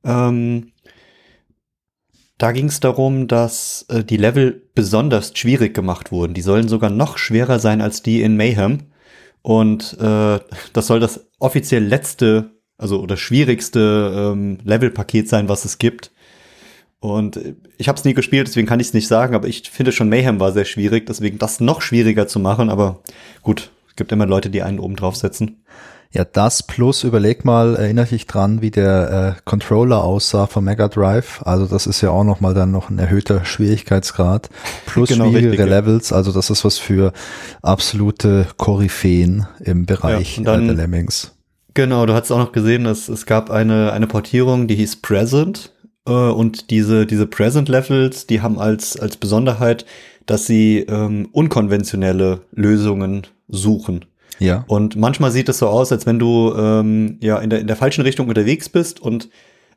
Ähm, 0.04 0.72
da 2.36 2.52
ging 2.52 2.66
es 2.66 2.80
darum, 2.80 3.26
dass 3.26 3.86
äh, 3.88 4.04
die 4.04 4.16
Level 4.16 4.62
besonders 4.74 5.32
schwierig 5.36 5.72
gemacht 5.72 6.12
wurden. 6.12 6.34
Die 6.34 6.42
sollen 6.42 6.68
sogar 6.68 6.90
noch 6.90 7.16
schwerer 7.16 7.58
sein 7.58 7.80
als 7.80 8.02
die 8.02 8.22
in 8.22 8.36
Mayhem. 8.36 8.90
Und 9.44 9.98
äh, 10.00 10.40
das 10.72 10.86
soll 10.86 11.00
das 11.00 11.26
offiziell 11.38 11.84
letzte, 11.84 12.52
also 12.78 12.98
oder 13.02 13.18
schwierigste 13.18 14.32
ähm, 14.32 14.56
Levelpaket 14.64 15.28
sein, 15.28 15.50
was 15.50 15.66
es 15.66 15.76
gibt. 15.76 16.12
Und 16.98 17.38
ich 17.76 17.86
habe 17.88 17.98
es 17.98 18.06
nie 18.06 18.14
gespielt, 18.14 18.48
deswegen 18.48 18.66
kann 18.66 18.80
ich 18.80 18.86
es 18.86 18.94
nicht 18.94 19.06
sagen, 19.06 19.34
aber 19.34 19.46
ich 19.46 19.70
finde 19.70 19.92
schon 19.92 20.08
Mayhem 20.08 20.40
war 20.40 20.52
sehr 20.52 20.64
schwierig, 20.64 21.04
deswegen 21.04 21.36
das 21.36 21.60
noch 21.60 21.82
schwieriger 21.82 22.26
zu 22.26 22.40
machen. 22.40 22.70
Aber 22.70 23.00
gut, 23.42 23.70
es 23.86 23.96
gibt 23.96 24.12
immer 24.12 24.24
Leute, 24.24 24.48
die 24.48 24.62
einen 24.62 24.78
oben 24.78 24.96
draufsetzen. 24.96 25.62
Ja, 26.14 26.24
das 26.24 26.62
plus 26.62 27.02
überleg 27.02 27.44
mal, 27.44 27.74
erinnere 27.74 28.06
dich 28.06 28.28
dran, 28.28 28.62
wie 28.62 28.70
der 28.70 29.36
äh, 29.36 29.40
Controller 29.44 30.04
aussah 30.04 30.46
vom 30.46 30.64
Mega 30.64 30.86
Drive. 30.86 31.42
Also 31.44 31.66
das 31.66 31.88
ist 31.88 32.02
ja 32.02 32.10
auch 32.10 32.22
nochmal 32.22 32.54
dann 32.54 32.70
noch 32.70 32.88
ein 32.88 33.00
erhöhter 33.00 33.44
Schwierigkeitsgrad. 33.44 34.48
Plus 34.86 35.08
genau, 35.08 35.24
schwierige 35.24 35.50
richtig, 35.50 35.68
Levels. 35.68 36.12
Also 36.12 36.30
das 36.30 36.50
ist 36.50 36.64
was 36.64 36.78
für 36.78 37.12
absolute 37.62 38.46
Koryphäen 38.58 39.48
im 39.58 39.86
Bereich 39.86 40.36
ja, 40.36 40.44
dann, 40.44 40.62
äh, 40.62 40.66
der 40.68 40.76
Lemmings. 40.76 41.32
Genau, 41.74 42.06
du 42.06 42.14
hast 42.14 42.30
auch 42.30 42.38
noch 42.38 42.52
gesehen, 42.52 42.84
dass 42.84 43.08
es 43.08 43.26
gab 43.26 43.50
eine, 43.50 43.92
eine 43.92 44.06
Portierung, 44.06 44.68
die 44.68 44.76
hieß 44.76 45.02
Present. 45.02 45.72
Äh, 46.06 46.12
und 46.12 46.70
diese, 46.70 47.06
diese 47.06 47.26
Present 47.26 47.68
Levels, 47.68 48.28
die 48.28 48.40
haben 48.40 48.60
als, 48.60 48.96
als 48.96 49.16
Besonderheit, 49.16 49.84
dass 50.26 50.46
sie 50.46 50.78
ähm, 50.88 51.28
unkonventionelle 51.32 52.42
Lösungen 52.52 53.26
suchen. 53.48 54.04
Ja. 54.38 54.64
Und 54.66 54.96
manchmal 54.96 55.30
sieht 55.30 55.48
es 55.48 55.58
so 55.58 55.68
aus, 55.68 55.92
als 55.92 56.06
wenn 56.06 56.18
du 56.18 56.54
ähm, 56.56 57.18
ja 57.20 57.38
in 57.38 57.50
der, 57.50 57.60
in 57.60 57.66
der 57.66 57.76
falschen 57.76 58.02
Richtung 58.02 58.28
unterwegs 58.28 58.68
bist 58.68 59.00
und 59.00 59.28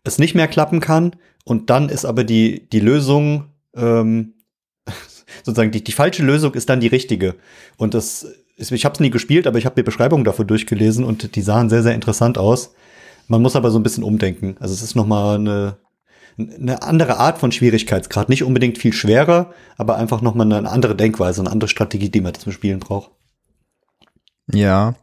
es 0.04 0.20
nicht 0.20 0.36
mehr 0.36 0.48
klappen 0.48 0.80
kann. 0.80 1.16
Und 1.44 1.70
dann 1.70 1.90
ist 1.90 2.06
aber 2.06 2.24
die, 2.24 2.68
die 2.70 2.80
Lösung, 2.80 3.46
ähm, 3.76 4.34
sozusagen 5.44 5.72
die, 5.72 5.84
die 5.84 5.92
falsche 5.92 6.24
Lösung 6.24 6.54
ist 6.54 6.70
dann 6.70 6.80
die 6.80 6.88
richtige. 6.88 7.36
Und 7.78 7.94
das 7.94 8.28
ist, 8.58 8.72
ich 8.72 8.86
habe 8.86 8.94
es 8.94 9.00
nie 9.00 9.10
gespielt, 9.10 9.48
aber 9.48 9.58
ich 9.58 9.66
habe 9.66 9.80
mir 9.80 9.86
Beschreibungen 9.86 10.26
dafür 10.26 10.46
durchgelesen 10.46 11.06
und 11.06 11.36
die 11.36 11.42
sahen 11.42 11.70
sehr, 11.70 11.84
sehr 11.84 11.96
interessant 11.96 12.38
aus. 12.38 12.74
Man 13.28 13.42
muss 13.42 13.56
aber 13.56 13.72
so 13.72 13.80
ein 13.80 13.84
bisschen 13.84 14.04
umdenken. 14.04 14.56
Also 14.60 14.74
es 14.74 14.82
ist 14.82 14.96
nochmal 14.96 15.36
eine, 15.36 15.78
eine 16.38 16.82
andere 16.82 17.18
Art 17.18 17.38
von 17.38 17.52
Schwierigkeitsgrad. 17.52 18.30
Nicht 18.30 18.44
unbedingt 18.44 18.78
viel 18.78 18.94
schwerer, 18.94 19.54
aber 19.78 19.98
einfach 19.98 20.22
nochmal 20.22 20.52
eine 20.52 20.70
andere 20.70 20.96
Denkweise, 20.96 21.42
eine 21.42 21.52
andere 21.52 21.68
Strategie, 21.68 22.10
die 22.10 22.22
man 22.22 22.34
zum 22.34 22.52
Spielen 22.52 22.80
braucht. 22.80 23.12
Ja. 24.52 24.96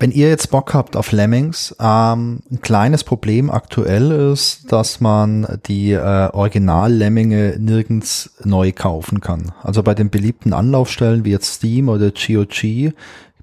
Wenn 0.00 0.12
ihr 0.12 0.28
jetzt 0.28 0.52
Bock 0.52 0.74
habt 0.74 0.96
auf 0.96 1.10
Lemmings, 1.10 1.74
ähm, 1.80 2.40
ein 2.52 2.60
kleines 2.62 3.02
Problem 3.02 3.50
aktuell 3.50 4.12
ist, 4.12 4.70
dass 4.70 5.00
man 5.00 5.58
die 5.66 5.90
äh, 5.90 6.30
Original-Lemminge 6.32 7.56
nirgends 7.58 8.30
neu 8.44 8.70
kaufen 8.70 9.20
kann. 9.20 9.52
Also 9.60 9.82
bei 9.82 9.94
den 9.94 10.10
beliebten 10.10 10.52
Anlaufstellen 10.52 11.24
wie 11.24 11.32
jetzt 11.32 11.54
Steam 11.54 11.88
oder 11.88 12.12
GOG 12.12 12.92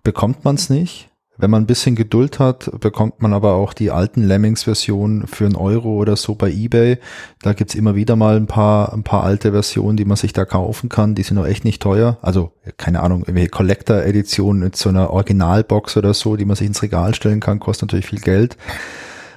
bekommt 0.02 0.46
man 0.46 0.56
es 0.56 0.70
nicht. 0.70 1.10
Wenn 1.38 1.50
man 1.50 1.64
ein 1.64 1.68
bisschen 1.68 1.96
Geduld 1.96 2.40
hat, 2.40 2.72
bekommt 2.80 3.22
man 3.22 3.34
aber 3.34 3.54
auch 3.54 3.74
die 3.74 3.92
alten 3.92 4.24
Lemmings-Versionen 4.24 5.28
für 5.28 5.46
einen 5.46 5.56
Euro 5.56 5.96
oder 5.96 6.16
so 6.16 6.36
bei 6.36 6.50
eBay. 6.50 6.98
Da 7.42 7.54
gibt's 7.54 7.76
immer 7.76 7.96
wieder 7.96 8.16
mal 8.16 8.38
ein 8.38 8.48
paar, 8.48 8.94
ein 8.94 9.04
paar 9.04 9.24
alte 9.24 9.52
Versionen, 9.52 9.98
die 9.98 10.06
man 10.06 10.18
sich 10.18 10.32
da 10.32 10.46
kaufen 10.46 10.88
kann. 10.88 11.14
Die 11.14 11.24
sind 11.24 11.38
auch 11.38 11.46
echt 11.46 11.66
nicht 11.66 11.82
teuer. 11.82 12.18
Also, 12.22 12.52
keine 12.78 13.02
Ahnung, 13.02 13.22
irgendwelche 13.22 13.50
Collector-Editionen 13.50 14.64
mit 14.64 14.76
so 14.78 14.90
einer 14.90 15.10
Originalbox 15.10 15.98
oder 15.98 16.14
so, 16.14 16.38
die 16.38 16.46
man 16.46 16.56
sich 16.56 16.68
ins 16.68 16.82
Regal 16.82 17.14
stellen 17.14 17.42
kann, 17.42 17.60
kostet 17.60 17.90
natürlich 17.90 18.08
viel 18.08 18.22
Geld 18.22 18.58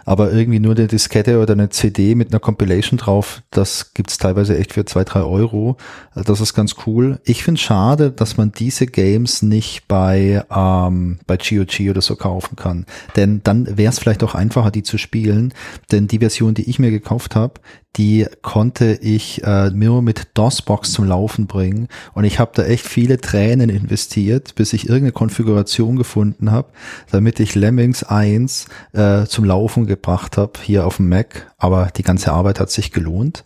aber 0.08 0.32
irgendwie 0.32 0.58
nur 0.58 0.74
eine 0.74 0.86
Diskette 0.86 1.38
oder 1.38 1.52
eine 1.52 1.68
CD 1.68 2.14
mit 2.14 2.32
einer 2.32 2.40
Compilation 2.40 2.96
drauf, 2.96 3.42
das 3.50 3.92
gibt's 3.92 4.16
teilweise 4.16 4.56
echt 4.56 4.72
für 4.72 4.86
zwei, 4.86 5.04
drei 5.04 5.20
Euro. 5.20 5.76
Das 6.14 6.40
ist 6.40 6.54
ganz 6.54 6.76
cool. 6.86 7.20
Ich 7.24 7.44
finde 7.44 7.60
schade, 7.60 8.10
dass 8.10 8.38
man 8.38 8.50
diese 8.50 8.86
Games 8.86 9.42
nicht 9.42 9.86
bei, 9.86 10.42
ähm, 10.50 11.18
bei 11.26 11.36
GOG 11.36 11.90
oder 11.90 12.00
so 12.00 12.16
kaufen 12.16 12.56
kann. 12.56 12.86
Denn 13.16 13.42
dann 13.44 13.76
wäre 13.76 13.90
es 13.90 13.98
vielleicht 13.98 14.24
auch 14.24 14.34
einfacher, 14.34 14.70
die 14.70 14.82
zu 14.82 14.96
spielen. 14.96 15.52
Denn 15.92 16.08
die 16.08 16.20
Version, 16.20 16.54
die 16.54 16.70
ich 16.70 16.78
mir 16.78 16.90
gekauft 16.90 17.36
habe, 17.36 17.60
die 17.96 18.26
konnte 18.42 18.92
ich 19.00 19.42
äh, 19.44 19.70
nur 19.70 20.02
mit 20.02 20.28
DOS-Box 20.34 20.92
zum 20.92 21.06
Laufen 21.06 21.46
bringen. 21.46 21.88
Und 22.14 22.24
ich 22.24 22.38
habe 22.38 22.52
da 22.54 22.64
echt 22.64 22.86
viele 22.86 23.20
Tränen 23.20 23.70
investiert, 23.70 24.54
bis 24.54 24.72
ich 24.72 24.84
irgendeine 24.84 25.12
Konfiguration 25.12 25.96
gefunden 25.96 26.52
habe, 26.52 26.68
damit 27.10 27.40
ich 27.40 27.54
Lemmings 27.54 28.04
1 28.04 28.66
äh, 28.92 29.24
zum 29.24 29.44
Laufen 29.44 29.86
gebracht 29.86 30.36
habe 30.36 30.52
hier 30.62 30.86
auf 30.86 30.96
dem 30.96 31.08
Mac. 31.08 31.52
Aber 31.58 31.90
die 31.96 32.04
ganze 32.04 32.32
Arbeit 32.32 32.60
hat 32.60 32.70
sich 32.70 32.92
gelohnt. 32.92 33.44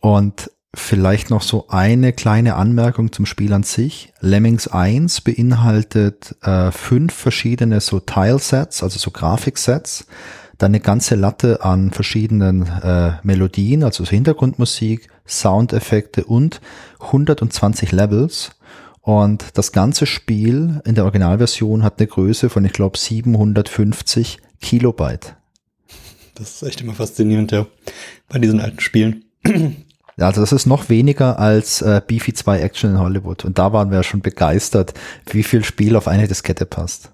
Und 0.00 0.50
Vielleicht 0.78 1.30
noch 1.30 1.40
so 1.40 1.68
eine 1.68 2.12
kleine 2.12 2.54
Anmerkung 2.56 3.10
zum 3.10 3.24
Spiel 3.24 3.54
an 3.54 3.62
sich. 3.62 4.12
Lemmings 4.20 4.68
1 4.68 5.22
beinhaltet 5.22 6.36
äh, 6.42 6.70
fünf 6.70 7.14
verschiedene 7.14 7.80
so 7.80 7.98
Tilesets, 7.98 8.82
also 8.82 8.98
so 8.98 9.10
Grafiksets, 9.10 10.06
dann 10.58 10.70
eine 10.70 10.80
ganze 10.80 11.14
Latte 11.14 11.64
an 11.64 11.90
verschiedenen 11.90 12.66
äh, 12.66 13.12
Melodien, 13.22 13.84
also 13.84 14.04
so 14.04 14.10
Hintergrundmusik, 14.10 15.08
Soundeffekte 15.26 16.24
und 16.24 16.60
120 17.00 17.92
Levels. 17.92 18.50
Und 19.02 19.44
das 19.54 19.72
ganze 19.72 20.06
Spiel 20.06 20.80
in 20.84 20.94
der 20.94 21.04
Originalversion 21.04 21.82
hat 21.82 22.00
eine 22.00 22.08
Größe 22.08 22.48
von, 22.48 22.64
ich 22.64 22.72
glaube, 22.72 22.98
750 22.98 24.38
Kilobyte. 24.60 25.36
Das 26.34 26.56
ist 26.56 26.62
echt 26.62 26.80
immer 26.80 26.94
faszinierend, 26.94 27.52
ja, 27.52 27.66
bei 28.28 28.38
diesen 28.38 28.60
alten 28.60 28.80
Spielen. 28.80 29.24
Ja, 30.18 30.28
also 30.28 30.40
das 30.40 30.52
ist 30.52 30.64
noch 30.64 30.88
weniger 30.88 31.38
als 31.38 31.82
äh, 31.82 32.00
Beefy 32.06 32.32
2 32.32 32.60
Action 32.60 32.90
in 32.92 32.98
Hollywood. 32.98 33.44
Und 33.44 33.58
da 33.58 33.74
waren 33.74 33.90
wir 33.90 34.02
schon 34.02 34.22
begeistert, 34.22 34.94
wie 35.30 35.42
viel 35.42 35.62
Spiel 35.62 35.94
auf 35.94 36.08
eine 36.08 36.26
Diskette 36.26 36.64
passt. 36.64 37.10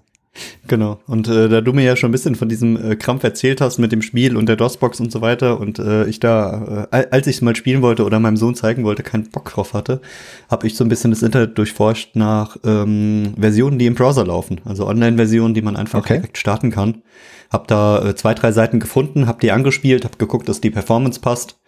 Genau. 0.67 0.99
Und 1.05 1.27
äh, 1.27 1.47
da 1.47 1.61
du 1.61 1.73
mir 1.73 1.83
ja 1.83 1.95
schon 1.95 2.09
ein 2.09 2.11
bisschen 2.11 2.35
von 2.35 2.49
diesem 2.49 2.91
äh, 2.91 2.95
Krampf 2.95 3.23
erzählt 3.23 3.61
hast 3.61 3.77
mit 3.77 3.91
dem 3.91 4.01
Spiel 4.01 4.35
und 4.35 4.47
der 4.47 4.55
DOS-Box 4.55 4.99
und 4.99 5.11
so 5.11 5.21
weiter 5.21 5.59
und 5.59 5.77
äh, 5.77 6.05
ich 6.05 6.19
da, 6.19 6.87
äh, 6.91 7.05
als 7.11 7.27
ich 7.27 7.35
es 7.35 7.41
mal 7.41 7.55
spielen 7.55 7.81
wollte 7.81 8.03
oder 8.03 8.19
meinem 8.19 8.37
Sohn 8.37 8.55
zeigen 8.55 8.83
wollte, 8.83 9.03
keinen 9.03 9.29
Bock 9.29 9.51
drauf 9.51 9.73
hatte, 9.73 10.01
habe 10.49 10.65
ich 10.65 10.75
so 10.75 10.83
ein 10.83 10.89
bisschen 10.89 11.11
das 11.11 11.21
Internet 11.21 11.57
durchforscht 11.57 12.15
nach 12.15 12.57
ähm, 12.63 13.35
Versionen, 13.39 13.77
die 13.77 13.85
im 13.85 13.95
Browser 13.95 14.25
laufen. 14.25 14.61
Also 14.65 14.87
Online-Versionen, 14.87 15.53
die 15.53 15.61
man 15.61 15.75
einfach 15.75 15.99
okay. 15.99 16.15
direkt 16.15 16.37
starten 16.37 16.71
kann. 16.71 17.03
Hab 17.51 17.67
da 17.67 18.03
äh, 18.03 18.15
zwei, 18.15 18.33
drei 18.33 18.51
Seiten 18.51 18.79
gefunden, 18.79 19.27
hab 19.27 19.39
die 19.39 19.51
angespielt, 19.51 20.05
hab 20.05 20.17
geguckt, 20.17 20.49
dass 20.49 20.61
die 20.61 20.71
Performance 20.71 21.19
passt 21.19 21.59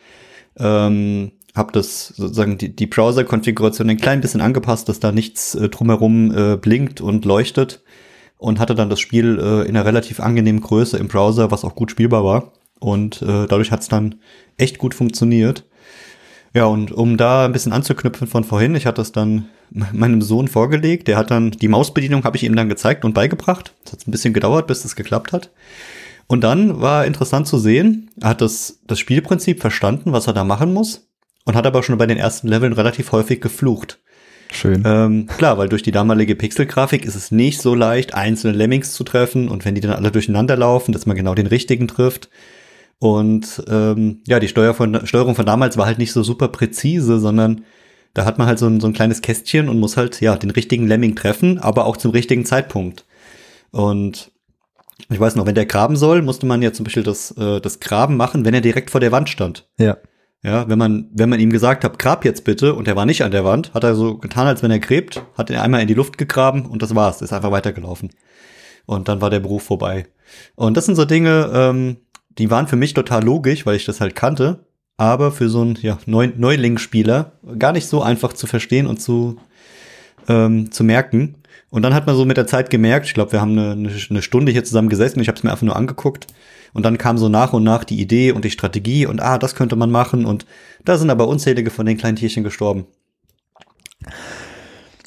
ähm, 0.57 1.31
habe 1.55 1.71
das 1.71 2.07
sozusagen 2.07 2.57
die, 2.57 2.75
die 2.75 2.87
Browser-Konfiguration 2.87 3.89
ein 3.89 3.97
klein 3.97 4.21
bisschen 4.21 4.41
angepasst, 4.41 4.89
dass 4.89 4.99
da 4.99 5.11
nichts 5.11 5.55
äh, 5.55 5.69
drumherum 5.69 6.35
äh, 6.35 6.57
blinkt 6.57 7.01
und 7.01 7.25
leuchtet 7.25 7.83
und 8.37 8.59
hatte 8.59 8.75
dann 8.75 8.89
das 8.89 8.99
Spiel 8.99 9.39
äh, 9.39 9.67
in 9.67 9.75
einer 9.75 9.85
relativ 9.85 10.19
angenehmen 10.19 10.61
Größe 10.61 10.97
im 10.97 11.07
Browser, 11.07 11.51
was 11.51 11.63
auch 11.63 11.75
gut 11.75 11.91
spielbar 11.91 12.23
war. 12.23 12.51
Und 12.79 13.21
äh, 13.21 13.47
dadurch 13.47 13.71
hat 13.71 13.81
es 13.81 13.87
dann 13.87 14.15
echt 14.57 14.77
gut 14.77 14.93
funktioniert. 14.93 15.65
Ja, 16.53 16.65
und 16.65 16.91
um 16.91 17.17
da 17.17 17.45
ein 17.45 17.51
bisschen 17.51 17.73
anzuknüpfen 17.73 18.27
von 18.27 18.43
vorhin, 18.43 18.75
ich 18.75 18.85
hatte 18.85 19.01
das 19.01 19.11
dann 19.11 19.49
meinem 19.69 20.21
Sohn 20.21 20.47
vorgelegt. 20.47 21.07
Der 21.07 21.17
hat 21.17 21.31
dann 21.31 21.51
die 21.51 21.67
Mausbedienung 21.67 22.23
habe 22.23 22.37
ich 22.37 22.43
ihm 22.43 22.55
dann 22.55 22.69
gezeigt 22.69 23.03
und 23.03 23.13
beigebracht. 23.13 23.73
Es 23.83 23.91
hat 23.91 24.07
ein 24.07 24.11
bisschen 24.11 24.33
gedauert, 24.33 24.67
bis 24.67 24.83
das 24.83 24.95
geklappt 24.95 25.33
hat. 25.33 25.51
Und 26.27 26.43
dann 26.43 26.81
war 26.81 27.05
interessant 27.05 27.47
zu 27.47 27.57
sehen, 27.57 28.09
er 28.19 28.29
hat 28.29 28.41
das, 28.41 28.79
das 28.87 28.99
Spielprinzip 28.99 29.61
verstanden, 29.61 30.11
was 30.11 30.27
er 30.27 30.33
da 30.33 30.43
machen 30.43 30.73
muss, 30.73 31.07
und 31.43 31.55
hat 31.55 31.67
aber 31.67 31.83
schon 31.83 31.97
bei 31.97 32.07
den 32.07 32.17
ersten 32.17 32.47
Leveln 32.47 32.73
relativ 32.73 33.11
häufig 33.11 33.41
geflucht. 33.41 33.99
Schön. 34.51 34.83
Ähm, 34.85 35.27
klar, 35.27 35.57
weil 35.57 35.69
durch 35.69 35.83
die 35.83 35.91
damalige 35.91 36.35
Pixelgrafik 36.35 37.05
ist 37.05 37.15
es 37.15 37.31
nicht 37.31 37.61
so 37.61 37.75
leicht, 37.75 38.13
einzelne 38.13 38.57
Lemmings 38.57 38.93
zu 38.93 39.03
treffen 39.03 39.49
und 39.49 39.65
wenn 39.65 39.75
die 39.75 39.81
dann 39.81 39.93
alle 39.93 40.11
durcheinander 40.11 40.55
laufen, 40.55 40.91
dass 40.91 41.05
man 41.05 41.15
genau 41.15 41.35
den 41.35 41.47
richtigen 41.47 41.87
trifft. 41.87 42.29
Und 42.99 43.63
ähm, 43.67 44.21
ja, 44.25 44.39
die 44.39 44.47
Steuer 44.47 44.73
von, 44.73 45.05
Steuerung 45.05 45.35
von 45.35 45.45
damals 45.45 45.77
war 45.77 45.85
halt 45.85 45.97
nicht 45.97 46.13
so 46.13 46.23
super 46.23 46.47
präzise, 46.47 47.19
sondern 47.19 47.65
da 48.13 48.23
hat 48.25 48.37
man 48.37 48.47
halt 48.47 48.59
so 48.59 48.67
ein, 48.67 48.79
so 48.79 48.87
ein 48.87 48.93
kleines 48.93 49.21
Kästchen 49.21 49.67
und 49.67 49.79
muss 49.79 49.97
halt 49.97 50.21
ja 50.21 50.37
den 50.37 50.51
richtigen 50.51 50.87
Lemming 50.87 51.15
treffen, 51.15 51.59
aber 51.59 51.85
auch 51.85 51.97
zum 51.97 52.11
richtigen 52.11 52.45
Zeitpunkt. 52.45 53.05
Und 53.71 54.31
ich 55.09 55.19
weiß 55.19 55.35
noch, 55.35 55.45
wenn 55.45 55.55
der 55.55 55.65
graben 55.65 55.97
soll, 55.97 56.21
musste 56.21 56.45
man 56.45 56.61
ja 56.61 56.71
zum 56.71 56.85
Beispiel 56.85 57.03
das, 57.03 57.31
äh, 57.31 57.59
das 57.59 57.81
Graben 57.81 58.15
machen, 58.15 58.45
wenn 58.45 58.53
er 58.53 58.61
direkt 58.61 58.89
vor 58.89 59.01
der 59.01 59.11
Wand 59.11 59.29
stand. 59.29 59.67
Ja. 59.77 59.97
Ja, 60.45 60.69
wenn 60.69 60.77
man, 60.77 61.09
wenn 61.11 61.29
man 61.29 61.39
ihm 61.39 61.49
gesagt 61.49 61.83
hat, 61.83 61.97
grab 61.97 62.23
jetzt 62.23 62.43
bitte, 62.43 62.75
und 62.75 62.87
er 62.87 62.95
war 62.95 63.07
nicht 63.07 63.23
an 63.23 63.31
der 63.31 63.43
Wand, 63.43 63.73
hat 63.73 63.83
er 63.83 63.95
so 63.95 64.19
getan, 64.19 64.45
als 64.45 64.61
wenn 64.61 64.69
er 64.69 64.77
gräbt, 64.77 65.23
hat 65.35 65.49
er 65.49 65.63
einmal 65.63 65.81
in 65.81 65.87
die 65.87 65.95
Luft 65.95 66.19
gegraben 66.19 66.67
und 66.67 66.83
das 66.83 66.93
war's, 66.93 67.23
ist 67.23 67.33
einfach 67.33 67.49
weitergelaufen. 67.49 68.11
Und 68.85 69.07
dann 69.07 69.21
war 69.21 69.31
der 69.31 69.39
Beruf 69.39 69.63
vorbei. 69.63 70.05
Und 70.53 70.77
das 70.77 70.85
sind 70.85 70.97
so 70.97 71.05
Dinge, 71.05 71.49
ähm, 71.51 71.97
die 72.37 72.51
waren 72.51 72.67
für 72.67 72.75
mich 72.75 72.93
total 72.93 73.23
logisch, 73.23 73.65
weil 73.65 73.75
ich 73.75 73.85
das 73.85 74.01
halt 74.01 74.13
kannte, 74.13 74.67
aber 74.97 75.31
für 75.31 75.49
so 75.49 75.61
einen 75.61 75.79
ja, 75.81 75.97
Neu 76.05 76.29
Neulingsspieler 76.37 77.31
gar 77.57 77.71
nicht 77.71 77.87
so 77.87 78.03
einfach 78.03 78.33
zu 78.33 78.45
verstehen 78.45 78.85
und 78.85 79.01
zu, 79.01 79.37
ähm, 80.27 80.71
zu 80.71 80.83
merken. 80.83 81.37
Und 81.71 81.81
dann 81.81 81.95
hat 81.95 82.05
man 82.05 82.15
so 82.15 82.23
mit 82.23 82.37
der 82.37 82.45
Zeit 82.45 82.69
gemerkt, 82.69 83.07
ich 83.07 83.15
glaube, 83.15 83.31
wir 83.31 83.41
haben 83.41 83.57
eine, 83.57 83.89
eine 84.11 84.21
Stunde 84.21 84.51
hier 84.51 84.63
zusammen 84.63 84.89
gesessen, 84.89 85.21
ich 85.21 85.27
habe 85.27 85.39
es 85.39 85.43
mir 85.43 85.49
einfach 85.49 85.65
nur 85.65 85.75
angeguckt. 85.75 86.27
Und 86.75 86.83
dann 86.83 86.97
kam 86.97 87.17
so 87.17 87.29
nach 87.29 87.53
und 87.53 87.63
nach 87.63 87.85
die 87.85 88.01
Idee 88.01 88.33
und 88.33 88.43
die 88.43 88.51
Strategie 88.51 89.05
und 89.05 89.21
ah, 89.21 89.37
das 89.37 89.55
könnte 89.55 89.77
man 89.77 89.91
machen. 89.91 90.25
Und 90.25 90.45
da 90.83 90.97
sind 90.97 91.09
aber 91.09 91.29
unzählige 91.29 91.71
von 91.71 91.85
den 91.85 91.95
kleinen 91.95 92.17
Tierchen 92.17 92.43
gestorben. 92.43 92.85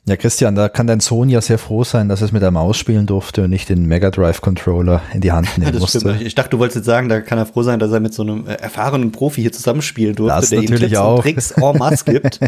Ja, 0.08 0.16
Christian, 0.16 0.54
da 0.54 0.70
kann 0.70 0.86
dein 0.86 1.00
Sohn 1.00 1.28
ja 1.28 1.42
sehr 1.42 1.58
froh 1.58 1.84
sein, 1.84 2.08
dass 2.08 2.22
es 2.22 2.32
mit 2.32 2.40
der 2.40 2.50
Maus 2.50 2.78
spielen 2.78 3.04
durfte 3.04 3.44
und 3.44 3.50
nicht 3.50 3.68
den 3.68 3.84
Mega 3.84 4.10
Drive 4.10 4.40
Controller 4.40 5.02
in 5.12 5.20
die 5.20 5.32
Hand 5.32 5.48
nehmen 5.58 5.78
musste. 5.78 6.00
Stimmt. 6.00 6.22
Ich 6.22 6.34
dachte, 6.34 6.48
du 6.50 6.58
wolltest 6.58 6.76
jetzt 6.76 6.86
sagen, 6.86 7.10
da 7.10 7.20
kann 7.20 7.36
er 7.36 7.44
froh 7.44 7.62
sein, 7.62 7.78
dass 7.78 7.92
er 7.92 8.00
mit 8.00 8.14
so 8.14 8.22
einem 8.22 8.46
äh, 8.46 8.54
erfahrenen 8.54 9.12
Profi 9.12 9.42
hier 9.42 9.52
zusammenspielen 9.52 10.14
durfte, 10.14 10.40
das 10.40 10.48
der 10.48 10.62
ihm 10.62 10.74
Tipps 10.74 10.96
auch. 10.96 11.16
und 11.16 11.22
Tricks 11.22 11.50
en 11.50 11.78
masse 11.78 12.04
gibt. 12.06 12.40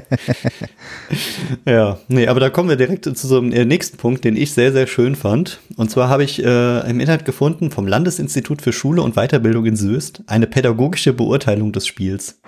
ja, 1.67 1.99
nee, 2.09 2.29
aber 2.29 2.41
da 2.41 2.49
kommen 2.49 2.71
wir 2.71 2.77
direkt 2.77 3.05
zu 3.05 3.27
so 3.27 3.37
einem 3.37 3.53
äh, 3.53 3.67
nächsten 3.67 3.99
Punkt, 3.99 4.25
den 4.25 4.37
ich 4.37 4.53
sehr, 4.53 4.73
sehr 4.73 4.87
schön 4.87 5.15
fand. 5.15 5.61
Und 5.77 5.91
zwar 5.91 6.09
habe 6.09 6.25
ich 6.25 6.43
äh, 6.43 6.91
im 6.91 6.99
Internet 6.99 7.27
gefunden 7.27 7.71
vom 7.71 7.87
Landesinstitut 7.87 8.63
für 8.63 8.73
Schule 8.73 9.03
und 9.03 9.17
Weiterbildung 9.17 9.67
in 9.67 9.77
Söst 9.77 10.23
eine 10.27 10.47
pädagogische 10.47 11.13
Beurteilung 11.13 11.73
des 11.73 11.87
Spiels. 11.87 12.40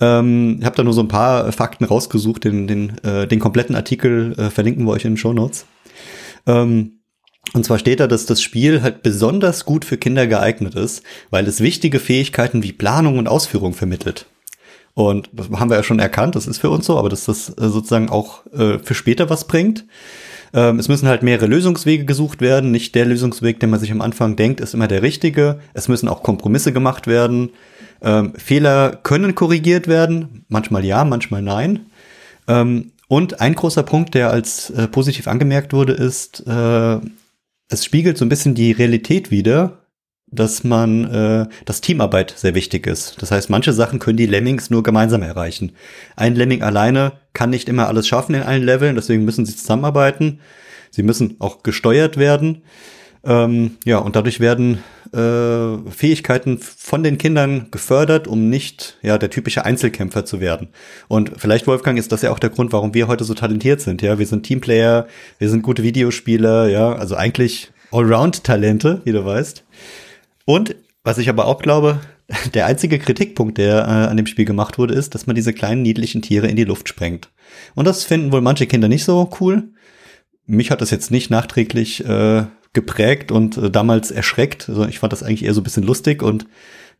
Ähm, 0.00 0.58
ich 0.60 0.64
habe 0.64 0.76
da 0.76 0.84
nur 0.84 0.92
so 0.92 1.00
ein 1.00 1.08
paar 1.08 1.50
Fakten 1.52 1.84
rausgesucht, 1.84 2.44
den, 2.44 2.66
den, 2.66 2.98
äh, 3.04 3.26
den 3.26 3.40
kompletten 3.40 3.74
Artikel 3.74 4.34
äh, 4.38 4.50
verlinken 4.50 4.84
wir 4.84 4.92
euch 4.92 5.04
in 5.04 5.12
den 5.12 5.16
Show 5.16 5.32
Notes. 5.32 5.66
Ähm, 6.46 6.98
und 7.54 7.64
zwar 7.64 7.78
steht 7.78 8.00
da, 8.00 8.06
dass 8.06 8.26
das 8.26 8.42
Spiel 8.42 8.82
halt 8.82 9.02
besonders 9.02 9.64
gut 9.64 9.84
für 9.84 9.96
Kinder 9.96 10.26
geeignet 10.26 10.74
ist, 10.74 11.02
weil 11.30 11.46
es 11.46 11.60
wichtige 11.60 11.98
Fähigkeiten 11.98 12.62
wie 12.62 12.72
Planung 12.72 13.18
und 13.18 13.28
Ausführung 13.28 13.72
vermittelt. 13.72 14.26
Und 14.94 15.30
das 15.32 15.48
haben 15.50 15.70
wir 15.70 15.76
ja 15.76 15.82
schon 15.82 16.00
erkannt, 16.00 16.34
das 16.34 16.46
ist 16.46 16.58
für 16.58 16.70
uns 16.70 16.86
so, 16.86 16.98
aber 16.98 17.08
dass 17.08 17.24
das 17.24 17.50
äh, 17.50 17.68
sozusagen 17.68 18.10
auch 18.10 18.44
äh, 18.52 18.78
für 18.80 18.94
später 18.94 19.30
was 19.30 19.46
bringt. 19.46 19.86
Ähm, 20.54 20.78
es 20.78 20.88
müssen 20.88 21.08
halt 21.08 21.22
mehrere 21.22 21.46
Lösungswege 21.46 22.04
gesucht 22.04 22.40
werden. 22.40 22.70
Nicht 22.70 22.94
der 22.94 23.06
Lösungsweg, 23.06 23.60
den 23.60 23.70
man 23.70 23.80
sich 23.80 23.92
am 23.92 24.00
Anfang 24.00 24.36
denkt, 24.36 24.60
ist 24.60 24.74
immer 24.74 24.88
der 24.88 25.02
richtige. 25.02 25.60
Es 25.74 25.88
müssen 25.88 26.08
auch 26.08 26.22
Kompromisse 26.22 26.72
gemacht 26.72 27.06
werden. 27.06 27.50
Ähm, 28.00 28.32
Fehler 28.36 28.98
können 29.02 29.34
korrigiert 29.34 29.88
werden, 29.88 30.44
manchmal 30.48 30.84
ja, 30.84 31.04
manchmal 31.04 31.42
nein. 31.42 31.86
Ähm, 32.46 32.92
und 33.08 33.40
ein 33.40 33.54
großer 33.54 33.82
Punkt, 33.82 34.14
der 34.14 34.30
als 34.30 34.70
äh, 34.70 34.86
positiv 34.86 35.28
angemerkt 35.28 35.72
wurde, 35.72 35.94
ist, 35.94 36.46
äh, 36.46 36.98
es 37.68 37.84
spiegelt 37.84 38.18
so 38.18 38.24
ein 38.24 38.28
bisschen 38.28 38.54
die 38.54 38.72
Realität 38.72 39.30
wider, 39.30 39.78
dass 40.30 40.64
man, 40.64 41.04
äh, 41.12 41.46
dass 41.64 41.80
Teamarbeit 41.80 42.34
sehr 42.36 42.54
wichtig 42.54 42.86
ist. 42.86 43.20
Das 43.20 43.30
heißt, 43.30 43.50
manche 43.50 43.72
Sachen 43.72 43.98
können 43.98 44.16
die 44.16 44.26
Lemmings 44.26 44.70
nur 44.70 44.82
gemeinsam 44.82 45.22
erreichen. 45.22 45.72
Ein 46.16 46.34
Lemming 46.34 46.62
alleine 46.62 47.12
kann 47.32 47.50
nicht 47.50 47.68
immer 47.68 47.88
alles 47.88 48.06
schaffen 48.06 48.34
in 48.34 48.42
allen 48.42 48.64
Leveln, 48.64 48.96
deswegen 48.96 49.24
müssen 49.24 49.46
sie 49.46 49.56
zusammenarbeiten. 49.56 50.40
Sie 50.90 51.02
müssen 51.02 51.36
auch 51.38 51.62
gesteuert 51.62 52.16
werden. 52.16 52.62
Ähm, 53.24 53.76
ja, 53.84 53.98
und 53.98 54.16
dadurch 54.16 54.40
werden 54.40 54.78
äh, 55.12 55.90
Fähigkeiten 55.90 56.58
von 56.58 57.02
den 57.02 57.18
Kindern 57.18 57.68
gefördert, 57.70 58.28
um 58.28 58.48
nicht 58.48 58.98
ja 59.02 59.18
der 59.18 59.30
typische 59.30 59.64
Einzelkämpfer 59.64 60.24
zu 60.24 60.40
werden. 60.40 60.68
Und 61.08 61.32
vielleicht 61.36 61.66
Wolfgang 61.66 61.98
ist 61.98 62.12
das 62.12 62.22
ja 62.22 62.30
auch 62.30 62.38
der 62.38 62.50
Grund, 62.50 62.72
warum 62.72 62.94
wir 62.94 63.08
heute 63.08 63.24
so 63.24 63.34
talentiert 63.34 63.80
sind. 63.80 64.02
Ja, 64.02 64.18
wir 64.18 64.26
sind 64.26 64.44
Teamplayer, 64.44 65.06
wir 65.38 65.48
sind 65.48 65.62
gute 65.62 65.82
Videospieler, 65.82 66.68
ja, 66.68 66.92
also 66.92 67.16
eigentlich 67.16 67.70
Allround-Talente, 67.90 69.00
wie 69.04 69.12
du 69.12 69.24
weißt. 69.24 69.64
Und 70.48 70.76
was 71.04 71.18
ich 71.18 71.28
aber 71.28 71.44
auch 71.44 71.60
glaube, 71.60 72.00
der 72.54 72.64
einzige 72.64 72.98
Kritikpunkt, 72.98 73.58
der 73.58 73.80
äh, 73.80 74.08
an 74.08 74.16
dem 74.16 74.26
Spiel 74.26 74.46
gemacht 74.46 74.78
wurde, 74.78 74.94
ist, 74.94 75.14
dass 75.14 75.26
man 75.26 75.36
diese 75.36 75.52
kleinen 75.52 75.82
niedlichen 75.82 76.22
Tiere 76.22 76.48
in 76.48 76.56
die 76.56 76.64
Luft 76.64 76.88
sprengt. 76.88 77.28
Und 77.74 77.86
das 77.86 78.04
finden 78.04 78.32
wohl 78.32 78.40
manche 78.40 78.66
Kinder 78.66 78.88
nicht 78.88 79.04
so 79.04 79.28
cool. 79.40 79.74
Mich 80.46 80.70
hat 80.70 80.80
das 80.80 80.90
jetzt 80.90 81.10
nicht 81.10 81.28
nachträglich 81.28 82.02
äh, 82.02 82.46
geprägt 82.72 83.30
und 83.30 83.58
äh, 83.58 83.70
damals 83.70 84.10
erschreckt. 84.10 84.70
Also 84.70 84.86
ich 84.86 85.00
fand 85.00 85.12
das 85.12 85.22
eigentlich 85.22 85.44
eher 85.44 85.52
so 85.52 85.60
ein 85.60 85.64
bisschen 85.64 85.82
lustig 85.82 86.22
und 86.22 86.46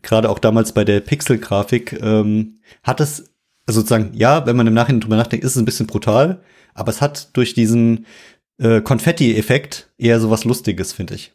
gerade 0.03 0.29
auch 0.29 0.41
damals 0.41 0.73
bei 0.73 0.85
der 0.85 1.01
Pixel-Grafik 1.01 1.99
ähm, 2.03 2.59
hat 2.83 3.01
es 3.01 3.33
sozusagen, 3.66 4.11
ja, 4.12 4.45
wenn 4.45 4.57
man 4.57 4.66
im 4.66 4.75
Nachhinein 4.75 5.01
drüber 5.01 5.16
nachdenkt, 5.16 5.47
ist 5.47 5.53
es 5.53 5.59
ein 5.59 5.65
bisschen 5.65 5.87
brutal, 5.87 6.43
aber 6.75 6.91
es 6.91 7.01
hat 7.01 7.35
durch 7.35 7.55
diesen 7.55 8.05
äh, 8.59 8.83
Konfetti-Effekt 8.83 9.89
eher 9.97 10.20
so 10.20 10.29
was 10.29 10.45
Lustiges, 10.45 10.93
finde 10.93 11.15
ich. 11.15 11.33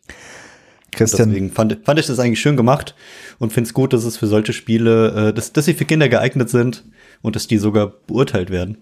Christian. 0.96 1.30
Deswegen 1.30 1.52
fand, 1.52 1.80
fand 1.84 2.00
ich 2.00 2.08
das 2.08 2.20
eigentlich 2.20 2.42
schön 2.42 2.58
gemacht 2.58 2.96
und 3.40 3.54
finde 3.54 3.68
es 3.68 3.74
gut, 3.74 3.94
dass 3.94 4.04
es 4.04 4.18
für 4.18 4.28
solche 4.28 4.54
Spiele, 4.54 5.30
äh, 5.30 5.34
dass, 5.34 5.54
dass 5.54 5.66
sie 5.66 5.74
für 5.74 5.86
Kinder 5.86 6.10
geeignet 6.10 6.50
sind 6.50 6.84
und 7.22 7.36
dass 7.36 7.48
die 7.48 7.58
sogar 7.58 7.88
beurteilt 8.08 8.50
werden. 8.50 8.78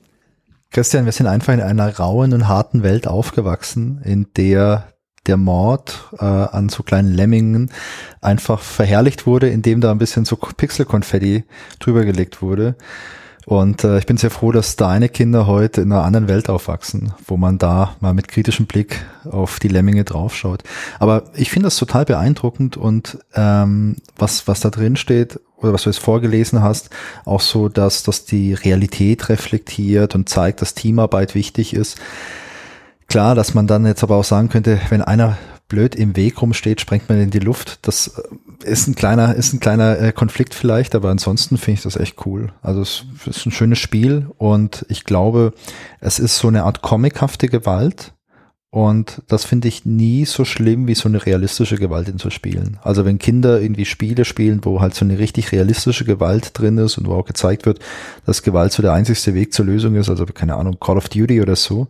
Christian, 0.71 1.05
wir 1.05 1.11
sind 1.11 1.27
einfach 1.27 1.53
in 1.53 1.61
einer 1.61 1.97
rauen 1.97 2.33
und 2.33 2.47
harten 2.47 2.81
Welt 2.83 3.07
aufgewachsen, 3.07 4.01
in 4.03 4.27
der 4.37 4.87
der 5.27 5.37
Mord 5.37 6.09
äh, 6.19 6.25
an 6.25 6.69
so 6.69 6.83
kleinen 6.83 7.13
Lemmingen 7.13 7.69
einfach 8.21 8.59
verherrlicht 8.59 9.27
wurde, 9.27 9.49
indem 9.49 9.79
da 9.79 9.91
ein 9.91 9.99
bisschen 9.99 10.25
so 10.25 10.35
Pixelkonfetti 10.35 11.43
drüber 11.79 12.05
gelegt 12.05 12.41
wurde. 12.41 12.75
Und 13.51 13.83
äh, 13.83 13.97
ich 13.97 14.05
bin 14.05 14.15
sehr 14.15 14.31
froh, 14.31 14.53
dass 14.53 14.77
deine 14.77 15.09
Kinder 15.09 15.45
heute 15.45 15.81
in 15.81 15.91
einer 15.91 16.05
anderen 16.05 16.29
Welt 16.29 16.49
aufwachsen, 16.49 17.11
wo 17.27 17.35
man 17.35 17.57
da 17.57 17.97
mal 17.99 18.13
mit 18.13 18.29
kritischem 18.29 18.65
Blick 18.65 19.03
auf 19.29 19.59
die 19.59 19.67
Lemminge 19.67 20.05
draufschaut. 20.05 20.63
Aber 20.99 21.23
ich 21.35 21.51
finde 21.51 21.65
das 21.65 21.75
total 21.75 22.05
beeindruckend 22.05 22.77
und 22.77 23.17
ähm, 23.35 23.97
was, 24.15 24.47
was 24.47 24.61
da 24.61 24.69
drin 24.69 24.95
steht, 24.95 25.37
oder 25.57 25.73
was 25.73 25.83
du 25.83 25.89
jetzt 25.89 25.99
vorgelesen 25.99 26.63
hast, 26.63 26.91
auch 27.25 27.41
so, 27.41 27.67
dass 27.67 28.03
das 28.03 28.23
die 28.23 28.53
Realität 28.53 29.27
reflektiert 29.27 30.15
und 30.15 30.29
zeigt, 30.29 30.61
dass 30.61 30.73
Teamarbeit 30.73 31.35
wichtig 31.35 31.73
ist. 31.73 31.99
Klar, 33.09 33.35
dass 33.35 33.53
man 33.53 33.67
dann 33.67 33.85
jetzt 33.85 34.01
aber 34.01 34.15
auch 34.15 34.23
sagen 34.23 34.47
könnte, 34.47 34.79
wenn 34.87 35.01
einer 35.01 35.37
blöd 35.71 35.95
im 35.95 36.17
Weg 36.17 36.41
rumsteht, 36.41 36.81
sprengt 36.81 37.07
man 37.07 37.19
in 37.19 37.31
die 37.31 37.39
Luft. 37.39 37.79
Das 37.83 38.19
äh, 38.63 38.69
ist 38.69 38.87
ein 38.87 38.95
kleiner, 38.95 39.33
ist 39.35 39.53
ein 39.53 39.61
kleiner 39.61 39.97
äh, 39.97 40.11
Konflikt 40.11 40.53
vielleicht, 40.53 40.93
aber 40.93 41.09
ansonsten 41.09 41.57
finde 41.57 41.79
ich 41.79 41.83
das 41.83 41.95
echt 41.95 42.25
cool. 42.25 42.51
Also 42.61 42.81
es 42.81 43.05
ist 43.25 43.45
ein 43.45 43.51
schönes 43.51 43.79
Spiel 43.79 44.27
und 44.37 44.85
ich 44.89 45.05
glaube, 45.05 45.53
es 46.01 46.19
ist 46.19 46.37
so 46.37 46.49
eine 46.49 46.63
Art 46.63 46.81
comichafte 46.81 47.47
Gewalt, 47.47 48.13
und 48.73 49.21
das 49.27 49.43
finde 49.43 49.67
ich 49.67 49.83
nie 49.83 50.23
so 50.23 50.45
schlimm, 50.45 50.87
wie 50.87 50.95
so 50.95 51.09
eine 51.09 51.25
realistische 51.25 51.75
Gewalt 51.75 52.07
in 52.07 52.19
so 52.19 52.29
Spielen. 52.29 52.79
Also 52.81 53.03
wenn 53.03 53.19
Kinder 53.19 53.59
irgendwie 53.59 53.83
Spiele 53.83 54.23
spielen, 54.23 54.63
wo 54.63 54.79
halt 54.79 54.95
so 54.95 55.03
eine 55.03 55.19
richtig 55.19 55.51
realistische 55.51 56.05
Gewalt 56.05 56.57
drin 56.57 56.77
ist 56.77 56.97
und 56.97 57.05
wo 57.05 57.15
auch 57.15 57.25
gezeigt 57.25 57.65
wird, 57.65 57.79
dass 58.25 58.43
Gewalt 58.43 58.71
so 58.71 58.81
der 58.81 58.93
einzigste 58.93 59.33
Weg 59.33 59.53
zur 59.53 59.65
Lösung 59.65 59.95
ist, 59.95 60.09
also 60.09 60.25
keine 60.25 60.55
Ahnung, 60.55 60.77
Call 60.79 60.95
of 60.95 61.09
Duty 61.09 61.41
oder 61.41 61.57
so, 61.57 61.89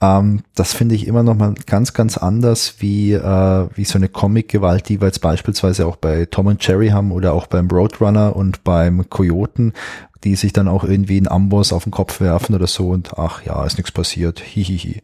ähm, 0.00 0.40
das 0.54 0.72
finde 0.72 0.94
ich 0.94 1.06
immer 1.06 1.22
noch 1.22 1.36
mal 1.36 1.54
ganz, 1.66 1.92
ganz 1.92 2.16
anders 2.16 2.76
wie, 2.78 3.12
äh, 3.12 3.66
wie 3.74 3.84
so 3.84 3.98
eine 3.98 4.08
Comic-Gewalt, 4.08 4.88
die 4.88 5.00
wir 5.00 5.06
jetzt 5.06 5.20
beispielsweise 5.20 5.86
auch 5.86 5.96
bei 5.96 6.26
Tom 6.26 6.46
und 6.46 6.66
Jerry 6.66 6.88
haben 6.88 7.12
oder 7.12 7.34
auch 7.34 7.46
beim 7.46 7.68
Roadrunner 7.68 8.34
und 8.34 8.64
beim 8.64 9.10
Coyoten, 9.10 9.74
die 10.24 10.36
sich 10.36 10.52
dann 10.54 10.68
auch 10.68 10.84
irgendwie 10.84 11.18
einen 11.18 11.28
Amboss 11.28 11.72
auf 11.72 11.84
den 11.84 11.92
Kopf 11.92 12.20
werfen 12.20 12.54
oder 12.54 12.66
so 12.66 12.88
und 12.88 13.18
ach 13.18 13.44
ja, 13.44 13.64
ist 13.64 13.76
nichts 13.76 13.92
passiert. 13.92 14.40
Hihihi. 14.40 15.02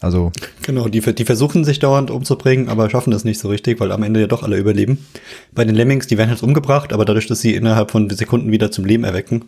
Also. 0.00 0.30
Genau, 0.62 0.88
die, 0.88 1.00
die 1.00 1.24
versuchen 1.24 1.64
sich 1.64 1.78
dauernd 1.78 2.10
umzubringen, 2.10 2.68
aber 2.68 2.90
schaffen 2.90 3.10
das 3.10 3.24
nicht 3.24 3.40
so 3.40 3.48
richtig, 3.48 3.80
weil 3.80 3.92
am 3.92 4.02
Ende 4.02 4.20
ja 4.20 4.26
doch 4.26 4.42
alle 4.42 4.58
überleben. 4.58 5.06
Bei 5.52 5.64
den 5.64 5.74
Lemmings, 5.74 6.06
die 6.06 6.18
werden 6.18 6.30
halt 6.30 6.42
umgebracht, 6.42 6.92
aber 6.92 7.06
dadurch, 7.06 7.26
dass 7.26 7.40
sie 7.40 7.54
innerhalb 7.54 7.90
von 7.90 8.10
Sekunden 8.10 8.52
wieder 8.52 8.70
zum 8.70 8.84
Leben 8.84 9.04
erwecken, 9.04 9.46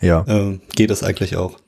ja. 0.00 0.24
äh, 0.26 0.58
geht 0.74 0.90
das 0.90 1.04
eigentlich 1.04 1.36
auch. 1.36 1.58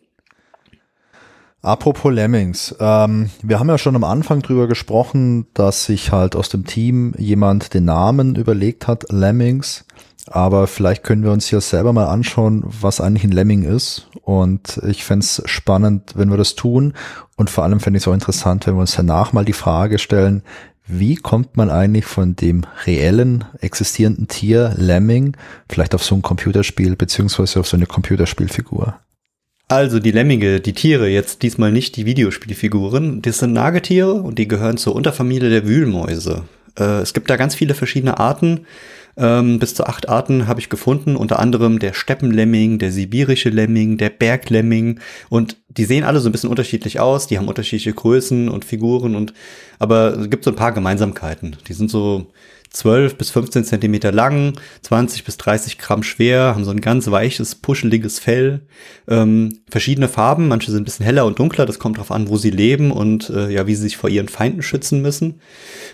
Apropos 1.65 2.13
Lemmings, 2.13 2.77
ähm, 2.79 3.31
wir 3.41 3.59
haben 3.59 3.71
ja 3.71 3.79
schon 3.79 3.97
am 3.97 4.05
Anfang 4.05 4.43
drüber 4.43 4.69
gesprochen, 4.69 5.47
dass 5.55 5.87
sich 5.87 6.13
halt 6.13 6.37
aus 6.37 6.51
dem 6.51 6.67
Team 6.67 7.15
jemand 7.17 7.73
den 7.73 7.87
Namen 7.87 8.37
überlegt 8.37 8.87
hat, 8.87 9.11
Lemmings. 9.11 9.87
Aber 10.27 10.67
vielleicht 10.67 11.05
können 11.05 11.25
wir 11.25 11.33
uns 11.33 11.51
ja 11.51 11.63
selber 11.63 11.95
mal 11.95 12.09
anschauen, 12.09 12.65
was 12.67 13.01
eigentlich 13.01 13.25
ein 13.25 13.33
Lemming 13.33 13.63
ist. 13.63 14.11
Und 14.21 14.79
ich 14.87 15.05
fände 15.05 15.25
es 15.25 15.43
spannend, 15.47 16.13
wenn 16.17 16.29
wir 16.29 16.37
das 16.37 16.55
tun. 16.55 16.93
Und 17.37 17.49
vor 17.49 17.65
allem 17.65 17.81
fände 17.81 17.97
ich 17.97 18.03
es 18.03 18.09
auch 18.09 18.15
interessant, 18.15 18.67
wenn 18.67 18.75
wir 18.75 18.83
uns 18.83 18.95
danach 18.95 19.33
mal 19.33 19.47
die 19.47 19.55
Frage 19.55 19.99
stellen, 19.99 20.43
wie 20.87 21.17
kommt 21.17 21.57
man 21.57 21.71
eigentlich 21.71 22.05
von 22.05 22.37
dem 22.37 22.67
reellen, 22.85 23.47
existierenden 23.61 24.29
Tier 24.29 24.75
Lemming 24.77 25.35
vielleicht 25.71 25.95
auf 25.95 26.05
so 26.05 26.15
ein 26.15 26.21
Computerspiel 26.21 26.95
beziehungsweise 26.95 27.59
auf 27.61 27.67
so 27.67 27.79
eine 27.79 27.87
Computerspielfigur? 27.87 28.99
Also 29.69 29.99
die 29.99 30.11
Lemminge, 30.11 30.61
die 30.61 30.75
Tiere, 30.75 31.09
jetzt 31.09 31.43
diesmal 31.43 31.73
nicht 31.73 31.97
die 31.97 32.05
Videospielfiguren, 32.05 33.23
das 33.23 33.39
sind 33.39 33.55
Nagetiere 33.55 34.13
und 34.13 34.39
die 34.39 34.47
gehören 34.47 34.77
zur 34.77 34.95
Unterfamilie 34.95 35.49
der 35.49 35.67
Wühlmäuse. 35.67 36.45
Äh, 36.79 37.01
es 37.01 37.15
gibt 37.15 37.31
da 37.31 37.37
ganz 37.37 37.55
viele 37.55 37.75
verschiedene 37.75 38.19
Arten. 38.19 38.67
Ähm, 39.17 39.61
bis 39.61 39.75
zu 39.75 39.87
acht 39.87 40.09
Arten 40.09 40.49
habe 40.49 40.61
ich 40.61 40.69
gefunden, 40.69 41.15
unter 41.17 41.39
anderem 41.39 41.79
der 41.79 41.95
Steppenlemming, 41.95 42.79
der 42.79 42.91
sibirische 42.91 43.49
Lemming, 43.49 43.97
der 43.97 44.11
Berglemming 44.11 44.99
und 45.31 45.57
die 45.69 45.85
sehen 45.85 46.03
alle 46.03 46.19
so 46.19 46.29
ein 46.29 46.33
bisschen 46.33 46.51
unterschiedlich 46.51 46.99
aus, 46.99 47.29
die 47.29 47.39
haben 47.39 47.47
unterschiedliche 47.47 47.93
Größen 47.93 48.49
und 48.49 48.65
Figuren 48.65 49.15
und 49.15 49.33
aber 49.79 50.19
es 50.19 50.31
gibt 50.31 50.45
so 50.45 50.51
ein 50.51 50.57
paar 50.57 50.73
Gemeinsamkeiten. 50.73 51.57
Die 51.69 51.75
sind 51.75 51.91
so 51.91 52.27
12 52.75 53.17
bis 53.17 53.31
15 53.31 53.65
Zentimeter 53.65 54.13
lang, 54.13 54.55
20 54.83 55.25
bis 55.25 55.37
30 55.37 55.79
Gramm 55.79 56.03
schwer, 56.03 56.55
haben 56.55 56.65
so 56.65 56.73
ein 56.73 56.81
ganz 56.81 57.11
weiches, 57.11 57.55
puscheliges 57.55 58.19
Fell, 58.19 58.63
ähm, 59.09 59.61
verschiedene 59.71 60.09
Farben, 60.09 60.49
manche 60.49 60.71
sind 60.71 60.83
ein 60.83 60.85
bisschen 60.85 61.07
heller 61.07 61.25
und 61.25 61.39
dunkler, 61.39 61.67
das 61.67 61.79
kommt 61.79 61.97
darauf 61.97 62.11
an, 62.11 62.29
wo 62.29 62.37
sie 62.37 62.51
leben 62.51 62.91
und 62.91 63.31
äh, 63.31 63.51
ja, 63.51 63.67
wie 63.67 63.75
sie 63.75 63.83
sich 63.83 63.97
vor 63.97 64.11
ihren 64.11 64.29
Feinden 64.29 64.63
schützen 64.63 65.03
müssen. 65.03 65.41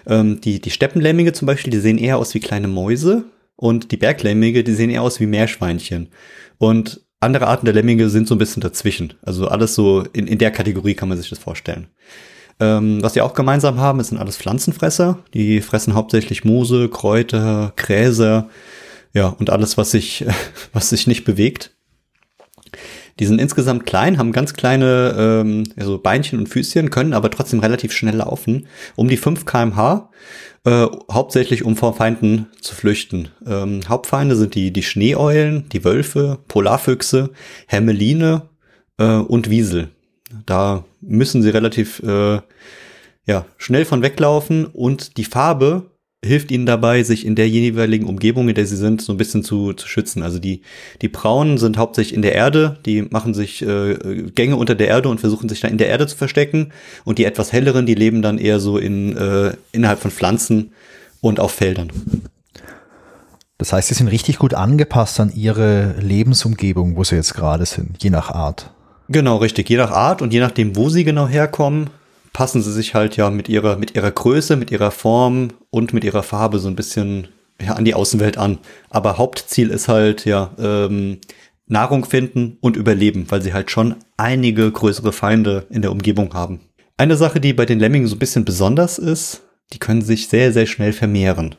Ähm, 0.07 0.40
die, 0.40 0.61
die 0.61 0.70
Steppenlämmige 0.70 1.32
zum 1.35 1.47
Beispiel, 1.47 1.70
die 1.70 1.81
sehen 1.81 1.98
eher 1.98 2.16
aus 2.16 2.35
wie 2.35 2.40
kleine 2.40 2.69
Mäuse 2.69 3.24
und 3.57 3.93
die 3.93 3.98
Berglämmige, 3.98 4.65
die 4.65 4.73
sehen 4.73 4.90
eher 4.90 5.02
aus 5.02 5.20
wie 5.20 5.27
Meerschweinchen. 5.27 6.09
Und 6.57 7.02
andere 7.20 7.47
Arten 7.48 7.66
der 7.66 7.74
Lemminge 7.74 8.09
sind 8.09 8.27
so 8.27 8.35
ein 8.35 8.39
bisschen 8.39 8.62
dazwischen. 8.62 9.12
Also 9.20 9.48
alles 9.48 9.74
so 9.74 10.05
in, 10.15 10.27
in 10.27 10.39
der 10.39 10.51
Kategorie 10.51 10.94
kann 10.94 11.11
man 11.11 11.19
sich 11.19 11.28
das 11.28 11.39
vorstellen. 11.39 11.89
Ähm, 12.61 13.03
was 13.03 13.15
die 13.15 13.23
auch 13.23 13.35
gemeinsam 13.35 13.81
haben, 13.81 14.01
es 14.01 14.09
sind 14.09 14.19
alles 14.19 14.37
Pflanzenfresser. 14.37 15.19
Die 15.35 15.61
fressen 15.61 15.95
hauptsächlich 15.95 16.45
Moose, 16.45 16.89
Kräuter, 16.89 17.73
Gräser, 17.77 18.49
ja, 19.12 19.28
und 19.28 19.51
alles, 19.51 19.77
was 19.78 19.91
sich, 19.91 20.24
was 20.73 20.91
sich 20.91 21.07
nicht 21.07 21.24
bewegt. 21.24 21.73
Die 23.19 23.27
sind 23.27 23.41
insgesamt 23.41 23.85
klein, 23.85 24.19
haben 24.19 24.32
ganz 24.32 24.55
kleine 24.55 25.15
ähm, 25.19 25.65
also 25.77 25.99
Beinchen 25.99 26.39
und 26.39 26.49
Füßchen, 26.49 26.91
können 26.91 27.12
aber 27.12 27.31
trotzdem 27.31 27.61
relativ 27.61 27.93
schnell 27.93 28.16
laufen. 28.16 28.66
Um 28.97 29.09
die 29.09 29.16
5 29.16 29.45
kmh, 29.45 30.11
äh, 30.65 30.87
hauptsächlich 31.11 31.65
um 31.65 31.77
vor 31.77 31.95
Feinden 31.95 32.47
zu 32.61 32.74
flüchten. 32.74 33.28
Ähm, 33.47 33.81
Hauptfeinde 33.89 34.37
sind 34.37 34.55
die, 34.55 34.73
die 34.73 34.82
Schneeeulen, 34.82 35.69
die 35.70 35.85
Wölfe, 35.85 36.39
Polarfüchse, 36.49 37.31
Hermeline 37.66 38.49
äh, 38.99 39.16
und 39.16 39.51
Wiesel. 39.51 39.91
Da 40.47 40.85
müssen 41.01 41.43
sie 41.43 41.51
relativ 41.51 42.01
äh, 42.02 42.40
ja, 43.27 43.47
schnell 43.59 43.85
von 43.85 44.02
weglaufen 44.02 44.66
und 44.66 45.16
die 45.16 45.24
Farbe 45.24 45.90
hilft 46.23 46.51
ihnen 46.51 46.66
dabei, 46.66 47.02
sich 47.02 47.24
in 47.24 47.35
der 47.35 47.48
jeweiligen 47.48 48.07
Umgebung, 48.07 48.48
in 48.48 48.55
der 48.55 48.66
sie 48.66 48.77
sind, 48.77 49.01
so 49.01 49.12
ein 49.12 49.16
bisschen 49.16 49.43
zu, 49.43 49.73
zu 49.73 49.89
schützen. 49.89 50.23
Also 50.23 50.39
die, 50.39 50.61
die 51.01 51.09
Braunen 51.09 51.57
sind 51.57 51.78
hauptsächlich 51.78 52.15
in 52.15 52.20
der 52.20 52.35
Erde, 52.35 52.78
die 52.85 53.02
machen 53.02 53.32
sich 53.32 53.62
äh, 53.62 53.94
Gänge 54.35 54.57
unter 54.57 54.74
der 54.74 54.89
Erde 54.89 55.09
und 55.09 55.20
versuchen 55.20 55.48
sich 55.48 55.61
dann 55.61 55.70
in 55.70 55.78
der 55.78 55.89
Erde 55.89 56.07
zu 56.07 56.16
verstecken. 56.16 56.73
Und 57.05 57.19
die 57.19 57.24
etwas 57.24 57.52
helleren, 57.52 57.86
die 57.86 57.94
leben 57.94 58.20
dann 58.20 58.36
eher 58.36 58.61
so 58.61 58.77
in, 58.77 59.16
äh, 59.16 59.55
innerhalb 59.73 60.01
von 60.01 60.11
Pflanzen 60.11 60.73
und 61.23 61.40
auf 61.40 61.52
Feldern. 61.52 61.90
Das 63.57 63.73
heißt, 63.73 63.89
sie 63.89 63.94
sind 63.94 64.09
richtig 64.09 64.39
gut 64.39 64.55
angepasst 64.55 65.20
an 65.20 65.32
ihre 65.35 65.94
Lebensumgebung, 66.01 66.97
wo 66.97 67.05
sie 67.05 67.16
jetzt 67.16 67.35
gerade 67.35 67.65
sind, 67.65 68.02
je 68.02 68.11
nach 68.11 68.31
Art. 68.31 68.70
Genau, 69.12 69.39
richtig. 69.39 69.69
Je 69.69 69.77
nach 69.77 69.91
Art 69.91 70.23
und 70.23 70.32
je 70.32 70.39
nachdem, 70.39 70.77
wo 70.77 70.89
sie 70.89 71.03
genau 71.03 71.27
herkommen, 71.27 71.91
passen 72.32 72.62
sie 72.62 72.73
sich 72.73 72.95
halt 72.95 73.16
ja 73.16 73.28
mit 73.28 73.49
ihrer, 73.49 73.77
mit 73.77 73.97
ihrer 73.97 74.11
Größe, 74.12 74.55
mit 74.55 74.70
ihrer 74.70 74.93
Form 74.93 75.49
und 75.70 75.93
mit 75.93 76.05
ihrer 76.05 76.23
Farbe 76.23 76.61
so 76.61 76.69
ein 76.69 76.77
bisschen 76.77 77.27
ja, 77.61 77.73
an 77.73 77.85
die 77.85 77.95
Außenwelt 77.95 78.39
an. 78.39 78.59
Aber 78.89 79.19
Hauptziel 79.19 79.70
ist 79.70 79.89
halt 79.89 80.27
ja 80.27 80.53
ähm, 80.61 81.19
Nahrung 81.66 82.05
finden 82.05 82.57
und 82.61 82.77
überleben, 82.77 83.27
weil 83.31 83.43
sie 83.43 83.53
halt 83.53 83.73
schon 83.73 83.97
einige 84.16 84.70
größere 84.70 85.12
Feinde 85.12 85.66
in 85.70 85.82
der 85.82 85.91
Umgebung 85.91 86.32
haben. 86.32 86.61
Eine 86.97 87.16
Sache, 87.16 87.41
die 87.41 87.53
bei 87.53 87.66
den 87.66 87.81
Lemmingen 87.81 88.07
so 88.07 88.15
ein 88.15 88.20
bisschen 88.20 88.45
besonders 88.45 88.97
ist, 88.97 89.43
die 89.73 89.78
können 89.81 90.03
sich 90.03 90.28
sehr, 90.28 90.53
sehr 90.53 90.66
schnell 90.66 90.93
vermehren. 90.93 91.57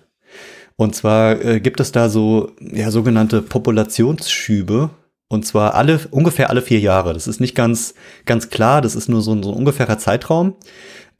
Und 0.77 0.95
zwar 0.95 1.43
äh, 1.43 1.59
gibt 1.59 1.81
es 1.81 1.91
da 1.91 2.07
so 2.07 2.51
ja, 2.61 2.91
sogenannte 2.91 3.41
Populationsschübe, 3.41 4.89
und 5.31 5.45
zwar 5.45 5.75
alle, 5.75 5.97
ungefähr 6.11 6.49
alle 6.49 6.61
vier 6.61 6.81
Jahre. 6.81 7.13
Das 7.13 7.25
ist 7.25 7.39
nicht 7.39 7.55
ganz, 7.55 7.93
ganz 8.25 8.49
klar, 8.49 8.81
das 8.81 8.95
ist 8.95 9.07
nur 9.07 9.21
so 9.21 9.33
ein, 9.33 9.41
so 9.43 9.51
ein 9.51 9.57
ungefährer 9.57 9.97
Zeitraum. 9.97 10.55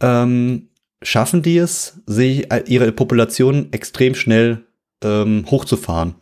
Ähm, 0.01 0.67
schaffen 1.01 1.41
die 1.41 1.57
es, 1.57 2.01
sich, 2.05 2.49
ihre 2.65 2.91
Population 2.91 3.71
extrem 3.71 4.13
schnell 4.13 4.65
ähm, 5.01 5.45
hochzufahren. 5.49 6.15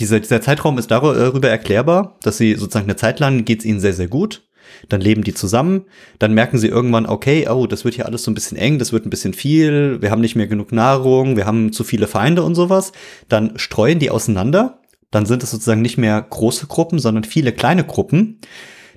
Dieser, 0.00 0.20
dieser 0.20 0.40
Zeitraum 0.40 0.78
ist 0.78 0.90
darüber 0.90 1.50
erklärbar, 1.50 2.16
dass 2.22 2.38
sie 2.38 2.54
sozusagen 2.54 2.86
eine 2.86 2.96
Zeit 2.96 3.20
lang 3.20 3.44
geht 3.44 3.60
es 3.60 3.66
ihnen 3.66 3.80
sehr, 3.80 3.92
sehr 3.92 4.08
gut. 4.08 4.48
Dann 4.88 5.02
leben 5.02 5.22
die 5.22 5.34
zusammen, 5.34 5.84
dann 6.18 6.32
merken 6.32 6.56
sie 6.56 6.68
irgendwann, 6.68 7.04
okay, 7.04 7.46
oh, 7.48 7.66
das 7.66 7.84
wird 7.84 7.94
hier 7.94 8.06
alles 8.06 8.24
so 8.24 8.30
ein 8.30 8.34
bisschen 8.34 8.56
eng, 8.56 8.78
das 8.78 8.92
wird 8.92 9.04
ein 9.04 9.10
bisschen 9.10 9.34
viel, 9.34 10.00
wir 10.00 10.10
haben 10.10 10.20
nicht 10.22 10.34
mehr 10.34 10.46
genug 10.46 10.72
Nahrung, 10.72 11.36
wir 11.36 11.44
haben 11.44 11.72
zu 11.72 11.84
viele 11.84 12.06
Feinde 12.06 12.42
und 12.42 12.54
sowas. 12.54 12.92
Dann 13.28 13.58
streuen 13.58 13.98
die 13.98 14.10
auseinander 14.10 14.80
dann 15.16 15.26
sind 15.26 15.42
es 15.42 15.50
sozusagen 15.50 15.80
nicht 15.80 15.96
mehr 15.96 16.20
große 16.20 16.66
Gruppen, 16.66 16.98
sondern 16.98 17.24
viele 17.24 17.52
kleine 17.52 17.84
Gruppen. 17.84 18.38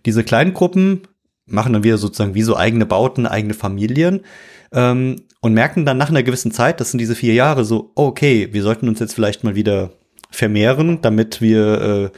Diese 0.06 0.26
kleinen 0.26 0.54
Gruppen 0.54 1.04
machen 1.46 1.72
dann 1.72 1.84
wieder 1.84 1.98
sozusagen 1.98 2.36
wie 2.36 2.42
so 2.42 2.58
eigene 2.58 2.86
Bauten, 2.86 3.26
eigene 3.26 3.54
Familien 3.54 4.22
ähm, 4.74 5.24
und 5.40 5.54
merken 5.54 5.86
dann 5.86 5.98
nach 5.98 6.10
einer 6.10 6.22
gewissen 6.22 6.52
Zeit, 6.52 6.82
das 6.82 6.92
sind 6.92 7.00
diese 7.00 7.16
vier 7.16 7.34
Jahre 7.34 7.64
so, 7.64 7.94
okay, 7.96 8.50
wir 8.52 8.64
sollten 8.64 8.90
uns 8.90 9.00
jetzt 9.00 9.14
vielleicht 9.14 9.46
mal 9.46 9.56
wieder 9.56 9.92
vermehren, 10.30 11.02
damit 11.02 11.40
wir 11.40 12.12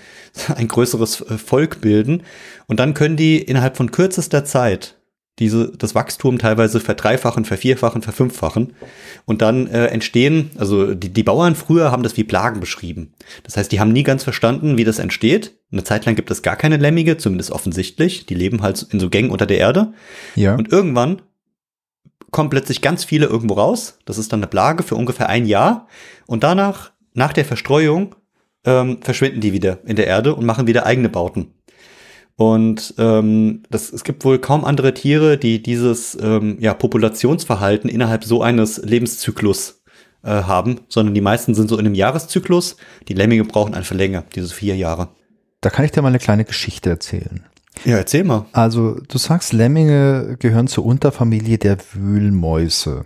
äh, 0.47 0.53
ein 0.55 0.67
größeres 0.67 1.21
äh, 1.21 1.37
Volk 1.37 1.79
bilden. 1.81 2.23
Und 2.65 2.79
dann 2.79 2.95
können 2.95 3.17
die 3.17 3.37
innerhalb 3.37 3.77
von 3.77 3.91
kürzester 3.91 4.45
Zeit 4.45 4.97
diese, 5.39 5.71
das 5.77 5.95
Wachstum 5.95 6.37
teilweise 6.37 6.79
verdreifachen, 6.79 7.45
vervierfachen, 7.45 8.01
verfünffachen. 8.01 8.73
Und 9.25 9.41
dann 9.41 9.67
äh, 9.67 9.87
entstehen, 9.87 10.51
also 10.57 10.93
die, 10.93 11.09
die 11.09 11.23
Bauern 11.23 11.55
früher 11.55 11.91
haben 11.91 12.03
das 12.03 12.17
wie 12.17 12.23
Plagen 12.23 12.59
beschrieben. 12.59 13.13
Das 13.43 13.57
heißt, 13.57 13.71
die 13.71 13.79
haben 13.79 13.91
nie 13.91 14.03
ganz 14.03 14.23
verstanden, 14.23 14.77
wie 14.77 14.83
das 14.83 14.99
entsteht. 14.99 15.57
Eine 15.71 15.83
Zeit 15.83 16.05
lang 16.05 16.15
gibt 16.15 16.31
es 16.31 16.41
gar 16.41 16.55
keine 16.55 16.77
Lemmige, 16.77 17.17
zumindest 17.17 17.51
offensichtlich. 17.51 18.25
Die 18.25 18.35
leben 18.35 18.61
halt 18.61 18.85
in 18.91 18.99
so 18.99 19.09
Gängen 19.09 19.31
unter 19.31 19.45
der 19.45 19.57
Erde. 19.57 19.93
Ja. 20.35 20.55
Und 20.55 20.71
irgendwann 20.71 21.21
kommen 22.29 22.49
plötzlich 22.49 22.81
ganz 22.81 23.03
viele 23.03 23.25
irgendwo 23.25 23.55
raus. 23.55 23.97
Das 24.05 24.17
ist 24.17 24.31
dann 24.33 24.39
eine 24.39 24.47
Plage 24.47 24.83
für 24.83 24.95
ungefähr 24.95 25.29
ein 25.29 25.45
Jahr. 25.45 25.87
Und 26.27 26.43
danach, 26.43 26.91
nach 27.13 27.33
der 27.33 27.45
Verstreuung, 27.45 28.15
ähm, 28.65 28.99
verschwinden 29.01 29.41
die 29.41 29.53
wieder 29.53 29.79
in 29.85 29.95
der 29.95 30.07
Erde 30.07 30.35
und 30.35 30.45
machen 30.45 30.67
wieder 30.67 30.85
eigene 30.85 31.09
Bauten. 31.09 31.53
Und 32.35 32.95
ähm, 32.97 33.63
das, 33.69 33.91
es 33.93 34.03
gibt 34.03 34.25
wohl 34.25 34.39
kaum 34.39 34.65
andere 34.65 34.93
Tiere, 34.93 35.37
die 35.37 35.61
dieses 35.61 36.17
ähm, 36.19 36.57
ja, 36.59 36.73
Populationsverhalten 36.73 37.89
innerhalb 37.89 38.23
so 38.23 38.41
eines 38.41 38.77
Lebenszyklus 38.77 39.83
äh, 40.23 40.29
haben, 40.29 40.81
sondern 40.87 41.13
die 41.13 41.21
meisten 41.21 41.53
sind 41.53 41.69
so 41.69 41.77
in 41.77 41.85
einem 41.85 41.95
Jahreszyklus. 41.95 42.77
Die 43.07 43.13
Lemminge 43.13 43.43
brauchen 43.43 43.73
einfach 43.73 43.95
länger, 43.95 44.23
diese 44.35 44.53
vier 44.53 44.75
Jahre. 44.75 45.09
Da 45.61 45.69
kann 45.69 45.85
ich 45.85 45.91
dir 45.91 46.01
mal 46.01 46.07
eine 46.07 46.19
kleine 46.19 46.45
Geschichte 46.45 46.89
erzählen. 46.89 47.45
Ja, 47.85 47.97
erzähl 47.97 48.23
mal. 48.23 48.45
Also, 48.51 48.99
du 49.07 49.17
sagst, 49.17 49.53
Lemminge 49.53 50.37
gehören 50.39 50.67
zur 50.67 50.85
Unterfamilie 50.85 51.57
der 51.57 51.77
Wühlmäuse. 51.93 53.05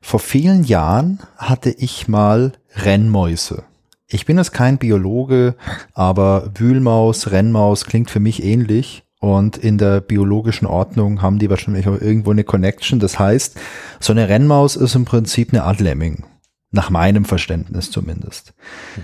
Vor 0.00 0.20
vielen 0.20 0.64
Jahren 0.64 1.20
hatte 1.36 1.70
ich 1.70 2.08
mal 2.08 2.52
Rennmäuse. 2.74 3.64
Ich 4.12 4.26
bin 4.26 4.36
jetzt 4.36 4.52
kein 4.52 4.78
Biologe, 4.78 5.56
aber 5.94 6.50
Wühlmaus, 6.54 7.30
Rennmaus 7.30 7.86
klingt 7.86 8.10
für 8.10 8.20
mich 8.20 8.44
ähnlich. 8.44 9.04
Und 9.20 9.56
in 9.56 9.78
der 9.78 10.00
biologischen 10.00 10.66
Ordnung 10.66 11.22
haben 11.22 11.38
die 11.38 11.48
wahrscheinlich 11.48 11.86
auch 11.86 12.00
irgendwo 12.00 12.32
eine 12.32 12.44
Connection. 12.44 12.98
Das 12.98 13.18
heißt, 13.18 13.58
so 14.00 14.12
eine 14.12 14.28
Rennmaus 14.28 14.74
ist 14.76 14.96
im 14.96 15.04
Prinzip 15.04 15.52
eine 15.52 15.62
Art 15.62 15.80
Lemming. 15.80 16.24
Nach 16.72 16.90
meinem 16.90 17.24
Verständnis 17.24 17.90
zumindest. 17.90 18.54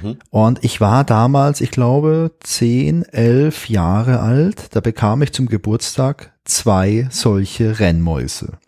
Mhm. 0.03 0.17
Und 0.31 0.65
ich 0.65 0.81
war 0.81 1.05
damals, 1.05 1.61
ich 1.61 1.71
glaube, 1.71 2.33
zehn, 2.41 3.05
elf 3.05 3.69
Jahre 3.69 4.21
alt. 4.21 4.75
Da 4.75 4.81
bekam 4.81 5.23
ich 5.23 5.33
zum 5.33 5.47
Geburtstag 5.47 6.33
zwei 6.45 7.07
solche 7.11 7.79
Rennmäuse. 7.79 8.59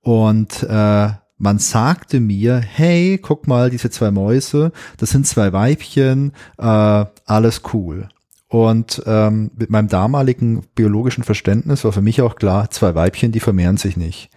Und 0.00 0.62
äh, 0.62 1.08
man 1.38 1.58
sagte 1.58 2.20
mir, 2.20 2.56
hey, 2.58 3.18
guck 3.20 3.46
mal, 3.46 3.70
diese 3.70 3.90
zwei 3.90 4.10
Mäuse, 4.10 4.72
das 4.96 5.10
sind 5.10 5.26
zwei 5.26 5.52
Weibchen, 5.52 6.32
äh, 6.58 7.04
alles 7.26 7.62
cool. 7.72 8.08
Und 8.48 9.02
ähm, 9.06 9.50
mit 9.56 9.70
meinem 9.70 9.88
damaligen 9.88 10.62
biologischen 10.74 11.24
Verständnis 11.24 11.84
war 11.84 11.92
für 11.92 12.02
mich 12.02 12.22
auch 12.22 12.36
klar, 12.36 12.70
zwei 12.70 12.94
Weibchen, 12.94 13.32
die 13.32 13.40
vermehren 13.40 13.76
sich 13.76 13.96
nicht. 13.96 14.30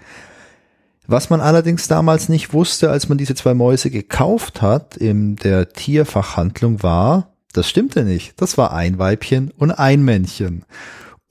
Was 1.07 1.29
man 1.29 1.41
allerdings 1.41 1.87
damals 1.87 2.29
nicht 2.29 2.53
wusste, 2.53 2.91
als 2.91 3.09
man 3.09 3.17
diese 3.17 3.35
zwei 3.35 3.53
Mäuse 3.53 3.89
gekauft 3.89 4.61
hat 4.61 4.97
in 4.97 5.37
der 5.37 5.69
Tierfachhandlung 5.69 6.83
war, 6.83 7.33
das 7.53 7.67
stimmte 7.67 8.03
nicht. 8.03 8.39
Das 8.39 8.57
war 8.57 8.73
ein 8.73 8.99
Weibchen 8.99 9.51
und 9.57 9.71
ein 9.71 10.03
Männchen. 10.03 10.65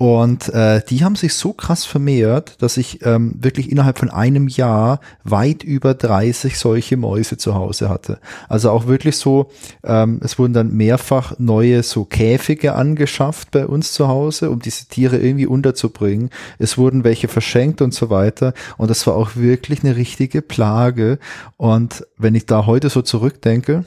Und 0.01 0.49
äh, 0.51 0.81
die 0.89 1.03
haben 1.03 1.17
sich 1.17 1.35
so 1.35 1.53
krass 1.53 1.85
vermehrt, 1.85 2.63
dass 2.63 2.77
ich 2.77 3.05
ähm, 3.05 3.35
wirklich 3.37 3.73
innerhalb 3.73 3.99
von 3.99 4.11
einem 4.11 4.47
Jahr 4.47 5.01
weit 5.25 5.65
über 5.65 5.93
30 5.93 6.57
solche 6.57 6.97
Mäuse 6.97 7.37
zu 7.37 7.57
Hause 7.57 7.89
hatte. 7.89 8.21
Also 8.49 8.71
auch 8.71 8.87
wirklich 8.87 9.17
so, 9.17 9.51
ähm, 9.83 10.21
es 10.23 10.39
wurden 10.39 10.53
dann 10.53 10.73
mehrfach 10.73 11.37
neue 11.41 11.83
so 11.83 12.05
Käfige 12.05 12.77
angeschafft 12.77 13.51
bei 13.51 13.67
uns 13.67 13.93
zu 13.93 14.07
Hause, 14.07 14.51
um 14.51 14.61
diese 14.61 14.87
Tiere 14.87 15.19
irgendwie 15.19 15.47
unterzubringen. 15.47 16.31
Es 16.61 16.79
wurden 16.79 17.03
welche 17.03 17.27
verschenkt 17.27 17.83
und 17.83 17.93
so 17.93 18.09
weiter. 18.09 18.55
Und 18.77 18.91
das 18.91 19.05
war 19.09 19.17
auch 19.17 19.35
wirklich 19.35 19.83
eine 19.83 19.97
richtige 19.97 20.43
Plage. 20.43 21.19
Und 21.57 22.07
wenn 22.17 22.37
ich 22.37 22.47
da 22.47 22.67
heute 22.67 22.89
so 22.89 23.03
zurückdenke, 23.03 23.85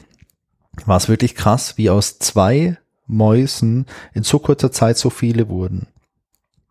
war 0.85 0.97
es 0.97 1.07
wirklich 1.07 1.35
krass, 1.35 1.77
wie 1.77 1.89
aus 1.89 2.19
zwei 2.19 2.77
Mäusen 3.07 3.85
in 4.13 4.23
so 4.23 4.39
kurzer 4.39 4.73
Zeit 4.73 4.97
so 4.97 5.09
viele 5.09 5.47
wurden. 5.47 5.87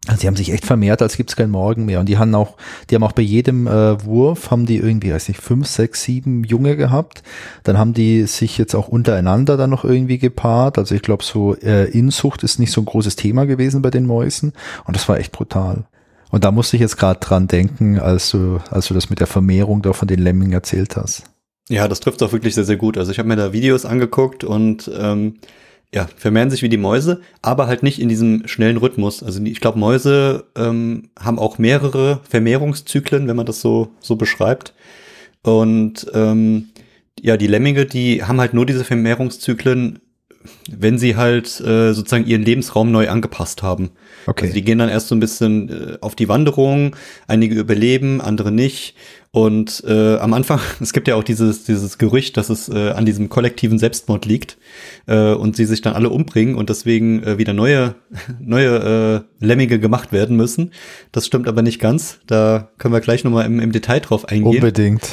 Also 0.07 0.23
die 0.23 0.27
haben 0.27 0.37
sich 0.37 0.51
echt 0.51 0.65
vermehrt, 0.65 1.03
als 1.03 1.19
gibt's 1.19 1.37
keinen 1.37 1.51
Morgen 1.51 1.85
mehr. 1.85 2.01
Und 2.01 2.09
die 2.09 2.17
haben 2.17 2.35
auch, 2.35 2.57
die 2.89 2.95
haben 2.95 3.03
auch 3.03 3.13
bei 3.13 3.23
jedem 3.23 3.67
äh, 3.67 4.03
Wurf 4.03 4.51
haben 4.51 4.65
die 4.65 4.79
irgendwie, 4.79 5.13
weiß 5.13 5.29
nicht, 5.29 5.41
fünf, 5.41 5.67
sechs, 5.67 6.03
sieben 6.03 6.43
Junge 6.43 6.77
gehabt. 6.77 7.23
Dann 7.65 7.77
haben 7.77 7.93
die 7.93 8.25
sich 8.25 8.57
jetzt 8.57 8.75
auch 8.75 8.89
untereinander 8.89 9.59
dann 9.59 9.69
noch 9.69 9.85
irgendwie 9.85 10.17
gepaart. 10.17 10.79
Also 10.79 10.95
ich 10.95 11.03
glaube, 11.03 11.23
so 11.23 11.55
äh, 11.57 11.91
Inzucht 11.91 12.43
ist 12.45 12.59
nicht 12.59 12.73
so 12.73 12.81
ein 12.81 12.87
großes 12.87 13.17
Thema 13.17 13.45
gewesen 13.45 13.83
bei 13.83 13.91
den 13.91 14.07
Mäusen. 14.07 14.55
Und 14.87 14.97
das 14.97 15.07
war 15.07 15.19
echt 15.19 15.33
brutal. 15.33 15.85
Und 16.31 16.45
da 16.45 16.51
musste 16.51 16.77
ich 16.77 16.81
jetzt 16.81 16.97
gerade 16.97 17.21
dran 17.21 17.47
denken, 17.47 17.99
als 17.99 18.31
du, 18.31 18.59
als 18.71 18.87
du 18.87 18.95
das 18.95 19.11
mit 19.11 19.21
der 19.21 19.27
Vermehrung 19.27 19.83
da 19.83 19.93
von 19.93 20.09
den 20.09 20.21
Lemmingen 20.21 20.53
erzählt 20.53 20.97
hast. 20.97 21.25
Ja, 21.69 21.89
das 21.89 22.01
trifft 22.01 22.23
auch 22.23 22.33
wirklich 22.33 22.55
sehr, 22.55 22.65
sehr 22.65 22.77
gut. 22.77 22.97
Also 22.97 23.13
ich 23.13 23.19
habe 23.19 23.29
mir 23.29 23.37
da 23.37 23.53
Videos 23.53 23.85
angeguckt 23.85 24.45
und 24.45 24.91
ähm, 24.99 25.35
ja, 25.93 26.09
vermehren 26.17 26.51
sich 26.51 26.63
wie 26.63 26.69
die 26.69 26.77
Mäuse, 26.77 27.21
aber 27.43 27.67
halt 27.67 27.83
nicht 27.83 28.01
in 28.01 28.09
diesem 28.09 28.47
schnellen 28.47 28.77
Rhythmus. 28.77 29.23
Also 29.23 29.43
ich 29.43 29.61
glaube, 29.61 29.79
Mäuse 29.79 30.45
ähm, 30.57 31.11
haben 31.19 31.39
auch 31.39 31.59
mehrere 31.59 32.21
Vermehrungszyklen, 32.29 33.27
wenn 33.27 33.37
man 33.37 33.47
das 33.47 33.61
so, 33.61 33.89
so 34.01 34.17
beschreibt. 34.17 34.73
Und 35.43 36.07
ähm, 36.15 36.69
ja, 37.21 37.37
die 37.37 37.49
Lemminge, 37.49 37.87
die 37.87 38.23
haben 38.23 38.41
halt 38.41 38.55
nur 38.55 38.67
diese 38.67 38.85
Vermehrungszyklen, 38.85 39.99
wenn 40.71 40.99
sie 40.99 41.17
halt 41.17 41.61
äh, 41.61 41.93
sozusagen 41.93 42.27
ihren 42.27 42.43
Lebensraum 42.43 42.93
neu 42.93 43.09
angepasst 43.09 43.63
haben. 43.63 43.91
Okay. 44.31 44.45
Also 44.45 44.55
die 44.55 44.63
gehen 44.63 44.79
dann 44.79 44.89
erst 44.89 45.09
so 45.09 45.17
ein 45.17 45.21
bisschen 45.21 45.69
äh, 45.69 45.99
auf 46.01 46.15
die 46.15 46.29
Wanderung, 46.29 46.95
einige 47.27 47.57
überleben, 47.59 48.21
andere 48.21 48.53
nicht. 48.53 48.95
Und 49.33 49.83
äh, 49.89 50.19
am 50.19 50.35
Anfang, 50.35 50.61
es 50.81 50.93
gibt 50.93 51.09
ja 51.09 51.17
auch 51.17 51.25
dieses, 51.25 51.65
dieses 51.65 51.99
Gerücht, 51.99 52.37
dass 52.37 52.49
es 52.49 52.69
äh, 52.69 52.91
an 52.91 53.05
diesem 53.05 53.29
kollektiven 53.29 53.81
Selbstmord 53.81 54.27
liegt 54.27 54.57
äh, 55.07 55.33
und 55.33 55.57
sie 55.57 55.65
sich 55.65 55.81
dann 55.81 55.95
alle 55.95 56.11
umbringen 56.11 56.55
und 56.55 56.71
deswegen 56.71 57.25
äh, 57.25 57.39
wieder 57.39 57.53
neue, 57.55 57.97
neue 58.41 59.25
äh, 59.41 59.45
Lemmige 59.45 59.81
gemacht 59.81 60.13
werden 60.13 60.37
müssen. 60.37 60.71
Das 61.11 61.27
stimmt 61.27 61.49
aber 61.49 61.63
nicht 61.63 61.81
ganz. 61.81 62.21
Da 62.29 62.71
können 62.79 62.95
wir 62.95 63.01
gleich 63.01 63.25
nochmal 63.25 63.47
im, 63.47 63.59
im 63.59 63.73
Detail 63.73 63.99
drauf 63.99 64.29
eingehen. 64.29 64.47
Unbedingt. 64.47 65.09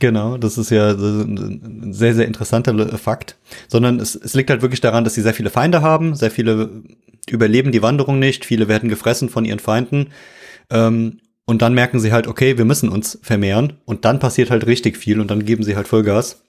Genau, 0.00 0.36
das 0.36 0.58
ist 0.58 0.70
ja 0.70 0.90
ein 0.90 1.92
sehr, 1.92 2.14
sehr 2.14 2.26
interessanter 2.26 2.98
Fakt. 2.98 3.36
Sondern 3.68 4.00
es, 4.00 4.16
es 4.16 4.34
liegt 4.34 4.50
halt 4.50 4.62
wirklich 4.62 4.80
daran, 4.80 5.04
dass 5.04 5.14
sie 5.14 5.22
sehr 5.22 5.34
viele 5.34 5.50
Feinde 5.50 5.80
haben, 5.80 6.14
sehr 6.16 6.30
viele 6.30 6.82
überleben 7.30 7.72
die 7.72 7.82
Wanderung 7.82 8.18
nicht, 8.18 8.44
viele 8.44 8.68
werden 8.68 8.88
gefressen 8.88 9.28
von 9.28 9.44
ihren 9.44 9.58
Feinden. 9.58 10.08
Ähm, 10.70 11.20
und 11.44 11.62
dann 11.62 11.74
merken 11.74 11.98
sie 11.98 12.12
halt, 12.12 12.26
okay, 12.26 12.58
wir 12.58 12.64
müssen 12.64 12.90
uns 12.90 13.18
vermehren. 13.22 13.74
Und 13.86 14.04
dann 14.04 14.18
passiert 14.18 14.50
halt 14.50 14.66
richtig 14.66 14.96
viel 14.98 15.20
und 15.20 15.30
dann 15.30 15.44
geben 15.44 15.62
sie 15.62 15.76
halt 15.76 15.88
Vollgas. 15.88 16.42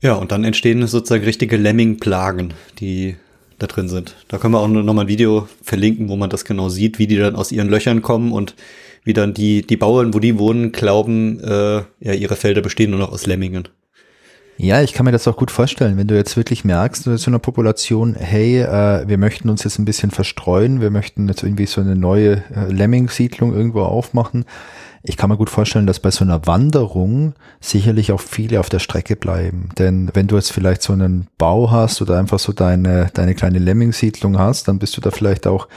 Ja, 0.00 0.14
und 0.14 0.32
dann 0.32 0.44
entstehen 0.44 0.86
sozusagen 0.86 1.24
richtige 1.24 1.56
Lemming-Plagen, 1.56 2.54
die 2.78 3.16
da 3.58 3.66
drin 3.66 3.88
sind. 3.88 4.14
Da 4.28 4.38
können 4.38 4.54
wir 4.54 4.60
auch 4.60 4.68
noch 4.68 4.94
mal 4.94 5.02
ein 5.02 5.08
Video 5.08 5.48
verlinken, 5.62 6.08
wo 6.08 6.16
man 6.16 6.30
das 6.30 6.44
genau 6.44 6.68
sieht, 6.68 6.98
wie 6.98 7.06
die 7.06 7.16
dann 7.16 7.36
aus 7.36 7.52
ihren 7.52 7.68
Löchern 7.68 8.02
kommen 8.02 8.32
und 8.32 8.54
wie 9.04 9.12
dann 9.12 9.34
die, 9.34 9.62
die 9.62 9.76
Bauern, 9.76 10.14
wo 10.14 10.18
die 10.18 10.38
wohnen, 10.38 10.72
glauben, 10.72 11.40
äh, 11.40 11.82
ja, 12.00 12.12
ihre 12.12 12.36
Felder 12.36 12.62
bestehen 12.62 12.90
nur 12.90 13.00
noch 13.00 13.12
aus 13.12 13.26
Lemmingen. 13.26 13.68
Ja, 14.60 14.82
ich 14.82 14.92
kann 14.92 15.04
mir 15.04 15.12
das 15.12 15.28
auch 15.28 15.36
gut 15.36 15.52
vorstellen, 15.52 15.96
wenn 15.96 16.08
du 16.08 16.16
jetzt 16.16 16.36
wirklich 16.36 16.64
merkst, 16.64 17.04
zu 17.04 17.30
einer 17.30 17.38
Population, 17.38 18.16
hey, 18.16 18.60
äh, 18.60 19.06
wir 19.06 19.16
möchten 19.16 19.48
uns 19.50 19.62
jetzt 19.62 19.78
ein 19.78 19.84
bisschen 19.84 20.10
verstreuen, 20.10 20.80
wir 20.80 20.90
möchten 20.90 21.28
jetzt 21.28 21.44
irgendwie 21.44 21.66
so 21.66 21.80
eine 21.80 21.94
neue 21.94 22.42
äh, 22.52 22.66
Lemming-Siedlung 22.68 23.54
irgendwo 23.54 23.82
aufmachen. 23.82 24.46
Ich 25.04 25.16
kann 25.16 25.30
mir 25.30 25.36
gut 25.36 25.48
vorstellen, 25.48 25.86
dass 25.86 26.00
bei 26.00 26.10
so 26.10 26.24
einer 26.24 26.44
Wanderung 26.48 27.34
sicherlich 27.60 28.10
auch 28.10 28.20
viele 28.20 28.58
auf 28.58 28.68
der 28.68 28.80
Strecke 28.80 29.14
bleiben. 29.14 29.68
Denn 29.78 30.10
wenn 30.14 30.26
du 30.26 30.34
jetzt 30.34 30.50
vielleicht 30.50 30.82
so 30.82 30.92
einen 30.92 31.28
Bau 31.38 31.70
hast 31.70 32.02
oder 32.02 32.18
einfach 32.18 32.40
so 32.40 32.52
deine, 32.52 33.10
deine 33.14 33.36
kleine 33.36 33.60
Lemming-Siedlung 33.60 34.40
hast, 34.40 34.66
dann 34.66 34.80
bist 34.80 34.96
du 34.96 35.00
da 35.00 35.12
vielleicht 35.12 35.46
auch 35.46 35.68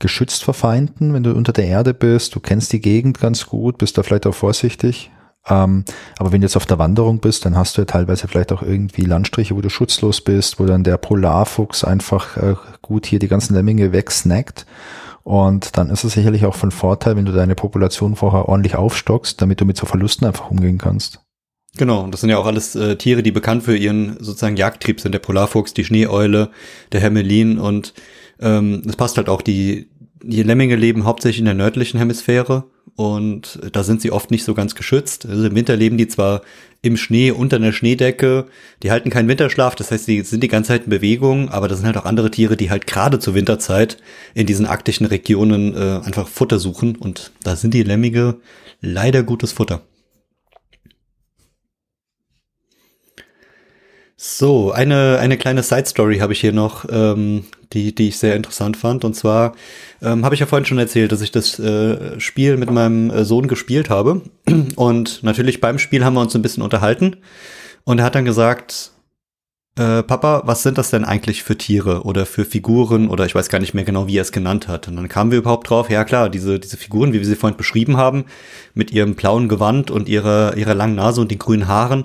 geschützt 0.00 0.42
vor 0.42 0.54
Feinden, 0.54 1.14
wenn 1.14 1.22
du 1.22 1.32
unter 1.32 1.52
der 1.52 1.66
Erde 1.66 1.94
bist, 1.94 2.34
du 2.34 2.40
kennst 2.40 2.72
die 2.72 2.80
Gegend 2.80 3.20
ganz 3.20 3.46
gut, 3.46 3.78
bist 3.78 3.96
da 3.96 4.02
vielleicht 4.02 4.26
auch 4.26 4.34
vorsichtig. 4.34 5.12
Ähm, 5.48 5.84
aber 6.18 6.32
wenn 6.32 6.40
du 6.40 6.46
jetzt 6.46 6.56
auf 6.56 6.66
der 6.66 6.78
Wanderung 6.78 7.20
bist, 7.20 7.44
dann 7.44 7.56
hast 7.56 7.76
du 7.76 7.82
ja 7.82 7.86
teilweise 7.86 8.28
vielleicht 8.28 8.52
auch 8.52 8.62
irgendwie 8.62 9.02
Landstriche, 9.02 9.56
wo 9.56 9.60
du 9.60 9.70
schutzlos 9.70 10.20
bist, 10.20 10.60
wo 10.60 10.66
dann 10.66 10.84
der 10.84 10.98
Polarfuchs 10.98 11.84
einfach 11.84 12.36
äh, 12.36 12.54
gut 12.82 13.06
hier 13.06 13.18
die 13.18 13.28
ganzen 13.28 13.54
Lemminge 13.54 13.92
wegsnackt. 13.92 14.66
Und 15.22 15.76
dann 15.76 15.90
ist 15.90 16.04
es 16.04 16.14
sicherlich 16.14 16.44
auch 16.46 16.54
von 16.54 16.70
Vorteil, 16.70 17.16
wenn 17.16 17.26
du 17.26 17.32
deine 17.32 17.54
Population 17.54 18.16
vorher 18.16 18.48
ordentlich 18.48 18.76
aufstockst, 18.76 19.40
damit 19.40 19.60
du 19.60 19.64
mit 19.64 19.76
so 19.76 19.86
Verlusten 19.86 20.26
einfach 20.26 20.50
umgehen 20.50 20.78
kannst. 20.78 21.20
Genau, 21.76 22.02
und 22.02 22.12
das 22.12 22.20
sind 22.20 22.30
ja 22.30 22.38
auch 22.38 22.46
alles 22.46 22.74
äh, 22.74 22.96
Tiere, 22.96 23.22
die 23.22 23.30
bekannt 23.30 23.62
für 23.62 23.76
ihren 23.76 24.16
sozusagen 24.18 24.56
Jagdtrieb 24.56 25.00
sind. 25.00 25.12
Der 25.12 25.20
Polarfuchs, 25.20 25.72
die 25.72 25.84
Schneeeule, 25.84 26.50
der 26.92 27.00
Hermelin 27.00 27.58
und 27.58 27.94
ähm, 28.40 28.82
es 28.86 28.96
passt 28.96 29.18
halt 29.18 29.28
auch, 29.28 29.42
die, 29.42 29.90
die 30.22 30.42
Lemminge 30.42 30.74
leben 30.74 31.04
hauptsächlich 31.04 31.38
in 31.38 31.44
der 31.44 31.54
nördlichen 31.54 31.98
Hemisphäre 31.98 32.64
und 33.00 33.58
da 33.72 33.82
sind 33.82 34.02
sie 34.02 34.12
oft 34.12 34.30
nicht 34.30 34.44
so 34.44 34.52
ganz 34.52 34.74
geschützt. 34.74 35.24
Also 35.24 35.46
im 35.46 35.54
Winter 35.54 35.74
leben 35.74 35.96
die 35.96 36.06
zwar 36.06 36.42
im 36.82 36.98
Schnee 36.98 37.30
unter 37.30 37.56
einer 37.56 37.72
Schneedecke, 37.72 38.44
die 38.82 38.90
halten 38.90 39.08
keinen 39.08 39.26
Winterschlaf, 39.26 39.74
das 39.74 39.90
heißt, 39.90 40.06
die 40.06 40.20
sind 40.20 40.42
die 40.42 40.48
ganze 40.48 40.68
Zeit 40.68 40.84
in 40.84 40.90
Bewegung, 40.90 41.48
aber 41.48 41.66
das 41.66 41.78
sind 41.78 41.86
halt 41.86 41.96
auch 41.96 42.04
andere 42.04 42.30
Tiere, 42.30 42.58
die 42.58 42.68
halt 42.68 42.86
gerade 42.86 43.18
zur 43.18 43.32
Winterzeit 43.34 43.96
in 44.34 44.44
diesen 44.44 44.66
arktischen 44.66 45.06
Regionen 45.06 45.74
äh, 45.74 46.04
einfach 46.04 46.28
Futter 46.28 46.58
suchen 46.58 46.94
und 46.94 47.32
da 47.42 47.56
sind 47.56 47.72
die 47.72 47.84
Lemminge 47.84 48.36
leider 48.82 49.22
gutes 49.22 49.52
Futter. 49.52 49.80
So, 54.22 54.70
eine, 54.70 55.18
eine 55.18 55.38
kleine 55.38 55.62
Side-Story 55.62 56.18
habe 56.18 56.34
ich 56.34 56.40
hier 56.42 56.52
noch, 56.52 56.84
ähm, 56.90 57.44
die, 57.72 57.94
die 57.94 58.08
ich 58.08 58.18
sehr 58.18 58.36
interessant 58.36 58.76
fand. 58.76 59.02
Und 59.02 59.16
zwar 59.16 59.54
ähm, 60.02 60.26
habe 60.26 60.34
ich 60.34 60.40
ja 60.42 60.46
vorhin 60.46 60.66
schon 60.66 60.76
erzählt, 60.76 61.10
dass 61.10 61.22
ich 61.22 61.30
das 61.30 61.58
äh, 61.58 62.20
Spiel 62.20 62.58
mit 62.58 62.70
meinem 62.70 63.08
äh, 63.08 63.24
Sohn 63.24 63.48
gespielt 63.48 63.88
habe. 63.88 64.20
Und 64.76 65.22
natürlich 65.22 65.62
beim 65.62 65.78
Spiel 65.78 66.04
haben 66.04 66.12
wir 66.12 66.20
uns 66.20 66.36
ein 66.36 66.42
bisschen 66.42 66.62
unterhalten. 66.62 67.16
Und 67.84 68.00
er 68.00 68.04
hat 68.04 68.14
dann 68.14 68.26
gesagt, 68.26 68.90
äh, 69.78 70.02
Papa, 70.02 70.42
was 70.44 70.64
sind 70.64 70.76
das 70.76 70.90
denn 70.90 71.06
eigentlich 71.06 71.42
für 71.42 71.56
Tiere 71.56 72.02
oder 72.02 72.26
für 72.26 72.44
Figuren 72.44 73.08
oder 73.08 73.24
ich 73.24 73.34
weiß 73.34 73.48
gar 73.48 73.58
nicht 73.58 73.72
mehr 73.72 73.84
genau, 73.84 74.06
wie 74.06 74.18
er 74.18 74.22
es 74.22 74.32
genannt 74.32 74.68
hat. 74.68 74.86
Und 74.86 74.96
dann 74.96 75.08
kamen 75.08 75.30
wir 75.30 75.38
überhaupt 75.38 75.70
drauf, 75.70 75.88
ja 75.88 76.04
klar, 76.04 76.28
diese, 76.28 76.60
diese 76.60 76.76
Figuren, 76.76 77.14
wie 77.14 77.20
wir 77.20 77.26
sie 77.26 77.36
vorhin 77.36 77.56
beschrieben 77.56 77.96
haben, 77.96 78.26
mit 78.74 78.90
ihrem 78.90 79.14
blauen 79.14 79.48
Gewand 79.48 79.90
und 79.90 80.10
ihrer, 80.10 80.58
ihrer 80.58 80.74
langen 80.74 80.96
Nase 80.96 81.22
und 81.22 81.30
den 81.30 81.38
grünen 81.38 81.68
Haaren, 81.68 82.04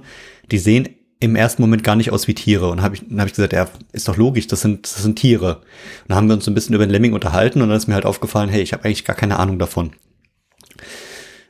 die 0.49 0.59
sehen 0.59 0.87
im 1.25 1.35
ersten 1.35 1.61
Moment 1.61 1.83
gar 1.83 1.95
nicht 1.95 2.11
aus 2.11 2.27
wie 2.27 2.33
Tiere. 2.33 2.69
Und 2.69 2.81
habe 2.81 2.95
ich, 2.95 3.07
dann 3.07 3.19
hab 3.19 3.27
ich 3.27 3.33
gesagt, 3.33 3.53
ja, 3.53 3.67
ist 3.91 4.07
doch 4.07 4.17
logisch, 4.17 4.47
das 4.47 4.61
sind, 4.61 4.85
das 4.85 5.03
sind 5.03 5.17
Tiere. 5.17 5.57
Und 5.57 6.09
dann 6.09 6.17
haben 6.17 6.27
wir 6.27 6.35
uns 6.35 6.47
ein 6.47 6.53
bisschen 6.53 6.75
über 6.75 6.85
den 6.85 6.91
Lemming 6.91 7.13
unterhalten 7.13 7.61
und 7.61 7.69
dann 7.69 7.77
ist 7.77 7.87
mir 7.87 7.95
halt 7.95 8.05
aufgefallen, 8.05 8.49
hey, 8.49 8.61
ich 8.61 8.73
habe 8.73 8.85
eigentlich 8.85 9.05
gar 9.05 9.15
keine 9.15 9.39
Ahnung 9.39 9.59
davon. 9.59 9.91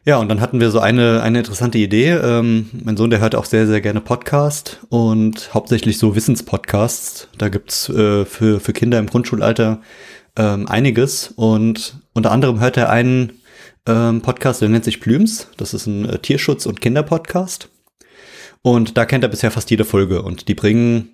Ja, 0.07 0.18
und 0.18 0.30
dann 0.30 0.39
hatten 0.39 0.60
wir 0.60 0.69
so 0.69 0.80
eine, 0.80 1.23
eine 1.23 1.39
interessante 1.39 1.80
Idee. 1.80 2.11
Ähm, 2.11 2.69
mein 2.84 2.95
Sohn, 2.95 3.10
der 3.10 3.22
hört 3.22 3.34
auch 3.34 3.45
sehr, 3.45 3.65
sehr 3.65 3.81
gerne 3.81 4.02
Podcast 4.02 4.81
und 4.89 5.52
hauptsächlich 5.56 5.97
so 5.97 6.15
Wissenspodcasts. 6.15 7.27
Da 7.39 7.49
gibt's 7.49 7.89
äh, 7.89 8.23
für, 8.26 8.60
für 8.60 8.72
Kinder 8.72 8.99
im 8.99 9.07
Grundschulalter 9.07 9.81
ähm, 10.35 10.68
einiges. 10.68 11.34
Und 11.35 12.02
unter 12.14 12.31
anderem 12.31 12.60
hört 12.60 12.77
er 12.77 12.91
einen 12.91 13.34
ähm, 13.88 14.22
Podcast, 14.22 14.61
der 14.61 14.69
nennt 14.69 14.85
sich 14.85 15.02
Plüms. 15.02 15.47
Das 15.57 15.73
ist 15.73 15.88
ein 15.88 16.07
äh, 16.07 16.19
Tierschutz- 16.19 16.68
und 16.68 16.81
Kinderpodcast. 16.81 17.69
Und 18.66 18.98
da 18.98 19.06
kennt 19.06 19.24
er 19.24 19.30
bisher 19.30 19.52
fast 19.52 19.70
jede 19.70 19.86
Folge. 19.86 20.24
Und 20.24 20.48
die 20.48 20.56
bringen 20.56 21.10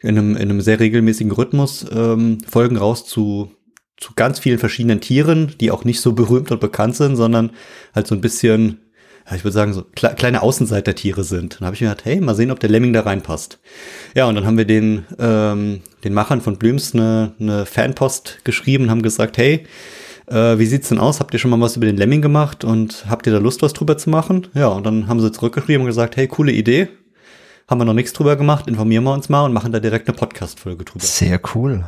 in 0.00 0.16
einem, 0.16 0.30
in 0.34 0.48
einem 0.48 0.62
sehr 0.62 0.80
regelmäßigen 0.80 1.30
Rhythmus 1.30 1.84
ähm, 1.92 2.38
Folgen 2.48 2.78
raus 2.78 3.04
zu, 3.04 3.52
zu 3.98 4.14
ganz 4.16 4.38
vielen 4.38 4.58
verschiedenen 4.58 5.02
Tieren, 5.02 5.52
die 5.60 5.70
auch 5.70 5.84
nicht 5.84 6.00
so 6.00 6.14
berühmt 6.14 6.50
und 6.52 6.58
bekannt 6.58 6.96
sind, 6.96 7.16
sondern 7.16 7.50
halt 7.94 8.06
so 8.06 8.14
ein 8.14 8.22
bisschen, 8.22 8.80
ja, 9.28 9.36
ich 9.36 9.44
würde 9.44 9.52
sagen, 9.52 9.74
so 9.74 9.82
kle 9.94 10.14
kleine 10.14 10.40
Außenseiter-Tiere 10.40 11.22
sind. 11.22 11.60
Dann 11.60 11.66
habe 11.66 11.74
ich 11.74 11.82
mir 11.82 11.88
gedacht, 11.88 12.06
hey, 12.06 12.18
mal 12.18 12.34
sehen, 12.34 12.50
ob 12.50 12.60
der 12.60 12.70
Lemming 12.70 12.94
da 12.94 13.02
reinpasst. 13.02 13.58
Ja, 14.14 14.24
und 14.24 14.34
dann 14.34 14.46
haben 14.46 14.56
wir 14.56 14.64
den, 14.64 15.04
ähm, 15.18 15.82
den 16.02 16.14
Machern 16.14 16.40
von 16.40 16.56
Blüms 16.56 16.94
eine, 16.94 17.34
eine 17.38 17.66
Fanpost 17.66 18.38
geschrieben, 18.44 18.88
haben 18.88 19.02
gesagt, 19.02 19.36
hey, 19.36 19.66
äh, 20.26 20.58
wie 20.58 20.66
sieht's 20.66 20.88
denn 20.88 20.98
aus? 20.98 21.20
Habt 21.20 21.32
ihr 21.34 21.38
schon 21.38 21.50
mal 21.50 21.60
was 21.60 21.76
über 21.76 21.86
den 21.86 21.96
Lemming 21.96 22.22
gemacht 22.22 22.64
und 22.64 23.06
habt 23.08 23.26
ihr 23.26 23.32
da 23.32 23.38
Lust, 23.38 23.62
was 23.62 23.72
drüber 23.72 23.98
zu 23.98 24.10
machen? 24.10 24.46
Ja, 24.54 24.68
und 24.68 24.84
dann 24.84 25.08
haben 25.08 25.20
sie 25.20 25.32
zurückgeschrieben 25.32 25.82
und 25.82 25.86
gesagt, 25.86 26.16
hey, 26.16 26.26
coole 26.26 26.52
Idee. 26.52 26.88
Haben 27.68 27.80
wir 27.80 27.84
noch 27.84 27.94
nichts 27.94 28.12
drüber 28.12 28.36
gemacht, 28.36 28.68
informieren 28.68 29.04
wir 29.04 29.12
uns 29.12 29.28
mal 29.28 29.44
und 29.44 29.52
machen 29.52 29.72
da 29.72 29.80
direkt 29.80 30.08
eine 30.08 30.16
Podcast-Folge 30.16 30.84
drüber. 30.84 31.04
Sehr 31.04 31.40
cool. 31.54 31.84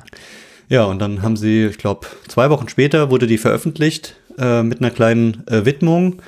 Ja, 0.68 0.84
und 0.84 0.98
dann 0.98 1.22
haben 1.22 1.36
sie, 1.36 1.66
ich 1.66 1.78
glaube, 1.78 2.06
zwei 2.26 2.50
Wochen 2.50 2.68
später 2.68 3.10
wurde 3.10 3.26
die 3.26 3.38
veröffentlicht 3.38 4.16
äh, 4.38 4.62
mit 4.62 4.80
einer 4.80 4.90
kleinen 4.90 5.46
äh, 5.46 5.64
Widmung. 5.64 6.20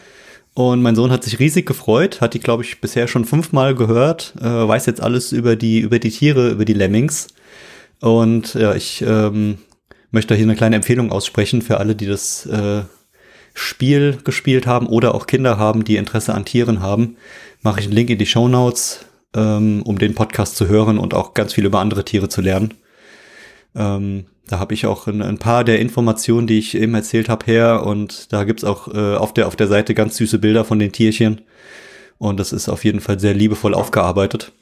Und 0.55 0.83
mein 0.83 0.97
Sohn 0.97 1.11
hat 1.11 1.25
sich 1.25 1.39
riesig 1.39 1.67
gefreut, 1.67 2.21
hat 2.21 2.35
die, 2.35 2.41
glaube 2.41 2.63
ich, 2.63 2.81
bisher 2.81 3.07
schon 3.09 3.25
fünfmal 3.25 3.75
gehört, 3.75 4.35
äh, 4.41 4.45
weiß 4.45 4.87
jetzt 4.87 5.01
alles 5.01 5.33
über 5.33 5.57
die, 5.57 5.81
über 5.81 5.99
die 5.99 6.11
Tiere, 6.11 6.51
über 6.51 6.65
die 6.65 6.75
Lemmings. 6.75 7.29
Und 8.01 8.55
ja, 8.55 8.75
ich 8.75 9.05
ähm, 9.07 9.59
möchte 10.11 10.35
hier 10.35 10.45
eine 10.45 10.57
kleine 10.57 10.77
Empfehlung 10.77 11.13
aussprechen 11.13 11.63
für 11.63 11.79
alle, 11.79 11.95
die 11.95 12.07
das 12.07 12.47
äh, 12.47 12.83
Spiel 13.55 14.19
gespielt 14.25 14.67
haben 14.67 14.87
oder 14.87 15.15
auch 15.15 15.27
Kinder 15.27 15.59
haben, 15.59 15.85
die 15.85 15.97
Interesse 15.97 16.35
an 16.35 16.45
Tieren 16.45 16.81
haben. 16.81 17.17
Mache 17.63 17.81
ich 17.81 17.87
einen 17.87 17.95
Link 17.95 18.11
in 18.11 18.19
die 18.19 18.27
Show 18.27 18.49
Notes, 18.49 19.07
ähm, 19.35 19.83
um 19.83 19.99
den 19.99 20.15
Podcast 20.15 20.57
zu 20.57 20.69
hören 20.69 20.99
und 20.99 21.15
auch 21.15 21.35
ganz 21.35 21.55
viel 21.55 21.67
über 21.67 21.81
andere 21.81 22.05
Tiere 22.05 22.29
zu 22.29 22.41
lernen. 22.41 22.75
Ähm, 23.75 24.27
da 24.47 24.59
habe 24.59 24.75
ich 24.75 24.87
auch 24.87 25.07
ein, 25.07 25.23
ein, 25.23 25.39
paar 25.39 25.63
der 25.63 25.79
Informationen, 25.79 26.47
die 26.47 26.59
ich 26.59 26.77
eben 26.77 26.95
erzählt 26.95 27.29
habe, 27.29 27.47
her. 27.47 27.87
Und 27.87 28.33
da 28.33 28.45
gibt's 28.45 28.65
auch 28.65 28.89
äh, 28.93 29.15
auf, 29.15 29.33
der, 29.33 29.47
auf 29.47 29.57
der 29.57 29.69
Seite 29.69 29.95
ganz 29.95 30.17
süße 30.17 30.39
Bilder 30.39 30.65
von 30.65 30.79
den 30.79 30.93
Tierchen. 30.93 31.43
Und 32.19 32.41
das 32.41 32.53
ist 32.53 32.69
auf 32.69 32.85
jeden 32.85 33.01
Fall 33.01 33.21
sehr 33.21 33.35
liebevoll 33.35 33.75
aufgearbeitet. 33.75 34.53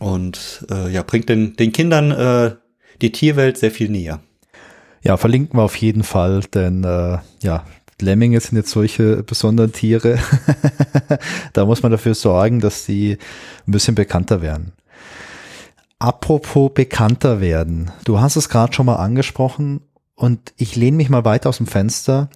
Und 0.00 0.66
äh, 0.70 0.92
ja, 0.92 1.02
bringt 1.02 1.28
den, 1.28 1.54
den 1.54 1.72
Kindern 1.72 2.10
äh, 2.10 2.56
die 3.00 3.12
Tierwelt 3.12 3.58
sehr 3.58 3.70
viel 3.70 3.88
näher. 3.88 4.20
Ja, 5.02 5.16
verlinken 5.16 5.58
wir 5.58 5.62
auf 5.62 5.76
jeden 5.76 6.02
Fall, 6.02 6.40
denn 6.52 6.84
äh, 6.84 7.18
ja, 7.42 7.64
Lemminge 8.00 8.40
sind 8.40 8.56
jetzt 8.56 8.70
solche 8.70 9.22
besonderen 9.22 9.72
Tiere. 9.72 10.18
da 11.52 11.64
muss 11.64 11.82
man 11.82 11.92
dafür 11.92 12.14
sorgen, 12.14 12.60
dass 12.60 12.84
die 12.84 13.18
ein 13.66 13.72
bisschen 13.72 13.94
bekannter 13.94 14.42
werden. 14.42 14.72
Apropos 15.98 16.72
bekannter 16.74 17.40
werden. 17.40 17.90
Du 18.04 18.20
hast 18.20 18.36
es 18.36 18.48
gerade 18.48 18.74
schon 18.74 18.86
mal 18.86 18.96
angesprochen 18.96 19.80
und 20.14 20.52
ich 20.56 20.76
lehne 20.76 20.98
mich 20.98 21.08
mal 21.08 21.24
weiter 21.24 21.48
aus 21.48 21.56
dem 21.56 21.66
Fenster. 21.66 22.28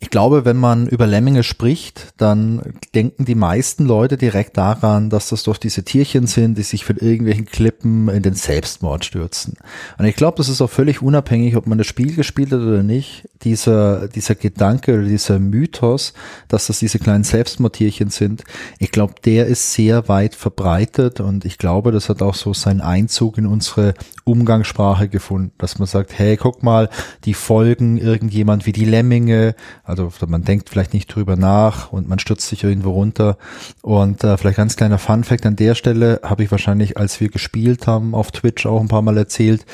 Ich 0.00 0.10
glaube, 0.10 0.44
wenn 0.44 0.56
man 0.56 0.86
über 0.86 1.08
Lemminge 1.08 1.42
spricht, 1.42 2.14
dann 2.18 2.62
denken 2.94 3.24
die 3.24 3.34
meisten 3.34 3.84
Leute 3.84 4.16
direkt 4.16 4.56
daran, 4.56 5.10
dass 5.10 5.30
das 5.30 5.42
doch 5.42 5.56
diese 5.56 5.82
Tierchen 5.82 6.28
sind, 6.28 6.56
die 6.56 6.62
sich 6.62 6.84
von 6.84 6.98
irgendwelchen 6.98 7.46
Klippen 7.46 8.08
in 8.08 8.22
den 8.22 8.34
Selbstmord 8.34 9.04
stürzen. 9.04 9.56
Und 9.98 10.04
ich 10.04 10.14
glaube, 10.14 10.36
das 10.36 10.48
ist 10.48 10.62
auch 10.62 10.70
völlig 10.70 11.02
unabhängig, 11.02 11.56
ob 11.56 11.66
man 11.66 11.78
das 11.78 11.88
Spiel 11.88 12.14
gespielt 12.14 12.52
hat 12.52 12.60
oder 12.60 12.84
nicht. 12.84 13.28
Dieser, 13.42 14.06
dieser 14.06 14.36
Gedanke 14.36 14.94
oder 14.94 15.02
dieser 15.02 15.40
Mythos, 15.40 16.12
dass 16.46 16.68
das 16.68 16.78
diese 16.78 17.00
kleinen 17.00 17.24
Selbstmordtierchen 17.24 18.10
sind, 18.10 18.44
ich 18.78 18.92
glaube, 18.92 19.14
der 19.24 19.46
ist 19.46 19.72
sehr 19.72 20.06
weit 20.06 20.36
verbreitet 20.36 21.18
und 21.18 21.44
ich 21.44 21.58
glaube, 21.58 21.90
das 21.90 22.08
hat 22.08 22.22
auch 22.22 22.34
so 22.36 22.54
seinen 22.54 22.82
Einzug 22.82 23.36
in 23.36 23.46
unsere 23.46 23.94
Umgangssprache 24.22 25.08
gefunden, 25.08 25.52
dass 25.58 25.80
man 25.80 25.88
sagt, 25.88 26.16
hey, 26.16 26.36
guck 26.36 26.62
mal, 26.62 26.88
die 27.24 27.34
folgen 27.34 27.98
irgendjemand 27.98 28.64
wie 28.64 28.72
die 28.72 28.84
Lemminge, 28.84 29.56
also 29.88 30.10
man 30.26 30.44
denkt 30.44 30.68
vielleicht 30.68 30.92
nicht 30.92 31.06
drüber 31.06 31.36
nach 31.36 31.92
und 31.92 32.08
man 32.08 32.18
stürzt 32.18 32.46
sich 32.48 32.62
irgendwo 32.62 32.90
runter. 32.90 33.38
Und 33.82 34.22
äh, 34.22 34.36
vielleicht 34.36 34.58
ganz 34.58 34.76
kleiner 34.76 34.98
Fun 34.98 35.24
Fact 35.24 35.46
an 35.46 35.56
der 35.56 35.74
Stelle 35.74 36.20
habe 36.22 36.44
ich 36.44 36.50
wahrscheinlich, 36.50 36.98
als 36.98 37.20
wir 37.20 37.28
gespielt 37.30 37.86
haben, 37.86 38.14
auf 38.14 38.30
Twitch 38.30 38.66
auch 38.66 38.80
ein 38.80 38.88
paar 38.88 39.02
Mal 39.02 39.16
erzählt. 39.16 39.64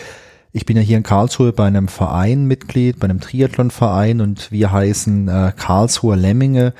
Ich 0.52 0.66
bin 0.66 0.76
ja 0.76 0.82
hier 0.82 0.96
in 0.96 1.02
Karlsruhe 1.02 1.52
bei 1.52 1.66
einem 1.66 1.88
Verein 1.88 2.46
Mitglied, 2.46 3.00
bei 3.00 3.06
einem 3.06 3.20
Triathlonverein 3.20 4.20
und 4.20 4.52
wir 4.52 4.70
heißen 4.70 5.28
äh, 5.28 5.52
Karlsruher 5.56 6.16
Lemminge. 6.16 6.74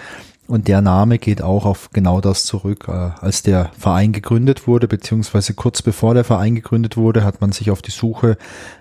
Und 0.46 0.68
der 0.68 0.82
Name 0.82 1.18
geht 1.18 1.42
auch 1.42 1.64
auf 1.64 1.90
genau 1.92 2.20
das 2.20 2.44
zurück. 2.44 2.86
Äh, 2.86 2.92
als 2.92 3.42
der 3.42 3.70
Verein 3.76 4.12
gegründet 4.12 4.68
wurde, 4.68 4.86
beziehungsweise 4.86 5.54
kurz 5.54 5.82
bevor 5.82 6.14
der 6.14 6.22
Verein 6.22 6.54
gegründet 6.54 6.96
wurde, 6.96 7.24
hat 7.24 7.40
man 7.40 7.50
sich 7.50 7.72
auf 7.72 7.82
die 7.82 7.90
Suche 7.90 8.36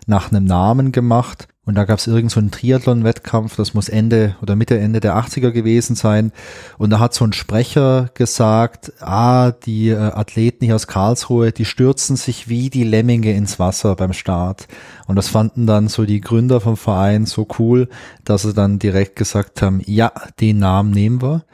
nach 0.05 0.31
einem 0.31 0.45
Namen 0.45 0.91
gemacht. 0.91 1.47
Und 1.65 1.75
da 1.75 1.85
gab 1.85 1.99
es 1.99 2.07
irgend 2.07 2.29
so 2.29 2.41
einen 2.41 2.51
Triathlon-Wettkampf, 2.51 3.55
das 3.55 3.73
muss 3.73 3.87
Ende 3.87 4.35
oder 4.41 4.57
Mitte, 4.57 4.77
Ende 4.77 4.99
der 4.99 5.15
80er 5.15 5.51
gewesen 5.51 5.95
sein. 5.95 6.33
Und 6.77 6.89
da 6.89 6.99
hat 6.99 7.13
so 7.13 7.23
ein 7.23 7.31
Sprecher 7.31 8.09
gesagt, 8.15 8.91
ah, 8.99 9.51
die 9.51 9.89
äh, 9.89 9.95
Athleten 9.95 10.65
hier 10.65 10.75
aus 10.75 10.87
Karlsruhe, 10.87 11.53
die 11.53 11.63
stürzen 11.63 12.17
sich 12.17 12.49
wie 12.49 12.69
die 12.69 12.83
Lemminge 12.83 13.31
ins 13.31 13.59
Wasser 13.59 13.95
beim 13.95 14.11
Start. 14.11 14.67
Und 15.07 15.15
das 15.15 15.29
fanden 15.29 15.65
dann 15.65 15.87
so 15.87 16.03
die 16.03 16.19
Gründer 16.19 16.59
vom 16.59 16.75
Verein 16.75 17.25
so 17.25 17.47
cool, 17.57 17.87
dass 18.25 18.41
sie 18.41 18.53
dann 18.53 18.77
direkt 18.77 19.15
gesagt 19.15 19.61
haben, 19.61 19.81
ja, 19.85 20.11
den 20.41 20.59
Namen 20.59 20.91
nehmen 20.91 21.21
wir. 21.21 21.45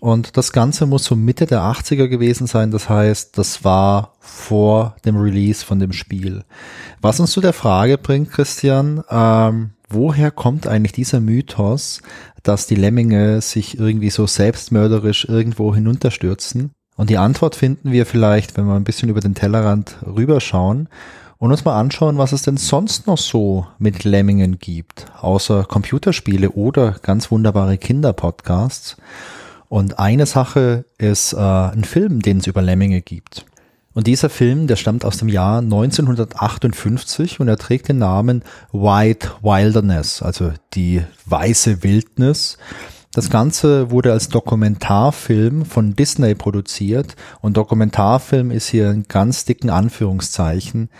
Und 0.00 0.36
das 0.36 0.52
Ganze 0.52 0.86
muss 0.86 1.04
so 1.04 1.16
Mitte 1.16 1.46
der 1.46 1.62
80er 1.62 2.08
gewesen 2.08 2.46
sein. 2.46 2.70
Das 2.70 2.88
heißt, 2.88 3.36
das 3.36 3.64
war 3.64 4.14
vor 4.20 4.96
dem 5.04 5.16
Release 5.16 5.64
von 5.64 5.80
dem 5.80 5.92
Spiel. 5.92 6.44
Was 7.00 7.18
uns 7.20 7.32
zu 7.32 7.40
der 7.40 7.52
Frage 7.52 7.98
bringt, 7.98 8.30
Christian, 8.30 9.02
ähm, 9.10 9.70
woher 9.88 10.30
kommt 10.30 10.66
eigentlich 10.66 10.92
dieser 10.92 11.20
Mythos, 11.20 12.00
dass 12.42 12.66
die 12.66 12.76
Lemminge 12.76 13.40
sich 13.40 13.78
irgendwie 13.78 14.10
so 14.10 14.26
selbstmörderisch 14.26 15.24
irgendwo 15.24 15.74
hinunterstürzen? 15.74 16.70
Und 16.96 17.10
die 17.10 17.18
Antwort 17.18 17.54
finden 17.54 17.92
wir 17.92 18.06
vielleicht, 18.06 18.56
wenn 18.56 18.66
wir 18.66 18.74
ein 18.74 18.84
bisschen 18.84 19.08
über 19.08 19.20
den 19.20 19.34
Tellerrand 19.34 19.96
rüberschauen 20.04 20.88
und 21.38 21.52
uns 21.52 21.64
mal 21.64 21.78
anschauen, 21.78 22.18
was 22.18 22.32
es 22.32 22.42
denn 22.42 22.56
sonst 22.56 23.06
noch 23.06 23.18
so 23.18 23.66
mit 23.78 24.04
Lemmingen 24.04 24.58
gibt, 24.58 25.06
außer 25.20 25.64
Computerspiele 25.64 26.50
oder 26.50 26.96
ganz 27.02 27.30
wunderbare 27.30 27.78
Kinderpodcasts. 27.78 28.96
Und 29.68 29.98
eine 29.98 30.26
Sache 30.26 30.84
ist 30.96 31.34
äh, 31.34 31.36
ein 31.36 31.84
Film, 31.84 32.22
den 32.22 32.38
es 32.38 32.46
über 32.46 32.62
Lemminge 32.62 33.02
gibt. 33.02 33.46
Und 33.94 34.06
dieser 34.06 34.30
Film, 34.30 34.66
der 34.66 34.76
stammt 34.76 35.04
aus 35.04 35.16
dem 35.18 35.28
Jahr 35.28 35.58
1958 35.58 37.40
und 37.40 37.48
er 37.48 37.56
trägt 37.56 37.88
den 37.88 37.98
Namen 37.98 38.44
White 38.72 39.30
Wilderness, 39.42 40.22
also 40.22 40.52
die 40.74 41.02
weiße 41.26 41.82
Wildnis. 41.82 42.58
Das 43.12 43.30
Ganze 43.30 43.90
wurde 43.90 44.12
als 44.12 44.28
Dokumentarfilm 44.28 45.64
von 45.64 45.96
Disney 45.96 46.34
produziert 46.36 47.16
und 47.40 47.56
Dokumentarfilm 47.56 48.52
ist 48.52 48.68
hier 48.68 48.90
in 48.90 49.04
ganz 49.08 49.46
dicken 49.46 49.70
Anführungszeichen, 49.70 50.90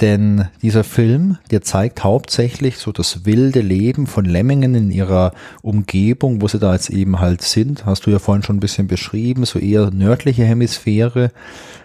denn 0.00 0.48
dieser 0.60 0.82
Film, 0.82 1.38
der 1.50 1.62
zeigt 1.62 2.02
hauptsächlich 2.02 2.78
so 2.78 2.90
das 2.90 3.24
wilde 3.26 3.60
Leben 3.60 4.06
von 4.08 4.24
Lemmingen 4.24 4.74
in 4.74 4.90
ihrer 4.90 5.32
Umgebung, 5.62 6.42
wo 6.42 6.48
sie 6.48 6.58
da 6.58 6.72
jetzt 6.72 6.90
eben 6.90 7.20
halt 7.20 7.42
sind. 7.42 7.86
Hast 7.86 8.06
du 8.06 8.10
ja 8.10 8.18
vorhin 8.18 8.42
schon 8.42 8.56
ein 8.56 8.60
bisschen 8.60 8.88
beschrieben, 8.88 9.44
so 9.44 9.60
eher 9.60 9.90
nördliche 9.92 10.44
Hemisphäre. 10.44 11.30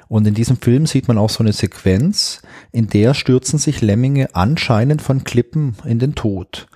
Und 0.08 0.26
in 0.26 0.34
diesem 0.34 0.58
Film 0.58 0.88
sieht 0.88 1.08
man 1.08 1.20
auch 1.20 1.30
so 1.30 1.44
eine 1.44 1.54
Sequenz, 1.54 2.42
in 2.72 2.88
der 2.88 3.14
stürzen 3.14 3.60
sich 3.60 3.82
Lemminge 3.82 4.30
anscheinend 4.34 5.04
von 5.04 5.24
Klippen 5.24 5.76
in 5.86 6.00
den 6.00 6.16
Tod. 6.16 6.68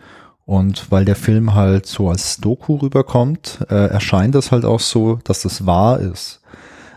Und 0.45 0.91
weil 0.91 1.05
der 1.05 1.15
Film 1.15 1.55
halt 1.55 1.87
so 1.87 2.09
als 2.09 2.37
Doku 2.37 2.75
rüberkommt, 2.75 3.65
äh, 3.69 3.87
erscheint 3.87 4.35
es 4.35 4.51
halt 4.51 4.65
auch 4.65 4.81
so, 4.81 5.19
dass 5.23 5.41
das 5.41 5.65
wahr 5.65 5.99
ist. 5.99 6.42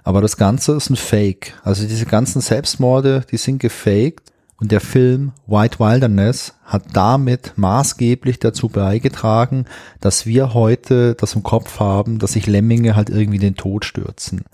Aber 0.06 0.20
das 0.20 0.36
Ganze 0.36 0.76
ist 0.76 0.88
ein 0.88 0.94
Fake. 0.94 1.54
Also 1.64 1.84
diese 1.84 2.06
ganzen 2.06 2.40
Selbstmorde, 2.40 3.24
die 3.28 3.38
sind 3.38 3.58
gefaked. 3.58 4.32
Und 4.58 4.70
der 4.70 4.80
Film 4.80 5.32
White 5.48 5.80
Wilderness 5.80 6.54
hat 6.64 6.84
damit 6.92 7.54
maßgeblich 7.56 8.38
dazu 8.38 8.68
beigetragen, 8.68 9.64
dass 10.00 10.24
wir 10.24 10.54
heute 10.54 11.16
das 11.16 11.34
im 11.34 11.42
Kopf 11.42 11.80
haben, 11.80 12.20
dass 12.20 12.34
sich 12.34 12.46
Lemminge 12.46 12.94
halt 12.94 13.10
irgendwie 13.10 13.40
den 13.40 13.56
Tod 13.56 13.84
stürzen. 13.84 14.44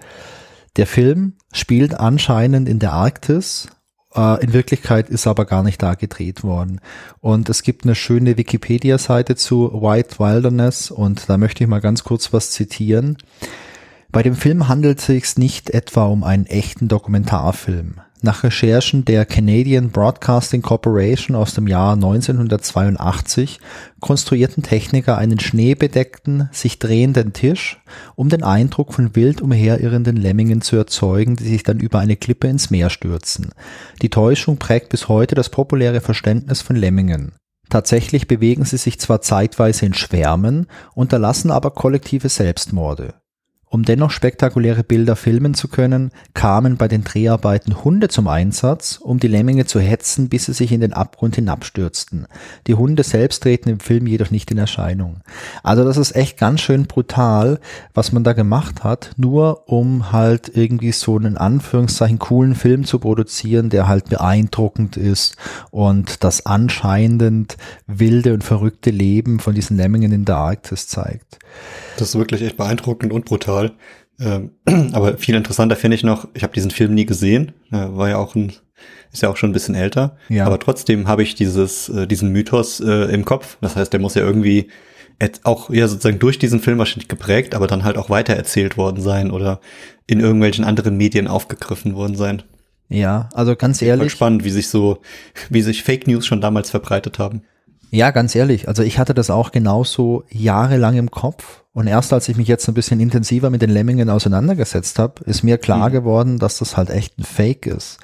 Der 0.76 0.86
Film 0.86 1.34
spielt 1.52 2.00
anscheinend 2.00 2.66
in 2.66 2.78
der 2.78 2.94
Arktis 2.94 3.68
äh, 4.14 4.42
in 4.42 4.54
Wirklichkeit 4.54 5.10
ist 5.10 5.26
aber 5.26 5.44
gar 5.44 5.62
nicht 5.62 5.82
da 5.82 5.94
gedreht 5.94 6.42
worden. 6.42 6.80
Und 7.20 7.50
es 7.50 7.62
gibt 7.62 7.84
eine 7.84 7.94
schöne 7.94 8.38
Wikipedia-Seite 8.38 9.36
zu 9.36 9.70
White 9.82 10.18
Wilderness 10.18 10.90
und 10.90 11.28
da 11.28 11.36
möchte 11.36 11.62
ich 11.62 11.68
mal 11.68 11.82
ganz 11.82 12.04
kurz 12.04 12.32
was 12.32 12.52
zitieren. 12.52 13.18
Bei 14.12 14.22
dem 14.22 14.36
Film 14.36 14.68
handelt 14.68 14.98
es 14.98 15.06
sich 15.06 15.38
nicht 15.38 15.70
etwa 15.70 16.04
um 16.04 16.22
einen 16.22 16.44
echten 16.44 16.86
Dokumentarfilm. 16.86 17.94
Nach 18.20 18.44
Recherchen 18.44 19.06
der 19.06 19.24
Canadian 19.24 19.88
Broadcasting 19.88 20.60
Corporation 20.60 21.34
aus 21.34 21.54
dem 21.54 21.66
Jahr 21.66 21.94
1982 21.94 23.58
konstruierten 24.00 24.62
Techniker 24.62 25.16
einen 25.16 25.40
schneebedeckten, 25.40 26.50
sich 26.52 26.78
drehenden 26.78 27.32
Tisch, 27.32 27.80
um 28.14 28.28
den 28.28 28.44
Eindruck 28.44 28.92
von 28.92 29.16
wild 29.16 29.40
umherirrenden 29.40 30.16
Lemmingen 30.16 30.60
zu 30.60 30.76
erzeugen, 30.76 31.36
die 31.36 31.48
sich 31.48 31.62
dann 31.62 31.80
über 31.80 31.98
eine 31.98 32.16
Klippe 32.16 32.48
ins 32.48 32.70
Meer 32.70 32.90
stürzen. 32.90 33.52
Die 34.02 34.10
Täuschung 34.10 34.58
prägt 34.58 34.90
bis 34.90 35.08
heute 35.08 35.34
das 35.34 35.48
populäre 35.48 36.02
Verständnis 36.02 36.60
von 36.60 36.76
Lemmingen. 36.76 37.32
Tatsächlich 37.70 38.28
bewegen 38.28 38.66
sie 38.66 38.76
sich 38.76 39.00
zwar 39.00 39.22
zeitweise 39.22 39.86
in 39.86 39.94
Schwärmen, 39.94 40.66
unterlassen 40.94 41.50
aber 41.50 41.70
kollektive 41.70 42.28
Selbstmorde. 42.28 43.14
Um 43.72 43.84
dennoch 43.84 44.10
spektakuläre 44.10 44.84
Bilder 44.84 45.16
filmen 45.16 45.54
zu 45.54 45.66
können, 45.66 46.10
kamen 46.34 46.76
bei 46.76 46.88
den 46.88 47.04
Dreharbeiten 47.04 47.82
Hunde 47.82 48.08
zum 48.08 48.28
Einsatz, 48.28 48.98
um 48.98 49.18
die 49.18 49.28
Lemminge 49.28 49.64
zu 49.64 49.80
hetzen, 49.80 50.28
bis 50.28 50.44
sie 50.44 50.52
sich 50.52 50.72
in 50.72 50.82
den 50.82 50.92
Abgrund 50.92 51.36
hinabstürzten. 51.36 52.26
Die 52.66 52.74
Hunde 52.74 53.02
selbst 53.02 53.42
treten 53.42 53.70
im 53.70 53.80
Film 53.80 54.06
jedoch 54.06 54.30
nicht 54.30 54.50
in 54.50 54.58
Erscheinung. 54.58 55.22
Also 55.62 55.84
das 55.84 55.96
ist 55.96 56.14
echt 56.14 56.36
ganz 56.36 56.60
schön 56.60 56.84
brutal, 56.84 57.60
was 57.94 58.12
man 58.12 58.24
da 58.24 58.34
gemacht 58.34 58.84
hat, 58.84 59.12
nur 59.16 59.70
um 59.70 60.12
halt 60.12 60.54
irgendwie 60.54 60.92
so 60.92 61.16
einen 61.16 61.38
Anführungszeichen 61.38 62.18
coolen 62.18 62.54
Film 62.54 62.84
zu 62.84 62.98
produzieren, 62.98 63.70
der 63.70 63.88
halt 63.88 64.10
beeindruckend 64.10 64.98
ist 64.98 65.36
und 65.70 66.22
das 66.24 66.44
anscheinend 66.44 67.56
wilde 67.86 68.34
und 68.34 68.44
verrückte 68.44 68.90
Leben 68.90 69.38
von 69.38 69.54
diesen 69.54 69.78
Lemmingen 69.78 70.12
in 70.12 70.26
der 70.26 70.36
Arktis 70.36 70.88
zeigt. 70.88 71.38
Das 71.96 72.08
ist 72.08 72.16
wirklich 72.16 72.42
echt 72.42 72.56
beeindruckend 72.56 73.12
und 73.12 73.24
brutal. 73.24 73.61
Ähm, 74.20 74.50
aber 74.92 75.18
viel 75.18 75.34
interessanter 75.34 75.76
finde 75.76 75.96
ich 75.96 76.04
noch, 76.04 76.28
ich 76.34 76.42
habe 76.42 76.52
diesen 76.52 76.70
Film 76.70 76.94
nie 76.94 77.06
gesehen, 77.06 77.52
war 77.70 78.08
ja 78.08 78.18
auch 78.18 78.34
ein, 78.34 78.52
ist 79.12 79.22
ja 79.22 79.28
auch 79.28 79.36
schon 79.36 79.50
ein 79.50 79.54
bisschen 79.54 79.74
älter. 79.74 80.16
Ja. 80.28 80.46
Aber 80.46 80.58
trotzdem 80.58 81.08
habe 81.08 81.22
ich 81.22 81.34
dieses, 81.34 81.88
äh, 81.88 82.06
diesen 82.06 82.30
Mythos 82.30 82.80
äh, 82.80 83.12
im 83.12 83.24
Kopf. 83.24 83.58
Das 83.60 83.76
heißt, 83.76 83.92
der 83.92 84.00
muss 84.00 84.14
ja 84.14 84.22
irgendwie 84.22 84.68
auch 85.44 85.70
ja 85.70 85.86
sozusagen 85.86 86.18
durch 86.18 86.38
diesen 86.38 86.60
Film 86.60 86.78
wahrscheinlich 86.78 87.08
geprägt, 87.08 87.54
aber 87.54 87.68
dann 87.68 87.84
halt 87.84 87.96
auch 87.96 88.10
weitererzählt 88.10 88.76
worden 88.76 89.00
sein 89.00 89.30
oder 89.30 89.60
in 90.06 90.18
irgendwelchen 90.18 90.64
anderen 90.64 90.96
Medien 90.96 91.28
aufgegriffen 91.28 91.94
worden 91.94 92.16
sein. 92.16 92.42
Ja, 92.88 93.28
also 93.32 93.56
ganz 93.56 93.80
ehrlich. 93.80 94.12
Spannend, 94.12 94.44
wie 94.44 94.50
sich 94.50 94.68
so, 94.68 94.98
wie 95.48 95.62
sich 95.62 95.82
Fake 95.82 96.06
News 96.06 96.26
schon 96.26 96.40
damals 96.40 96.70
verbreitet 96.70 97.18
haben. 97.18 97.42
Ja, 97.90 98.10
ganz 98.10 98.34
ehrlich. 98.34 98.68
Also 98.68 98.82
ich 98.82 98.98
hatte 98.98 99.14
das 99.14 99.30
auch 99.30 99.52
genauso 99.52 100.24
jahrelang 100.30 100.96
im 100.96 101.10
Kopf. 101.10 101.61
Und 101.74 101.86
erst 101.86 102.12
als 102.12 102.28
ich 102.28 102.36
mich 102.36 102.48
jetzt 102.48 102.68
ein 102.68 102.74
bisschen 102.74 103.00
intensiver 103.00 103.48
mit 103.48 103.62
den 103.62 103.70
Lemmingen 103.70 104.10
auseinandergesetzt 104.10 104.98
habe, 104.98 105.24
ist 105.24 105.42
mir 105.42 105.56
klar 105.56 105.88
mhm. 105.88 105.92
geworden, 105.92 106.38
dass 106.38 106.58
das 106.58 106.76
halt 106.76 106.90
echt 106.90 107.18
ein 107.18 107.24
Fake 107.24 107.66
ist. 107.66 107.98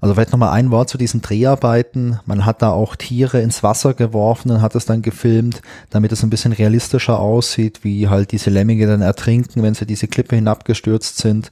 Also 0.00 0.14
vielleicht 0.14 0.32
nochmal 0.32 0.52
ein 0.52 0.70
Wort 0.70 0.88
zu 0.88 0.96
diesen 0.96 1.20
Dreharbeiten. 1.20 2.20
Man 2.24 2.46
hat 2.46 2.62
da 2.62 2.70
auch 2.70 2.96
Tiere 2.96 3.42
ins 3.42 3.62
Wasser 3.62 3.92
geworfen 3.92 4.50
und 4.50 4.62
hat 4.62 4.74
es 4.74 4.86
dann 4.86 5.02
gefilmt, 5.02 5.60
damit 5.90 6.10
es 6.12 6.22
ein 6.22 6.30
bisschen 6.30 6.52
realistischer 6.52 7.20
aussieht, 7.20 7.80
wie 7.82 8.08
halt 8.08 8.32
diese 8.32 8.48
Lemminge 8.48 8.86
dann 8.86 9.02
ertrinken, 9.02 9.62
wenn 9.62 9.74
sie 9.74 9.84
diese 9.84 10.08
Klippe 10.08 10.36
hinabgestürzt 10.36 11.18
sind. 11.18 11.50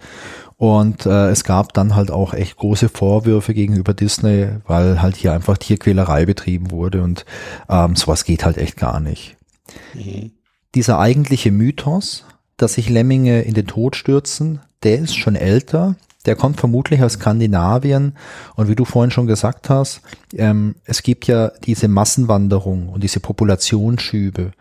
Und 0.57 1.05
äh, 1.07 1.29
es 1.29 1.45
gab 1.45 1.75
dann 1.75 1.95
halt 1.95 2.11
auch 2.11 2.33
echt 2.33 2.57
große 2.57 2.89
Vorwürfe 2.89 3.53
gegenüber 3.53 3.93
Disney, 3.93 4.49
weil 4.67 5.03
halt 5.03 5.17
hier 5.17 5.33
einfach 5.33 5.59
Tierquälerei 5.59 6.25
betrieben 6.25 6.71
wurde 6.71 7.03
und 7.03 7.27
ähm, 7.69 7.97
sowas 7.97 8.25
geht 8.25 8.45
halt 8.45 8.57
echt 8.57 8.77
gar 8.77 8.99
nicht. 8.99 9.37
Mhm. 9.95 10.38
Dieser 10.75 10.99
eigentliche 10.99 11.51
Mythos, 11.51 12.25
dass 12.57 12.75
sich 12.75 12.89
Lemminge 12.89 13.43
in 13.43 13.55
den 13.55 13.67
Tod 13.67 13.97
stürzen, 13.97 14.61
der 14.83 14.99
ist 14.99 15.17
schon 15.17 15.37
älter. 15.37 15.97
Der 16.27 16.37
kommt 16.37 16.59
vermutlich 16.61 17.03
aus 17.03 17.15
Skandinavien. 17.15 18.15
Und 18.55 18.69
wie 18.69 18.75
du 18.75 18.85
vorhin 18.85 19.11
schon 19.11 19.27
gesagt 19.27 19.71
hast, 19.71 20.03
ähm, 20.35 20.75
es 20.85 21.03
gibt 21.03 21.27
ja 21.27 21.53
diese 21.65 21.89
Massenwanderung 21.89 22.89
und 22.89 23.03
diese 23.03 23.21
Populationsschübe. 23.21 24.53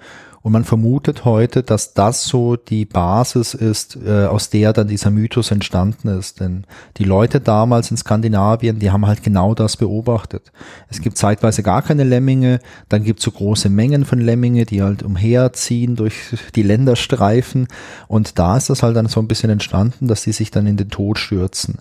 Und 0.48 0.54
man 0.54 0.64
vermutet 0.64 1.26
heute, 1.26 1.62
dass 1.62 1.94
das 1.94 2.24
so 2.24 2.56
die 2.56 2.86
Basis 2.86 3.54
ist, 3.54 3.98
äh, 3.98 4.28
aus 4.28 4.50
der 4.50 4.72
dann 4.72 4.88
dieser 4.88 5.10
Mythos 5.10 5.52
entstanden 5.52 6.08
ist. 6.08 6.40
Denn 6.40 6.64
die 6.96 7.04
Leute 7.04 7.42
damals 7.42 7.92
in 7.92 7.98
Skandinavien, 7.98 8.80
die 8.80 8.90
haben 8.90 9.06
halt 9.06 9.24
genau 9.24 9.56
das 9.56 9.76
beobachtet. 9.76 10.54
Es 10.88 11.02
gibt 11.02 11.18
zeitweise 11.18 11.64
gar 11.64 11.82
keine 11.82 12.06
Lemminge, 12.06 12.62
dann 12.88 13.04
gibt 13.04 13.20
es 13.20 13.26
so 13.26 13.32
große 13.32 13.68
Mengen 13.68 14.06
von 14.06 14.22
Lemminge, 14.22 14.64
die 14.64 14.82
halt 14.82 15.04
umherziehen 15.04 15.98
durch 15.98 16.16
die 16.56 16.64
Länderstreifen. 16.64 17.68
Und 18.08 18.40
da 18.40 18.56
ist 18.56 18.70
das 18.70 18.84
halt 18.84 18.96
dann 18.96 19.08
so 19.08 19.20
ein 19.20 19.28
bisschen 19.28 19.50
entstanden, 19.50 20.08
dass 20.08 20.24
die 20.24 20.32
sich 20.32 20.50
dann 20.50 20.66
in 20.66 20.78
den 20.78 20.90
Tod 20.90 21.20
stürzen. 21.20 21.80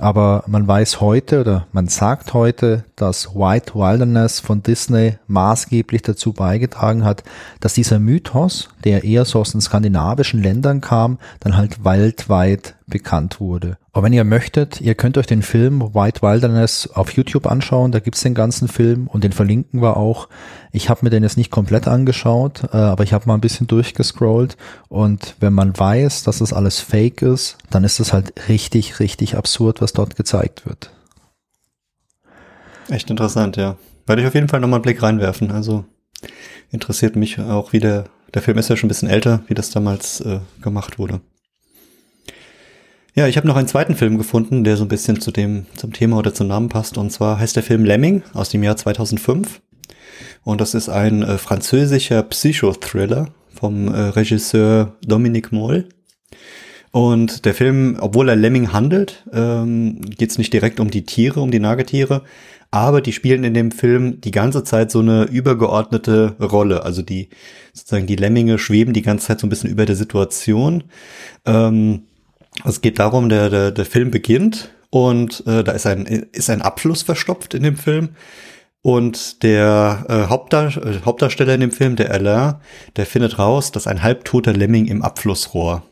Aber 0.00 0.44
man 0.46 0.66
weiß 0.66 1.02
heute 1.02 1.42
oder 1.42 1.66
man 1.72 1.86
sagt 1.86 2.32
heute, 2.32 2.84
dass 2.96 3.34
White 3.34 3.74
Wilderness 3.74 4.40
von 4.40 4.62
Disney 4.62 5.18
maßgeblich 5.26 6.00
dazu 6.00 6.32
beigetragen 6.32 7.04
hat, 7.04 7.22
dass 7.60 7.74
dieser 7.74 7.98
Mythos, 7.98 8.70
der 8.82 9.04
eher 9.04 9.26
so 9.26 9.40
aus 9.40 9.52
den 9.52 9.60
skandinavischen 9.60 10.42
Ländern 10.42 10.80
kam, 10.80 11.18
dann 11.40 11.54
halt 11.54 11.84
weltweit 11.84 12.76
bekannt 12.90 13.40
wurde. 13.40 13.78
Aber 13.92 14.04
wenn 14.04 14.12
ihr 14.12 14.24
möchtet, 14.24 14.80
ihr 14.80 14.94
könnt 14.94 15.16
euch 15.16 15.26
den 15.26 15.42
Film 15.42 15.94
White 15.94 16.22
Wilderness 16.22 16.90
auf 16.92 17.12
YouTube 17.12 17.46
anschauen, 17.46 17.92
da 17.92 18.00
gibt's 18.00 18.20
den 18.20 18.34
ganzen 18.34 18.68
Film 18.68 19.06
und 19.06 19.24
den 19.24 19.32
verlinken 19.32 19.80
wir 19.80 19.96
auch. 19.96 20.28
Ich 20.72 20.90
habe 20.90 21.00
mir 21.02 21.10
den 21.10 21.22
jetzt 21.22 21.36
nicht 21.36 21.50
komplett 21.50 21.88
angeschaut, 21.88 22.64
äh, 22.72 22.76
aber 22.76 23.04
ich 23.04 23.12
habe 23.12 23.26
mal 23.26 23.34
ein 23.34 23.40
bisschen 23.40 23.66
durchgescrollt 23.66 24.56
und 24.88 25.36
wenn 25.40 25.52
man 25.54 25.78
weiß, 25.78 26.24
dass 26.24 26.38
das 26.38 26.52
alles 26.52 26.80
fake 26.80 27.22
ist, 27.22 27.56
dann 27.70 27.84
ist 27.84 27.98
es 27.98 28.12
halt 28.12 28.32
richtig, 28.48 29.00
richtig 29.00 29.36
absurd, 29.36 29.80
was 29.80 29.92
dort 29.92 30.16
gezeigt 30.16 30.66
wird. 30.66 30.90
Echt 32.88 33.08
interessant, 33.08 33.56
ja. 33.56 33.76
Werde 34.06 34.22
ich 34.22 34.28
auf 34.28 34.34
jeden 34.34 34.48
Fall 34.48 34.60
nochmal 34.60 34.78
einen 34.78 34.82
Blick 34.82 35.02
reinwerfen. 35.02 35.52
Also 35.52 35.84
interessiert 36.70 37.16
mich 37.16 37.38
auch, 37.38 37.72
wie 37.72 37.80
der, 37.80 38.04
der 38.34 38.42
Film 38.42 38.58
ist 38.58 38.68
ja 38.68 38.76
schon 38.76 38.88
ein 38.88 38.88
bisschen 38.88 39.08
älter, 39.08 39.42
wie 39.46 39.54
das 39.54 39.70
damals 39.70 40.20
äh, 40.20 40.40
gemacht 40.60 40.98
wurde. 40.98 41.20
Ja, 43.20 43.28
ich 43.28 43.36
habe 43.36 43.46
noch 43.46 43.56
einen 43.56 43.68
zweiten 43.68 43.96
Film 43.96 44.16
gefunden, 44.16 44.64
der 44.64 44.78
so 44.78 44.84
ein 44.86 44.88
bisschen 44.88 45.20
zu 45.20 45.30
dem, 45.30 45.66
zum 45.76 45.92
Thema 45.92 46.16
oder 46.16 46.32
zum 46.32 46.46
Namen 46.46 46.70
passt. 46.70 46.96
Und 46.96 47.12
zwar 47.12 47.38
heißt 47.38 47.54
der 47.54 47.62
Film 47.62 47.84
Lemming 47.84 48.22
aus 48.32 48.48
dem 48.48 48.62
Jahr 48.62 48.78
2005. 48.78 49.60
Und 50.42 50.62
das 50.62 50.72
ist 50.72 50.88
ein 50.88 51.22
äh, 51.22 51.36
französischer 51.36 52.22
Psychothriller 52.22 53.28
vom 53.54 53.88
äh, 53.88 54.00
Regisseur 54.00 54.96
Dominique 55.04 55.52
Moll. 55.52 55.86
Und 56.92 57.44
der 57.44 57.52
Film, 57.52 57.98
obwohl 58.00 58.30
er 58.30 58.36
Lemming 58.36 58.72
handelt, 58.72 59.22
ähm, 59.34 60.00
geht 60.00 60.30
es 60.30 60.38
nicht 60.38 60.54
direkt 60.54 60.80
um 60.80 60.90
die 60.90 61.04
Tiere, 61.04 61.42
um 61.42 61.50
die 61.50 61.60
Nagetiere, 61.60 62.22
aber 62.70 63.02
die 63.02 63.12
spielen 63.12 63.44
in 63.44 63.52
dem 63.52 63.70
Film 63.70 64.22
die 64.22 64.30
ganze 64.30 64.64
Zeit 64.64 64.90
so 64.90 65.00
eine 65.00 65.24
übergeordnete 65.24 66.36
Rolle. 66.40 66.84
Also 66.84 67.02
die 67.02 67.28
sozusagen 67.74 68.06
die 68.06 68.16
Lemminge 68.16 68.58
schweben 68.58 68.94
die 68.94 69.02
ganze 69.02 69.26
Zeit 69.26 69.40
so 69.40 69.46
ein 69.46 69.50
bisschen 69.50 69.70
über 69.70 69.84
der 69.84 69.96
Situation. 69.96 70.84
Ähm, 71.44 72.04
es 72.64 72.80
geht 72.80 72.98
darum, 72.98 73.28
der, 73.28 73.50
der, 73.50 73.70
der 73.70 73.84
Film 73.84 74.10
beginnt 74.10 74.70
und 74.90 75.46
äh, 75.46 75.62
da 75.62 75.72
ist 75.72 75.86
ein, 75.86 76.06
ist 76.06 76.50
ein 76.50 76.62
Abfluss 76.62 77.02
verstopft 77.02 77.54
in 77.54 77.62
dem 77.62 77.76
Film. 77.76 78.10
Und 78.82 79.42
der 79.42 80.06
äh, 80.08 80.30
Hauptdar 80.30 80.74
äh, 80.76 81.00
Hauptdarsteller 81.04 81.54
in 81.54 81.60
dem 81.60 81.70
Film, 81.70 81.96
der 81.96 82.10
Alain, 82.10 82.54
der 82.96 83.06
findet 83.06 83.38
raus, 83.38 83.72
dass 83.72 83.86
ein 83.86 84.02
halbtoter 84.02 84.54
Lemming 84.54 84.86
im 84.86 85.02
Abflussrohr 85.02 85.82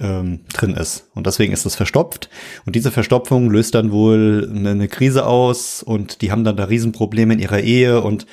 ähm, 0.00 0.40
drin 0.52 0.74
ist. 0.74 1.08
Und 1.14 1.26
deswegen 1.26 1.52
ist 1.52 1.66
es 1.66 1.76
verstopft. 1.76 2.28
Und 2.66 2.74
diese 2.74 2.90
Verstopfung 2.90 3.48
löst 3.50 3.74
dann 3.74 3.92
wohl 3.92 4.50
eine, 4.50 4.70
eine 4.70 4.88
Krise 4.88 5.26
aus 5.26 5.82
und 5.82 6.20
die 6.20 6.32
haben 6.32 6.44
dann 6.44 6.56
da 6.56 6.64
Riesenprobleme 6.64 7.34
in 7.34 7.40
ihrer 7.40 7.60
Ehe 7.60 8.00
und 8.00 8.26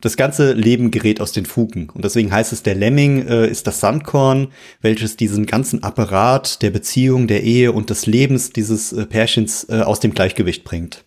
das 0.00 0.16
ganze 0.16 0.52
Leben 0.52 0.90
gerät 0.90 1.20
aus 1.20 1.32
den 1.32 1.46
Fugen. 1.46 1.90
Und 1.90 2.04
deswegen 2.04 2.32
heißt 2.32 2.52
es, 2.52 2.62
der 2.62 2.74
Lemming 2.74 3.26
äh, 3.26 3.48
ist 3.48 3.66
das 3.66 3.80
Sandkorn, 3.80 4.48
welches 4.80 5.16
diesen 5.16 5.46
ganzen 5.46 5.82
Apparat 5.82 6.62
der 6.62 6.70
Beziehung, 6.70 7.26
der 7.26 7.42
Ehe 7.42 7.72
und 7.72 7.90
des 7.90 8.06
Lebens 8.06 8.50
dieses 8.50 8.92
äh, 8.92 9.06
Pärchens 9.06 9.66
äh, 9.68 9.80
aus 9.80 10.00
dem 10.00 10.12
Gleichgewicht 10.12 10.64
bringt. 10.64 11.04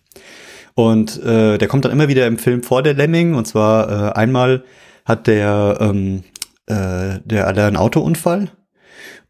Und 0.74 1.22
äh, 1.22 1.58
der 1.58 1.68
kommt 1.68 1.84
dann 1.84 1.92
immer 1.92 2.08
wieder 2.08 2.26
im 2.26 2.38
Film 2.38 2.62
vor, 2.62 2.82
der 2.82 2.94
Lemming. 2.94 3.34
Und 3.34 3.46
zwar 3.46 3.88
äh, 3.88 4.12
einmal 4.12 4.64
hat 5.04 5.26
der, 5.26 5.78
ähm, 5.80 6.24
äh, 6.66 7.20
der 7.24 7.46
hat 7.46 7.58
einen 7.58 7.76
Autounfall 7.76 8.50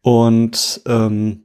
und 0.01 0.81
ähm, 0.87 1.44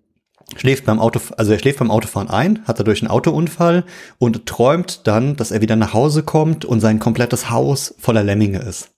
schläft 0.57 0.85
beim 0.85 0.99
Auto, 0.99 1.21
also 1.37 1.53
er 1.53 1.59
schläft 1.59 1.79
beim 1.79 1.91
Autofahren 1.91 2.29
ein, 2.29 2.61
hat 2.67 2.79
dadurch 2.79 3.03
einen 3.03 3.11
Autounfall 3.11 3.85
und 4.19 4.47
träumt 4.47 5.07
dann, 5.07 5.37
dass 5.37 5.51
er 5.51 5.61
wieder 5.61 5.77
nach 5.77 5.95
Hause 5.95 6.23
kommt 6.23 6.65
und 6.65 6.81
sein 6.81 6.99
komplettes 6.99 7.51
Haus 7.51 7.95
voller 7.99 8.25
Lemminge 8.25 8.61
ist. 8.61 8.91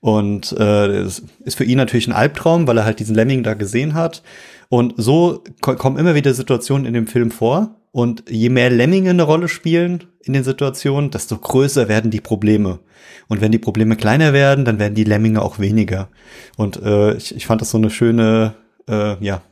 Und 0.00 0.52
äh, 0.52 1.04
ist 1.04 1.22
für 1.50 1.64
ihn 1.64 1.76
natürlich 1.76 2.06
ein 2.06 2.14
Albtraum, 2.14 2.66
weil 2.66 2.78
er 2.78 2.84
halt 2.84 3.00
diesen 3.00 3.14
Lemming 3.14 3.42
da 3.42 3.54
gesehen 3.54 3.94
hat. 3.94 4.22
Und 4.70 4.94
so 4.96 5.44
kommen 5.60 5.98
immer 5.98 6.14
wieder 6.14 6.32
Situationen 6.32 6.86
in 6.86 6.94
dem 6.94 7.06
Film 7.06 7.30
vor. 7.30 7.76
Und 7.92 8.24
je 8.30 8.48
mehr 8.48 8.70
Lemminge 8.70 9.10
eine 9.10 9.24
Rolle 9.24 9.48
spielen 9.48 10.04
in 10.22 10.32
den 10.32 10.44
Situationen, 10.44 11.10
desto 11.10 11.36
größer 11.36 11.88
werden 11.88 12.10
die 12.10 12.20
Probleme. 12.20 12.78
Und 13.28 13.40
wenn 13.40 13.52
die 13.52 13.58
Probleme 13.58 13.96
kleiner 13.96 14.32
werden, 14.32 14.64
dann 14.64 14.78
werden 14.78 14.94
die 14.94 15.04
Lemminge 15.04 15.42
auch 15.42 15.58
weniger. 15.58 16.08
Und 16.56 16.82
äh, 16.82 17.14
ich, 17.14 17.34
ich 17.34 17.46
fand 17.46 17.60
das 17.60 17.70
so 17.70 17.78
eine 17.78 17.90
schöne, 17.90 18.54
äh, 18.88 19.22
ja, 19.22 19.42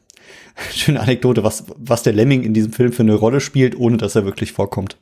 schöne 0.72 1.00
Anekdote, 1.00 1.44
was, 1.44 1.64
was 1.76 2.02
der 2.02 2.12
Lemming 2.12 2.42
in 2.42 2.54
diesem 2.54 2.72
Film 2.72 2.92
für 2.92 3.02
eine 3.02 3.14
Rolle 3.14 3.40
spielt, 3.40 3.78
ohne 3.78 3.96
dass 3.96 4.16
er 4.16 4.24
wirklich 4.24 4.52
vorkommt. 4.52 4.96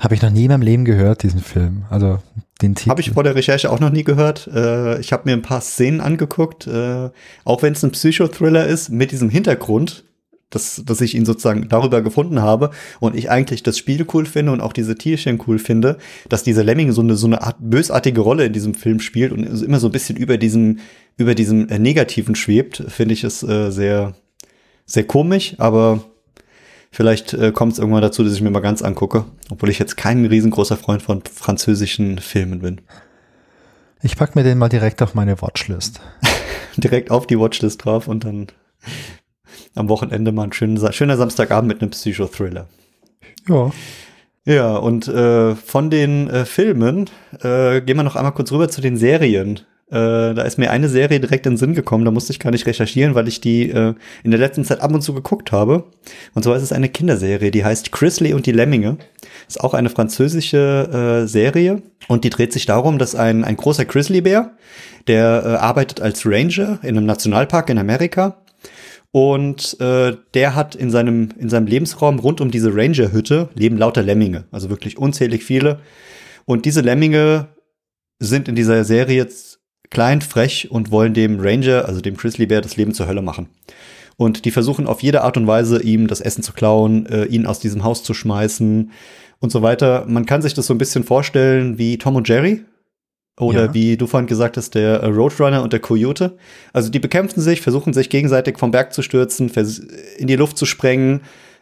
Habe 0.00 0.14
ich 0.14 0.22
noch 0.22 0.30
nie 0.30 0.44
in 0.44 0.50
meinem 0.50 0.62
Leben 0.62 0.84
gehört, 0.84 1.22
diesen 1.22 1.40
Film. 1.40 1.84
Also 1.88 2.18
den 2.60 2.74
Titel. 2.74 2.90
Habe 2.90 3.00
ich 3.00 3.12
vor 3.12 3.24
der 3.24 3.34
Recherche 3.34 3.70
auch 3.70 3.80
noch 3.80 3.90
nie 3.90 4.04
gehört. 4.04 4.46
Äh, 4.46 5.00
ich 5.00 5.12
habe 5.12 5.22
mir 5.24 5.32
ein 5.32 5.42
paar 5.42 5.62
Szenen 5.62 6.00
angeguckt, 6.00 6.66
äh, 6.66 7.10
auch 7.44 7.62
wenn 7.62 7.72
es 7.72 7.82
ein 7.82 7.92
Psychothriller 7.92 8.66
ist, 8.66 8.90
mit 8.90 9.10
diesem 9.10 9.30
Hintergrund, 9.30 10.04
dass, 10.50 10.82
dass 10.84 11.00
ich 11.00 11.14
ihn 11.14 11.26
sozusagen 11.26 11.68
darüber 11.68 12.02
gefunden 12.02 12.40
habe 12.40 12.70
und 13.00 13.16
ich 13.16 13.30
eigentlich 13.30 13.62
das 13.62 13.78
Spiel 13.78 14.06
cool 14.14 14.26
finde 14.26 14.52
und 14.52 14.60
auch 14.60 14.72
diese 14.72 14.96
Tierchen 14.96 15.40
cool 15.46 15.58
finde, 15.58 15.98
dass 16.28 16.44
dieser 16.44 16.62
Lemming 16.62 16.92
so 16.92 17.00
eine, 17.00 17.16
so 17.16 17.26
eine 17.26 17.42
Art 17.42 17.56
bösartige 17.58 18.20
Rolle 18.20 18.46
in 18.46 18.52
diesem 18.52 18.74
Film 18.74 19.00
spielt 19.00 19.32
und 19.32 19.44
immer 19.44 19.80
so 19.80 19.88
ein 19.88 19.92
bisschen 19.92 20.16
über 20.16 20.38
diesem, 20.38 20.78
über 21.16 21.34
diesem 21.34 21.68
äh, 21.68 21.78
Negativen 21.78 22.34
schwebt, 22.36 22.84
finde 22.88 23.14
ich 23.14 23.24
es 23.24 23.42
äh, 23.42 23.70
sehr, 23.70 24.14
sehr 24.84 25.04
komisch, 25.04 25.56
aber 25.58 26.04
vielleicht 26.92 27.34
äh, 27.34 27.50
kommt 27.50 27.72
es 27.72 27.78
irgendwann 27.80 28.02
dazu, 28.02 28.22
dass 28.22 28.34
ich 28.34 28.40
mir 28.40 28.50
mal 28.50 28.60
ganz 28.60 28.82
angucke, 28.82 29.24
obwohl 29.50 29.70
ich 29.70 29.80
jetzt 29.80 29.96
kein 29.96 30.24
riesengroßer 30.24 30.76
Freund 30.76 31.02
von 31.02 31.22
französischen 31.22 32.18
Filmen 32.18 32.60
bin. 32.60 32.80
Ich 34.02 34.16
pack 34.16 34.36
mir 34.36 34.44
den 34.44 34.58
mal 34.58 34.68
direkt 34.68 35.02
auf 35.02 35.14
meine 35.14 35.42
Watchlist. 35.42 36.00
direkt 36.76 37.10
auf 37.10 37.26
die 37.26 37.38
Watchlist 37.38 37.84
drauf 37.84 38.06
und 38.06 38.24
dann 38.24 38.46
am 39.74 39.88
Wochenende 39.88 40.32
mal 40.32 40.44
ein 40.44 40.52
schöner, 40.52 40.92
schöner 40.92 41.16
Samstagabend 41.16 41.68
mit 41.68 41.82
einem 41.82 41.90
Psychothriller. 41.90 42.66
Ja. 43.48 43.70
Ja, 44.44 44.76
und 44.76 45.08
äh, 45.08 45.56
von 45.56 45.90
den 45.90 46.30
äh, 46.30 46.44
Filmen 46.44 47.10
äh, 47.42 47.80
gehen 47.80 47.96
wir 47.96 48.04
noch 48.04 48.14
einmal 48.14 48.32
kurz 48.32 48.52
rüber 48.52 48.68
zu 48.68 48.80
den 48.80 48.96
Serien. 48.96 49.60
Äh, 49.88 50.34
da 50.34 50.42
ist 50.42 50.58
mir 50.58 50.72
eine 50.72 50.88
Serie 50.88 51.20
direkt 51.20 51.46
in 51.46 51.52
den 51.52 51.58
Sinn 51.58 51.74
gekommen, 51.74 52.04
da 52.04 52.10
musste 52.10 52.32
ich 52.32 52.40
gar 52.40 52.50
nicht 52.50 52.66
recherchieren, 52.66 53.14
weil 53.14 53.28
ich 53.28 53.40
die 53.40 53.70
äh, 53.70 53.94
in 54.24 54.32
der 54.32 54.40
letzten 54.40 54.64
Zeit 54.64 54.80
ab 54.80 54.92
und 54.92 55.00
zu 55.00 55.14
geguckt 55.14 55.52
habe. 55.52 55.84
Und 56.34 56.42
zwar 56.42 56.56
ist 56.56 56.62
es 56.62 56.72
eine 56.72 56.88
Kinderserie, 56.88 57.52
die 57.52 57.64
heißt 57.64 57.92
Chrisley 57.92 58.34
und 58.34 58.46
die 58.46 58.52
Lemminge. 58.52 58.98
Ist 59.46 59.60
auch 59.60 59.74
eine 59.74 59.90
französische 59.90 61.22
äh, 61.24 61.28
Serie 61.28 61.82
und 62.08 62.24
die 62.24 62.30
dreht 62.30 62.52
sich 62.52 62.66
darum, 62.66 62.98
dass 62.98 63.14
ein, 63.14 63.44
ein 63.44 63.56
großer 63.56 63.84
Grizzlybär, 63.84 64.52
der 65.06 65.42
äh, 65.44 65.48
arbeitet 65.56 66.00
als 66.00 66.26
Ranger 66.26 66.80
in 66.82 66.96
einem 66.96 67.06
Nationalpark 67.06 67.70
in 67.70 67.78
Amerika 67.78 68.38
und 69.16 69.80
äh, 69.80 70.14
der 70.34 70.54
hat 70.54 70.74
in 70.74 70.90
seinem, 70.90 71.30
in 71.38 71.48
seinem 71.48 71.66
Lebensraum 71.66 72.18
rund 72.18 72.42
um 72.42 72.50
diese 72.50 72.74
Ranger-Hütte 72.74 73.48
leben 73.54 73.78
lauter 73.78 74.02
Lemminge, 74.02 74.44
also 74.50 74.68
wirklich 74.68 74.98
unzählig 74.98 75.42
viele. 75.42 75.80
Und 76.44 76.66
diese 76.66 76.82
Lemminge 76.82 77.48
sind 78.18 78.46
in 78.46 78.54
dieser 78.54 78.84
Serie 78.84 79.16
jetzt 79.16 79.60
klein, 79.88 80.20
frech 80.20 80.70
und 80.70 80.90
wollen 80.90 81.14
dem 81.14 81.40
Ranger, 81.40 81.86
also 81.86 82.02
dem 82.02 82.18
Grizzlybär, 82.18 82.60
das 82.60 82.76
Leben 82.76 82.92
zur 82.92 83.08
Hölle 83.08 83.22
machen. 83.22 83.48
Und 84.18 84.44
die 84.44 84.50
versuchen 84.50 84.86
auf 84.86 85.02
jede 85.02 85.22
Art 85.22 85.38
und 85.38 85.46
Weise, 85.46 85.82
ihm 85.82 86.08
das 86.08 86.20
Essen 86.20 86.42
zu 86.42 86.52
klauen, 86.52 87.06
äh, 87.06 87.24
ihn 87.24 87.46
aus 87.46 87.58
diesem 87.58 87.84
Haus 87.84 88.02
zu 88.02 88.12
schmeißen 88.12 88.90
und 89.38 89.50
so 89.50 89.62
weiter. 89.62 90.04
Man 90.06 90.26
kann 90.26 90.42
sich 90.42 90.52
das 90.52 90.66
so 90.66 90.74
ein 90.74 90.78
bisschen 90.78 91.04
vorstellen 91.04 91.78
wie 91.78 91.96
Tom 91.96 92.16
und 92.16 92.28
Jerry. 92.28 92.66
Oder 93.38 93.66
ja. 93.66 93.74
wie 93.74 93.96
du 93.96 94.06
vorhin 94.06 94.26
gesagt 94.26 94.56
hast, 94.56 94.74
der 94.74 95.00
äh, 95.00 95.06
Roadrunner 95.06 95.62
und 95.62 95.72
der 95.72 95.80
Coyote. 95.80 96.38
Also 96.72 96.90
die 96.90 96.98
bekämpfen 96.98 97.40
sich, 97.40 97.60
versuchen 97.60 97.92
sich 97.92 98.08
gegenseitig 98.08 98.58
vom 98.58 98.70
Berg 98.70 98.94
zu 98.94 99.02
stürzen, 99.02 99.50
in 100.16 100.26
die 100.26 100.36
Luft 100.36 100.56
zu 100.56 100.64
sprengen 100.64 101.20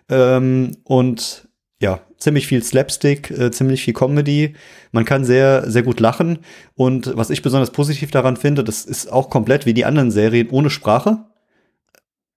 ähm, 0.09 0.77
und 0.85 1.49
ja, 1.81 2.01
ziemlich 2.19 2.47
viel 2.47 2.63
Slapstick, 2.63 3.31
äh, 3.31 3.51
ziemlich 3.51 3.83
viel 3.83 3.93
Comedy. 3.93 4.55
Man 4.93 5.05
kann 5.05 5.25
sehr, 5.25 5.69
sehr 5.69 5.83
gut 5.83 6.01
lachen. 6.01 6.39
Und 6.75 7.17
was 7.17 7.31
ich 7.31 7.43
besonders 7.43 7.73
positiv 7.73 8.11
daran 8.11 8.37
finde, 8.37 8.65
das 8.65 8.85
ist 8.85 9.13
auch 9.13 9.29
komplett 9.29 9.67
wie 9.67 9.75
die 9.75 9.85
anderen 9.85 10.11
Serien 10.11 10.49
ohne 10.51 10.71
Sprache. 10.71 11.25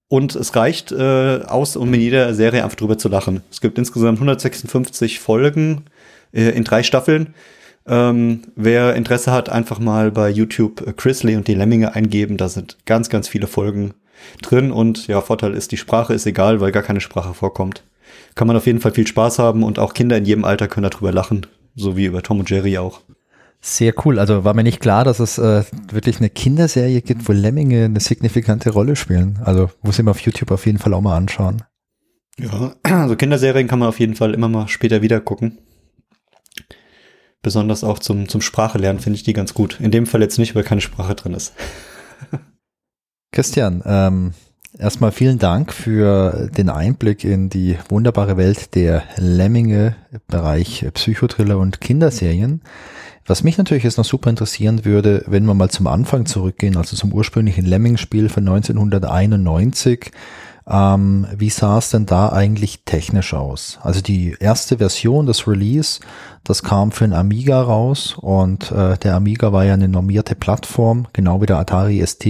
Und 0.09 0.35
es 0.35 0.55
reicht 0.55 0.91
äh, 0.91 1.41
aus, 1.45 1.75
um 1.75 1.93
in 1.93 2.01
jeder 2.01 2.33
Serie 2.33 2.63
einfach 2.63 2.77
drüber 2.77 2.97
zu 2.97 3.09
lachen. 3.09 3.43
Es 3.51 3.61
gibt 3.61 3.77
insgesamt 3.77 4.17
156 4.17 5.19
Folgen 5.19 5.85
äh, 6.33 6.49
in 6.49 6.63
drei 6.63 6.81
Staffeln. 6.83 7.33
Ähm, 7.87 8.41
wer 8.55 8.95
Interesse 8.95 9.31
hat, 9.31 9.49
einfach 9.49 9.79
mal 9.79 10.11
bei 10.11 10.29
YouTube 10.29 10.85
äh, 10.85 10.93
Chrisley 10.93 11.35
und 11.35 11.47
die 11.47 11.53
Lemminge 11.55 11.95
eingeben. 11.95 12.37
Da 12.37 12.49
sind 12.49 12.77
ganz, 12.85 13.09
ganz 13.09 13.27
viele 13.27 13.47
Folgen 13.47 13.93
drin. 14.41 14.71
Und 14.71 15.07
ja, 15.07 15.21
Vorteil 15.21 15.53
ist, 15.53 15.71
die 15.71 15.77
Sprache 15.77 16.13
ist 16.13 16.25
egal, 16.25 16.59
weil 16.59 16.71
gar 16.71 16.83
keine 16.83 17.01
Sprache 17.01 17.33
vorkommt 17.33 17.83
kann 18.35 18.47
man 18.47 18.55
auf 18.55 18.67
jeden 18.67 18.79
Fall 18.79 18.93
viel 18.93 19.07
Spaß 19.07 19.39
haben 19.39 19.63
und 19.63 19.79
auch 19.79 19.93
Kinder 19.93 20.17
in 20.17 20.25
jedem 20.25 20.45
Alter 20.45 20.67
können 20.67 20.89
darüber 20.89 21.11
lachen, 21.11 21.47
so 21.75 21.97
wie 21.97 22.05
über 22.05 22.21
Tom 22.21 22.39
und 22.39 22.49
Jerry 22.49 22.77
auch. 22.77 23.01
Sehr 23.59 23.93
cool. 24.05 24.19
Also 24.19 24.43
war 24.43 24.53
mir 24.53 24.63
nicht 24.63 24.79
klar, 24.79 25.03
dass 25.03 25.19
es 25.19 25.39
äh, 25.39 25.63
wirklich 25.91 26.19
eine 26.19 26.29
Kinderserie 26.29 27.01
gibt, 27.01 27.27
wo 27.27 27.33
Lemminge 27.33 27.85
eine 27.85 27.99
signifikante 27.99 28.69
Rolle 28.69 28.95
spielen. 28.95 29.39
Also 29.43 29.71
muss 29.81 29.97
ich 29.97 30.05
mir 30.05 30.11
auf 30.11 30.19
YouTube 30.19 30.51
auf 30.51 30.65
jeden 30.67 30.77
Fall 30.77 30.93
auch 30.93 31.01
mal 31.01 31.17
anschauen. 31.17 31.63
Ja, 32.39 32.75
also 32.83 33.15
Kinderserien 33.15 33.67
kann 33.67 33.79
man 33.79 33.89
auf 33.89 33.99
jeden 33.99 34.15
Fall 34.15 34.35
immer 34.35 34.47
mal 34.47 34.67
später 34.67 35.01
wieder 35.01 35.19
gucken. 35.19 35.57
Besonders 37.41 37.83
auch 37.83 37.99
zum, 37.99 38.27
zum 38.27 38.41
Sprache 38.41 38.79
finde 38.79 39.13
ich 39.13 39.23
die 39.23 39.33
ganz 39.33 39.53
gut. 39.53 39.79
In 39.79 39.91
dem 39.91 40.05
Fall 40.05 40.21
jetzt 40.21 40.39
nicht, 40.39 40.55
weil 40.55 40.63
keine 40.63 40.81
Sprache 40.81 41.15
drin 41.15 41.33
ist. 41.33 41.53
Christian, 43.31 43.83
ähm, 43.85 44.33
Erstmal 44.79 45.11
vielen 45.11 45.39
Dank 45.39 45.73
für 45.73 46.49
den 46.55 46.69
Einblick 46.69 47.23
in 47.23 47.49
die 47.49 47.77
wunderbare 47.89 48.37
Welt 48.37 48.75
der 48.75 49.03
Lemminge, 49.15 49.95
Bereich 50.27 50.85
Psychotriller 50.93 51.57
und 51.57 51.81
Kinderserien. 51.81 52.61
Was 53.25 53.43
mich 53.43 53.57
natürlich 53.57 53.83
jetzt 53.83 53.97
noch 53.97 54.05
super 54.05 54.29
interessieren 54.29 54.85
würde, 54.85 55.23
wenn 55.25 55.45
wir 55.45 55.55
mal 55.55 55.69
zum 55.69 55.87
Anfang 55.87 56.27
zurückgehen, 56.27 56.77
also 56.77 56.95
zum 56.95 57.11
ursprünglichen 57.11 57.65
Lemming-Spiel 57.65 58.29
von 58.29 58.47
1991. 58.47 60.11
Ähm, 60.69 61.27
wie 61.35 61.49
sah 61.49 61.77
es 61.77 61.91
denn 61.91 62.05
da 62.05 62.29
eigentlich 62.29 62.83
technisch 62.83 63.33
aus? 63.33 63.79
Also 63.81 64.01
die 64.01 64.35
erste 64.39 64.77
Version, 64.77 65.25
das 65.25 65.47
Release, 65.47 66.01
das 66.43 66.61
kam 66.61 66.91
für 66.91 67.05
den 67.05 67.13
Amiga 67.13 67.61
raus 67.61 68.15
und 68.19 68.71
äh, 68.71 68.97
der 68.97 69.15
Amiga 69.15 69.53
war 69.53 69.63
ja 69.63 69.75
eine 69.75 69.87
normierte 69.87 70.35
Plattform, 70.35 71.07
genau 71.13 71.41
wie 71.41 71.45
der 71.45 71.57
Atari 71.57 72.05
ST. 72.05 72.25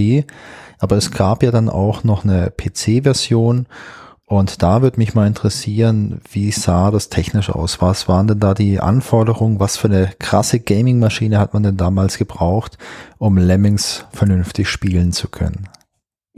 Aber 0.78 0.96
es 0.96 1.10
gab 1.10 1.42
ja 1.42 1.50
dann 1.50 1.68
auch 1.68 2.04
noch 2.04 2.24
eine 2.24 2.52
PC-Version 2.56 3.66
und 4.28 4.62
da 4.62 4.82
würde 4.82 4.98
mich 4.98 5.14
mal 5.14 5.26
interessieren, 5.26 6.20
wie 6.30 6.52
sah 6.52 6.90
das 6.90 7.08
technisch 7.08 7.48
aus? 7.48 7.80
Was 7.80 8.08
waren 8.08 8.28
denn 8.28 8.38
da 8.38 8.52
die 8.52 8.78
Anforderungen? 8.78 9.58
Was 9.58 9.78
für 9.78 9.88
eine 9.88 10.10
krasse 10.18 10.60
Gaming-Maschine 10.60 11.38
hat 11.38 11.54
man 11.54 11.62
denn 11.62 11.78
damals 11.78 12.18
gebraucht, 12.18 12.76
um 13.16 13.38
Lemmings 13.38 14.04
vernünftig 14.12 14.68
spielen 14.68 15.12
zu 15.12 15.28
können? 15.28 15.66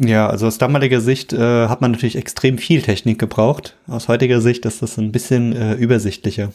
Ja, 0.03 0.31
also 0.31 0.47
aus 0.47 0.57
damaliger 0.57 1.03
Sicht 1.03 1.35
äh, 1.35 1.69
hat 1.69 1.83
man 1.83 1.91
natürlich 1.91 2.17
extrem 2.17 2.57
viel 2.57 2.81
Technik 2.81 3.19
gebraucht. 3.19 3.77
Aus 3.87 4.09
heutiger 4.09 4.41
Sicht 4.41 4.65
ist 4.65 4.81
das 4.81 4.97
ein 4.97 5.13
bisschen 5.13 5.55
äh, 5.55 5.75
übersichtlicher. 5.75 6.53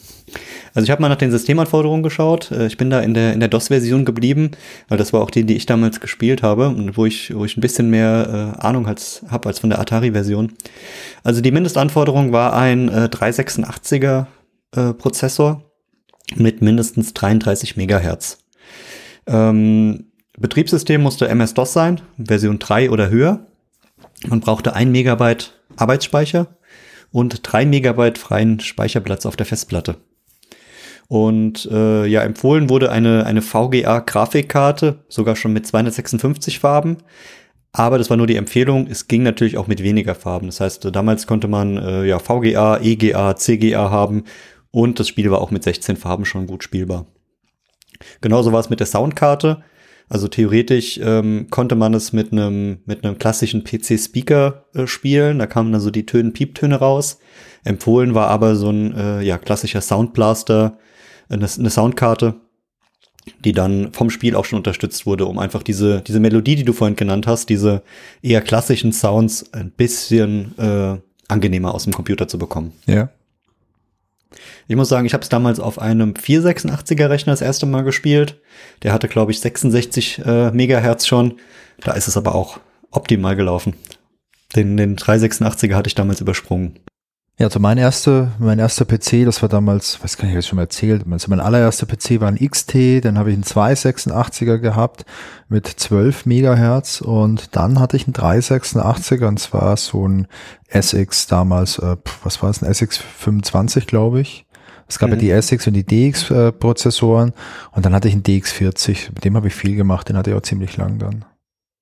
Also 0.74 0.84
ich 0.84 0.90
habe 0.90 1.00
mal 1.00 1.08
nach 1.08 1.16
den 1.16 1.30
Systemanforderungen 1.30 2.02
geschaut. 2.02 2.50
Äh, 2.50 2.66
ich 2.66 2.76
bin 2.76 2.90
da 2.90 2.98
in 2.98 3.14
der 3.14 3.34
in 3.34 3.38
der 3.38 3.48
DOS-Version 3.48 4.04
geblieben, 4.04 4.50
weil 4.88 4.98
das 4.98 5.12
war 5.12 5.20
auch 5.20 5.30
die, 5.30 5.44
die 5.44 5.54
ich 5.54 5.64
damals 5.64 6.00
gespielt 6.00 6.42
habe 6.42 6.68
und 6.70 6.96
wo 6.96 7.06
ich 7.06 7.32
wo 7.36 7.44
ich 7.44 7.56
ein 7.56 7.60
bisschen 7.60 7.88
mehr 7.88 8.56
äh, 8.58 8.66
Ahnung 8.66 8.88
als 8.88 9.24
habe 9.28 9.48
als 9.48 9.60
von 9.60 9.70
der 9.70 9.78
Atari-Version. 9.78 10.54
Also 11.22 11.40
die 11.40 11.52
Mindestanforderung 11.52 12.32
war 12.32 12.52
ein 12.52 12.88
äh, 12.88 13.08
386er 13.12 14.26
äh, 14.74 14.92
Prozessor 14.92 15.62
mit 16.34 16.62
mindestens 16.62 17.14
33 17.14 17.76
Megahertz. 17.76 18.38
Ähm, 19.28 20.06
Betriebssystem 20.38 21.02
musste 21.02 21.28
MS-DOS 21.28 21.72
sein, 21.72 22.00
Version 22.18 22.58
3 22.58 22.90
oder 22.90 23.10
höher. 23.10 23.46
Man 24.26 24.40
brauchte 24.40 24.74
ein 24.74 24.92
Megabyte 24.92 25.54
Arbeitsspeicher 25.76 26.48
und 27.10 27.40
drei 27.42 27.64
Megabyte 27.66 28.18
freien 28.18 28.60
Speicherplatz 28.60 29.26
auf 29.26 29.36
der 29.36 29.46
Festplatte. 29.46 29.96
Und 31.08 31.66
äh, 31.70 32.06
ja, 32.06 32.22
empfohlen 32.22 32.68
wurde 32.68 32.90
eine, 32.90 33.24
eine 33.26 33.42
VGA-Grafikkarte, 33.42 35.04
sogar 35.08 35.36
schon 35.36 35.52
mit 35.52 35.66
256 35.66 36.58
Farben. 36.58 36.98
Aber 37.72 37.98
das 37.98 38.10
war 38.10 38.16
nur 38.16 38.26
die 38.26 38.36
Empfehlung. 38.36 38.86
Es 38.88 39.06
ging 39.06 39.22
natürlich 39.22 39.56
auch 39.56 39.66
mit 39.66 39.82
weniger 39.82 40.14
Farben. 40.14 40.46
Das 40.46 40.60
heißt, 40.60 40.88
damals 40.92 41.26
konnte 41.26 41.46
man 41.46 41.76
äh, 41.76 42.04
ja 42.04 42.18
VGA, 42.18 42.78
EGA, 42.78 43.36
CGA 43.36 43.90
haben 43.90 44.24
und 44.70 44.98
das 44.98 45.08
Spiel 45.08 45.30
war 45.30 45.40
auch 45.40 45.50
mit 45.50 45.62
16 45.62 45.96
Farben 45.96 46.24
schon 46.24 46.46
gut 46.46 46.64
spielbar. 46.64 47.06
Genauso 48.20 48.52
war 48.52 48.60
es 48.60 48.70
mit 48.70 48.80
der 48.80 48.86
Soundkarte. 48.86 49.62
Also 50.08 50.28
theoretisch 50.28 51.00
ähm, 51.02 51.48
konnte 51.50 51.74
man 51.74 51.92
es 51.92 52.12
mit 52.12 52.30
einem 52.30 52.78
mit 52.86 53.04
einem 53.04 53.18
klassischen 53.18 53.64
PC-Speaker 53.64 54.66
äh, 54.74 54.86
spielen. 54.86 55.40
Da 55.40 55.46
kamen 55.46 55.72
dann 55.72 55.80
so 55.80 55.90
die 55.90 56.06
Töne, 56.06 56.30
Pieptöne 56.30 56.76
raus. 56.76 57.18
Empfohlen 57.64 58.14
war 58.14 58.28
aber 58.28 58.54
so 58.54 58.70
ein 58.70 58.94
äh, 58.94 59.22
ja 59.22 59.36
klassischer 59.36 59.80
Soundblaster, 59.80 60.78
eine, 61.28 61.48
eine 61.58 61.70
Soundkarte, 61.70 62.34
die 63.44 63.52
dann 63.52 63.92
vom 63.92 64.10
Spiel 64.10 64.36
auch 64.36 64.44
schon 64.44 64.58
unterstützt 64.58 65.06
wurde, 65.06 65.26
um 65.26 65.40
einfach 65.40 65.64
diese 65.64 66.02
diese 66.02 66.20
Melodie, 66.20 66.54
die 66.54 66.64
du 66.64 66.72
vorhin 66.72 66.94
genannt 66.94 67.26
hast, 67.26 67.48
diese 67.48 67.82
eher 68.22 68.42
klassischen 68.42 68.92
Sounds 68.92 69.52
ein 69.52 69.72
bisschen 69.72 70.56
äh, 70.58 70.98
angenehmer 71.26 71.74
aus 71.74 71.82
dem 71.82 71.94
Computer 71.94 72.28
zu 72.28 72.38
bekommen. 72.38 72.72
Ja. 72.86 73.10
Ich 74.68 74.76
muss 74.76 74.88
sagen, 74.88 75.06
ich 75.06 75.12
habe 75.14 75.22
es 75.22 75.28
damals 75.28 75.60
auf 75.60 75.78
einem 75.78 76.12
486er 76.14 77.08
Rechner 77.08 77.32
das 77.32 77.42
erste 77.42 77.66
Mal 77.66 77.82
gespielt. 77.82 78.40
Der 78.82 78.92
hatte, 78.92 79.08
glaube 79.08 79.32
ich, 79.32 79.40
66 79.40 80.22
äh, 80.24 80.50
Megahertz 80.50 81.06
schon. 81.06 81.38
Da 81.80 81.92
ist 81.92 82.08
es 82.08 82.16
aber 82.16 82.34
auch 82.34 82.60
optimal 82.90 83.36
gelaufen. 83.36 83.74
Den, 84.54 84.76
den 84.76 84.96
386er 84.96 85.74
hatte 85.74 85.88
ich 85.88 85.94
damals 85.94 86.20
übersprungen. 86.20 86.78
Ja, 87.38 87.48
also 87.48 87.60
mein 87.60 87.76
erster, 87.76 88.32
mein 88.38 88.58
erster 88.58 88.86
PC, 88.86 89.26
das 89.26 89.42
war 89.42 89.50
damals, 89.50 90.02
weiß 90.02 90.16
gar 90.16 90.24
nicht, 90.24 90.32
ich 90.32 90.38
das 90.38 90.46
schon 90.46 90.56
mal 90.56 90.62
erzählt, 90.62 91.04
also 91.10 91.28
mein 91.28 91.40
allererster 91.40 91.84
PC 91.84 92.22
war 92.22 92.28
ein 92.28 92.38
XT, 92.38 93.04
dann 93.04 93.18
habe 93.18 93.30
ich 93.30 93.34
einen 93.34 93.44
286er 93.44 94.56
gehabt 94.56 95.04
mit 95.50 95.66
12 95.66 96.24
Megahertz 96.24 97.02
und 97.02 97.54
dann 97.54 97.78
hatte 97.78 97.98
ich 97.98 98.06
einen 98.06 98.14
386er 98.14 99.26
und 99.26 99.38
zwar 99.38 99.76
so 99.76 100.08
ein 100.08 100.28
SX 100.68 101.26
damals, 101.26 101.78
äh, 101.78 101.98
was 102.24 102.42
war 102.42 102.48
es, 102.48 102.62
ein 102.62 102.72
SX 102.72 102.96
25, 102.96 103.86
glaube 103.86 104.22
ich. 104.22 104.46
Es 104.88 104.98
gab 104.98 105.10
mhm. 105.10 105.16
ja 105.16 105.20
die 105.20 105.30
SX 105.42 105.66
und 105.66 105.74
die 105.74 105.84
DX-Prozessoren 105.84 107.30
äh, 107.30 107.76
und 107.76 107.84
dann 107.84 107.92
hatte 107.92 108.08
ich 108.08 108.14
einen 108.14 108.22
DX40, 108.22 109.10
mit 109.14 109.26
dem 109.26 109.36
habe 109.36 109.48
ich 109.48 109.54
viel 109.54 109.76
gemacht, 109.76 110.08
den 110.08 110.16
hatte 110.16 110.30
ich 110.30 110.36
auch 110.36 110.42
ziemlich 110.42 110.78
lang 110.78 110.98
dann. 110.98 111.26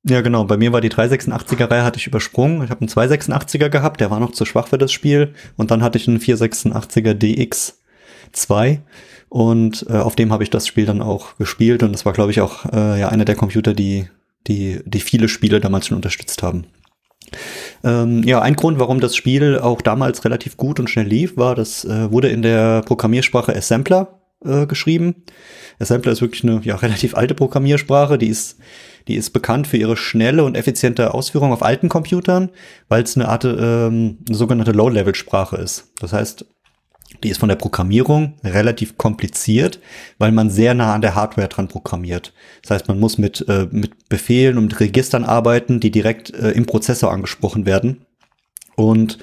Ja, 0.07 0.21
genau. 0.21 0.45
Bei 0.45 0.59
mir 0.59 0.73
war 0.73 0.83
die 0.83 0.91
386er-Reihe, 0.91 1.83
hatte 1.83 1.99
ich 1.99 2.07
übersprungen. 2.07 2.63
Ich 2.63 2.71
habe 2.71 2.83
einen 2.83 2.91
286er 2.91 3.71
gehabt, 3.71 4.01
der 4.01 4.11
war 4.11 4.21
noch 4.21 4.33
zu 4.33 4.45
schwach 4.45 4.69
für 4.69 4.77
das 4.77 4.93
Spiel. 4.93 5.33
Und 5.57 5.71
dann 5.71 5.83
hatte 5.83 5.97
ich 5.97 6.07
einen 6.07 6.19
486er 6.19 7.15
DX2. 8.35 8.81
Und 9.31 9.87
äh, 9.89 9.95
auf 9.95 10.15
dem 10.15 10.31
habe 10.31 10.43
ich 10.43 10.51
das 10.51 10.67
Spiel 10.67 10.85
dann 10.85 11.01
auch 11.01 11.39
gespielt. 11.39 11.83
Und 11.83 11.93
das 11.93 12.05
war, 12.05 12.13
glaube 12.13 12.33
ich, 12.33 12.43
auch 12.43 12.67
äh, 12.73 13.01
ja 13.01 13.09
einer 13.09 13.25
der 13.25 13.35
Computer, 13.35 13.73
die, 13.73 14.07
die, 14.47 14.81
die 14.85 15.01
viele 15.01 15.29
Spiele 15.29 15.59
damals 15.59 15.87
schon 15.87 15.97
unterstützt 15.97 16.43
haben. 16.43 16.67
Ähm, 17.83 18.23
ja, 18.25 18.43
ein 18.43 18.57
Grund, 18.57 18.79
warum 18.79 19.01
das 19.01 19.17
Spiel 19.17 19.59
auch 19.59 19.81
damals 19.81 20.25
relativ 20.25 20.59
gut 20.59 20.79
und 20.81 20.91
schnell 20.91 21.07
lief, 21.07 21.37
war, 21.39 21.55
das 21.55 21.85
äh, 21.85 22.11
wurde 22.13 22.29
in 22.29 22.43
der 22.43 22.83
Programmiersprache 22.83 23.57
Assembler 23.57 24.21
äh, 24.45 24.67
geschrieben. 24.67 25.25
Assembler 25.79 26.13
ist 26.13 26.21
wirklich 26.21 26.45
eine 26.45 26.61
ja, 26.63 26.77
relativ 26.83 27.17
alte 27.17 27.35
Programmiersprache, 27.35 28.19
die 28.19 28.29
ist 28.29 28.59
die 29.09 29.17
ist 29.17 29.31
bekannt 29.31 29.67
für 29.67 29.77
ihre 29.77 29.97
schnelle 29.97 30.45
und 30.45 30.57
effiziente 30.57 31.13
Ausführung 31.15 31.53
auf 31.53 31.63
alten 31.63 31.89
Computern, 31.89 32.51
weil 32.89 33.03
es 33.03 33.17
eine 33.17 33.29
Art 33.29 33.45
ähm, 33.45 34.19
eine 34.27 34.37
sogenannte 34.37 34.73
Low-Level-Sprache 34.73 35.57
ist. 35.57 35.93
Das 36.01 36.13
heißt, 36.13 36.47
die 37.23 37.29
ist 37.29 37.39
von 37.39 37.49
der 37.49 37.57
Programmierung 37.57 38.35
relativ 38.43 38.99
kompliziert, 38.99 39.81
weil 40.19 40.33
man 40.33 40.51
sehr 40.51 40.75
nah 40.75 40.95
an 40.95 41.01
der 41.01 41.15
Hardware 41.15 41.49
dran 41.49 41.69
programmiert. 41.69 42.33
Das 42.63 42.73
heißt, 42.73 42.89
man 42.89 42.99
muss 42.99 43.19
mit, 43.19 43.47
äh, 43.49 43.69
mit 43.71 44.09
Befehlen 44.09 44.59
und 44.59 44.81
Registern 44.81 45.25
arbeiten, 45.25 45.81
die 45.81 45.91
direkt 45.91 46.35
äh, 46.35 46.51
im 46.51 46.67
Prozessor 46.67 47.13
angesprochen 47.13 47.67
werden. 47.67 48.05
Und 48.77 49.19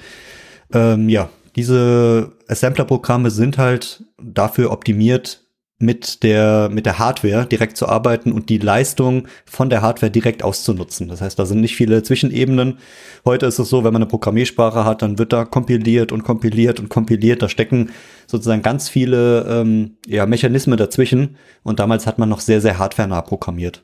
ähm, 0.72 1.08
ja, 1.08 1.28
diese 1.56 2.32
Assembler-Programme 2.48 3.30
sind 3.30 3.58
halt 3.58 4.04
dafür 4.22 4.70
optimiert, 4.70 5.44
mit 5.82 6.22
der, 6.22 6.68
mit 6.70 6.86
der 6.86 7.00
Hardware 7.00 7.44
direkt 7.44 7.76
zu 7.76 7.88
arbeiten 7.88 8.30
und 8.30 8.48
die 8.48 8.58
Leistung 8.58 9.26
von 9.44 9.68
der 9.68 9.82
Hardware 9.82 10.12
direkt 10.12 10.44
auszunutzen. 10.44 11.08
Das 11.08 11.20
heißt, 11.20 11.36
da 11.38 11.44
sind 11.44 11.60
nicht 11.60 11.74
viele 11.74 12.04
Zwischenebenen. 12.04 12.78
Heute 13.24 13.46
ist 13.46 13.58
es 13.58 13.68
so, 13.68 13.82
wenn 13.82 13.92
man 13.92 14.02
eine 14.02 14.08
Programmiersprache 14.08 14.84
hat, 14.84 15.02
dann 15.02 15.18
wird 15.18 15.32
da 15.32 15.44
kompiliert 15.44 16.12
und 16.12 16.22
kompiliert 16.22 16.78
und 16.78 16.88
kompiliert. 16.88 17.42
Da 17.42 17.48
stecken 17.48 17.90
sozusagen 18.28 18.62
ganz 18.62 18.88
viele 18.88 19.44
ähm, 19.48 19.96
ja, 20.06 20.24
Mechanismen 20.24 20.78
dazwischen. 20.78 21.36
Und 21.64 21.80
damals 21.80 22.06
hat 22.06 22.16
man 22.16 22.28
noch 22.28 22.40
sehr, 22.40 22.60
sehr 22.60 22.78
hardwarenah 22.78 23.22
programmiert. 23.22 23.82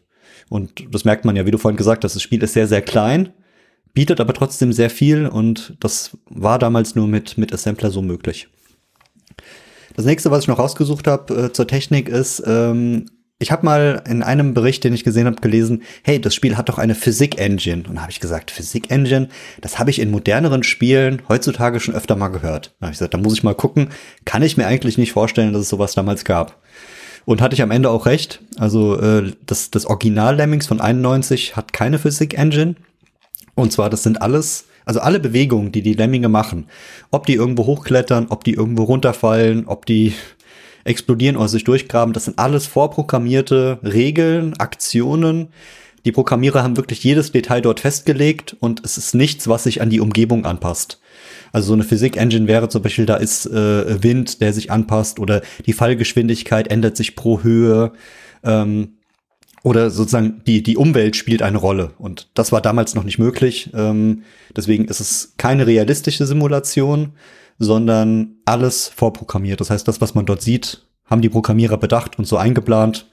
Und 0.49 0.87
das 0.95 1.05
merkt 1.05 1.25
man 1.25 1.35
ja, 1.35 1.47
wie 1.47 1.51
du 1.51 1.59
vorhin 1.59 1.77
gesagt 1.77 2.05
hast, 2.05 2.15
das 2.15 2.23
Spiel 2.23 2.43
ist 2.43 2.55
sehr, 2.55 2.69
sehr 2.69 2.81
klein, 2.81 3.31
bietet 3.93 4.21
aber 4.21 4.33
trotzdem 4.33 4.73
sehr 4.73 4.89
viel 4.89 5.27
und 5.27 5.77
das 5.81 6.17
war 6.31 6.59
damals 6.59 6.95
nur 6.95 7.09
mit, 7.09 7.37
mit 7.37 7.53
Assembler 7.53 7.91
so 7.91 8.03
möglich. 8.03 8.49
Das 9.99 10.07
nächste, 10.07 10.31
was 10.31 10.45
ich 10.45 10.47
noch 10.47 10.61
rausgesucht 10.61 11.09
habe 11.09 11.35
äh, 11.35 11.53
zur 11.53 11.67
Technik 11.67 12.09
ist, 12.09 12.41
ähm, 12.47 13.07
ich 13.41 13.51
habe 13.51 13.67
mal 13.67 14.05
in 14.09 14.23
einem 14.23 14.55
Bericht, 14.55 14.85
den 14.85 14.95
ich 14.95 15.03
gesehen 15.03 15.27
habe, 15.27 15.41
gelesen, 15.41 15.83
hey, 16.05 16.21
das 16.21 16.37
Spiel 16.37 16.57
hat 16.57 16.69
doch 16.69 16.79
eine 16.79 16.95
Physik-Engine. 16.95 17.83
Und 17.89 17.97
da 17.97 18.03
habe 18.03 18.13
ich 18.13 18.21
gesagt, 18.21 18.53
Physik-Engine, 18.53 19.29
das 19.61 19.81
habe 19.81 19.91
ich 19.91 19.99
in 19.99 20.13
moderneren 20.13 20.63
Spielen 20.63 21.23
heutzutage 21.29 21.81
schon 21.81 21.97
öfter 21.97 22.15
mal 22.15 22.29
gehört. 22.29 22.77
Da 22.79 22.87
habe 22.87 22.93
ich 22.93 22.99
gesagt, 23.01 23.15
da 23.15 23.19
muss 23.19 23.33
ich 23.33 23.43
mal 23.43 23.57
gucken, 23.57 23.89
kann 24.25 24.45
ich 24.45 24.57
mir 24.57 24.69
eigentlich 24.69 24.99
nicht 24.99 25.11
vorstellen, 25.11 25.53
dass 25.53 25.63
es 25.63 25.69
sowas 25.69 25.95
damals 25.95 26.25
gab. 26.25 26.63
Und 27.25 27.43
hatte 27.43 27.55
ich 27.55 27.63
am 27.63 27.73
Ende 27.73 27.91
auch 27.91 28.07
recht. 28.07 28.41
Also 28.57 29.01
äh, 29.01 29.33
das, 29.47 29.73
das 29.73 29.85
Original 29.85 30.37
Lemmings 30.37 30.69
von 30.69 30.81
91 30.81 31.57
hat 31.57 31.73
keine 31.73 31.99
Physik-Engine. 31.99 32.77
Und 33.57 33.73
zwar, 33.73 33.91
das 33.91 34.05
sind 34.05 34.23
alles 34.23 34.68
also 34.89 35.01
alle 35.01 35.21
Bewegungen, 35.21 35.71
die 35.71 35.83
die 35.83 35.93
Lemminge 35.93 36.31
machen, 36.31 36.67
ob 37.11 37.27
die 37.27 37.35
irgendwo 37.35 37.67
hochklettern, 37.67 38.29
ob 38.31 38.43
die 38.43 38.55
irgendwo 38.55 38.85
runterfallen, 38.85 39.67
ob 39.67 39.85
die 39.85 40.15
explodieren 40.85 41.37
oder 41.37 41.49
sich 41.49 41.65
durchgraben, 41.65 42.15
das 42.15 42.25
sind 42.25 42.39
alles 42.39 42.67
vorprogrammierte 42.67 43.81
Regeln, 43.83 44.55
Aktionen. 44.59 45.49
Die 46.07 46.13
Programmierer 46.13 46.63
haben 46.63 46.79
wirklich 46.79 47.05
jedes 47.05 47.33
Detail 47.33 47.61
dort 47.61 47.81
festgelegt 47.81 48.57
und 48.61 48.83
es 48.83 48.97
ist 48.97 49.15
nichts, 49.15 49.47
was 49.47 49.65
sich 49.65 49.83
an 49.83 49.91
die 49.91 50.01
Umgebung 50.01 50.47
anpasst. 50.47 51.01
Also 51.53 51.69
so 51.69 51.75
eine 51.75 51.85
Physik-Engine 51.85 52.49
wäre 52.49 52.71
zum 52.71 52.81
Beispiel, 52.81 53.05
da 53.05 53.17
ist 53.17 53.45
äh, 53.45 54.03
Wind, 54.03 54.41
der 54.41 54.55
sich 54.55 54.71
anpasst 54.71 55.19
oder 55.19 55.43
die 55.67 55.75
Fallgeschwindigkeit 55.75 56.69
ändert 56.69 56.97
sich 56.97 57.15
pro 57.15 57.43
Höhe. 57.43 57.93
Ähm, 58.43 58.98
oder 59.63 59.91
sozusagen 59.91 60.43
die, 60.47 60.63
die 60.63 60.77
Umwelt 60.77 61.17
spielt 61.17 61.43
eine 61.43 61.59
Rolle. 61.59 61.93
Und 61.99 62.29
das 62.35 62.53
war 62.53 62.61
damals 62.61 62.95
noch 62.95 63.05
nicht 63.05 63.19
möglich. 63.19 63.71
Ähm, 63.75 64.23
deswegen 64.57 64.87
ist 64.87 65.01
es 65.01 65.35
keine 65.37 65.67
realistische 65.67 66.27
Simulation, 66.27 67.13
sondern 67.59 68.37
alles 68.45 68.89
vorprogrammiert. 68.89 69.61
Das 69.61 69.71
heißt, 69.71 69.87
das, 69.89 70.01
was 70.01 70.15
man 70.15 70.27
dort 70.27 70.43
sieht, 70.43 70.83
haben 71.07 71.23
die 71.23 71.29
Programmierer 71.29 71.77
bedacht 71.77 72.19
und 72.19 72.27
so 72.27 72.37
eingeplant. 72.37 73.07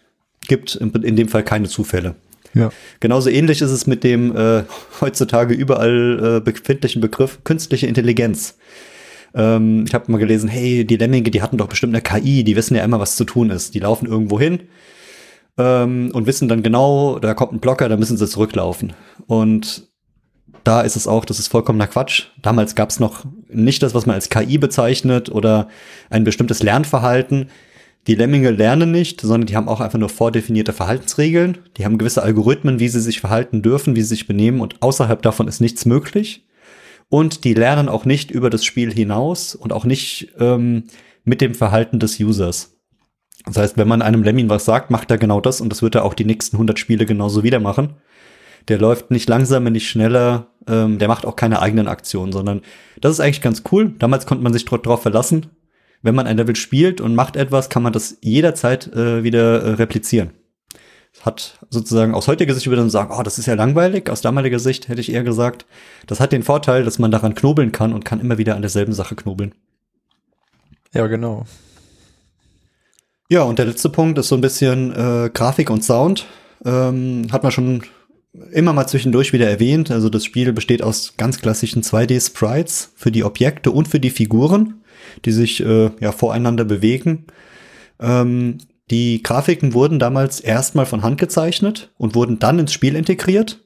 Gibt 0.47 0.75
in, 0.75 0.91
in 0.91 1.15
dem 1.15 1.29
Fall 1.29 1.43
keine 1.43 1.67
Zufälle. 1.67 2.15
Ja. 2.53 2.71
Genauso 2.99 3.29
ähnlich 3.29 3.61
ist 3.61 3.71
es 3.71 3.85
mit 3.85 4.03
dem 4.03 4.35
äh, 4.35 4.63
heutzutage 5.01 5.53
überall 5.53 6.37
äh, 6.37 6.39
befindlichen 6.39 7.01
Begriff 7.01 7.43
künstliche 7.43 7.87
Intelligenz. 7.87 8.57
Ähm, 9.33 9.83
ich 9.85 9.93
habe 9.93 10.11
mal 10.11 10.17
gelesen, 10.17 10.47
hey, 10.47 10.85
die 10.85 10.95
Lemminge, 10.95 11.31
die 11.31 11.41
hatten 11.41 11.57
doch 11.57 11.67
bestimmt 11.67 11.93
eine 11.93 12.01
KI, 12.01 12.43
die 12.43 12.55
wissen 12.55 12.75
ja 12.75 12.83
immer, 12.83 12.99
was 12.99 13.17
zu 13.17 13.25
tun 13.25 13.49
ist. 13.49 13.75
Die 13.75 13.79
laufen 13.79 14.05
irgendwo 14.05 14.39
hin, 14.39 14.61
ähm, 15.57 16.11
und 16.13 16.27
wissen 16.27 16.47
dann 16.47 16.63
genau, 16.63 17.19
da 17.19 17.33
kommt 17.33 17.53
ein 17.53 17.59
Blocker, 17.59 17.89
da 17.89 17.97
müssen 17.97 18.17
sie 18.17 18.27
zurücklaufen. 18.27 18.93
Und 19.27 19.89
da 20.63 20.81
ist 20.81 20.95
es 20.95 21.07
auch, 21.07 21.25
das 21.25 21.39
ist 21.39 21.47
vollkommener 21.47 21.87
Quatsch. 21.87 22.25
Damals 22.41 22.75
gab 22.75 22.89
es 22.89 22.99
noch 22.99 23.23
nicht 23.49 23.83
das, 23.83 23.93
was 23.93 24.05
man 24.05 24.15
als 24.15 24.29
KI 24.29 24.57
bezeichnet 24.57 25.29
oder 25.29 25.69
ein 26.09 26.23
bestimmtes 26.23 26.63
Lernverhalten. 26.63 27.49
Die 28.07 28.15
Lemminge 28.15 28.51
lernen 28.51 28.91
nicht, 28.91 29.21
sondern 29.21 29.47
die 29.47 29.55
haben 29.55 29.67
auch 29.67 29.79
einfach 29.79 29.97
nur 29.97 30.09
vordefinierte 30.09 30.73
Verhaltensregeln. 30.73 31.59
Die 31.77 31.85
haben 31.85 31.97
gewisse 31.97 32.21
Algorithmen, 32.21 32.79
wie 32.79 32.87
sie 32.87 32.99
sich 32.99 33.19
verhalten 33.19 33.61
dürfen, 33.61 33.95
wie 33.95 34.01
sie 34.01 34.09
sich 34.09 34.27
benehmen 34.27 34.59
und 34.59 34.81
außerhalb 34.81 35.21
davon 35.21 35.47
ist 35.47 35.61
nichts 35.61 35.85
möglich. 35.85 36.45
Und 37.09 37.43
die 37.43 37.53
lernen 37.53 37.87
auch 37.87 38.05
nicht 38.05 38.31
über 38.31 38.49
das 38.49 38.65
Spiel 38.65 38.91
hinaus 38.91 39.55
und 39.55 39.71
auch 39.71 39.85
nicht 39.85 40.33
ähm, 40.39 40.85
mit 41.23 41.41
dem 41.41 41.53
Verhalten 41.53 41.99
des 41.99 42.19
Users. 42.19 42.74
Das 43.45 43.57
heißt, 43.57 43.77
wenn 43.77 43.87
man 43.87 44.01
einem 44.01 44.23
Lemmin 44.23 44.49
was 44.49 44.65
sagt, 44.65 44.89
macht 44.89 45.11
er 45.11 45.17
genau 45.17 45.39
das 45.39 45.61
und 45.61 45.69
das 45.69 45.81
wird 45.81 45.95
er 45.95 46.03
auch 46.03 46.13
die 46.13 46.25
nächsten 46.25 46.55
100 46.55 46.79
Spiele 46.79 47.05
genauso 47.05 47.43
wieder 47.43 47.59
machen. 47.59 47.93
Der 48.67 48.79
läuft 48.79 49.11
nicht 49.11 49.29
langsamer, 49.29 49.69
nicht 49.69 49.87
schneller, 49.87 50.47
ähm, 50.67 50.97
der 50.97 51.07
macht 51.07 51.25
auch 51.25 51.35
keine 51.35 51.61
eigenen 51.61 51.87
Aktionen, 51.87 52.31
sondern 52.31 52.61
das 52.99 53.11
ist 53.13 53.19
eigentlich 53.19 53.41
ganz 53.41 53.63
cool. 53.71 53.93
Damals 53.99 54.25
konnte 54.25 54.43
man 54.43 54.53
sich 54.53 54.65
darauf 54.65 55.01
verlassen. 55.01 55.47
wenn 56.01 56.15
man 56.15 56.27
ein 56.27 56.37
Level 56.37 56.55
spielt 56.55 57.01
und 57.01 57.15
macht 57.15 57.35
etwas, 57.35 57.69
kann 57.69 57.81
man 57.81 57.93
das 57.93 58.17
jederzeit 58.21 58.93
äh, 58.93 59.23
wieder 59.23 59.63
äh, 59.63 59.71
replizieren. 59.71 60.31
Hat 61.21 61.57
sozusagen 61.69 62.13
aus 62.13 62.27
heutiger 62.27 62.53
Sicht 62.53 62.67
würde 62.67 62.81
man 62.81 62.91
sagen, 62.91 63.11
oh, 63.17 63.23
das 63.23 63.39
ist 63.39 63.47
ja 63.47 63.55
langweilig. 63.55 64.09
Aus 64.09 64.21
damaliger 64.21 64.59
Sicht 64.59 64.87
hätte 64.87 65.01
ich 65.01 65.11
eher 65.11 65.23
gesagt, 65.23 65.65
das 66.05 66.19
hat 66.19 66.31
den 66.31 66.43
Vorteil, 66.43 66.83
dass 66.83 66.99
man 66.99 67.09
daran 67.09 67.33
knobeln 67.33 67.71
kann 67.71 67.93
und 67.93 68.05
kann 68.05 68.19
immer 68.19 68.37
wieder 68.37 68.55
an 68.55 68.61
derselben 68.61 68.93
Sache 68.93 69.15
knobeln. 69.15 69.55
Ja, 70.93 71.07
genau. 71.07 71.45
Ja, 73.29 73.43
und 73.43 73.57
der 73.57 73.65
letzte 73.65 73.89
Punkt 73.89 74.19
ist 74.19 74.27
so 74.27 74.35
ein 74.35 74.41
bisschen 74.41 74.91
äh, 74.91 75.29
Grafik 75.33 75.69
und 75.69 75.83
Sound. 75.83 76.25
Ähm, 76.63 77.27
hat 77.31 77.43
man 77.43 77.51
schon 77.51 77.83
immer 78.51 78.73
mal 78.73 78.87
zwischendurch 78.87 79.33
wieder 79.33 79.49
erwähnt. 79.49 79.91
Also 79.91 80.09
das 80.09 80.25
Spiel 80.25 80.53
besteht 80.53 80.83
aus 80.83 81.15
ganz 81.17 81.39
klassischen 81.39 81.81
2D-Sprites 81.81 82.91
für 82.95 83.11
die 83.11 83.23
Objekte 83.23 83.71
und 83.71 83.87
für 83.87 83.99
die 83.99 84.09
Figuren, 84.09 84.81
die 85.25 85.31
sich 85.31 85.63
äh, 85.63 85.89
ja 85.99 86.11
voreinander 86.11 86.65
bewegen. 86.65 87.25
Ähm, 87.99 88.59
die 88.91 89.23
Grafiken 89.23 89.73
wurden 89.73 89.97
damals 89.97 90.39
erstmal 90.39 90.85
von 90.85 91.01
Hand 91.01 91.17
gezeichnet 91.17 91.91
und 91.97 92.13
wurden 92.13 92.37
dann 92.37 92.59
ins 92.59 92.73
Spiel 92.73 92.95
integriert. 92.95 93.64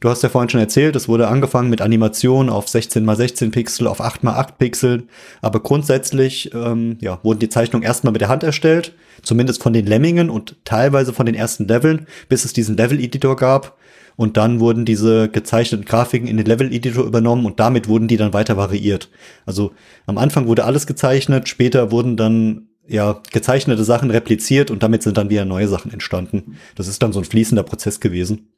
Du 0.00 0.08
hast 0.08 0.22
ja 0.22 0.28
vorhin 0.28 0.48
schon 0.48 0.60
erzählt, 0.60 0.96
es 0.96 1.08
wurde 1.08 1.28
angefangen 1.28 1.70
mit 1.70 1.80
Animationen 1.80 2.50
auf 2.50 2.68
16 2.68 3.06
x 3.08 3.16
16 3.16 3.50
Pixel, 3.50 3.86
auf 3.86 4.00
8 4.00 4.22
x 4.22 4.32
8 4.32 4.58
Pixel. 4.58 5.02
Aber 5.42 5.60
grundsätzlich 5.60 6.50
ähm, 6.54 6.96
ja, 7.00 7.18
wurden 7.22 7.38
die 7.38 7.48
Zeichnungen 7.48 7.84
erstmal 7.84 8.12
mit 8.12 8.20
der 8.20 8.28
Hand 8.28 8.42
erstellt, 8.42 8.94
zumindest 9.22 9.62
von 9.62 9.72
den 9.72 9.86
Lemmingen 9.86 10.30
und 10.30 10.56
teilweise 10.64 11.12
von 11.12 11.26
den 11.26 11.34
ersten 11.34 11.68
Leveln, 11.68 12.06
bis 12.28 12.44
es 12.44 12.52
diesen 12.52 12.76
Level-Editor 12.76 13.36
gab. 13.36 13.76
Und 14.16 14.36
dann 14.36 14.60
wurden 14.60 14.84
diese 14.84 15.28
gezeichneten 15.28 15.86
Grafiken 15.86 16.28
in 16.28 16.36
den 16.36 16.46
Level-Editor 16.46 17.04
übernommen 17.04 17.46
und 17.46 17.58
damit 17.58 17.88
wurden 17.88 18.08
die 18.08 18.18
dann 18.18 18.34
weiter 18.34 18.56
variiert. 18.56 19.08
Also 19.46 19.72
am 20.06 20.18
Anfang 20.18 20.46
wurde 20.46 20.64
alles 20.64 20.86
gezeichnet, 20.86 21.48
später 21.48 21.90
wurden 21.90 22.16
dann 22.16 22.68
ja 22.86 23.22
gezeichnete 23.32 23.84
Sachen 23.84 24.10
repliziert 24.10 24.70
und 24.70 24.82
damit 24.82 25.02
sind 25.02 25.16
dann 25.16 25.30
wieder 25.30 25.44
neue 25.44 25.68
Sachen 25.68 25.92
entstanden. 25.92 26.58
Das 26.74 26.88
ist 26.88 27.02
dann 27.02 27.12
so 27.12 27.20
ein 27.20 27.24
fließender 27.24 27.62
Prozess 27.62 28.00
gewesen. 28.00 28.48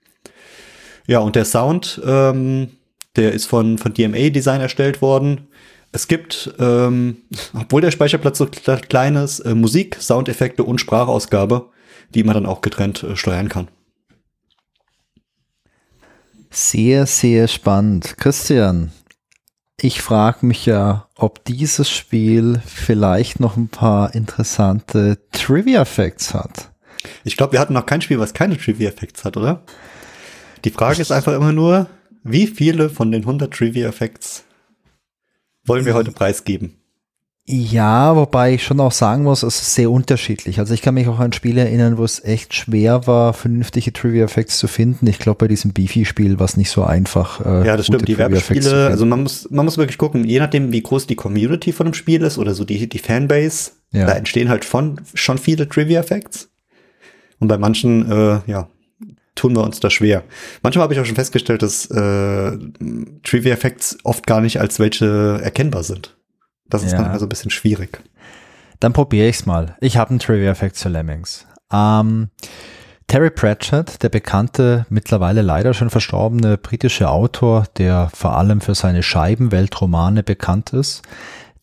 Ja, 1.07 1.19
und 1.19 1.37
der 1.37 1.45
Sound, 1.45 2.01
ähm, 2.05 2.71
der 3.17 3.33
ist 3.33 3.47
von, 3.47 3.79
von 3.79 3.93
DMA 3.93 4.31
Design 4.31 4.61
erstellt 4.61 5.03
worden. 5.03 5.49
Es 5.93 6.09
gibt, 6.09 6.55
ähm, 6.59 7.19
obwohl 7.53 7.83
der 7.83 7.91
Speicherplatz 7.91 8.39
so 8.39 8.47
klein 8.47 9.17
ist, 9.17 9.41
äh, 9.41 9.55
Musik, 9.55 9.97
Soundeffekte 10.01 10.65
und 10.65 10.81
Sprachausgabe, 10.81 11.69
die 12.15 12.25
man 12.25 12.35
dann 12.35 12.47
auch 12.47 12.63
getrennt 12.63 13.03
äh, 13.03 13.17
steuern 13.17 13.49
kann. 13.49 13.69
Sehr, 16.51 17.07
sehr 17.07 17.49
spannend. 17.49 18.17
Christian, 18.19 18.93
ich 19.81 20.01
frage 20.01 20.47
mich 20.47 20.67
ja, 20.67 21.09
ob 21.17 21.45
dieses 21.45 21.91
Spiel 21.91 22.63
vielleicht 22.67 23.41
noch 23.41 23.57
ein 23.57 23.69
paar 23.69 24.15
interessante 24.15 25.19
Trivia-Facts 25.33 26.35
hat. 26.35 26.71
Ich 27.25 27.37
glaube, 27.37 27.53
wir 27.53 27.61
hatten 27.61 27.73
noch 27.73 27.87
kein 27.87 28.01
Spiel, 28.01 28.19
was 28.19 28.35
keine 28.35 28.57
Trivia-Facts 28.57 29.25
hat, 29.25 29.37
oder? 29.37 29.65
Die 30.65 30.71
Frage 30.71 31.03
ist 31.03 31.13
einfach 31.13 31.35
immer 31.35 31.53
nur, 31.53 31.89
wie 32.23 32.47
viele 32.47 32.89
von 32.89 33.11
den 33.11 33.23
100 33.23 33.53
Trivia-Facts 33.53 34.45
wollen 35.65 35.85
wir 35.85 35.95
heute 35.95 36.13
preisgeben? 36.13 36.77
Ja, 37.45 38.15
wobei 38.15 38.55
ich 38.55 38.63
schon 38.63 38.79
auch 38.79 38.93
sagen 38.93 39.25
muss, 39.25 39.43
es 39.43 39.61
ist 39.61 39.75
sehr 39.75 39.91
unterschiedlich. 39.91 40.61
Also 40.61 40.75
ich 40.75 40.83
kann 40.83 40.95
mich 40.95 41.09
auch 41.09 41.19
an 41.19 41.33
Spiele 41.33 41.63
erinnern, 41.63 41.99
wo 41.99 42.05
es 42.05 42.23
echt 42.23 42.55
schwer 42.55 43.09
war, 43.09 43.33
vernünftige 43.33 43.93
Trivia-Facts 43.93 44.59
zu 44.59 44.69
finden. 44.69 45.09
Ich 45.09 45.19
glaube, 45.19 45.39
bei 45.39 45.49
diesem 45.49 45.73
Beefy-Spiel 45.73 46.39
war 46.39 46.45
es 46.45 46.57
nicht 46.57 46.71
so 46.71 46.85
einfach. 46.85 47.45
Äh, 47.45 47.67
ja, 47.67 47.77
das 47.77 47.87
stimmt. 47.87 48.07
Die 48.07 48.17
Werbespiele, 48.17 48.87
also 48.87 49.05
man 49.07 49.25
muss, 49.25 49.51
man 49.51 49.65
muss 49.65 49.77
wirklich 49.77 49.99
gucken, 49.99 50.25
je 50.25 50.39
nachdem, 50.39 50.71
wie 50.71 50.83
groß 50.83 51.09
die 51.09 51.17
Community 51.17 51.73
von 51.73 51.89
einem 51.89 51.95
Spiel 51.95 52.23
ist 52.23 52.39
oder 52.39 52.55
so 52.55 52.65
die, 52.65 52.89
die 52.89 52.99
Fanbase, 52.99 53.73
ja. 53.91 54.07
da 54.07 54.13
entstehen 54.13 54.49
halt 54.49 54.65
von, 54.65 55.01
schon 55.15 55.39
viele 55.39 55.69
Trivia-Facts. 55.69 56.49
Und 57.41 57.49
bei 57.49 57.59
manchen, 57.59 58.09
äh, 58.09 58.39
ja, 58.47 58.69
tun 59.35 59.55
wir 59.57 59.65
uns 59.65 59.81
da 59.81 59.91
schwer. 59.91 60.25
Manchmal 60.63 60.85
habe 60.85 60.95
ich 60.95 61.01
auch 61.01 61.05
schon 61.05 61.17
festgestellt, 61.17 61.63
dass 61.63 61.87
äh, 61.87 62.59
Trivia 63.23 63.57
Facts 63.57 63.99
oft 64.05 64.27
gar 64.27 64.41
nicht 64.41 64.61
als 64.61 64.79
welche 64.79 65.41
erkennbar 65.43 65.83
sind. 65.83 66.17
Das 66.69 66.83
ist 66.83 66.93
ja. 66.93 67.03
dann 67.03 67.11
also 67.11 67.27
ein 67.27 67.29
bisschen 67.29 67.51
schwierig. 67.51 68.03
Dann 68.81 68.93
probiere 68.93 69.29
ich 69.29 69.37
es 69.37 69.47
mal. 69.47 69.77
Ich 69.81 69.97
habe 69.97 70.11
einen 70.11 70.19
Trivia 70.19 70.55
Fact 70.55 70.77
zu 70.77 70.89
Lemmings. 70.89 71.47
Ähm, 71.73 72.31
Terry 73.07 73.31
Pratchett, 73.31 74.03
der 74.03 74.09
bekannte, 74.09 74.87
mittlerweile 74.89 75.43
leider 75.43 75.75
schon 75.75 75.91
verstorbene 75.91 76.57
britische 76.57 77.11
Autor, 77.11 77.65
der 77.77 78.11
vor 78.15 78.37
allem 78.37 78.61
für 78.61 78.75
seine 78.75 79.03
Scheibenweltromane 79.03 80.23
bekannt 80.23 80.73
ist, 80.73 81.03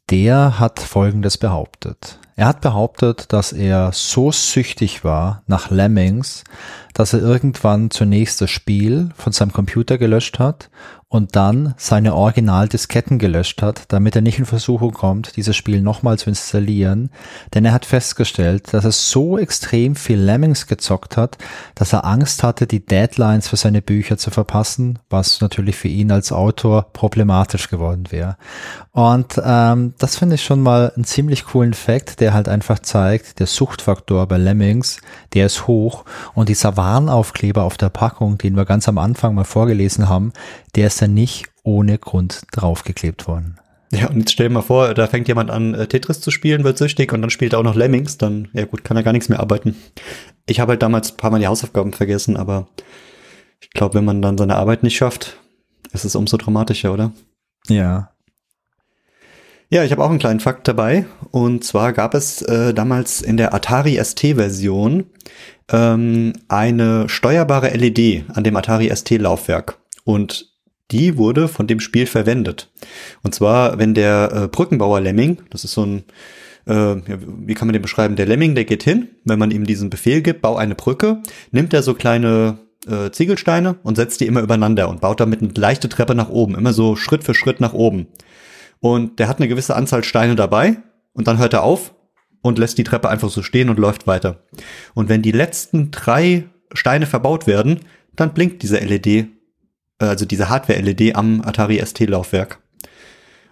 der 0.10 0.60
hat 0.60 0.80
Folgendes 0.80 1.38
behauptet. 1.38 2.20
Er 2.36 2.48
hat 2.48 2.62
behauptet, 2.62 3.34
dass 3.34 3.52
er 3.52 3.92
so 3.94 4.32
süchtig 4.32 5.04
war 5.04 5.44
nach 5.48 5.72
Lemmings, 5.72 6.44
dass 6.94 7.14
er 7.14 7.20
irgendwann 7.20 7.92
zunächst 7.92 8.42
das 8.42 8.50
Spiel 8.50 9.10
von 9.16 9.34
seinem 9.34 9.54
Computer 9.54 9.98
gelöscht 9.98 10.40
hat 10.40 10.70
und 11.12 11.36
dann 11.36 11.74
seine 11.76 12.14
Originaldisketten 12.14 13.18
gelöscht 13.18 13.64
hat, 13.64 13.86
damit 13.88 14.16
er 14.16 14.22
nicht 14.22 14.38
in 14.38 14.46
Versuchung 14.46 14.94
kommt, 14.94 15.36
dieses 15.38 15.56
Spiel 15.56 15.82
nochmal 15.82 16.20
zu 16.20 16.30
installieren. 16.30 17.10
Denn 17.56 17.66
er 17.66 17.74
hat 17.74 17.88
festgestellt, 17.88 18.72
dass 18.74 18.86
er 18.86 18.92
so 18.92 19.40
extrem 19.40 19.96
viel 19.96 20.20
Lemmings 20.20 20.68
gezockt 20.68 21.18
hat, 21.18 21.40
dass 21.74 21.94
er 21.94 22.06
Angst 22.06 22.44
hatte, 22.44 22.68
die 22.68 22.86
Deadlines 22.86 23.48
für 23.48 23.58
seine 23.58 23.82
Bücher 23.82 24.20
zu 24.20 24.30
verpassen, 24.30 25.00
was 25.10 25.42
natürlich 25.42 25.78
für 25.78 25.88
ihn 25.88 26.12
als 26.12 26.32
Autor 26.32 26.84
problematisch 26.94 27.70
geworden 27.70 28.12
wäre. 28.12 28.38
Und 28.92 29.42
ähm, 29.44 29.96
das 29.98 30.16
finde 30.16 30.36
ich 30.36 30.44
schon 30.44 30.62
mal 30.62 30.92
einen 30.96 31.06
ziemlich 31.06 31.46
coolen 31.46 31.74
Fact, 31.74 32.20
der 32.20 32.34
halt 32.34 32.48
einfach 32.48 32.78
zeigt, 32.80 33.40
der 33.40 33.48
Suchtfaktor 33.48 34.28
bei 34.28 34.38
Lemmings, 34.38 34.98
der 35.34 35.48
ist 35.48 35.66
hoch 35.66 36.06
und 36.36 36.50
dieser 36.50 36.78
Warnaufkleber 36.80 37.64
auf 37.64 37.76
der 37.76 37.90
Packung, 37.90 38.38
den 38.38 38.56
wir 38.56 38.64
ganz 38.64 38.88
am 38.88 38.98
Anfang 38.98 39.36
mal 39.36 39.44
vorgelesen 39.44 40.08
haben, 40.08 40.32
der 40.76 40.88
ist 40.88 41.02
ja 41.02 41.10
nicht 41.10 41.48
ohne 41.64 41.98
Grund 41.98 42.44
draufgeklebt 42.54 43.28
worden. 43.28 43.60
Ja, 43.92 44.08
und 44.08 44.20
jetzt 44.20 44.32
stell 44.32 44.48
dir 44.48 44.54
mal 44.54 44.62
vor, 44.62 44.94
da 44.94 45.08
fängt 45.08 45.28
jemand 45.28 45.52
an, 45.52 45.74
äh, 45.74 45.88
Tetris 45.88 46.22
zu 46.22 46.32
spielen, 46.32 46.64
wird 46.64 46.78
süchtig 46.78 47.12
und 47.12 47.22
dann 47.22 47.32
spielt 47.32 47.52
er 47.52 47.60
auch 47.60 47.64
noch 47.64 47.76
Lemmings, 47.76 48.18
dann, 48.18 48.48
ja 48.54 48.64
gut, 48.64 48.86
kann 48.86 48.96
er 48.96 49.04
gar 49.04 49.12
nichts 49.12 49.28
mehr 49.28 49.42
arbeiten. 49.42 49.76
Ich 50.46 50.62
habe 50.62 50.72
halt 50.72 50.82
damals 50.82 51.12
ein 51.12 51.18
paar 51.18 51.32
Mal 51.32 51.40
die 51.40 51.48
Hausaufgaben 51.48 51.92
vergessen, 51.92 52.38
aber 52.38 52.70
ich 53.60 53.72
glaube, 53.72 53.96
wenn 53.96 54.06
man 54.06 54.22
dann 54.22 54.38
seine 54.38 54.56
Arbeit 54.56 54.82
nicht 54.82 54.96
schafft, 54.96 55.38
ist 55.92 56.06
es 56.06 56.16
umso 56.16 56.38
dramatischer, 56.38 56.94
oder? 56.94 57.12
Ja. 57.68 58.12
Ja, 59.72 59.84
ich 59.84 59.92
habe 59.92 60.04
auch 60.04 60.10
einen 60.10 60.18
kleinen 60.18 60.40
Fakt 60.40 60.68
dabei. 60.68 61.06
Und 61.30 61.64
zwar 61.64 61.94
gab 61.94 62.16
es 62.16 62.42
äh, 62.42 62.74
damals 62.74 63.22
in 63.22 63.38
der 63.38 63.54
Atari 63.54 64.04
ST-Version 64.04 65.06
ähm, 65.72 66.34
eine 66.48 67.08
steuerbare 67.08 67.70
LED 67.70 68.24
an 68.34 68.44
dem 68.44 68.56
Atari 68.56 68.90
ST-Laufwerk. 68.90 69.78
Und 70.04 70.52
die 70.90 71.18
wurde 71.18 71.48
von 71.48 71.68
dem 71.68 71.80
Spiel 71.80 72.08
verwendet. 72.08 72.72
Und 73.22 73.36
zwar, 73.36 73.78
wenn 73.78 73.94
der 73.94 74.32
äh, 74.34 74.48
Brückenbauer 74.48 75.02
Lemming, 75.02 75.38
das 75.52 75.64
ist 75.64 75.74
so 75.74 75.86
ein, 75.86 76.04
äh, 76.66 76.96
wie 77.06 77.54
kann 77.54 77.68
man 77.68 77.74
den 77.74 77.84
beschreiben? 77.84 78.16
Der 78.16 78.26
Lemming, 78.26 78.56
der 78.56 78.66
geht 78.66 78.82
hin, 78.82 79.10
wenn 79.24 79.38
man 79.38 79.52
ihm 79.52 79.68
diesen 79.68 79.92
Befehl 79.92 80.24
gibt, 80.24 80.42
bau 80.42 80.56
eine 80.56 80.74
Brücke, 80.74 81.22
nimmt 81.52 81.76
er 81.76 81.84
so 81.84 81.94
kleine 81.94 82.58
äh, 82.88 83.12
Ziegelsteine 83.12 83.76
und 83.84 83.98
setzt 83.98 84.20
die 84.20 84.26
immer 84.26 84.42
übereinander 84.42 84.90
und 84.90 85.02
baut 85.02 85.20
damit 85.20 85.44
eine 85.44 85.52
leichte 85.54 85.90
Treppe 85.90 86.16
nach 86.16 86.30
oben, 86.30 86.56
immer 86.56 86.74
so 86.74 86.96
Schritt 86.96 87.24
für 87.24 87.36
Schritt 87.36 87.60
nach 87.60 87.74
oben. 87.74 88.08
Und 88.80 89.20
der 89.20 89.28
hat 89.28 89.38
eine 89.38 89.48
gewisse 89.48 89.76
Anzahl 89.76 90.04
Steine 90.04 90.36
dabei 90.36 90.78
und 91.14 91.28
dann 91.28 91.38
hört 91.38 91.54
er 91.54 91.64
auf 91.64 91.94
und 92.42 92.58
lässt 92.58 92.78
die 92.78 92.84
Treppe 92.84 93.10
einfach 93.10 93.30
so 93.30 93.42
stehen 93.42 93.70
und 93.70 93.80
läuft 93.80 94.08
weiter. 94.08 94.44
Und 94.94 95.10
wenn 95.10 95.22
die 95.22 95.32
letzten 95.32 95.92
drei 95.92 96.46
Steine 96.74 97.06
verbaut 97.06 97.48
werden, 97.48 97.82
dann 98.16 98.34
blinkt 98.34 98.64
diese 98.64 98.78
LED 98.78 99.28
also 100.00 100.26
diese 100.26 100.50
Hardware-LED 100.50 101.16
am 101.16 101.42
Atari 101.42 101.80
ST-Laufwerk. 101.86 102.60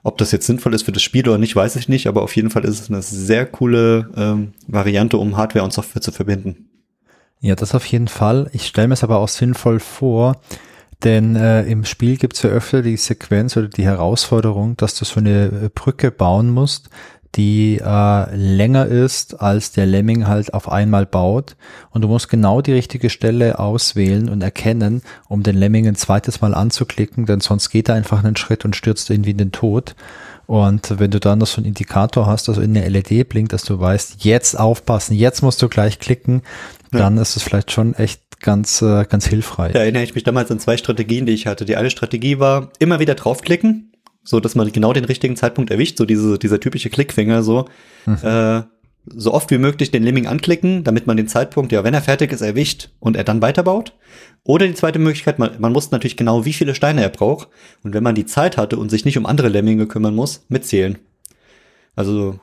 Ob 0.04 0.18
das 0.18 0.32
jetzt 0.32 0.48
sinnvoll 0.48 0.74
ist 0.74 0.84
für 0.84 0.94
das 0.94 1.04
Spiel 1.04 1.28
oder 1.28 1.38
nicht, 1.38 1.56
weiß 1.56 1.76
ich 1.76 1.90
nicht, 1.90 2.08
aber 2.08 2.22
auf 2.22 2.36
jeden 2.36 2.50
Fall 2.50 2.64
ist 2.64 2.80
es 2.80 2.90
eine 2.90 3.02
sehr 3.02 3.46
coole 3.46 4.10
ähm, 4.16 4.54
Variante, 4.68 5.18
um 5.18 5.36
Hardware 5.36 5.66
und 5.66 5.74
Software 5.74 6.02
zu 6.02 6.14
verbinden. 6.14 6.70
Ja, 7.42 7.56
das 7.56 7.76
auf 7.76 7.86
jeden 7.86 8.08
Fall. 8.08 8.50
Ich 8.54 8.66
stelle 8.66 8.88
mir 8.88 8.94
es 8.94 9.04
aber 9.04 9.18
auch 9.18 9.28
sinnvoll 9.28 9.80
vor, 9.80 10.42
denn 11.04 11.36
äh, 11.36 11.64
im 11.64 11.86
Spiel 11.86 12.18
gibt 12.18 12.36
es 12.36 12.42
ja 12.42 12.50
öfter 12.50 12.82
die 12.82 12.98
Sequenz 12.98 13.56
oder 13.56 13.68
die 13.68 13.86
Herausforderung, 13.86 14.78
dass 14.78 14.96
du 14.96 15.06
so 15.06 15.20
eine 15.20 15.70
Brücke 15.74 16.10
bauen 16.12 16.50
musst, 16.50 16.90
die 17.36 17.80
äh, 17.84 18.36
länger 18.36 18.88
ist, 18.88 19.40
als 19.40 19.72
der 19.72 19.86
Lemming 19.86 20.28
halt 20.28 20.54
auf 20.54 20.72
einmal 20.72 21.06
baut. 21.06 21.56
Und 21.92 22.02
du 22.02 22.08
musst 22.08 22.30
genau 22.30 22.62
die 22.62 22.74
richtige 22.74 23.12
Stelle 23.12 23.60
auswählen 23.60 24.28
und 24.28 24.42
erkennen, 24.42 25.04
um 25.28 25.44
den 25.44 25.56
Lemming 25.56 25.88
ein 25.88 25.96
zweites 25.96 26.42
Mal 26.42 26.56
anzuklicken, 26.56 27.28
denn 27.28 27.42
sonst 27.42 27.70
geht 27.70 27.90
er 27.90 27.96
einfach 27.96 28.24
einen 28.24 28.36
Schritt 28.36 28.66
und 28.66 28.76
stürzt 28.76 29.10
irgendwie 29.10 29.32
in 29.32 29.38
den 29.38 29.52
Tod. 29.52 29.96
Und 30.48 30.98
wenn 30.98 31.12
du 31.12 31.20
dann 31.20 31.40
noch 31.40 31.48
so 31.48 31.58
einen 31.58 31.68
Indikator 31.68 32.26
hast, 32.26 32.48
also 32.48 32.62
in 32.62 32.74
der 32.74 32.90
LED 32.90 33.28
blinkt, 33.28 33.52
dass 33.52 33.64
du 33.64 33.80
weißt, 33.80 34.24
jetzt 34.24 34.58
aufpassen, 34.58 35.14
jetzt 35.14 35.42
musst 35.42 35.62
du 35.62 35.68
gleich 35.68 36.00
klicken, 36.00 36.42
ja. 36.92 37.00
dann 37.00 37.18
ist 37.18 37.36
es 37.36 37.44
vielleicht 37.44 37.72
schon 37.72 37.94
echt 37.96 38.40
ganz, 38.40 38.82
äh, 38.82 39.06
ganz 39.06 39.28
hilfreich. 39.28 39.74
Da 39.74 39.80
erinnere 39.80 40.04
ich 40.04 40.16
mich 40.16 40.24
damals 40.24 40.52
an 40.52 40.60
zwei 40.60 40.78
Strategien, 40.78 41.26
die 41.26 41.34
ich 41.34 41.48
hatte. 41.48 41.66
Die 41.66 41.76
eine 41.76 41.90
Strategie 41.90 42.40
war, 42.40 42.72
immer 42.80 43.00
wieder 43.00 43.16
draufklicken, 43.16 43.92
so 44.24 44.40
dass 44.40 44.56
man 44.56 44.72
genau 44.72 44.94
den 44.94 45.06
richtigen 45.06 45.36
Zeitpunkt 45.36 45.72
erwischt, 45.72 45.98
so 45.98 46.06
diese, 46.06 46.38
dieser 46.38 46.60
typische 46.60 46.90
Klickfinger, 46.90 47.44
so, 47.44 47.66
mhm. 48.06 48.18
äh, 48.24 48.64
so 49.16 49.34
oft 49.34 49.50
wie 49.52 49.58
möglich 49.58 49.90
den 49.92 50.04
Lemming 50.04 50.28
anklicken, 50.28 50.84
damit 50.84 51.08
man 51.08 51.18
den 51.18 51.28
Zeitpunkt, 51.28 51.72
ja, 51.72 51.84
wenn 51.84 51.94
er 51.94 52.02
fertig 52.02 52.32
ist, 52.32 52.42
erwischt 52.42 52.90
und 53.00 53.16
er 53.16 53.24
dann 53.24 53.42
weiterbaut. 53.42 53.94
Oder 54.44 54.68
die 54.68 54.74
zweite 54.74 55.00
Möglichkeit, 55.00 55.40
man, 55.40 55.52
man 55.60 55.72
muss 55.72 55.92
natürlich 55.92 56.18
genau, 56.18 56.46
wie 56.46 56.54
viele 56.54 56.76
Steine 56.76 57.02
er 57.02 57.10
braucht. 57.10 57.48
Und 57.84 57.94
wenn 57.94 58.04
man 58.04 58.16
die 58.16 58.26
Zeit 58.26 58.58
hatte 58.58 58.78
und 58.78 58.90
sich 58.90 59.06
nicht 59.06 59.18
um 59.18 59.26
andere 59.26 59.50
Lemminge 59.50 59.88
kümmern 59.88 60.16
muss, 60.16 60.46
mitzählen. 60.50 60.98
Also 61.96 62.40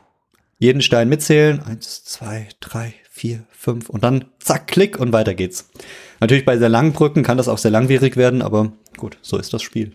jeden 0.58 0.82
Stein 0.82 1.08
mitzählen. 1.08 1.60
Eins, 1.62 2.04
zwei, 2.04 2.48
drei, 2.60 2.94
vier, 3.14 3.44
fünf 3.52 3.88
und 3.88 4.02
dann 4.02 4.24
zack, 4.40 4.66
klick 4.66 4.98
und 4.98 5.12
weiter 5.12 5.34
geht's. 5.34 5.70
Natürlich 6.18 6.44
bei 6.44 6.58
sehr 6.58 6.68
langen 6.68 6.92
Brücken 6.92 7.22
kann 7.22 7.36
das 7.36 7.46
auch 7.46 7.58
sehr 7.58 7.70
langwierig 7.70 8.16
werden, 8.16 8.42
aber 8.42 8.72
gut, 8.96 9.18
so 9.22 9.38
ist 9.38 9.54
das 9.54 9.62
Spiel. 9.62 9.92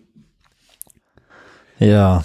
Ja, 1.78 2.24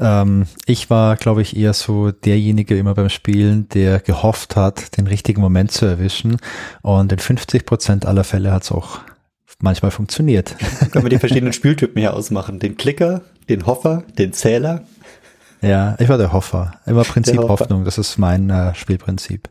ähm, 0.00 0.46
ich 0.66 0.90
war, 0.90 1.14
glaube 1.14 1.42
ich, 1.42 1.56
eher 1.56 1.72
so 1.72 2.10
derjenige 2.10 2.76
immer 2.76 2.94
beim 2.94 3.10
Spielen, 3.10 3.68
der 3.68 4.00
gehofft 4.00 4.56
hat, 4.56 4.96
den 4.96 5.06
richtigen 5.06 5.40
Moment 5.40 5.70
zu 5.70 5.86
erwischen. 5.86 6.38
Und 6.82 7.12
in 7.12 7.20
50 7.20 7.64
Prozent 7.64 8.04
aller 8.04 8.24
Fälle 8.24 8.50
hat 8.50 8.64
es 8.64 8.72
auch 8.72 9.00
manchmal 9.60 9.92
funktioniert. 9.92 10.56
Können 10.90 11.04
wir 11.04 11.10
die 11.10 11.18
verschiedenen 11.20 11.52
Spieltypen 11.52 12.00
hier 12.00 12.14
ausmachen? 12.14 12.58
Den 12.58 12.76
Klicker, 12.76 13.22
den 13.48 13.66
Hoffer, 13.66 14.02
den 14.18 14.32
Zähler 14.32 14.84
ja, 15.62 15.96
ich 15.98 16.08
war 16.08 16.18
der 16.18 16.32
Hoffer. 16.32 16.72
Immer 16.86 17.04
Prinzip 17.04 17.38
Hoffer. 17.38 17.48
Hoffnung. 17.48 17.84
Das 17.84 17.98
ist 17.98 18.18
mein 18.18 18.50
äh, 18.50 18.74
Spielprinzip. 18.74 19.48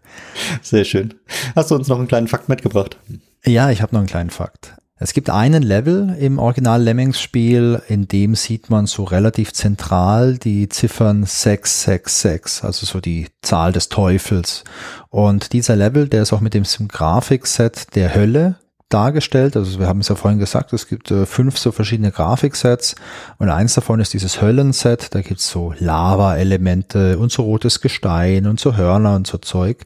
Sehr 0.62 0.84
schön. 0.84 1.14
Hast 1.56 1.72
du 1.72 1.76
uns 1.76 1.88
noch 1.88 1.98
einen 1.98 2.08
kleinen 2.08 2.28
Fakt 2.28 2.50
mitgebracht? 2.50 2.98
Ja, 3.46 3.72
ich 3.72 3.82
habe 3.82 3.94
noch 3.94 4.02
einen 4.02 4.10
kleinen 4.10 4.30
Fakt. 4.30 4.76
Es 5.04 5.14
gibt 5.14 5.32
einen 5.32 5.64
Level 5.64 6.16
im 6.20 6.38
Original 6.38 6.80
Lemmings 6.80 7.20
Spiel, 7.20 7.82
in 7.88 8.08
dem 8.08 8.36
sieht 8.36 8.70
man 8.70 8.86
so 8.86 9.04
relativ 9.04 9.52
zentral 9.52 10.38
die 10.38 10.70
Ziffern 10.70 11.24
666, 11.24 12.64
also 12.64 12.86
so 12.86 13.00
die 13.00 13.26
Zahl 13.42 13.72
des 13.72 13.90
Teufels. 13.90 14.64
Und 15.10 15.54
dieser 15.54 15.76
Level, 15.76 16.08
der 16.08 16.22
ist 16.22 16.34
auch 16.34 16.40
mit 16.40 16.54
dem 16.54 16.66
Grafikset 16.88 17.96
der 17.96 18.14
Hölle 18.14 18.58
dargestellt. 18.94 19.56
Also 19.56 19.80
wir 19.80 19.88
haben 19.88 20.00
es 20.02 20.10
ja 20.10 20.16
vorhin 20.16 20.40
gesagt, 20.40 20.74
es 20.74 20.88
gibt 20.88 21.12
äh, 21.12 21.26
fünf 21.26 21.58
so 21.58 21.72
verschiedene 21.72 22.12
Grafiksets 22.12 22.96
und 23.38 23.50
eins 23.50 23.74
davon 23.74 24.00
ist 24.00 24.14
dieses 24.14 24.42
Höllenset. 24.42 25.14
Da 25.16 25.22
gibt's 25.22 25.50
so 25.50 25.74
Lava-Elemente 25.78 27.18
und 27.18 27.32
so 27.32 27.44
rotes 27.44 27.82
Gestein 27.82 28.48
und 28.48 28.60
so 28.60 28.76
Hörner 28.76 29.16
und 29.16 29.28
so 29.28 29.38
Zeug. 29.38 29.86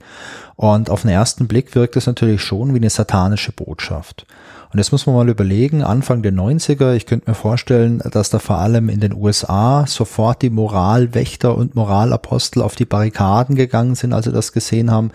Und 0.56 0.90
auf 0.90 1.02
den 1.02 1.12
ersten 1.12 1.48
Blick 1.48 1.76
wirkt 1.76 1.96
es 1.96 2.08
natürlich 2.08 2.42
schon 2.42 2.74
wie 2.74 2.80
eine 2.80 2.90
satanische 2.90 3.52
Botschaft. 3.52 4.26
Und 4.72 4.80
jetzt 4.80 4.92
muss 4.92 5.06
man 5.06 5.16
mal 5.16 5.30
überlegen, 5.30 5.84
Anfang 5.84 6.22
der 6.22 6.34
90er, 6.34 6.96
ich 6.96 7.06
könnte 7.06 7.30
mir 7.30 7.36
vorstellen, 7.36 8.02
dass 8.12 8.30
da 8.30 8.40
vor 8.40 8.58
allem 8.58 8.90
in 8.90 9.00
den 9.00 9.14
USA 9.14 9.86
sofort 9.88 10.42
die 10.42 10.50
Moralwächter 10.50 11.56
und 11.56 11.76
Moralapostel 11.76 12.62
auf 12.62 12.76
die 12.76 12.84
Barrikaden 12.84 13.56
gegangen 13.56 13.96
sind, 13.96 14.12
als 14.12 14.26
sie 14.26 14.34
das 14.34 14.52
gesehen 14.52 14.92
haben. 14.92 15.12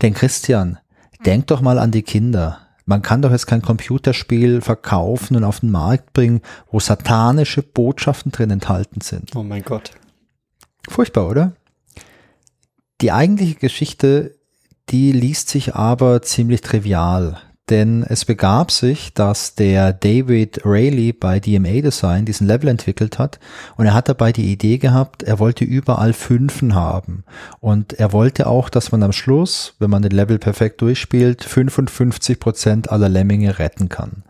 Denn 0.00 0.14
Christian, 0.14 0.78
denk 1.26 1.48
doch 1.48 1.60
mal 1.60 1.78
an 1.78 1.90
die 1.90 2.02
Kinder 2.02 2.63
man 2.86 3.02
kann 3.02 3.22
doch 3.22 3.30
jetzt 3.30 3.46
kein 3.46 3.62
Computerspiel 3.62 4.60
verkaufen 4.60 5.36
und 5.36 5.44
auf 5.44 5.60
den 5.60 5.70
Markt 5.70 6.12
bringen, 6.12 6.42
wo 6.70 6.80
satanische 6.80 7.62
Botschaften 7.62 8.32
drin 8.32 8.50
enthalten 8.50 9.00
sind. 9.00 9.34
Oh 9.34 9.42
mein 9.42 9.62
Gott. 9.62 9.92
Furchtbar, 10.88 11.28
oder? 11.28 11.52
Die 13.00 13.12
eigentliche 13.12 13.56
Geschichte, 13.56 14.36
die 14.90 15.12
liest 15.12 15.48
sich 15.48 15.74
aber 15.74 16.22
ziemlich 16.22 16.60
trivial. 16.60 17.40
Denn 17.70 18.04
es 18.06 18.26
begab 18.26 18.70
sich, 18.70 19.14
dass 19.14 19.54
der 19.54 19.94
David 19.94 20.60
Rayleigh 20.66 21.14
bei 21.18 21.40
DMA 21.40 21.80
Design 21.80 22.26
diesen 22.26 22.46
Level 22.46 22.68
entwickelt 22.68 23.18
hat 23.18 23.38
und 23.76 23.86
er 23.86 23.94
hat 23.94 24.10
dabei 24.10 24.32
die 24.32 24.52
Idee 24.52 24.76
gehabt, 24.76 25.22
er 25.22 25.38
wollte 25.38 25.64
überall 25.64 26.12
Fünfen 26.12 26.74
haben. 26.74 27.24
Und 27.60 27.94
er 27.94 28.12
wollte 28.12 28.48
auch, 28.48 28.68
dass 28.68 28.92
man 28.92 29.02
am 29.02 29.12
Schluss, 29.12 29.76
wenn 29.78 29.88
man 29.88 30.02
den 30.02 30.12
Level 30.12 30.38
perfekt 30.38 30.82
durchspielt, 30.82 31.42
55 31.42 32.38
Prozent 32.38 32.92
aller 32.92 33.08
Lemminge 33.08 33.58
retten 33.58 33.88
kann. 33.88 34.24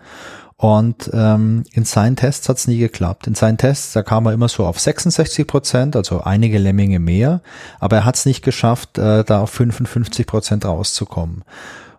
Und 0.56 1.10
ähm, 1.12 1.64
in 1.72 1.84
seinen 1.84 2.14
Tests 2.14 2.48
hat 2.48 2.58
es 2.58 2.68
nie 2.68 2.78
geklappt. 2.78 3.26
In 3.26 3.34
seinen 3.34 3.58
Tests, 3.58 3.92
da 3.92 4.02
kam 4.02 4.26
er 4.26 4.32
immer 4.32 4.48
so 4.48 4.64
auf 4.64 4.78
66 4.78 5.46
Prozent, 5.46 5.96
also 5.96 6.20
einige 6.20 6.58
Lemminge 6.58 7.00
mehr, 7.00 7.42
aber 7.80 7.96
er 7.96 8.04
hat 8.04 8.14
es 8.14 8.26
nicht 8.26 8.44
geschafft, 8.44 8.96
äh, 8.96 9.24
da 9.24 9.40
auf 9.40 9.50
55 9.50 10.24
Prozent 10.26 10.64
rauszukommen. 10.64 11.42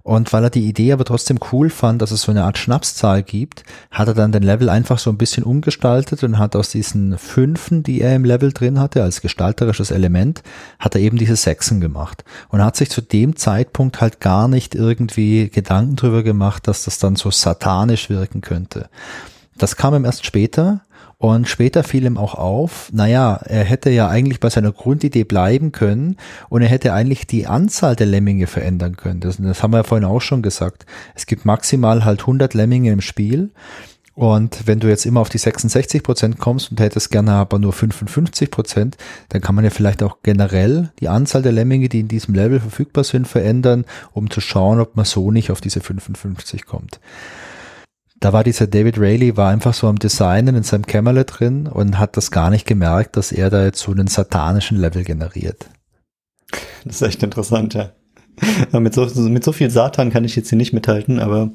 Und 0.06 0.34
weil 0.34 0.44
er 0.44 0.49
die 0.52 0.68
Idee 0.68 0.91
aber 0.91 1.03
trotzdem 1.03 1.40
cool 1.52 1.72
fand, 1.72 1.99
dass 1.99 2.11
es 2.11 2.22
so 2.22 2.32
eine 2.32 2.44
Art 2.44 2.60
Schnapszahl 2.60 3.23
gibt, 3.23 3.64
hat 3.90 4.07
er 4.07 4.14
dann 4.14 4.32
den 4.32 4.44
Level 4.44 4.69
einfach 4.69 4.99
so 4.99 5.10
ein 5.10 5.18
bisschen 5.18 5.44
umgestaltet 5.44 6.23
und 6.23 6.38
hat 6.38 6.56
aus 6.56 6.69
diesen 6.69 7.18
Fünfen, 7.18 7.82
die 7.82 8.02
er 8.02 8.15
im 8.15 8.23
Level 8.23 8.53
drin 8.53 8.80
hatte, 8.80 9.02
als 9.02 9.22
gestalterisches 9.22 9.90
Element, 9.90 10.44
hat 10.77 10.94
er 10.94 11.02
eben 11.02 11.18
diese 11.18 11.36
Sechsen 11.36 11.82
gemacht. 11.82 12.23
Und 12.49 12.64
hat 12.64 12.76
sich 12.76 12.91
zu 12.91 13.02
dem 13.02 13.36
Zeitpunkt 13.36 13.99
halt 13.99 14.19
gar 14.19 14.48
nicht 14.48 14.76
irgendwie 14.76 15.49
Gedanken 15.49 15.95
drüber 15.95 16.22
gemacht, 16.22 16.68
dass 16.68 16.84
das 16.84 16.99
dann 16.99 17.15
so 17.15 17.32
satanisch 17.32 18.11
wirken 18.11 18.41
könnte. 18.41 18.90
Das 19.57 19.76
kam 19.76 19.95
ihm 19.95 20.06
erst 20.06 20.23
später, 20.23 20.82
und 21.17 21.47
später 21.47 21.83
fiel 21.83 22.05
ihm 22.05 22.17
auch 22.17 22.35
auf, 22.35 22.89
naja, 22.91 23.39
er 23.45 23.63
hätte 23.63 23.89
ja 23.89 24.09
eigentlich 24.09 24.41
bei 24.41 24.49
seiner 24.49 24.71
Grundidee 24.71 25.23
bleiben 25.23 25.71
können 25.71 26.17
und 26.49 26.61
er 26.61 26.67
hätte 26.67 26.93
eigentlich 26.93 27.25
die 27.25 27.47
Anzahl 27.47 27.95
der 27.95 28.07
Lemminge 28.07 28.47
verändern 28.47 28.97
können. 28.97 29.21
Das, 29.21 29.37
das 29.37 29.63
haben 29.63 29.71
wir 29.71 29.77
ja 29.77 29.83
vorhin 29.83 30.05
auch 30.05 30.21
schon 30.21 30.41
gesagt. 30.41 30.85
Es 31.15 31.25
gibt 31.25 31.45
maximal 31.45 32.03
halt 32.03 32.21
100 32.21 32.53
Lemminge 32.53 32.91
im 32.91 33.01
Spiel. 33.01 33.51
Und 34.13 34.65
wenn 34.65 34.79
du 34.79 34.87
jetzt 34.87 35.05
immer 35.05 35.19
auf 35.19 35.27
die 35.27 35.37
66 35.37 36.01
Prozent 36.01 36.39
kommst 36.39 36.71
und 36.71 36.79
hättest 36.79 37.11
gerne 37.11 37.33
aber 37.33 37.59
nur 37.59 37.73
55 37.73 38.49
Prozent, 38.49 38.95
dann 39.27 39.41
kann 39.41 39.55
man 39.55 39.65
ja 39.65 39.71
vielleicht 39.71 40.03
auch 40.03 40.17
generell 40.23 40.91
die 40.99 41.09
Anzahl 41.09 41.41
der 41.41 41.51
Lemminge, 41.51 41.89
die 41.89 41.99
in 41.99 42.07
diesem 42.07 42.33
Level 42.33 42.61
verfügbar 42.61 43.03
sind, 43.03 43.27
verändern, 43.27 43.83
um 44.13 44.29
zu 44.29 44.39
schauen, 44.39 44.79
ob 44.79 44.95
man 44.95 45.03
so 45.03 45.31
nicht 45.31 45.51
auf 45.51 45.59
diese 45.59 45.81
55 45.81 46.65
kommt 46.65 46.99
da 48.26 48.34
war 48.34 48.43
dieser 48.43 48.65
David 48.65 48.97
Rayleigh, 48.97 49.38
war 49.38 49.52
einfach 49.52 49.76
so 49.76 49.85
am 49.85 49.99
Designen 49.99 50.56
in 50.56 50.64
seinem 50.64 50.88
Kämmerle 50.88 51.26
drin 51.26 51.68
und 51.68 51.99
hat 51.99 52.18
das 52.18 52.31
gar 52.31 52.49
nicht 52.49 52.65
gemerkt, 52.65 53.18
dass 53.18 53.31
er 53.31 53.52
da 53.52 53.64
jetzt 53.64 53.80
so 53.80 53.91
einen 53.91 54.07
satanischen 54.07 54.80
Level 54.80 55.03
generiert. 55.03 55.69
Das 56.85 56.95
ist 56.95 57.02
echt 57.03 57.22
interessant, 57.22 57.76
ja. 57.76 57.91
mit, 58.80 58.95
so, 58.95 59.06
mit 59.30 59.43
so 59.43 59.52
viel 59.52 59.69
Satan 59.69 60.10
kann 60.10 60.26
ich 60.26 60.35
jetzt 60.35 60.49
hier 60.49 60.57
nicht 60.57 60.73
mithalten, 60.73 61.19
aber 61.19 61.52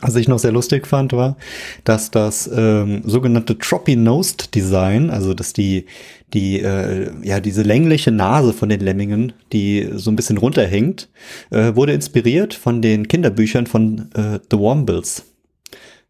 was 0.00 0.16
ich 0.16 0.28
noch 0.28 0.38
sehr 0.38 0.52
lustig 0.52 0.86
fand, 0.86 1.12
war, 1.12 1.36
dass 1.84 2.10
das 2.10 2.50
ähm, 2.50 3.02
sogenannte 3.04 3.58
Troppy-Nosed 3.58 4.54
Design, 4.54 5.10
also 5.10 5.34
dass 5.34 5.52
die, 5.52 5.84
die, 6.32 6.60
äh, 6.60 7.10
ja, 7.22 7.38
diese 7.38 7.64
längliche 7.64 8.12
Nase 8.12 8.54
von 8.54 8.70
den 8.70 8.80
Lemmingen, 8.80 9.34
die 9.52 9.90
so 9.92 10.10
ein 10.10 10.16
bisschen 10.16 10.38
runterhängt, 10.38 11.10
äh, 11.50 11.76
wurde 11.76 11.92
inspiriert 11.92 12.54
von 12.54 12.80
den 12.80 13.08
Kinderbüchern 13.08 13.66
von 13.66 14.10
äh, 14.14 14.38
The 14.50 14.58
Wombles. 14.58 15.31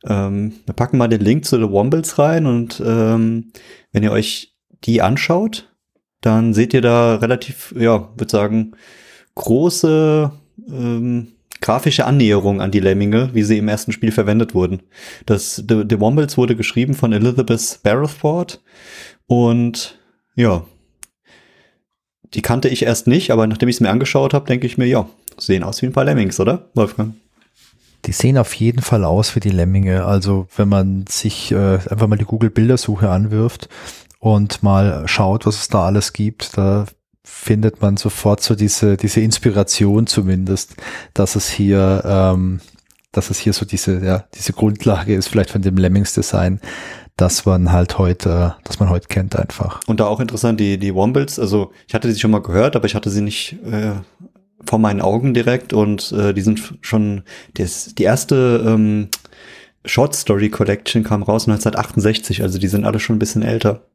Ähm, 0.06 0.54
wir 0.66 0.74
packen 0.74 0.98
mal 0.98 1.08
den 1.08 1.20
Link 1.20 1.44
zu 1.44 1.56
The 1.56 1.70
Wombles 1.70 2.18
rein 2.18 2.46
und 2.46 2.82
ähm, 2.84 3.52
wenn 3.92 4.02
ihr 4.02 4.12
euch 4.12 4.54
die 4.84 5.02
anschaut, 5.02 5.68
dann 6.20 6.54
seht 6.54 6.74
ihr 6.74 6.80
da 6.80 7.16
relativ, 7.16 7.74
ja, 7.76 8.10
würde 8.16 8.30
sagen, 8.30 8.72
große 9.34 10.32
ähm, 10.68 11.28
grafische 11.60 12.04
Annäherung 12.04 12.60
an 12.60 12.70
die 12.70 12.80
Lemminge, 12.80 13.30
wie 13.32 13.44
sie 13.44 13.58
im 13.58 13.68
ersten 13.68 13.92
Spiel 13.92 14.12
verwendet 14.12 14.54
wurden. 14.54 14.82
Das 15.26 15.56
The, 15.56 15.84
The 15.88 16.00
Wombles 16.00 16.36
wurde 16.36 16.56
geschrieben 16.56 16.94
von 16.94 17.12
Elizabeth 17.12 17.80
Barrowford 17.82 18.60
und 19.26 19.98
ja, 20.34 20.64
die 22.34 22.42
kannte 22.42 22.68
ich 22.68 22.82
erst 22.82 23.06
nicht, 23.06 23.30
aber 23.30 23.46
nachdem 23.46 23.68
ich 23.68 23.76
es 23.76 23.80
mir 23.80 23.90
angeschaut 23.90 24.34
habe, 24.34 24.46
denke 24.46 24.66
ich 24.66 24.78
mir, 24.78 24.86
ja, 24.86 25.08
sehen 25.38 25.62
aus 25.62 25.82
wie 25.82 25.86
ein 25.86 25.92
paar 25.92 26.04
Lemmings, 26.04 26.40
oder, 26.40 26.70
Wolfgang? 26.74 27.14
Die 28.04 28.12
sehen 28.12 28.38
auf 28.38 28.54
jeden 28.54 28.82
Fall 28.82 29.04
aus 29.04 29.36
wie 29.36 29.40
die 29.40 29.50
Lemminge. 29.50 30.04
Also 30.04 30.46
wenn 30.56 30.68
man 30.68 31.04
sich 31.08 31.52
äh, 31.52 31.78
einfach 31.88 32.08
mal 32.08 32.18
die 32.18 32.24
Google-Bildersuche 32.24 33.08
anwirft 33.08 33.68
und 34.18 34.62
mal 34.62 35.06
schaut, 35.06 35.46
was 35.46 35.56
es 35.56 35.68
da 35.68 35.86
alles 35.86 36.12
gibt, 36.12 36.56
da 36.56 36.86
findet 37.24 37.80
man 37.80 37.96
sofort 37.96 38.42
so 38.42 38.54
diese, 38.54 38.96
diese 38.96 39.20
Inspiration 39.20 40.06
zumindest, 40.06 40.74
dass 41.14 41.36
es 41.36 41.48
hier, 41.48 42.02
ähm, 42.04 42.60
dass 43.12 43.30
es 43.30 43.38
hier 43.38 43.52
so 43.52 43.64
diese, 43.64 44.04
ja, 44.04 44.24
diese 44.34 44.52
Grundlage 44.52 45.14
ist, 45.14 45.28
vielleicht 45.28 45.50
von 45.50 45.62
dem 45.62 45.76
Lemmings-Design, 45.76 46.60
dass 47.16 47.44
man 47.44 47.72
halt 47.72 47.98
heute, 47.98 48.56
dass 48.64 48.80
man 48.80 48.90
heute 48.90 49.08
kennt 49.08 49.36
einfach. 49.36 49.80
Und 49.86 50.00
da 50.00 50.06
auch 50.06 50.18
interessant, 50.20 50.58
die, 50.58 50.78
die 50.78 50.94
Wombles, 50.94 51.38
also 51.38 51.72
ich 51.86 51.94
hatte 51.94 52.12
sie 52.12 52.18
schon 52.18 52.30
mal 52.30 52.42
gehört, 52.42 52.74
aber 52.74 52.86
ich 52.86 52.94
hatte 52.94 53.10
sie 53.10 53.20
nicht 53.20 53.56
äh, 53.64 53.92
vor 54.66 54.78
meinen 54.78 55.00
Augen 55.00 55.34
direkt 55.34 55.72
und 55.72 56.12
äh, 56.12 56.32
die 56.32 56.42
sind 56.42 56.78
schon, 56.80 57.22
das, 57.54 57.94
die 57.94 58.04
erste 58.04 58.64
ähm, 58.66 59.08
Short 59.84 60.14
Story 60.14 60.48
Collection 60.48 61.02
kam 61.02 61.22
raus 61.22 61.48
1968, 61.48 62.42
also 62.42 62.58
die 62.58 62.68
sind 62.68 62.84
alle 62.84 63.00
schon 63.00 63.16
ein 63.16 63.18
bisschen 63.18 63.42
älter. 63.42 63.86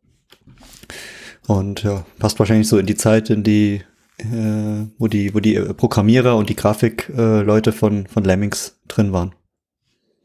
Und 1.48 1.84
ja, 1.84 2.06
passt 2.20 2.40
wahrscheinlich 2.40 2.68
so 2.68 2.78
in 2.78 2.86
die 2.86 2.96
Zeit, 2.96 3.30
in 3.30 3.44
die, 3.44 3.82
äh, 4.18 4.86
wo 4.98 5.08
die, 5.08 5.34
wo 5.34 5.40
die 5.40 5.56
Programmierer 5.60 6.36
und 6.36 6.50
die 6.50 6.56
Grafikleute 6.56 7.70
äh, 7.70 7.74
von, 7.74 8.08
von 8.08 8.24
Lemmings 8.24 8.80
drin 8.88 9.14
waren. 9.14 9.34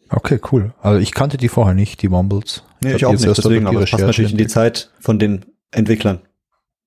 Okay, 0.09 0.41
cool. 0.51 0.75
Also 0.83 1.01
ich 1.01 1.13
kannte 1.13 1.37
die 1.39 1.49
vorher 1.49 1.75
nicht, 1.75 2.03
die 2.03 2.09
Mumbles. 2.09 2.65
Nee, 2.83 2.97
ich 2.97 3.07
auch 3.07 3.13
nicht, 3.13 3.25
deswegen, 3.25 3.67
aber 3.67 3.83
es 3.83 3.91
passt 3.91 4.05
natürlich 4.05 4.33
in 4.33 4.39
die 4.39 4.49
Zeit 4.49 4.91
von 5.01 5.19
den 5.19 5.45
Entwicklern. 5.71 6.21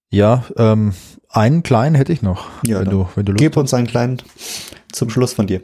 Ja, 0.09 0.45
ähm, 0.57 0.93
einen 1.29 1.63
kleinen 1.63 1.95
hätte 1.95 2.13
ich 2.13 2.21
noch, 2.21 2.47
ja, 2.63 2.79
wenn 2.79 2.89
du, 2.89 3.07
wenn 3.15 3.25
du 3.25 3.33
Lust 3.33 3.41
Gib 3.41 3.57
uns 3.57 3.73
einen 3.73 3.87
kleinen 3.87 4.21
zum 4.91 5.09
Schluss 5.09 5.33
von 5.33 5.47
dir. 5.47 5.61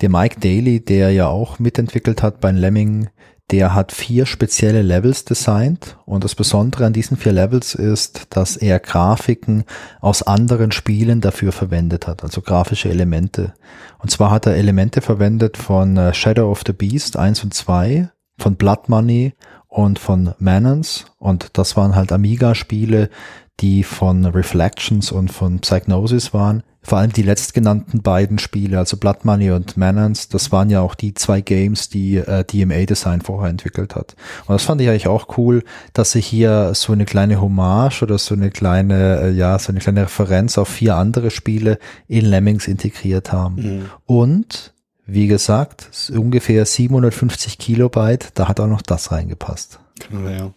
Der 0.00 0.10
Mike 0.10 0.40
Daly, 0.40 0.84
der 0.84 1.12
ja 1.12 1.28
auch 1.28 1.58
mitentwickelt 1.58 2.22
hat 2.22 2.40
bei 2.40 2.50
Lemming, 2.50 3.08
der 3.50 3.74
hat 3.74 3.92
vier 3.92 4.26
spezielle 4.26 4.82
Levels 4.82 5.24
designt 5.24 5.98
und 6.06 6.24
das 6.24 6.34
Besondere 6.34 6.86
an 6.86 6.92
diesen 6.92 7.16
vier 7.16 7.32
Levels 7.32 7.74
ist, 7.74 8.26
dass 8.30 8.56
er 8.56 8.80
Grafiken 8.80 9.64
aus 10.00 10.22
anderen 10.22 10.72
Spielen 10.72 11.20
dafür 11.20 11.52
verwendet 11.52 12.06
hat, 12.06 12.22
also 12.22 12.40
grafische 12.40 12.88
Elemente. 12.88 13.54
Und 13.98 14.10
zwar 14.10 14.30
hat 14.30 14.46
er 14.46 14.56
Elemente 14.56 15.02
verwendet 15.02 15.56
von 15.56 15.96
äh, 15.96 16.14
Shadow 16.14 16.50
of 16.50 16.62
the 16.66 16.72
Beast 16.72 17.16
1 17.16 17.44
und 17.44 17.52
2, 17.52 18.08
von 18.38 18.56
Blood 18.56 18.88
Money 18.88 19.34
und 19.68 19.98
von 19.98 20.34
Manons 20.38 21.06
und 21.18 21.58
das 21.58 21.76
waren 21.76 21.94
halt 21.94 22.12
Amiga-Spiele, 22.12 23.10
die 23.60 23.82
von 23.82 24.24
Reflections 24.26 25.12
und 25.12 25.30
von 25.30 25.60
Psygnosis 25.60 26.34
waren 26.34 26.62
vor 26.84 26.98
allem 26.98 27.12
die 27.12 27.22
letztgenannten 27.22 28.02
beiden 28.02 28.38
Spiele, 28.38 28.78
also 28.78 28.98
Blood 28.98 29.24
Money 29.24 29.50
und 29.50 29.78
Manance, 29.78 30.28
das 30.30 30.52
waren 30.52 30.68
ja 30.68 30.82
auch 30.82 30.94
die 30.94 31.14
zwei 31.14 31.40
Games, 31.40 31.88
die 31.88 32.16
äh, 32.16 32.44
DMA 32.44 32.84
Design 32.84 33.22
vorher 33.22 33.48
entwickelt 33.48 33.96
hat. 33.96 34.14
Und 34.46 34.52
das 34.52 34.64
fand 34.64 34.82
ich 34.82 34.88
eigentlich 34.88 35.08
auch 35.08 35.38
cool, 35.38 35.64
dass 35.94 36.12
sie 36.12 36.20
hier 36.20 36.72
so 36.74 36.92
eine 36.92 37.06
kleine 37.06 37.40
Hommage 37.40 38.02
oder 38.02 38.18
so 38.18 38.34
eine 38.34 38.50
kleine, 38.50 39.20
äh, 39.22 39.30
ja, 39.30 39.58
so 39.58 39.72
eine 39.72 39.80
kleine 39.80 40.02
Referenz 40.02 40.58
auf 40.58 40.68
vier 40.68 40.96
andere 40.96 41.30
Spiele 41.30 41.78
in 42.06 42.26
Lemmings 42.26 42.68
integriert 42.68 43.32
haben. 43.32 43.54
Mhm. 43.56 43.84
Und 44.04 44.74
wie 45.06 45.26
gesagt, 45.26 45.88
ungefähr 46.14 46.66
750 46.66 47.56
Kilobyte, 47.58 48.32
da 48.34 48.46
hat 48.46 48.60
auch 48.60 48.66
noch 48.66 48.82
das 48.82 49.10
reingepasst. 49.10 49.80
Genau, 50.10 50.28
ja. 50.28 50.50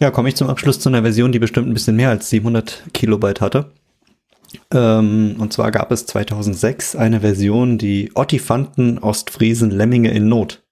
Ja, 0.00 0.10
komme 0.10 0.28
ich 0.28 0.36
zum 0.36 0.48
Abschluss 0.48 0.78
zu 0.78 0.88
einer 0.88 1.02
Version, 1.02 1.32
die 1.32 1.38
bestimmt 1.38 1.68
ein 1.68 1.74
bisschen 1.74 1.96
mehr 1.96 2.10
als 2.10 2.30
700 2.30 2.84
Kilobyte 2.94 3.40
hatte. 3.40 3.72
Ähm, 4.72 5.36
und 5.38 5.52
zwar 5.52 5.70
gab 5.70 5.90
es 5.90 6.06
2006 6.06 6.96
eine 6.96 7.20
Version, 7.20 7.78
die 7.78 8.12
Ottifanten 8.14 8.98
Ostfriesen 8.98 9.70
Lemminge 9.70 10.10
in 10.10 10.28
Not. 10.28 10.62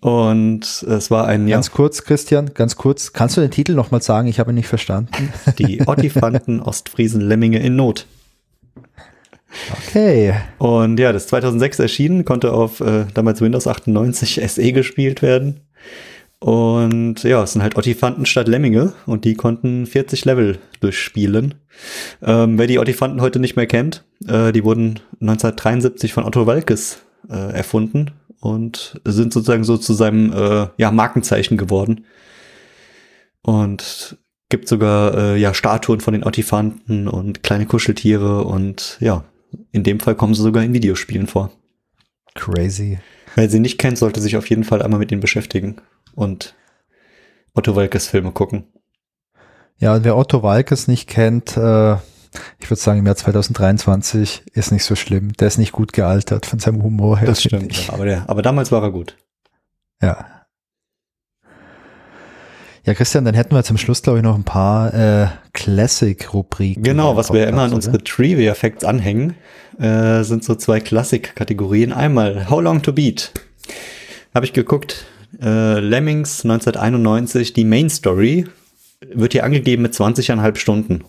Und 0.00 0.62
es 0.88 1.10
war 1.10 1.26
ein. 1.26 1.48
Ganz 1.48 1.66
ja, 1.66 1.72
kurz, 1.72 2.04
Christian, 2.04 2.54
ganz 2.54 2.76
kurz. 2.76 3.12
Kannst 3.12 3.36
du 3.36 3.40
den 3.40 3.50
Titel 3.50 3.74
nochmal 3.74 4.00
sagen? 4.00 4.28
Ich 4.28 4.38
habe 4.38 4.52
ihn 4.52 4.54
nicht 4.54 4.68
verstanden. 4.68 5.32
Die 5.58 5.80
Ottifanten 5.86 6.60
Ostfriesen 6.60 7.20
Lemminge 7.20 7.58
in 7.58 7.74
Not. 7.74 8.06
Okay. 9.72 10.34
Und 10.58 11.00
ja, 11.00 11.12
das 11.12 11.26
2006 11.26 11.80
erschienen, 11.80 12.24
konnte 12.24 12.52
auf 12.52 12.80
äh, 12.80 13.06
damals 13.12 13.40
Windows 13.40 13.66
98 13.66 14.40
SE 14.46 14.72
gespielt 14.72 15.20
werden. 15.22 15.62
Und 16.40 17.24
ja, 17.24 17.42
es 17.42 17.52
sind 17.52 17.62
halt 17.62 17.76
Ottifanten 17.76 18.24
statt 18.24 18.46
Lemminge 18.46 18.92
und 19.06 19.24
die 19.24 19.34
konnten 19.34 19.86
40 19.86 20.24
Level 20.24 20.58
durchspielen. 20.80 21.54
Ähm, 22.22 22.58
wer 22.58 22.68
die 22.68 22.78
Ottifanten 22.78 23.20
heute 23.20 23.40
nicht 23.40 23.56
mehr 23.56 23.66
kennt, 23.66 24.04
äh, 24.26 24.52
die 24.52 24.62
wurden 24.62 25.00
1973 25.20 26.12
von 26.12 26.24
Otto 26.24 26.46
Walkes 26.46 27.02
äh, 27.28 27.52
erfunden 27.52 28.12
und 28.40 29.00
sind 29.04 29.32
sozusagen 29.32 29.64
so 29.64 29.76
zu 29.76 29.94
seinem 29.94 30.32
äh, 30.32 30.68
ja, 30.76 30.92
Markenzeichen 30.92 31.56
geworden. 31.56 32.04
Und 33.42 34.16
gibt 34.48 34.68
sogar 34.68 35.16
äh, 35.16 35.36
ja 35.36 35.54
Statuen 35.54 36.00
von 36.00 36.14
den 36.14 36.24
Ottifanten 36.24 37.08
und 37.08 37.42
kleine 37.42 37.66
Kuscheltiere 37.66 38.44
und 38.44 38.96
ja, 39.00 39.24
in 39.72 39.82
dem 39.82 39.98
Fall 39.98 40.14
kommen 40.14 40.34
sie 40.34 40.42
sogar 40.42 40.62
in 40.62 40.72
Videospielen 40.72 41.26
vor. 41.26 41.50
Crazy. 42.34 42.98
Wer 43.34 43.48
sie 43.48 43.60
nicht 43.60 43.78
kennt, 43.78 43.98
sollte 43.98 44.20
sich 44.20 44.36
auf 44.36 44.48
jeden 44.48 44.64
Fall 44.64 44.82
einmal 44.82 45.00
mit 45.00 45.12
ihnen 45.12 45.20
beschäftigen 45.20 45.76
und 46.18 46.56
Otto 47.54 47.76
Walkes 47.76 48.08
Filme 48.08 48.32
gucken. 48.32 48.64
Ja, 49.78 49.94
und 49.94 50.04
wer 50.04 50.16
Otto 50.16 50.42
Walkes 50.42 50.88
nicht 50.88 51.08
kennt, 51.08 51.56
äh, 51.56 51.94
ich 52.58 52.68
würde 52.68 52.80
sagen, 52.80 52.98
im 52.98 53.06
Jahr 53.06 53.16
2023 53.16 54.42
ist 54.52 54.72
nicht 54.72 54.84
so 54.84 54.96
schlimm. 54.96 55.32
Der 55.34 55.46
ist 55.46 55.58
nicht 55.58 55.72
gut 55.72 55.92
gealtert 55.92 56.46
von 56.46 56.58
seinem 56.58 56.82
Humor 56.82 57.18
her. 57.18 57.28
Das 57.28 57.42
stimmt, 57.42 57.86
ja, 57.86 57.94
aber, 57.94 58.04
der, 58.04 58.28
aber 58.28 58.42
damals 58.42 58.72
war 58.72 58.82
er 58.82 58.90
gut. 58.90 59.16
Ja. 60.02 60.26
Ja, 62.84 62.94
Christian, 62.94 63.24
dann 63.24 63.34
hätten 63.34 63.54
wir 63.54 63.62
zum 63.62 63.78
Schluss, 63.78 64.02
glaube 64.02 64.18
ich, 64.18 64.24
noch 64.24 64.34
ein 64.34 64.44
paar 64.44 64.94
äh, 64.94 65.28
Classic-Rubriken. 65.52 66.82
Genau, 66.82 67.16
was 67.16 67.32
wir 67.32 67.46
immer 67.46 67.62
an 67.62 67.74
unsere 67.74 68.02
Trivia-Facts 68.02 68.84
anhängen, 68.84 69.34
äh, 69.78 70.22
sind 70.22 70.42
so 70.42 70.54
zwei 70.54 70.80
Klassik-Kategorien. 70.80 71.92
Einmal 71.92 72.50
How 72.50 72.60
Long 72.60 72.82
to 72.82 72.92
Beat. 72.92 73.32
Habe 74.34 74.46
ich 74.46 74.52
geguckt, 74.52 75.06
äh, 75.40 75.80
Lemmings 75.80 76.44
1991, 76.44 77.52
die 77.52 77.64
Main 77.64 77.90
Story 77.90 78.46
wird 79.00 79.32
hier 79.32 79.44
angegeben 79.44 79.82
mit 79.82 79.94
20,5 79.94 80.56
Stunden. 80.56 81.04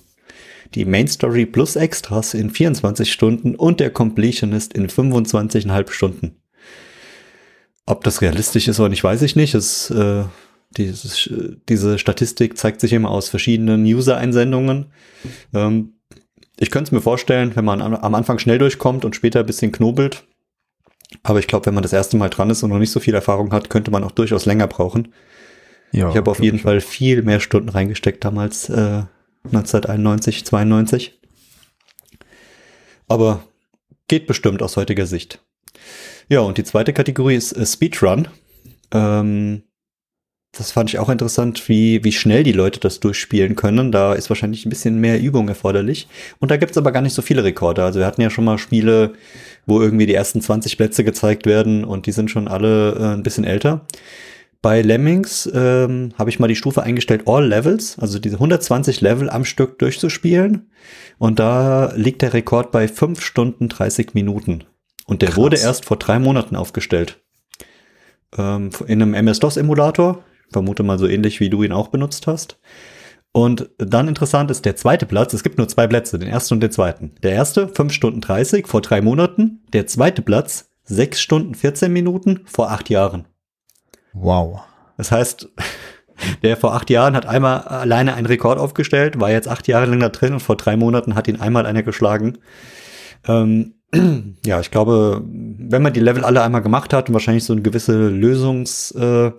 Die 0.76 0.86
Main 0.86 1.08
Story 1.08 1.46
plus 1.46 1.76
Extras 1.76 2.34
in 2.34 2.52
24 2.52 3.12
Stunden 3.12 3.56
und 3.56 3.80
der 3.80 3.90
Completionist 3.90 4.74
in 4.74 4.88
25,5 4.88 5.92
Stunden. 5.92 6.36
Ob 7.86 8.04
das 8.04 8.22
realistisch 8.22 8.68
ist 8.68 8.80
oder 8.80 8.90
nicht, 8.90 9.04
weiß 9.04 9.24
ich 9.24 9.36
nicht. 9.36 9.56
Es, 9.56 9.90
äh, 9.90 10.24
dieses, 10.78 11.30
diese 11.68 11.98
Statistik 11.98 12.58
zeigt 12.58 12.82
sich 12.82 12.94
immer 12.94 13.10
aus 13.10 13.30
verschiedenen 13.30 13.84
User-Einsendungen. 13.84 14.92
Ähm, 15.54 15.94
ich 16.60 16.70
könnte 16.70 16.90
es 16.90 16.92
mir 16.92 17.02
vorstellen, 17.02 17.56
wenn 17.56 17.66
man 17.66 17.82
am 17.82 18.16
Anfang 18.16 18.38
schnell 18.38 18.60
durchkommt 18.60 19.06
und 19.06 19.16
später 19.16 19.40
ein 19.40 19.46
bisschen 19.46 19.72
knobelt, 19.72 20.28
aber 21.24 21.40
ich 21.40 21.48
glaube, 21.48 21.66
wenn 21.66 21.74
man 21.74 21.84
das 21.84 21.94
erste 21.94 22.18
Mal 22.18 22.30
dran 22.30 22.50
ist 22.50 22.64
und 22.64 22.70
noch 22.70 22.80
nicht 22.80 22.92
so 22.92 23.00
viel 23.00 23.16
Erfahrung 23.16 23.52
hat, 23.52 23.70
könnte 23.70 23.92
man 23.92 24.04
auch 24.04 24.12
durchaus 24.12 24.46
länger 24.46 24.68
brauchen. 24.68 25.14
Ja, 25.92 26.10
ich 26.10 26.18
habe 26.18 26.30
auf 26.30 26.42
jeden 26.42 26.60
Fall 26.60 26.82
viel 26.82 27.24
mehr 27.24 27.40
Stunden 27.40 27.70
reingesteckt 27.70 28.24
damals, 28.24 28.70
äh, 28.70 29.04
1991, 29.46 30.46
92. 30.46 31.20
Aber 33.08 33.44
geht 34.08 34.28
bestimmt 34.28 34.62
aus 34.62 34.78
heutiger 34.78 35.08
Sicht. 35.08 35.44
Ja, 36.28 36.42
und 36.42 36.60
die 36.60 36.64
zweite 36.64 36.94
Kategorie 36.94 37.36
ist 37.36 37.54
äh, 37.54 37.66
Speedrun. 37.66 38.28
Ähm, 38.92 39.64
das 40.52 40.72
fand 40.72 40.90
ich 40.90 40.98
auch 40.98 41.10
interessant, 41.10 41.70
wie, 41.70 42.04
wie 42.04 42.12
schnell 42.12 42.44
die 42.44 42.52
Leute 42.52 42.80
das 42.80 43.00
durchspielen 43.00 43.56
können. 43.56 43.92
Da 43.92 44.14
ist 44.14 44.30
wahrscheinlich 44.30 44.66
ein 44.66 44.70
bisschen 44.70 45.00
mehr 45.00 45.22
Übung 45.22 45.48
erforderlich. 45.48 46.08
Und 46.40 46.50
da 46.50 46.58
gibt's 46.58 46.78
aber 46.78 46.92
gar 46.92 47.02
nicht 47.02 47.14
so 47.14 47.22
viele 47.22 47.44
Rekorde. 47.44 47.84
Also 47.84 48.00
wir 48.00 48.08
hatten 48.08 48.22
ja 48.22 48.32
schon 48.32 48.46
mal 48.46 48.58
Spiele, 48.58 49.14
wo 49.68 49.80
irgendwie 49.80 50.08
die 50.08 50.16
ersten 50.16 50.42
20 50.42 50.78
Plätze 50.78 51.04
gezeigt 51.04 51.46
werden 51.46 51.84
und 51.84 52.08
die 52.08 52.12
sind 52.12 52.32
schon 52.32 52.48
alle 52.48 52.94
äh, 52.94 53.14
ein 53.14 53.24
bisschen 53.24 53.44
älter. 53.44 53.86
Bei 54.62 54.82
Lemmings 54.82 55.50
ähm, 55.54 56.14
habe 56.18 56.30
ich 56.30 56.40
mal 56.40 56.48
die 56.48 56.56
Stufe 56.56 56.84
eingestellt, 56.84 57.24
All 57.28 57.48
Levels, 57.48 57.98
also 58.00 58.20
diese 58.20 58.36
120 58.38 59.00
Level 59.00 59.30
am 59.30 59.46
Stück 59.46 59.80
durchzuspielen. 59.80 60.72
Und 61.18 61.40
da 61.40 61.94
liegt 61.96 62.24
der 62.24 62.34
Rekord 62.34 62.72
bei 62.72 62.88
5 62.88 63.22
Stunden 63.22 63.70
30 63.70 64.16
Minuten. 64.16 64.66
Und 65.06 65.22
der 65.22 65.30
Krass. 65.30 65.38
wurde 65.38 65.58
erst 65.58 65.86
vor 65.86 65.98
drei 65.98 66.20
Monaten 66.20 66.56
aufgestellt. 66.56 67.22
Ähm, 68.38 68.72
in 68.88 69.02
einem 69.02 69.14
MS-DOS-Emulator 69.14 70.24
vermute 70.52 70.84
mal 70.84 71.00
so 71.00 71.08
ähnlich 71.08 71.40
wie 71.40 71.50
du 71.50 71.64
ihn 71.64 71.72
auch 71.72 71.90
benutzt 71.90 72.28
hast. 72.28 72.60
Und 73.32 73.70
dann 73.78 74.08
interessant 74.08 74.50
ist 74.50 74.66
der 74.66 74.76
zweite 74.76 75.06
Platz. 75.06 75.34
Es 75.34 75.44
gibt 75.44 75.58
nur 75.58 75.68
zwei 75.68 75.88
Plätze, 75.88 76.18
den 76.18 76.30
ersten 76.30 76.56
und 76.56 76.62
den 76.62 76.72
zweiten. 76.72 77.12
Der 77.22 77.34
erste 77.34 77.68
5 77.68 77.94
Stunden 77.94 78.22
30 78.22 78.68
vor 78.68 78.82
drei 78.82 79.02
Monaten. 79.02 79.62
Der 79.72 79.86
zweite 79.88 80.22
Platz 80.22 80.72
6 80.86 81.22
Stunden 81.22 81.56
14 81.56 81.94
Minuten 81.94 82.42
vor 82.46 82.72
acht 82.72 82.90
Jahren. 82.90 83.26
Wow. 84.14 84.62
Das 84.98 85.12
heißt, 85.12 85.48
der 86.44 86.58
vor 86.58 86.74
acht 86.74 86.90
Jahren 86.90 87.16
hat 87.16 87.28
einmal 87.28 87.62
alleine 87.62 88.16
einen 88.16 88.26
Rekord 88.26 88.58
aufgestellt, 88.58 89.20
war 89.20 89.32
jetzt 89.32 89.48
acht 89.48 89.68
Jahre 89.68 89.86
lang 89.86 90.00
da 90.00 90.10
drin 90.10 90.34
und 90.34 90.40
vor 90.40 90.58
drei 90.58 90.76
Monaten 90.76 91.14
hat 91.14 91.28
ihn 91.28 91.40
einmal 91.40 91.68
einer 91.68 91.84
geschlagen. 91.84 92.40
Ähm, 93.28 93.76
ja, 94.46 94.60
ich 94.60 94.72
glaube, 94.72 95.24
wenn 95.26 95.82
man 95.84 95.94
die 95.94 96.00
Level 96.00 96.26
alle 96.26 96.42
einmal 96.42 96.62
gemacht 96.62 96.94
hat 96.94 97.10
und 97.10 97.14
wahrscheinlich 97.14 97.44
so 97.44 97.54
eine 97.54 97.62
gewisse 97.62 98.10
Lösungs, 98.10 98.92
äh, 98.92 99.32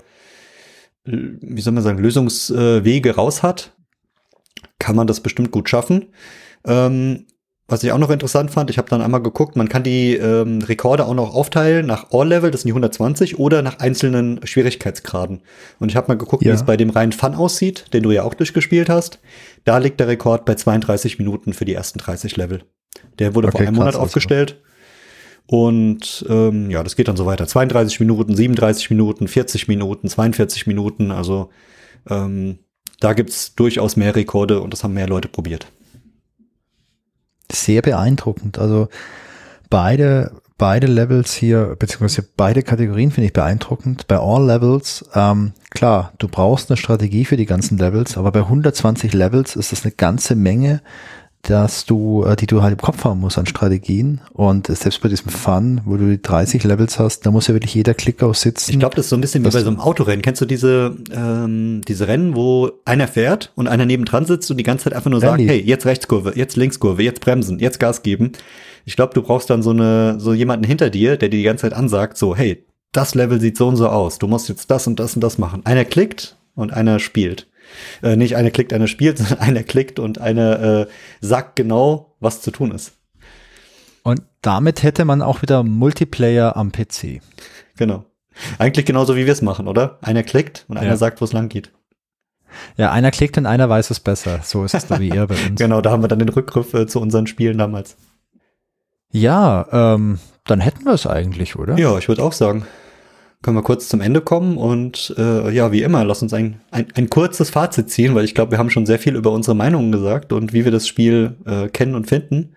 wie 1.04 1.60
soll 1.60 1.72
man 1.72 1.82
sagen, 1.82 1.98
Lösungswege 1.98 3.14
raus 3.14 3.42
hat, 3.42 3.74
kann 4.78 4.96
man 4.96 5.06
das 5.06 5.20
bestimmt 5.20 5.50
gut 5.50 5.68
schaffen. 5.68 6.06
Ähm, 6.66 7.26
was 7.70 7.84
ich 7.84 7.92
auch 7.92 7.98
noch 7.98 8.10
interessant 8.10 8.50
fand, 8.50 8.68
ich 8.68 8.78
habe 8.78 8.88
dann 8.88 9.00
einmal 9.00 9.22
geguckt, 9.22 9.54
man 9.54 9.68
kann 9.68 9.84
die 9.84 10.14
ähm, 10.16 10.60
Rekorde 10.60 11.06
auch 11.06 11.14
noch 11.14 11.32
aufteilen 11.32 11.86
nach 11.86 12.10
All-Level, 12.10 12.50
das 12.50 12.62
sind 12.62 12.68
die 12.68 12.72
120, 12.72 13.38
oder 13.38 13.62
nach 13.62 13.78
einzelnen 13.78 14.44
Schwierigkeitsgraden. 14.44 15.42
Und 15.78 15.88
ich 15.88 15.96
habe 15.96 16.08
mal 16.08 16.18
geguckt, 16.18 16.44
ja. 16.44 16.50
wie 16.50 16.54
es 16.56 16.64
bei 16.64 16.76
dem 16.76 16.90
reinen 16.90 17.12
Fun 17.12 17.36
aussieht, 17.36 17.86
den 17.92 18.02
du 18.02 18.10
ja 18.10 18.24
auch 18.24 18.34
durchgespielt 18.34 18.88
hast. 18.88 19.20
Da 19.64 19.78
liegt 19.78 20.00
der 20.00 20.08
Rekord 20.08 20.44
bei 20.44 20.56
32 20.56 21.20
Minuten 21.20 21.52
für 21.52 21.64
die 21.64 21.74
ersten 21.74 22.00
30 22.00 22.36
Level. 22.36 22.64
Der 23.20 23.36
wurde 23.36 23.48
okay, 23.48 23.58
vor 23.58 23.66
einem 23.68 23.76
Monat 23.76 23.94
aufgestellt. 23.94 24.60
Und 25.46 26.24
ähm, 26.28 26.70
ja, 26.70 26.82
das 26.82 26.96
geht 26.96 27.08
dann 27.08 27.16
so 27.16 27.26
weiter. 27.26 27.46
32 27.46 28.00
Minuten, 28.00 28.36
37 28.36 28.90
Minuten, 28.90 29.28
40 29.28 29.68
Minuten, 29.68 30.08
42 30.08 30.66
Minuten. 30.66 31.10
Also 31.10 31.50
ähm, 32.08 32.60
da 33.00 33.12
gibt's 33.14 33.54
durchaus 33.54 33.96
mehr 33.96 34.14
Rekorde 34.14 34.60
und 34.60 34.72
das 34.72 34.84
haben 34.84 34.94
mehr 34.94 35.08
Leute 35.08 35.28
probiert. 35.28 35.66
Sehr 37.50 37.82
beeindruckend. 37.82 38.58
Also 38.58 38.88
beide 39.70 40.30
beide 40.60 40.88
Levels 40.88 41.32
hier, 41.32 41.74
beziehungsweise 41.78 42.28
beide 42.36 42.62
Kategorien 42.62 43.10
finde 43.10 43.28
ich 43.28 43.32
beeindruckend. 43.32 44.06
Bei 44.08 44.18
All 44.18 44.44
Levels, 44.44 45.06
ähm, 45.14 45.52
klar, 45.70 46.12
du 46.18 46.28
brauchst 46.28 46.70
eine 46.70 46.76
Strategie 46.76 47.24
für 47.24 47.38
die 47.38 47.46
ganzen 47.46 47.78
Levels, 47.78 48.18
aber 48.18 48.30
bei 48.30 48.40
120 48.40 49.14
Levels 49.14 49.56
ist 49.56 49.72
das 49.72 49.84
eine 49.84 49.92
ganze 49.92 50.36
Menge, 50.36 50.82
dass 51.42 51.86
du, 51.86 52.24
äh, 52.24 52.36
die 52.36 52.46
du 52.46 52.62
halt 52.62 52.72
im 52.72 52.78
Kopf 52.78 53.04
haben 53.04 53.20
musst 53.20 53.38
an 53.38 53.46
Strategien. 53.46 54.20
Und 54.32 54.66
selbst 54.66 55.00
bei 55.00 55.08
diesem 55.08 55.30
Fun, 55.30 55.80
wo 55.84 55.96
du 55.96 56.10
die 56.10 56.20
30 56.20 56.64
Levels 56.64 56.98
hast, 56.98 57.24
da 57.24 57.30
muss 57.30 57.46
ja 57.46 57.54
wirklich 57.54 57.74
jeder 57.74 57.94
Klick 57.94 58.22
aussitzen. 58.22 58.72
Ich 58.72 58.78
glaube, 58.78 58.94
das 58.96 59.06
ist 59.06 59.10
so 59.10 59.16
ein 59.16 59.20
bisschen 59.20 59.44
wie 59.44 59.50
bei 59.50 59.60
so 59.60 59.68
einem 59.68 59.80
Autorennen. 59.80 60.22
Kennst 60.22 60.40
du 60.40 60.46
diese, 60.46 60.96
ähm, 61.12 61.82
diese 61.88 62.08
Rennen, 62.08 62.36
wo 62.36 62.70
einer 62.84 63.08
fährt 63.08 63.52
und 63.54 63.68
einer 63.68 63.86
nebendran 63.86 64.26
sitzt 64.26 64.50
und 64.50 64.58
die 64.58 64.64
ganze 64.64 64.84
Zeit 64.84 64.92
einfach 64.92 65.10
nur 65.10 65.22
Rallye. 65.22 65.46
sagt, 65.46 65.50
hey, 65.50 65.62
jetzt 65.62 65.86
Rechtskurve, 65.86 66.32
jetzt 66.36 66.56
Linkskurve, 66.56 67.02
jetzt 67.02 67.20
bremsen, 67.20 67.58
jetzt 67.58 67.80
Gas 67.80 68.02
geben. 68.02 68.32
Ich 68.84 68.96
glaube, 68.96 69.14
du 69.14 69.22
brauchst 69.22 69.48
dann 69.50 69.62
so 69.62 69.70
eine, 69.70 70.20
so 70.20 70.32
jemanden 70.32 70.64
hinter 70.64 70.90
dir, 70.90 71.16
der 71.16 71.28
dir 71.28 71.38
die 71.38 71.42
ganze 71.42 71.62
Zeit 71.62 71.72
ansagt, 71.72 72.18
so, 72.18 72.36
hey, 72.36 72.64
das 72.92 73.14
Level 73.14 73.40
sieht 73.40 73.56
so 73.56 73.68
und 73.68 73.76
so 73.76 73.88
aus. 73.88 74.18
Du 74.18 74.26
musst 74.26 74.48
jetzt 74.48 74.70
das 74.70 74.86
und 74.86 74.98
das 75.00 75.14
und 75.14 75.22
das 75.22 75.38
machen. 75.38 75.64
Einer 75.64 75.84
klickt 75.84 76.36
und 76.54 76.72
einer 76.72 76.98
spielt. 76.98 77.46
Äh, 78.02 78.16
nicht 78.16 78.36
einer 78.36 78.50
klickt, 78.50 78.72
einer 78.72 78.86
spielt, 78.86 79.18
sondern 79.18 79.38
einer 79.38 79.62
klickt 79.62 79.98
und 79.98 80.20
einer 80.20 80.60
äh, 80.60 80.86
sagt 81.20 81.56
genau, 81.56 82.14
was 82.20 82.40
zu 82.42 82.50
tun 82.50 82.72
ist. 82.72 82.92
Und 84.02 84.22
damit 84.42 84.82
hätte 84.82 85.04
man 85.04 85.22
auch 85.22 85.42
wieder 85.42 85.62
Multiplayer 85.62 86.56
am 86.56 86.72
PC. 86.72 87.20
Genau. 87.76 88.04
Eigentlich 88.58 88.86
genauso 88.86 89.16
wie 89.16 89.26
wir 89.26 89.32
es 89.32 89.42
machen, 89.42 89.68
oder? 89.68 89.98
Einer 90.00 90.22
klickt 90.22 90.64
und 90.68 90.76
ja. 90.76 90.82
einer 90.82 90.96
sagt, 90.96 91.20
wo 91.20 91.24
es 91.24 91.32
lang 91.32 91.48
geht. 91.48 91.72
Ja, 92.76 92.90
einer 92.90 93.10
klickt 93.10 93.36
und 93.38 93.46
einer 93.46 93.68
weiß 93.68 93.90
es 93.90 94.00
besser. 94.00 94.40
So 94.42 94.64
ist 94.64 94.74
es 94.74 94.86
da 94.86 94.98
wie 94.98 95.10
ihr 95.10 95.26
bei 95.26 95.34
uns. 95.48 95.60
genau, 95.60 95.80
da 95.80 95.90
haben 95.90 96.02
wir 96.02 96.08
dann 96.08 96.18
den 96.18 96.30
Rückgriff 96.30 96.72
äh, 96.74 96.86
zu 96.86 97.00
unseren 97.00 97.26
Spielen 97.26 97.58
damals. 97.58 97.96
Ja, 99.12 99.66
ähm, 99.70 100.18
dann 100.46 100.60
hätten 100.60 100.84
wir 100.84 100.92
es 100.92 101.06
eigentlich, 101.06 101.56
oder? 101.56 101.76
Ja, 101.76 101.98
ich 101.98 102.08
würde 102.08 102.22
auch 102.22 102.32
sagen 102.32 102.64
können 103.42 103.56
wir 103.56 103.62
kurz 103.62 103.88
zum 103.88 104.00
Ende 104.00 104.20
kommen 104.20 104.58
und 104.58 105.14
äh, 105.16 105.50
ja, 105.50 105.72
wie 105.72 105.82
immer, 105.82 106.04
lass 106.04 106.22
uns 106.22 106.34
ein, 106.34 106.60
ein, 106.70 106.86
ein 106.94 107.08
kurzes 107.08 107.50
Fazit 107.50 107.90
ziehen, 107.90 108.14
weil 108.14 108.24
ich 108.24 108.34
glaube, 108.34 108.50
wir 108.52 108.58
haben 108.58 108.70
schon 108.70 108.84
sehr 108.84 108.98
viel 108.98 109.16
über 109.16 109.32
unsere 109.32 109.56
Meinungen 109.56 109.92
gesagt 109.92 110.32
und 110.32 110.52
wie 110.52 110.64
wir 110.64 110.72
das 110.72 110.86
Spiel 110.86 111.36
äh, 111.46 111.68
kennen 111.68 111.94
und 111.94 112.06
finden. 112.06 112.54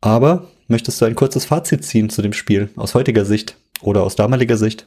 Aber 0.00 0.46
möchtest 0.66 1.00
du 1.00 1.04
ein 1.04 1.14
kurzes 1.14 1.44
Fazit 1.44 1.84
ziehen 1.84 2.08
zu 2.08 2.22
dem 2.22 2.32
Spiel 2.32 2.70
aus 2.76 2.94
heutiger 2.94 3.24
Sicht 3.24 3.56
oder 3.82 4.02
aus 4.02 4.16
damaliger 4.16 4.56
Sicht? 4.56 4.86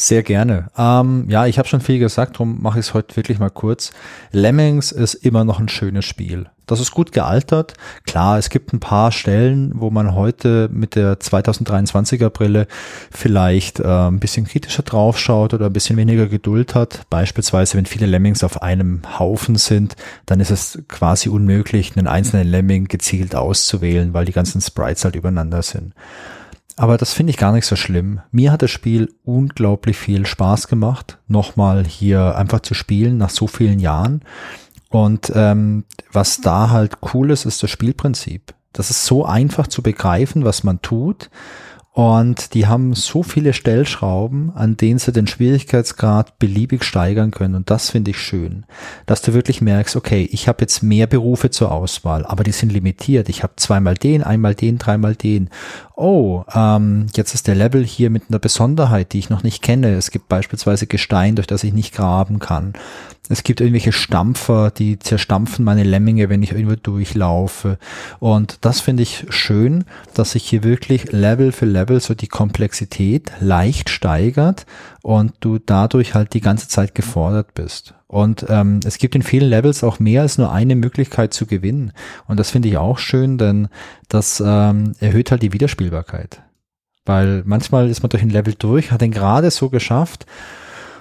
Sehr 0.00 0.22
gerne. 0.22 0.68
Ähm, 0.78 1.26
ja, 1.28 1.44
ich 1.44 1.58
habe 1.58 1.68
schon 1.68 1.82
viel 1.82 1.98
gesagt, 1.98 2.36
darum 2.36 2.62
mache 2.62 2.78
ich 2.80 2.86
es 2.86 2.94
heute 2.94 3.16
wirklich 3.16 3.38
mal 3.38 3.50
kurz. 3.50 3.92
Lemmings 4.32 4.92
ist 4.92 5.12
immer 5.12 5.44
noch 5.44 5.60
ein 5.60 5.68
schönes 5.68 6.06
Spiel. 6.06 6.46
Das 6.64 6.80
ist 6.80 6.92
gut 6.92 7.12
gealtert. 7.12 7.74
Klar, 8.06 8.38
es 8.38 8.48
gibt 8.48 8.72
ein 8.72 8.80
paar 8.80 9.12
Stellen, 9.12 9.72
wo 9.74 9.90
man 9.90 10.14
heute 10.14 10.70
mit 10.72 10.94
der 10.94 11.20
2023er 11.20 12.30
Brille 12.30 12.66
vielleicht 13.10 13.80
äh, 13.80 13.84
ein 13.84 14.20
bisschen 14.20 14.46
kritischer 14.46 14.84
draufschaut 14.84 15.52
oder 15.52 15.66
ein 15.66 15.72
bisschen 15.74 15.98
weniger 15.98 16.28
Geduld 16.28 16.74
hat. 16.74 17.02
Beispielsweise, 17.10 17.76
wenn 17.76 17.84
viele 17.84 18.06
Lemmings 18.06 18.42
auf 18.42 18.62
einem 18.62 19.02
Haufen 19.18 19.56
sind, 19.56 19.96
dann 20.24 20.40
ist 20.40 20.50
es 20.50 20.82
quasi 20.88 21.28
unmöglich, 21.28 21.94
einen 21.94 22.06
einzelnen 22.06 22.48
Lemming 22.48 22.88
gezielt 22.88 23.34
auszuwählen, 23.34 24.14
weil 24.14 24.24
die 24.24 24.32
ganzen 24.32 24.62
Sprites 24.62 25.04
halt 25.04 25.14
übereinander 25.14 25.60
sind. 25.60 25.92
Aber 26.76 26.96
das 26.96 27.12
finde 27.12 27.30
ich 27.30 27.36
gar 27.36 27.52
nicht 27.52 27.66
so 27.66 27.76
schlimm. 27.76 28.20
Mir 28.30 28.52
hat 28.52 28.62
das 28.62 28.70
Spiel 28.70 29.12
unglaublich 29.24 29.98
viel 29.98 30.26
Spaß 30.26 30.68
gemacht, 30.68 31.18
nochmal 31.28 31.84
hier 31.84 32.36
einfach 32.36 32.60
zu 32.60 32.74
spielen 32.74 33.18
nach 33.18 33.30
so 33.30 33.46
vielen 33.46 33.80
Jahren. 33.80 34.22
Und 34.88 35.32
ähm, 35.34 35.84
was 36.12 36.40
da 36.40 36.70
halt 36.70 36.98
cool 37.14 37.30
ist, 37.30 37.44
ist 37.44 37.62
das 37.62 37.70
Spielprinzip. 37.70 38.54
Das 38.72 38.90
ist 38.90 39.04
so 39.04 39.24
einfach 39.24 39.66
zu 39.66 39.82
begreifen, 39.82 40.44
was 40.44 40.64
man 40.64 40.80
tut. 40.82 41.30
Und 41.92 42.54
die 42.54 42.68
haben 42.68 42.94
so 42.94 43.24
viele 43.24 43.52
Stellschrauben, 43.52 44.52
an 44.54 44.76
denen 44.76 45.00
sie 45.00 45.10
den 45.10 45.26
Schwierigkeitsgrad 45.26 46.38
beliebig 46.38 46.84
steigern 46.84 47.32
können. 47.32 47.56
Und 47.56 47.68
das 47.68 47.90
finde 47.90 48.12
ich 48.12 48.18
schön, 48.18 48.64
dass 49.06 49.22
du 49.22 49.34
wirklich 49.34 49.60
merkst, 49.60 49.96
okay, 49.96 50.28
ich 50.30 50.46
habe 50.46 50.58
jetzt 50.60 50.84
mehr 50.84 51.08
Berufe 51.08 51.50
zur 51.50 51.72
Auswahl, 51.72 52.24
aber 52.24 52.44
die 52.44 52.52
sind 52.52 52.72
limitiert. 52.72 53.28
Ich 53.28 53.42
habe 53.42 53.54
zweimal 53.56 53.94
den, 53.94 54.22
einmal 54.22 54.54
den, 54.54 54.78
dreimal 54.78 55.16
den. 55.16 55.50
Oh, 55.96 56.44
ähm, 56.54 57.06
jetzt 57.16 57.34
ist 57.34 57.48
der 57.48 57.56
Level 57.56 57.84
hier 57.84 58.08
mit 58.08 58.24
einer 58.28 58.38
Besonderheit, 58.38 59.12
die 59.12 59.18
ich 59.18 59.28
noch 59.28 59.42
nicht 59.42 59.60
kenne. 59.60 59.94
Es 59.94 60.12
gibt 60.12 60.28
beispielsweise 60.28 60.86
Gestein, 60.86 61.34
durch 61.34 61.48
das 61.48 61.64
ich 61.64 61.72
nicht 61.72 61.92
graben 61.92 62.38
kann. 62.38 62.72
Es 63.30 63.44
gibt 63.44 63.60
irgendwelche 63.60 63.92
Stampfer, 63.92 64.72
die 64.72 64.98
zerstampfen 64.98 65.64
meine 65.64 65.84
Lemminge, 65.84 66.28
wenn 66.28 66.42
ich 66.42 66.50
irgendwo 66.50 66.74
durchlaufe. 66.74 67.78
Und 68.18 68.58
das 68.62 68.80
finde 68.80 69.04
ich 69.04 69.24
schön, 69.28 69.84
dass 70.14 70.32
sich 70.32 70.42
hier 70.42 70.64
wirklich 70.64 71.12
Level 71.12 71.52
für 71.52 71.64
Level 71.64 72.00
so 72.00 72.14
die 72.14 72.26
Komplexität 72.26 73.30
leicht 73.38 73.88
steigert 73.88 74.66
und 75.02 75.32
du 75.38 75.58
dadurch 75.58 76.14
halt 76.14 76.34
die 76.34 76.40
ganze 76.40 76.66
Zeit 76.66 76.96
gefordert 76.96 77.54
bist. 77.54 77.94
Und 78.08 78.46
ähm, 78.48 78.80
es 78.84 78.98
gibt 78.98 79.14
in 79.14 79.22
vielen 79.22 79.48
Levels 79.48 79.84
auch 79.84 80.00
mehr 80.00 80.22
als 80.22 80.36
nur 80.36 80.50
eine 80.50 80.74
Möglichkeit 80.74 81.32
zu 81.32 81.46
gewinnen. 81.46 81.92
Und 82.26 82.40
das 82.40 82.50
finde 82.50 82.68
ich 82.68 82.78
auch 82.78 82.98
schön, 82.98 83.38
denn 83.38 83.68
das 84.08 84.42
ähm, 84.44 84.94
erhöht 84.98 85.30
halt 85.30 85.42
die 85.42 85.52
Wiederspielbarkeit. 85.52 86.42
Weil 87.04 87.44
manchmal 87.46 87.88
ist 87.88 88.02
man 88.02 88.10
durch 88.10 88.24
ein 88.24 88.30
Level 88.30 88.54
durch, 88.58 88.90
hat 88.90 89.02
den 89.02 89.12
gerade 89.12 89.52
so 89.52 89.70
geschafft 89.70 90.26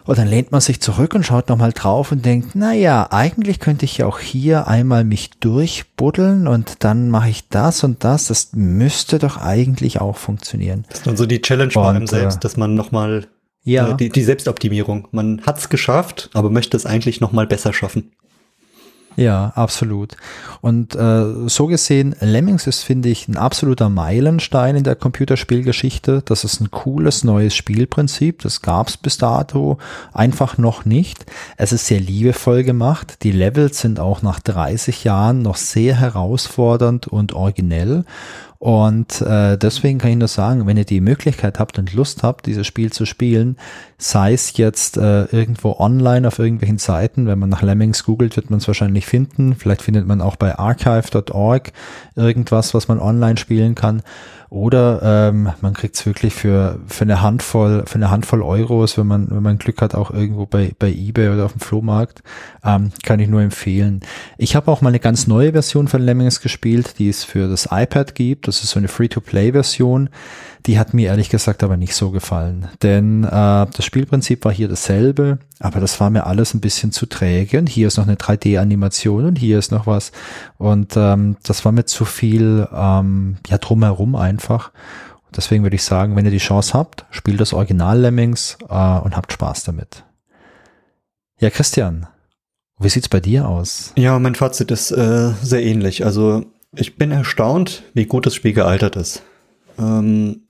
und 0.09 0.17
dann 0.17 0.27
lehnt 0.27 0.51
man 0.51 0.59
sich 0.59 0.81
zurück 0.81 1.13
und 1.13 1.23
schaut 1.23 1.49
nochmal 1.49 1.71
drauf 1.71 2.11
und 2.11 2.25
denkt, 2.25 2.55
na 2.55 2.73
ja, 2.73 3.11
eigentlich 3.11 3.59
könnte 3.59 3.85
ich 3.85 3.99
ja 3.99 4.07
auch 4.07 4.17
hier 4.17 4.67
einmal 4.67 5.03
mich 5.03 5.29
durchbuddeln 5.39 6.47
und 6.47 6.83
dann 6.83 7.11
mache 7.11 7.29
ich 7.29 7.47
das 7.49 7.83
und 7.83 8.03
das. 8.03 8.25
Das 8.25 8.53
müsste 8.53 9.19
doch 9.19 9.37
eigentlich 9.37 10.01
auch 10.01 10.17
funktionieren. 10.17 10.83
Das 10.89 10.97
ist 10.97 11.07
dann 11.07 11.15
so 11.15 11.27
die 11.27 11.43
Challenge 11.43 11.71
bei 11.75 11.89
einem 11.89 12.07
selbst, 12.07 12.37
äh, 12.37 12.39
dass 12.39 12.57
man 12.57 12.73
nochmal 12.73 13.27
ja. 13.63 13.89
Äh, 13.89 13.97
die, 13.97 14.09
die 14.09 14.23
Selbstoptimierung. 14.23 15.07
Man 15.11 15.43
hat 15.45 15.59
es 15.59 15.69
geschafft, 15.69 16.31
aber 16.33 16.49
möchte 16.49 16.75
es 16.75 16.87
eigentlich 16.87 17.21
nochmal 17.21 17.45
besser 17.45 17.71
schaffen. 17.71 18.11
Ja, 19.19 19.51
absolut. 19.55 20.15
Und 20.61 20.95
äh, 20.95 21.47
so 21.47 21.67
gesehen, 21.67 22.15
Lemmings 22.21 22.67
ist, 22.67 22.83
finde 22.83 23.09
ich, 23.09 23.27
ein 23.27 23.35
absoluter 23.35 23.89
Meilenstein 23.89 24.77
in 24.77 24.85
der 24.85 24.95
Computerspielgeschichte. 24.95 26.21
Das 26.23 26.45
ist 26.45 26.61
ein 26.61 26.71
cooles 26.71 27.25
neues 27.25 27.53
Spielprinzip. 27.53 28.41
Das 28.41 28.61
gab 28.61 28.87
es 28.87 28.95
bis 28.95 29.17
dato 29.17 29.77
einfach 30.13 30.57
noch 30.57 30.85
nicht. 30.85 31.25
Es 31.57 31.73
ist 31.73 31.87
sehr 31.87 31.99
liebevoll 31.99 32.63
gemacht. 32.63 33.23
Die 33.23 33.33
Levels 33.33 33.81
sind 33.81 33.99
auch 33.99 34.21
nach 34.21 34.39
30 34.39 35.03
Jahren 35.03 35.41
noch 35.41 35.57
sehr 35.57 35.95
herausfordernd 35.95 37.07
und 37.07 37.33
originell. 37.33 38.05
Und 38.57 39.21
äh, 39.21 39.57
deswegen 39.57 39.99
kann 39.99 40.11
ich 40.11 40.17
nur 40.17 40.27
sagen, 40.27 40.67
wenn 40.67 40.75
ihr 40.77 40.85
die 40.85 40.99
Möglichkeit 40.99 41.59
habt 41.59 41.79
und 41.79 41.93
Lust 41.93 42.23
habt, 42.23 42.45
dieses 42.45 42.67
Spiel 42.67 42.91
zu 42.91 43.05
spielen, 43.05 43.57
sei 44.01 44.31
es 44.31 44.55
jetzt 44.55 44.95
äh, 44.95 45.25
irgendwo 45.25 45.75
online 45.77 46.25
auf 46.25 46.39
irgendwelchen 46.39 46.77
Seiten, 46.77 47.27
wenn 47.27 47.37
man 47.37 47.49
nach 47.49 47.61
Lemmings 47.61 48.05
googelt, 48.05 48.37
wird 48.37 48.49
man 48.49 48.59
es 48.59 48.67
wahrscheinlich 48.67 49.05
finden. 49.05 49.55
Vielleicht 49.55 49.81
findet 49.81 50.07
man 50.07 50.21
auch 50.21 50.37
bei 50.37 50.57
archive.org 50.57 51.73
irgendwas, 52.15 52.73
was 52.73 52.87
man 52.87 52.99
online 52.99 53.35
spielen 53.37 53.75
kann. 53.75 54.01
Oder 54.49 55.01
ähm, 55.03 55.49
man 55.61 55.73
kriegt 55.73 55.95
es 55.95 56.05
wirklich 56.05 56.33
für, 56.33 56.79
für 56.87 57.03
eine 57.03 57.21
Handvoll, 57.21 57.83
für 57.85 57.95
eine 57.95 58.09
Handvoll 58.09 58.41
Euros, 58.41 58.97
wenn 58.97 59.05
man, 59.05 59.29
wenn 59.29 59.43
man 59.43 59.59
Glück 59.59 59.81
hat, 59.81 59.93
auch 59.93 60.11
irgendwo 60.11 60.45
bei, 60.47 60.71
bei 60.79 60.89
Ebay 60.89 61.29
oder 61.29 61.45
auf 61.45 61.51
dem 61.51 61.61
Flohmarkt. 61.61 62.23
Ähm, 62.63 62.91
kann 63.03 63.19
ich 63.19 63.27
nur 63.27 63.41
empfehlen. 63.41 63.99
Ich 64.37 64.55
habe 64.55 64.71
auch 64.71 64.81
mal 64.81 64.89
eine 64.89 64.99
ganz 64.99 65.27
neue 65.27 65.51
Version 65.51 65.89
von 65.89 66.01
Lemmings 66.01 66.39
gespielt, 66.41 66.97
die 66.97 67.09
es 67.09 67.25
für 67.25 67.47
das 67.47 67.67
iPad 67.69 68.15
gibt. 68.15 68.47
Das 68.47 68.63
ist 68.63 68.71
so 68.71 68.79
eine 68.79 68.87
Free-to-Play-Version. 68.87 70.09
Die 70.65 70.77
hat 70.77 70.93
mir 70.93 71.07
ehrlich 71.07 71.29
gesagt 71.29 71.63
aber 71.63 71.77
nicht 71.77 71.95
so 71.95 72.11
gefallen. 72.11 72.67
Denn 72.81 73.23
äh, 73.23 73.29
das 73.29 73.85
Spielprinzip 73.85 74.43
war 74.45 74.51
hier 74.51 74.67
dasselbe, 74.67 75.39
aber 75.59 75.79
das 75.79 75.99
war 75.99 76.09
mir 76.09 76.25
alles 76.25 76.53
ein 76.53 76.61
bisschen 76.61 76.91
zu 76.91 77.05
träge. 77.05 77.59
Und 77.59 77.69
hier 77.69 77.87
ist 77.87 77.97
noch 77.97 78.07
eine 78.07 78.17
3D-Animation 78.17 79.25
und 79.25 79.37
hier 79.37 79.57
ist 79.57 79.71
noch 79.71 79.87
was. 79.87 80.11
Und 80.57 80.97
ähm, 80.97 81.37
das 81.43 81.63
war 81.65 81.71
mir 81.71 81.85
zu 81.85 82.05
viel 82.05 82.67
ähm, 82.73 83.37
ja 83.47 83.57
drumherum 83.57 84.15
einfach. 84.15 84.71
Deswegen 85.35 85.63
würde 85.63 85.75
ich 85.75 85.83
sagen, 85.83 86.15
wenn 86.15 86.25
ihr 86.25 86.31
die 86.31 86.37
Chance 86.37 86.73
habt, 86.73 87.05
spielt 87.11 87.39
das 87.39 87.53
Original 87.53 87.99
Lemmings 87.99 88.57
äh, 88.63 88.73
und 88.99 89.15
habt 89.15 89.31
Spaß 89.31 89.63
damit. 89.63 90.03
Ja, 91.39 91.49
Christian, 91.49 92.07
wie 92.79 92.89
sieht's 92.89 93.09
bei 93.09 93.19
dir 93.19 93.47
aus? 93.47 93.93
Ja, 93.95 94.17
mein 94.19 94.35
Fazit 94.35 94.71
ist 94.71 94.91
äh, 94.91 95.31
sehr 95.41 95.63
ähnlich. 95.63 96.03
Also 96.03 96.45
ich 96.75 96.97
bin 96.97 97.11
erstaunt, 97.11 97.83
wie 97.93 98.05
gut 98.05 98.25
das 98.25 98.35
Spiel 98.35 98.53
gealtert 98.53 98.95
ist. 98.95 99.23
Ähm, 99.77 100.41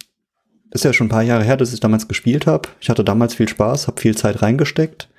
ist 0.71 0.85
ja 0.85 0.93
schon 0.93 1.07
ein 1.07 1.11
paar 1.11 1.23
Jahre 1.23 1.43
her, 1.43 1.57
dass 1.57 1.73
ich 1.73 1.79
damals 1.79 2.07
gespielt 2.07 2.47
habe. 2.47 2.69
Ich 2.79 2.89
hatte 2.89 3.03
damals 3.03 3.33
viel 3.33 3.47
Spaß, 3.47 3.87
habe 3.87 3.99
viel 3.99 4.15
Zeit 4.15 4.41
reingesteckt. 4.41 5.09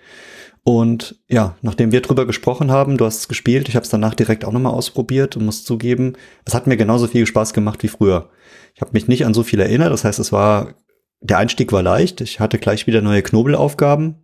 Und 0.63 1.17
ja, 1.29 1.57
nachdem 1.63 1.91
wir 1.91 2.03
drüber 2.03 2.27
gesprochen 2.27 2.71
haben, 2.71 2.99
du 2.99 3.07
hast 3.07 3.19
es 3.19 3.29
gespielt, 3.29 3.69
ich 3.69 3.77
habe 3.77 3.85
es 3.85 3.91
danach 3.91 4.15
direkt 4.15 4.45
auch 4.45 4.53
nochmal 4.53 4.75
ausprobiert 4.75 5.37
und 5.37 5.47
muss 5.47 5.65
zugeben, 5.65 6.13
es 6.45 6.55
hat 6.55 6.67
mir 6.67 6.77
genauso 6.77 7.07
viel 7.07 7.27
Spaß 7.27 7.55
gemacht 7.55 7.83
wie 7.83 7.89
früher. 7.89 8.29
Ich 8.75 8.83
habe 8.83 8.93
mich 8.93 9.09
nicht 9.09 9.25
an 9.25 9.35
so 9.35 9.43
viel 9.43 9.61
erinnert, 9.61 9.91
das 9.91 10.05
heißt, 10.05 10.19
es 10.19 10.33
war, 10.33 10.75
der 11.21 11.39
Einstieg 11.39 11.73
war 11.73 11.83
leicht, 11.83 12.21
ich 12.21 12.41
hatte 12.41 12.59
gleich 12.59 12.87
wieder 12.87 13.01
neue 13.01 13.23
Knobelaufgaben. 13.23 14.17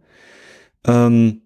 Ähm, 0.86 1.40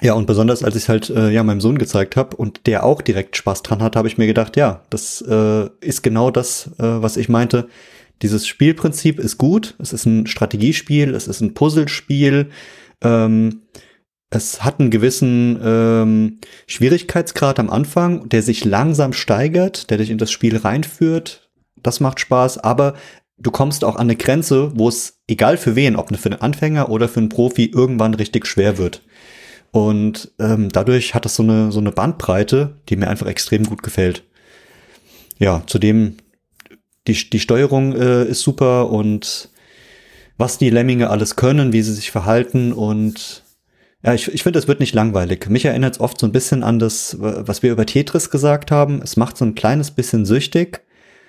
Ja, 0.00 0.14
und 0.14 0.26
besonders 0.26 0.64
als 0.64 0.74
ich 0.76 0.88
halt 0.88 1.10
äh, 1.10 1.28
ja 1.30 1.42
meinem 1.42 1.60
Sohn 1.60 1.76
gezeigt 1.76 2.16
habe 2.16 2.34
und 2.36 2.66
der 2.66 2.84
auch 2.84 3.02
direkt 3.02 3.36
Spaß 3.36 3.62
dran 3.62 3.82
hat, 3.82 3.94
habe 3.94 4.08
ich 4.08 4.16
mir 4.16 4.26
gedacht, 4.26 4.56
ja, 4.56 4.80
das 4.88 5.20
äh, 5.20 5.68
ist 5.80 6.02
genau 6.02 6.30
das, 6.30 6.70
äh, 6.78 7.02
was 7.02 7.18
ich 7.18 7.28
meinte. 7.28 7.68
Dieses 8.22 8.46
Spielprinzip 8.46 9.18
ist 9.18 9.36
gut. 9.36 9.74
Es 9.78 9.92
ist 9.92 10.06
ein 10.06 10.26
Strategiespiel, 10.26 11.14
es 11.14 11.28
ist 11.28 11.40
ein 11.40 11.54
Puzzlespiel. 11.54 12.50
Ähm, 13.02 13.62
es 14.30 14.64
hat 14.64 14.80
einen 14.80 14.90
gewissen 14.90 15.60
ähm, 15.62 16.38
Schwierigkeitsgrad 16.66 17.58
am 17.58 17.68
Anfang, 17.68 18.28
der 18.28 18.42
sich 18.42 18.64
langsam 18.64 19.12
steigert, 19.12 19.90
der 19.90 19.98
dich 19.98 20.08
in 20.08 20.18
das 20.18 20.30
Spiel 20.30 20.56
reinführt. 20.56 21.50
Das 21.82 22.00
macht 22.00 22.20
Spaß, 22.20 22.58
aber 22.58 22.94
du 23.36 23.50
kommst 23.50 23.84
auch 23.84 23.96
an 23.96 24.02
eine 24.02 24.16
Grenze, 24.16 24.72
wo 24.74 24.88
es, 24.88 25.18
egal 25.26 25.58
für 25.58 25.76
wen, 25.76 25.96
ob 25.96 26.16
für 26.16 26.30
einen 26.30 26.40
Anfänger 26.40 26.88
oder 26.88 27.08
für 27.08 27.20
einen 27.20 27.28
Profi, 27.28 27.66
irgendwann 27.66 28.14
richtig 28.14 28.46
schwer 28.46 28.78
wird. 28.78 29.02
Und 29.72 30.32
ähm, 30.38 30.68
dadurch 30.70 31.14
hat 31.14 31.26
es 31.26 31.34
so 31.34 31.42
eine, 31.42 31.72
so 31.72 31.80
eine 31.80 31.92
Bandbreite, 31.92 32.80
die 32.88 32.96
mir 32.96 33.08
einfach 33.08 33.26
extrem 33.26 33.64
gut 33.64 33.82
gefällt. 33.82 34.22
Ja, 35.38 35.62
zudem 35.66 36.16
die, 37.06 37.30
die 37.30 37.40
Steuerung 37.40 37.94
äh, 37.94 38.24
ist 38.24 38.40
super 38.40 38.90
und 38.90 39.50
was 40.38 40.58
die 40.58 40.70
Lemminge 40.70 41.10
alles 41.10 41.36
können, 41.36 41.72
wie 41.72 41.82
sie 41.82 41.92
sich 41.92 42.10
verhalten 42.10 42.72
und 42.72 43.44
ja, 44.04 44.14
ich, 44.14 44.26
ich 44.32 44.42
finde, 44.42 44.58
es 44.58 44.66
wird 44.66 44.80
nicht 44.80 44.94
langweilig. 44.94 45.48
Mich 45.48 45.64
erinnert 45.64 45.94
es 45.94 46.00
oft 46.00 46.18
so 46.18 46.26
ein 46.26 46.32
bisschen 46.32 46.64
an 46.64 46.80
das, 46.80 47.16
was 47.20 47.62
wir 47.62 47.70
über 47.70 47.86
Tetris 47.86 48.30
gesagt 48.30 48.72
haben. 48.72 49.00
Es 49.00 49.16
macht 49.16 49.36
so 49.36 49.44
ein 49.44 49.54
kleines 49.54 49.92
bisschen 49.92 50.26
süchtig. 50.26 50.82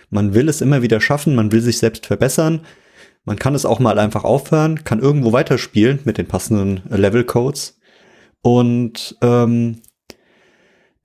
Man 0.10 0.34
will 0.34 0.50
es 0.50 0.60
immer 0.60 0.82
wieder 0.82 1.00
schaffen, 1.00 1.36
man 1.36 1.52
will 1.52 1.62
sich 1.62 1.78
selbst 1.78 2.08
verbessern. 2.08 2.62
Man 3.26 3.38
kann 3.38 3.54
es 3.54 3.66
auch 3.66 3.80
mal 3.80 4.00
einfach 4.00 4.24
aufhören, 4.24 4.84
kann 4.84 5.00
irgendwo 5.00 5.32
weiterspielen 5.32 6.00
mit 6.04 6.18
den 6.18 6.28
passenden 6.28 6.82
Level-Codes. 6.90 7.80
Und 8.42 9.18
ähm, 9.22 9.82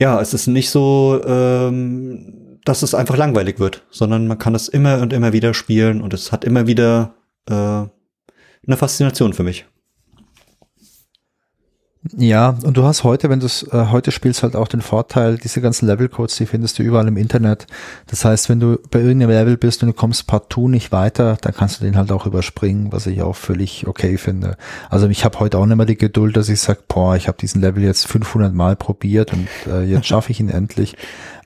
ja, 0.00 0.20
es 0.20 0.34
ist 0.34 0.46
nicht 0.46 0.70
so, 0.70 1.20
ähm, 1.24 2.47
dass 2.68 2.82
es 2.82 2.94
einfach 2.94 3.16
langweilig 3.16 3.58
wird, 3.58 3.84
sondern 3.90 4.26
man 4.26 4.38
kann 4.38 4.54
es 4.54 4.68
immer 4.68 5.00
und 5.00 5.14
immer 5.14 5.32
wieder 5.32 5.54
spielen 5.54 6.02
und 6.02 6.12
es 6.12 6.32
hat 6.32 6.44
immer 6.44 6.66
wieder 6.66 7.14
äh, 7.48 7.52
eine 7.54 8.76
Faszination 8.76 9.32
für 9.32 9.42
mich. 9.42 9.64
Ja, 12.16 12.56
und 12.62 12.76
du 12.76 12.84
hast 12.84 13.04
heute, 13.04 13.28
wenn 13.28 13.40
du 13.40 13.46
es 13.46 13.64
äh, 13.64 13.86
heute 13.90 14.12
spielst, 14.12 14.42
halt 14.42 14.54
auch 14.54 14.68
den 14.68 14.80
Vorteil, 14.82 15.36
diese 15.36 15.60
ganzen 15.60 15.86
Levelcodes, 15.86 16.36
die 16.36 16.46
findest 16.46 16.78
du 16.78 16.82
überall 16.82 17.08
im 17.08 17.16
Internet. 17.16 17.66
Das 18.06 18.24
heißt, 18.24 18.48
wenn 18.48 18.60
du 18.60 18.78
bei 18.90 19.00
irgendeinem 19.00 19.30
Level 19.30 19.56
bist 19.56 19.82
und 19.82 19.88
du 19.88 19.92
kommst 19.92 20.26
partout 20.26 20.68
nicht 20.68 20.92
weiter, 20.92 21.36
dann 21.40 21.54
kannst 21.54 21.80
du 21.80 21.84
den 21.84 21.96
halt 21.96 22.12
auch 22.12 22.26
überspringen, 22.26 22.92
was 22.92 23.06
ich 23.06 23.20
auch 23.22 23.34
völlig 23.34 23.86
okay 23.86 24.16
finde. 24.16 24.56
Also 24.90 25.08
ich 25.08 25.24
habe 25.24 25.40
heute 25.40 25.58
auch 25.58 25.66
nicht 25.66 25.76
mehr 25.76 25.86
die 25.86 25.98
Geduld, 25.98 26.36
dass 26.36 26.48
ich 26.48 26.60
sage, 26.60 26.80
boah, 26.86 27.16
ich 27.16 27.28
habe 27.28 27.38
diesen 27.38 27.60
Level 27.60 27.82
jetzt 27.82 28.06
500 28.06 28.54
Mal 28.54 28.76
probiert 28.76 29.32
und 29.32 29.48
äh, 29.66 29.82
jetzt 29.82 30.06
schaffe 30.06 30.30
ich 30.30 30.40
ihn 30.40 30.50
endlich. 30.50 30.96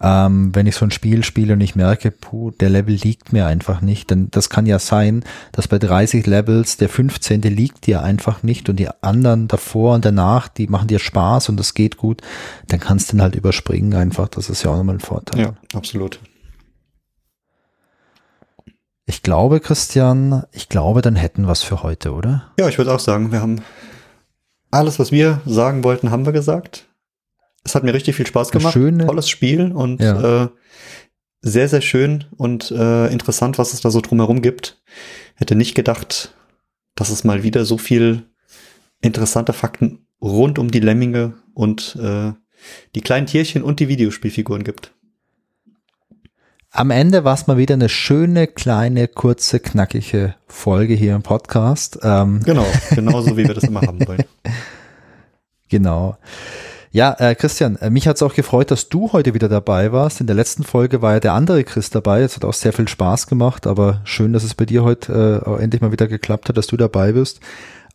Ähm, 0.03 0.53
wenn 0.53 0.67
ich 0.67 0.75
so 0.75 0.85
ein 0.85 0.91
Spiel 0.91 1.23
spiele 1.23 1.53
und 1.53 1.61
ich 1.61 1.77
merke, 1.77 2.11
puh, 2.11 2.51
der 2.51 2.71
Level 2.71 2.95
liegt 2.95 3.33
mir 3.33 3.47
einfach 3.47 3.81
nicht, 3.81 4.11
denn 4.11 4.29
das 4.33 4.51
kann 4.51 4.67
ja 4.67 4.81
sein, 4.81 5.25
dass 5.53 5.69
bei 5.69 5.79
30 5.79 6.27
Levels 6.27 6.77
der 6.77 6.89
15. 6.89 7.43
liegt 7.43 7.87
dir 7.87 8.03
einfach 8.03 8.43
nicht 8.43 8.69
und 8.69 8.77
die 8.77 8.89
anderen 9.01 9.47
davor 9.47 9.95
und 9.95 10.05
danach, 10.05 10.49
die 10.49 10.67
machen 10.67 10.89
dir 10.89 10.99
Spaß 10.99 11.51
und 11.51 11.57
das 11.57 11.75
geht 11.75 11.99
gut, 11.99 12.21
dann 12.67 12.81
kannst 12.81 13.13
du 13.13 13.17
den 13.17 13.23
halt 13.23 13.37
überspringen 13.37 13.95
einfach. 13.95 14.29
Das 14.29 14.51
ist 14.51 14.65
ja 14.65 14.73
auch 14.73 14.77
nochmal 14.77 14.97
ein 14.97 15.01
Vorteil. 15.01 15.41
Ja, 15.41 15.55
absolut. 15.73 16.19
Ich 19.07 19.23
glaube, 19.23 19.61
Christian, 19.61 20.45
ich 20.53 20.69
glaube, 20.69 21.03
dann 21.03 21.17
hätten 21.17 21.45
wir 21.45 21.53
es 21.53 21.63
für 21.63 21.83
heute, 21.83 22.13
oder? 22.13 22.51
Ja, 22.59 22.69
ich 22.69 22.79
würde 22.79 22.93
auch 22.95 23.01
sagen, 23.01 23.31
wir 23.31 23.41
haben 23.41 23.61
alles, 24.71 24.99
was 24.99 25.13
wir 25.13 25.41
sagen 25.45 25.85
wollten, 25.85 26.11
haben 26.11 26.25
wir 26.25 26.33
gesagt. 26.33 26.87
Es 27.65 27.75
hat 27.75 27.85
mir 27.85 27.95
richtig 27.95 28.17
viel 28.17 28.27
Spaß 28.27 28.51
gemacht. 28.51 28.73
Schöne, 28.73 29.07
Tolles 29.07 29.29
Spiel 29.29 29.73
und 29.73 30.01
ja. 30.01 30.45
äh, 30.45 30.49
sehr, 31.41 31.69
sehr 31.69 31.81
schön 31.81 32.25
und 32.37 32.71
äh, 32.71 33.09
interessant, 33.09 33.59
was 33.59 33.73
es 33.73 33.81
da 33.81 33.91
so 33.91 34.01
drumherum 34.01 34.43
gibt. 34.43 34.81
Hätte 35.35 35.55
nicht 35.55 35.75
gedacht, 35.75 36.35
dass 36.95 37.11
es 37.11 37.25
mal 37.25 37.43
wieder 37.43 37.65
so 37.65 37.79
viel 37.79 38.25
interessante 39.01 39.53
Fakten 39.53 40.07
rund 40.21 40.59
um 40.59 40.71
die 40.71 40.81
Lemminge 40.81 41.35
und 41.55 41.97
äh, 42.01 42.33
die 42.95 43.01
kleinen 43.01 43.27
Tierchen 43.27 43.63
und 43.63 43.81
die 43.81 43.89
Videospielfiguren 43.89 44.63
gibt. 44.63 44.93
Am 46.71 46.91
Ende 46.91 47.25
war 47.25 47.35
es 47.35 47.47
mal 47.47 47.59
wieder 47.59 47.75
eine 47.75 47.91
schöne, 47.91 48.47
kleine, 48.47 49.07
kurze, 49.07 49.61
knackige 49.61 50.37
Folge 50.47 50.95
hier 50.95 51.15
im 51.15 51.23
Podcast. 51.23 51.99
Ähm. 52.03 52.41
Genau, 52.45 52.67
genauso 52.95 53.37
wie 53.37 53.47
wir 53.47 53.55
das 53.55 53.65
immer 53.65 53.83
haben 53.83 54.07
wollen. 54.07 54.25
Genau. 55.69 56.17
Ja, 56.95 57.17
äh, 57.19 57.35
Christian, 57.35 57.77
äh, 57.77 57.89
mich 57.89 58.07
hat 58.07 58.17
es 58.17 58.23
auch 58.23 58.35
gefreut, 58.35 58.71
dass 58.71 58.91
du 58.91 59.13
heute 59.13 59.33
wieder 59.33 59.49
dabei 59.49 59.93
warst. 59.93 60.21
In 60.21 60.27
der 60.27 60.37
letzten 60.37 60.63
Folge 60.63 61.01
war 61.01 61.15
ja 61.15 61.21
der 61.21 61.33
andere 61.33 61.65
Chris 61.65 61.89
dabei. 61.89 62.21
Es 62.21 62.37
hat 62.37 62.45
auch 62.45 62.53
sehr 62.53 62.75
viel 62.75 62.87
Spaß 62.87 63.29
gemacht, 63.29 63.67
aber 63.67 64.03
schön, 64.05 64.35
dass 64.35 64.45
es 64.45 64.55
bei 64.55 64.67
dir 64.67 64.85
heute 64.85 65.43
äh, 65.47 65.63
endlich 65.63 65.81
mal 65.81 65.91
wieder 65.91 66.07
geklappt 66.07 66.51
hat, 66.51 66.59
dass 66.59 66.67
du 66.67 66.77
dabei 66.77 67.13
bist. 67.13 67.41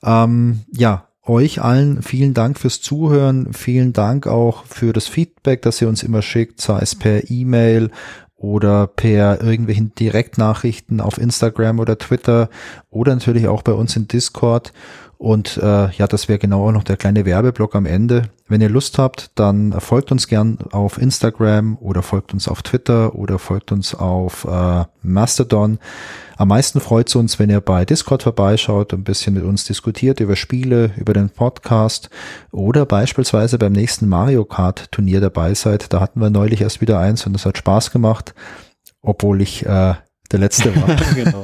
Ähm, 0.04 0.62
ja, 0.72 1.06
euch 1.24 1.62
allen 1.62 2.02
vielen 2.02 2.34
Dank 2.34 2.58
fürs 2.58 2.82
Zuhören. 2.82 3.54
Vielen 3.54 3.94
Dank 3.94 4.26
auch 4.26 4.66
für 4.66 4.94
das 4.94 5.08
Feedback, 5.08 5.62
das 5.62 5.80
ihr 5.80 5.90
uns 5.90 6.02
immer 6.02 6.24
schickt, 6.24 6.60
sei 6.60 6.80
es 6.80 6.96
per 6.96 7.30
E-Mail 7.30 7.92
oder 8.36 8.88
per 8.88 9.44
irgendwelchen 9.44 9.94
Direktnachrichten 9.94 11.02
auf 11.02 11.20
Instagram 11.20 11.80
oder 11.80 12.00
Twitter 12.00 12.50
oder 12.90 13.14
natürlich 13.14 13.48
auch 13.48 13.62
bei 13.62 13.74
uns 13.74 13.96
in 13.96 14.08
Discord. 14.08 14.74
Und 15.18 15.58
äh, 15.58 15.90
ja, 15.92 16.06
das 16.06 16.28
wäre 16.28 16.38
genau 16.38 16.68
auch 16.68 16.72
noch 16.72 16.84
der 16.84 16.96
kleine 16.96 17.26
Werbeblock 17.26 17.76
am 17.76 17.88
Ende. 17.88 18.30
Wenn 18.48 18.62
ihr 18.62 18.70
Lust 18.70 19.00
habt, 19.00 19.32
dann 19.34 19.74
folgt 19.80 20.12
uns 20.12 20.28
gern 20.28 20.60
auf 20.72 21.00
Instagram 21.00 21.78
oder 21.82 22.04
folgt 22.04 22.34
uns 22.34 22.48
auf 22.48 22.62
Twitter 22.62 23.16
oder 23.16 23.40
folgt 23.40 23.72
uns 23.72 23.96
auf 23.96 24.46
äh, 24.46 24.86
Mastodon. 25.02 25.80
Am 26.38 26.50
meisten 26.50 26.80
freut 26.80 27.10
es 27.10 27.16
uns, 27.16 27.40
wenn 27.40 27.50
ihr 27.50 27.62
bei 27.62 27.84
Discord 27.84 28.22
vorbeischaut, 28.22 28.94
und 28.94 29.00
ein 29.00 29.04
bisschen 29.04 29.34
mit 29.34 29.44
uns 29.44 29.64
diskutiert 29.64 30.20
über 30.20 30.36
Spiele, 30.36 30.92
über 30.98 31.14
den 31.14 31.32
Podcast 31.32 32.12
oder 32.52 32.86
beispielsweise 32.86 33.58
beim 33.58 33.74
nächsten 33.74 34.08
Mario 34.08 34.46
Kart 34.46 34.92
Turnier 34.92 35.20
dabei 35.20 35.56
seid. 35.56 35.92
Da 35.94 36.00
hatten 36.00 36.22
wir 36.22 36.30
neulich 36.30 36.62
erst 36.62 36.80
wieder 36.80 37.00
eins 37.00 37.26
und 37.26 37.36
es 37.36 37.46
hat 37.46 37.58
Spaß 37.58 37.90
gemacht, 37.90 38.36
obwohl 39.02 39.42
ich 39.42 39.66
äh, 39.66 39.96
der 40.28 40.40
letzte 40.40 40.76
war. 40.76 40.96
genau. 41.16 41.42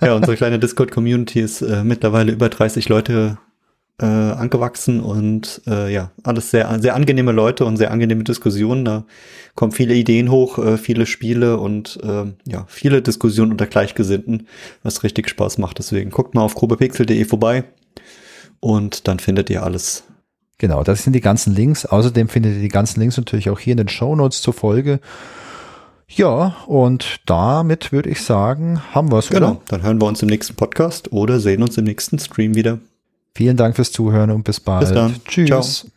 Ja, 0.00 0.14
unsere 0.14 0.36
kleine 0.36 0.58
Discord-Community 0.58 1.40
ist 1.40 1.62
äh, 1.62 1.84
mittlerweile 1.84 2.32
über 2.32 2.48
30 2.48 2.88
Leute 2.88 3.38
äh, 4.00 4.06
angewachsen 4.06 5.00
und 5.00 5.60
äh, 5.66 5.92
ja, 5.92 6.10
alles 6.22 6.50
sehr, 6.50 6.80
sehr 6.80 6.94
angenehme 6.94 7.32
Leute 7.32 7.64
und 7.64 7.76
sehr 7.76 7.90
angenehme 7.90 8.24
Diskussionen. 8.24 8.84
Da 8.84 9.04
kommen 9.54 9.72
viele 9.72 9.94
Ideen 9.94 10.30
hoch, 10.30 10.58
äh, 10.58 10.78
viele 10.78 11.06
Spiele 11.06 11.58
und 11.58 11.98
äh, 12.02 12.24
ja, 12.46 12.64
viele 12.68 13.02
Diskussionen 13.02 13.52
unter 13.52 13.66
Gleichgesinnten, 13.66 14.48
was 14.82 15.02
richtig 15.02 15.28
Spaß 15.28 15.58
macht. 15.58 15.78
Deswegen 15.78 16.10
guckt 16.10 16.34
mal 16.34 16.42
auf 16.42 16.54
grobepixel.de 16.54 17.24
vorbei 17.24 17.64
und 18.60 19.06
dann 19.06 19.18
findet 19.18 19.50
ihr 19.50 19.62
alles. 19.62 20.04
Genau, 20.58 20.82
das 20.82 21.04
sind 21.04 21.14
die 21.14 21.20
ganzen 21.20 21.54
Links. 21.54 21.86
Außerdem 21.86 22.28
findet 22.28 22.56
ihr 22.56 22.60
die 22.62 22.68
ganzen 22.68 23.00
Links 23.00 23.16
natürlich 23.16 23.50
auch 23.50 23.58
hier 23.58 23.72
in 23.72 23.78
den 23.78 23.88
Show 23.88 24.14
Notes 24.14 24.42
zur 24.42 24.54
Folge. 24.54 25.00
Ja, 26.16 26.56
und 26.66 27.20
damit 27.26 27.92
würde 27.92 28.10
ich 28.10 28.22
sagen, 28.22 28.80
haben 28.92 29.12
wir 29.12 29.18
es. 29.18 29.28
Genau, 29.28 29.50
oder? 29.52 29.60
dann 29.68 29.82
hören 29.82 30.00
wir 30.00 30.06
uns 30.06 30.22
im 30.22 30.28
nächsten 30.28 30.56
Podcast 30.56 31.12
oder 31.12 31.38
sehen 31.38 31.62
uns 31.62 31.78
im 31.78 31.84
nächsten 31.84 32.18
Stream 32.18 32.54
wieder. 32.54 32.78
Vielen 33.34 33.56
Dank 33.56 33.76
fürs 33.76 33.92
Zuhören 33.92 34.30
und 34.30 34.42
bis 34.42 34.58
bald. 34.58 34.80
Bis 34.80 34.92
dann. 34.92 35.14
Tschüss. 35.24 35.48
Ciao. 35.48 35.90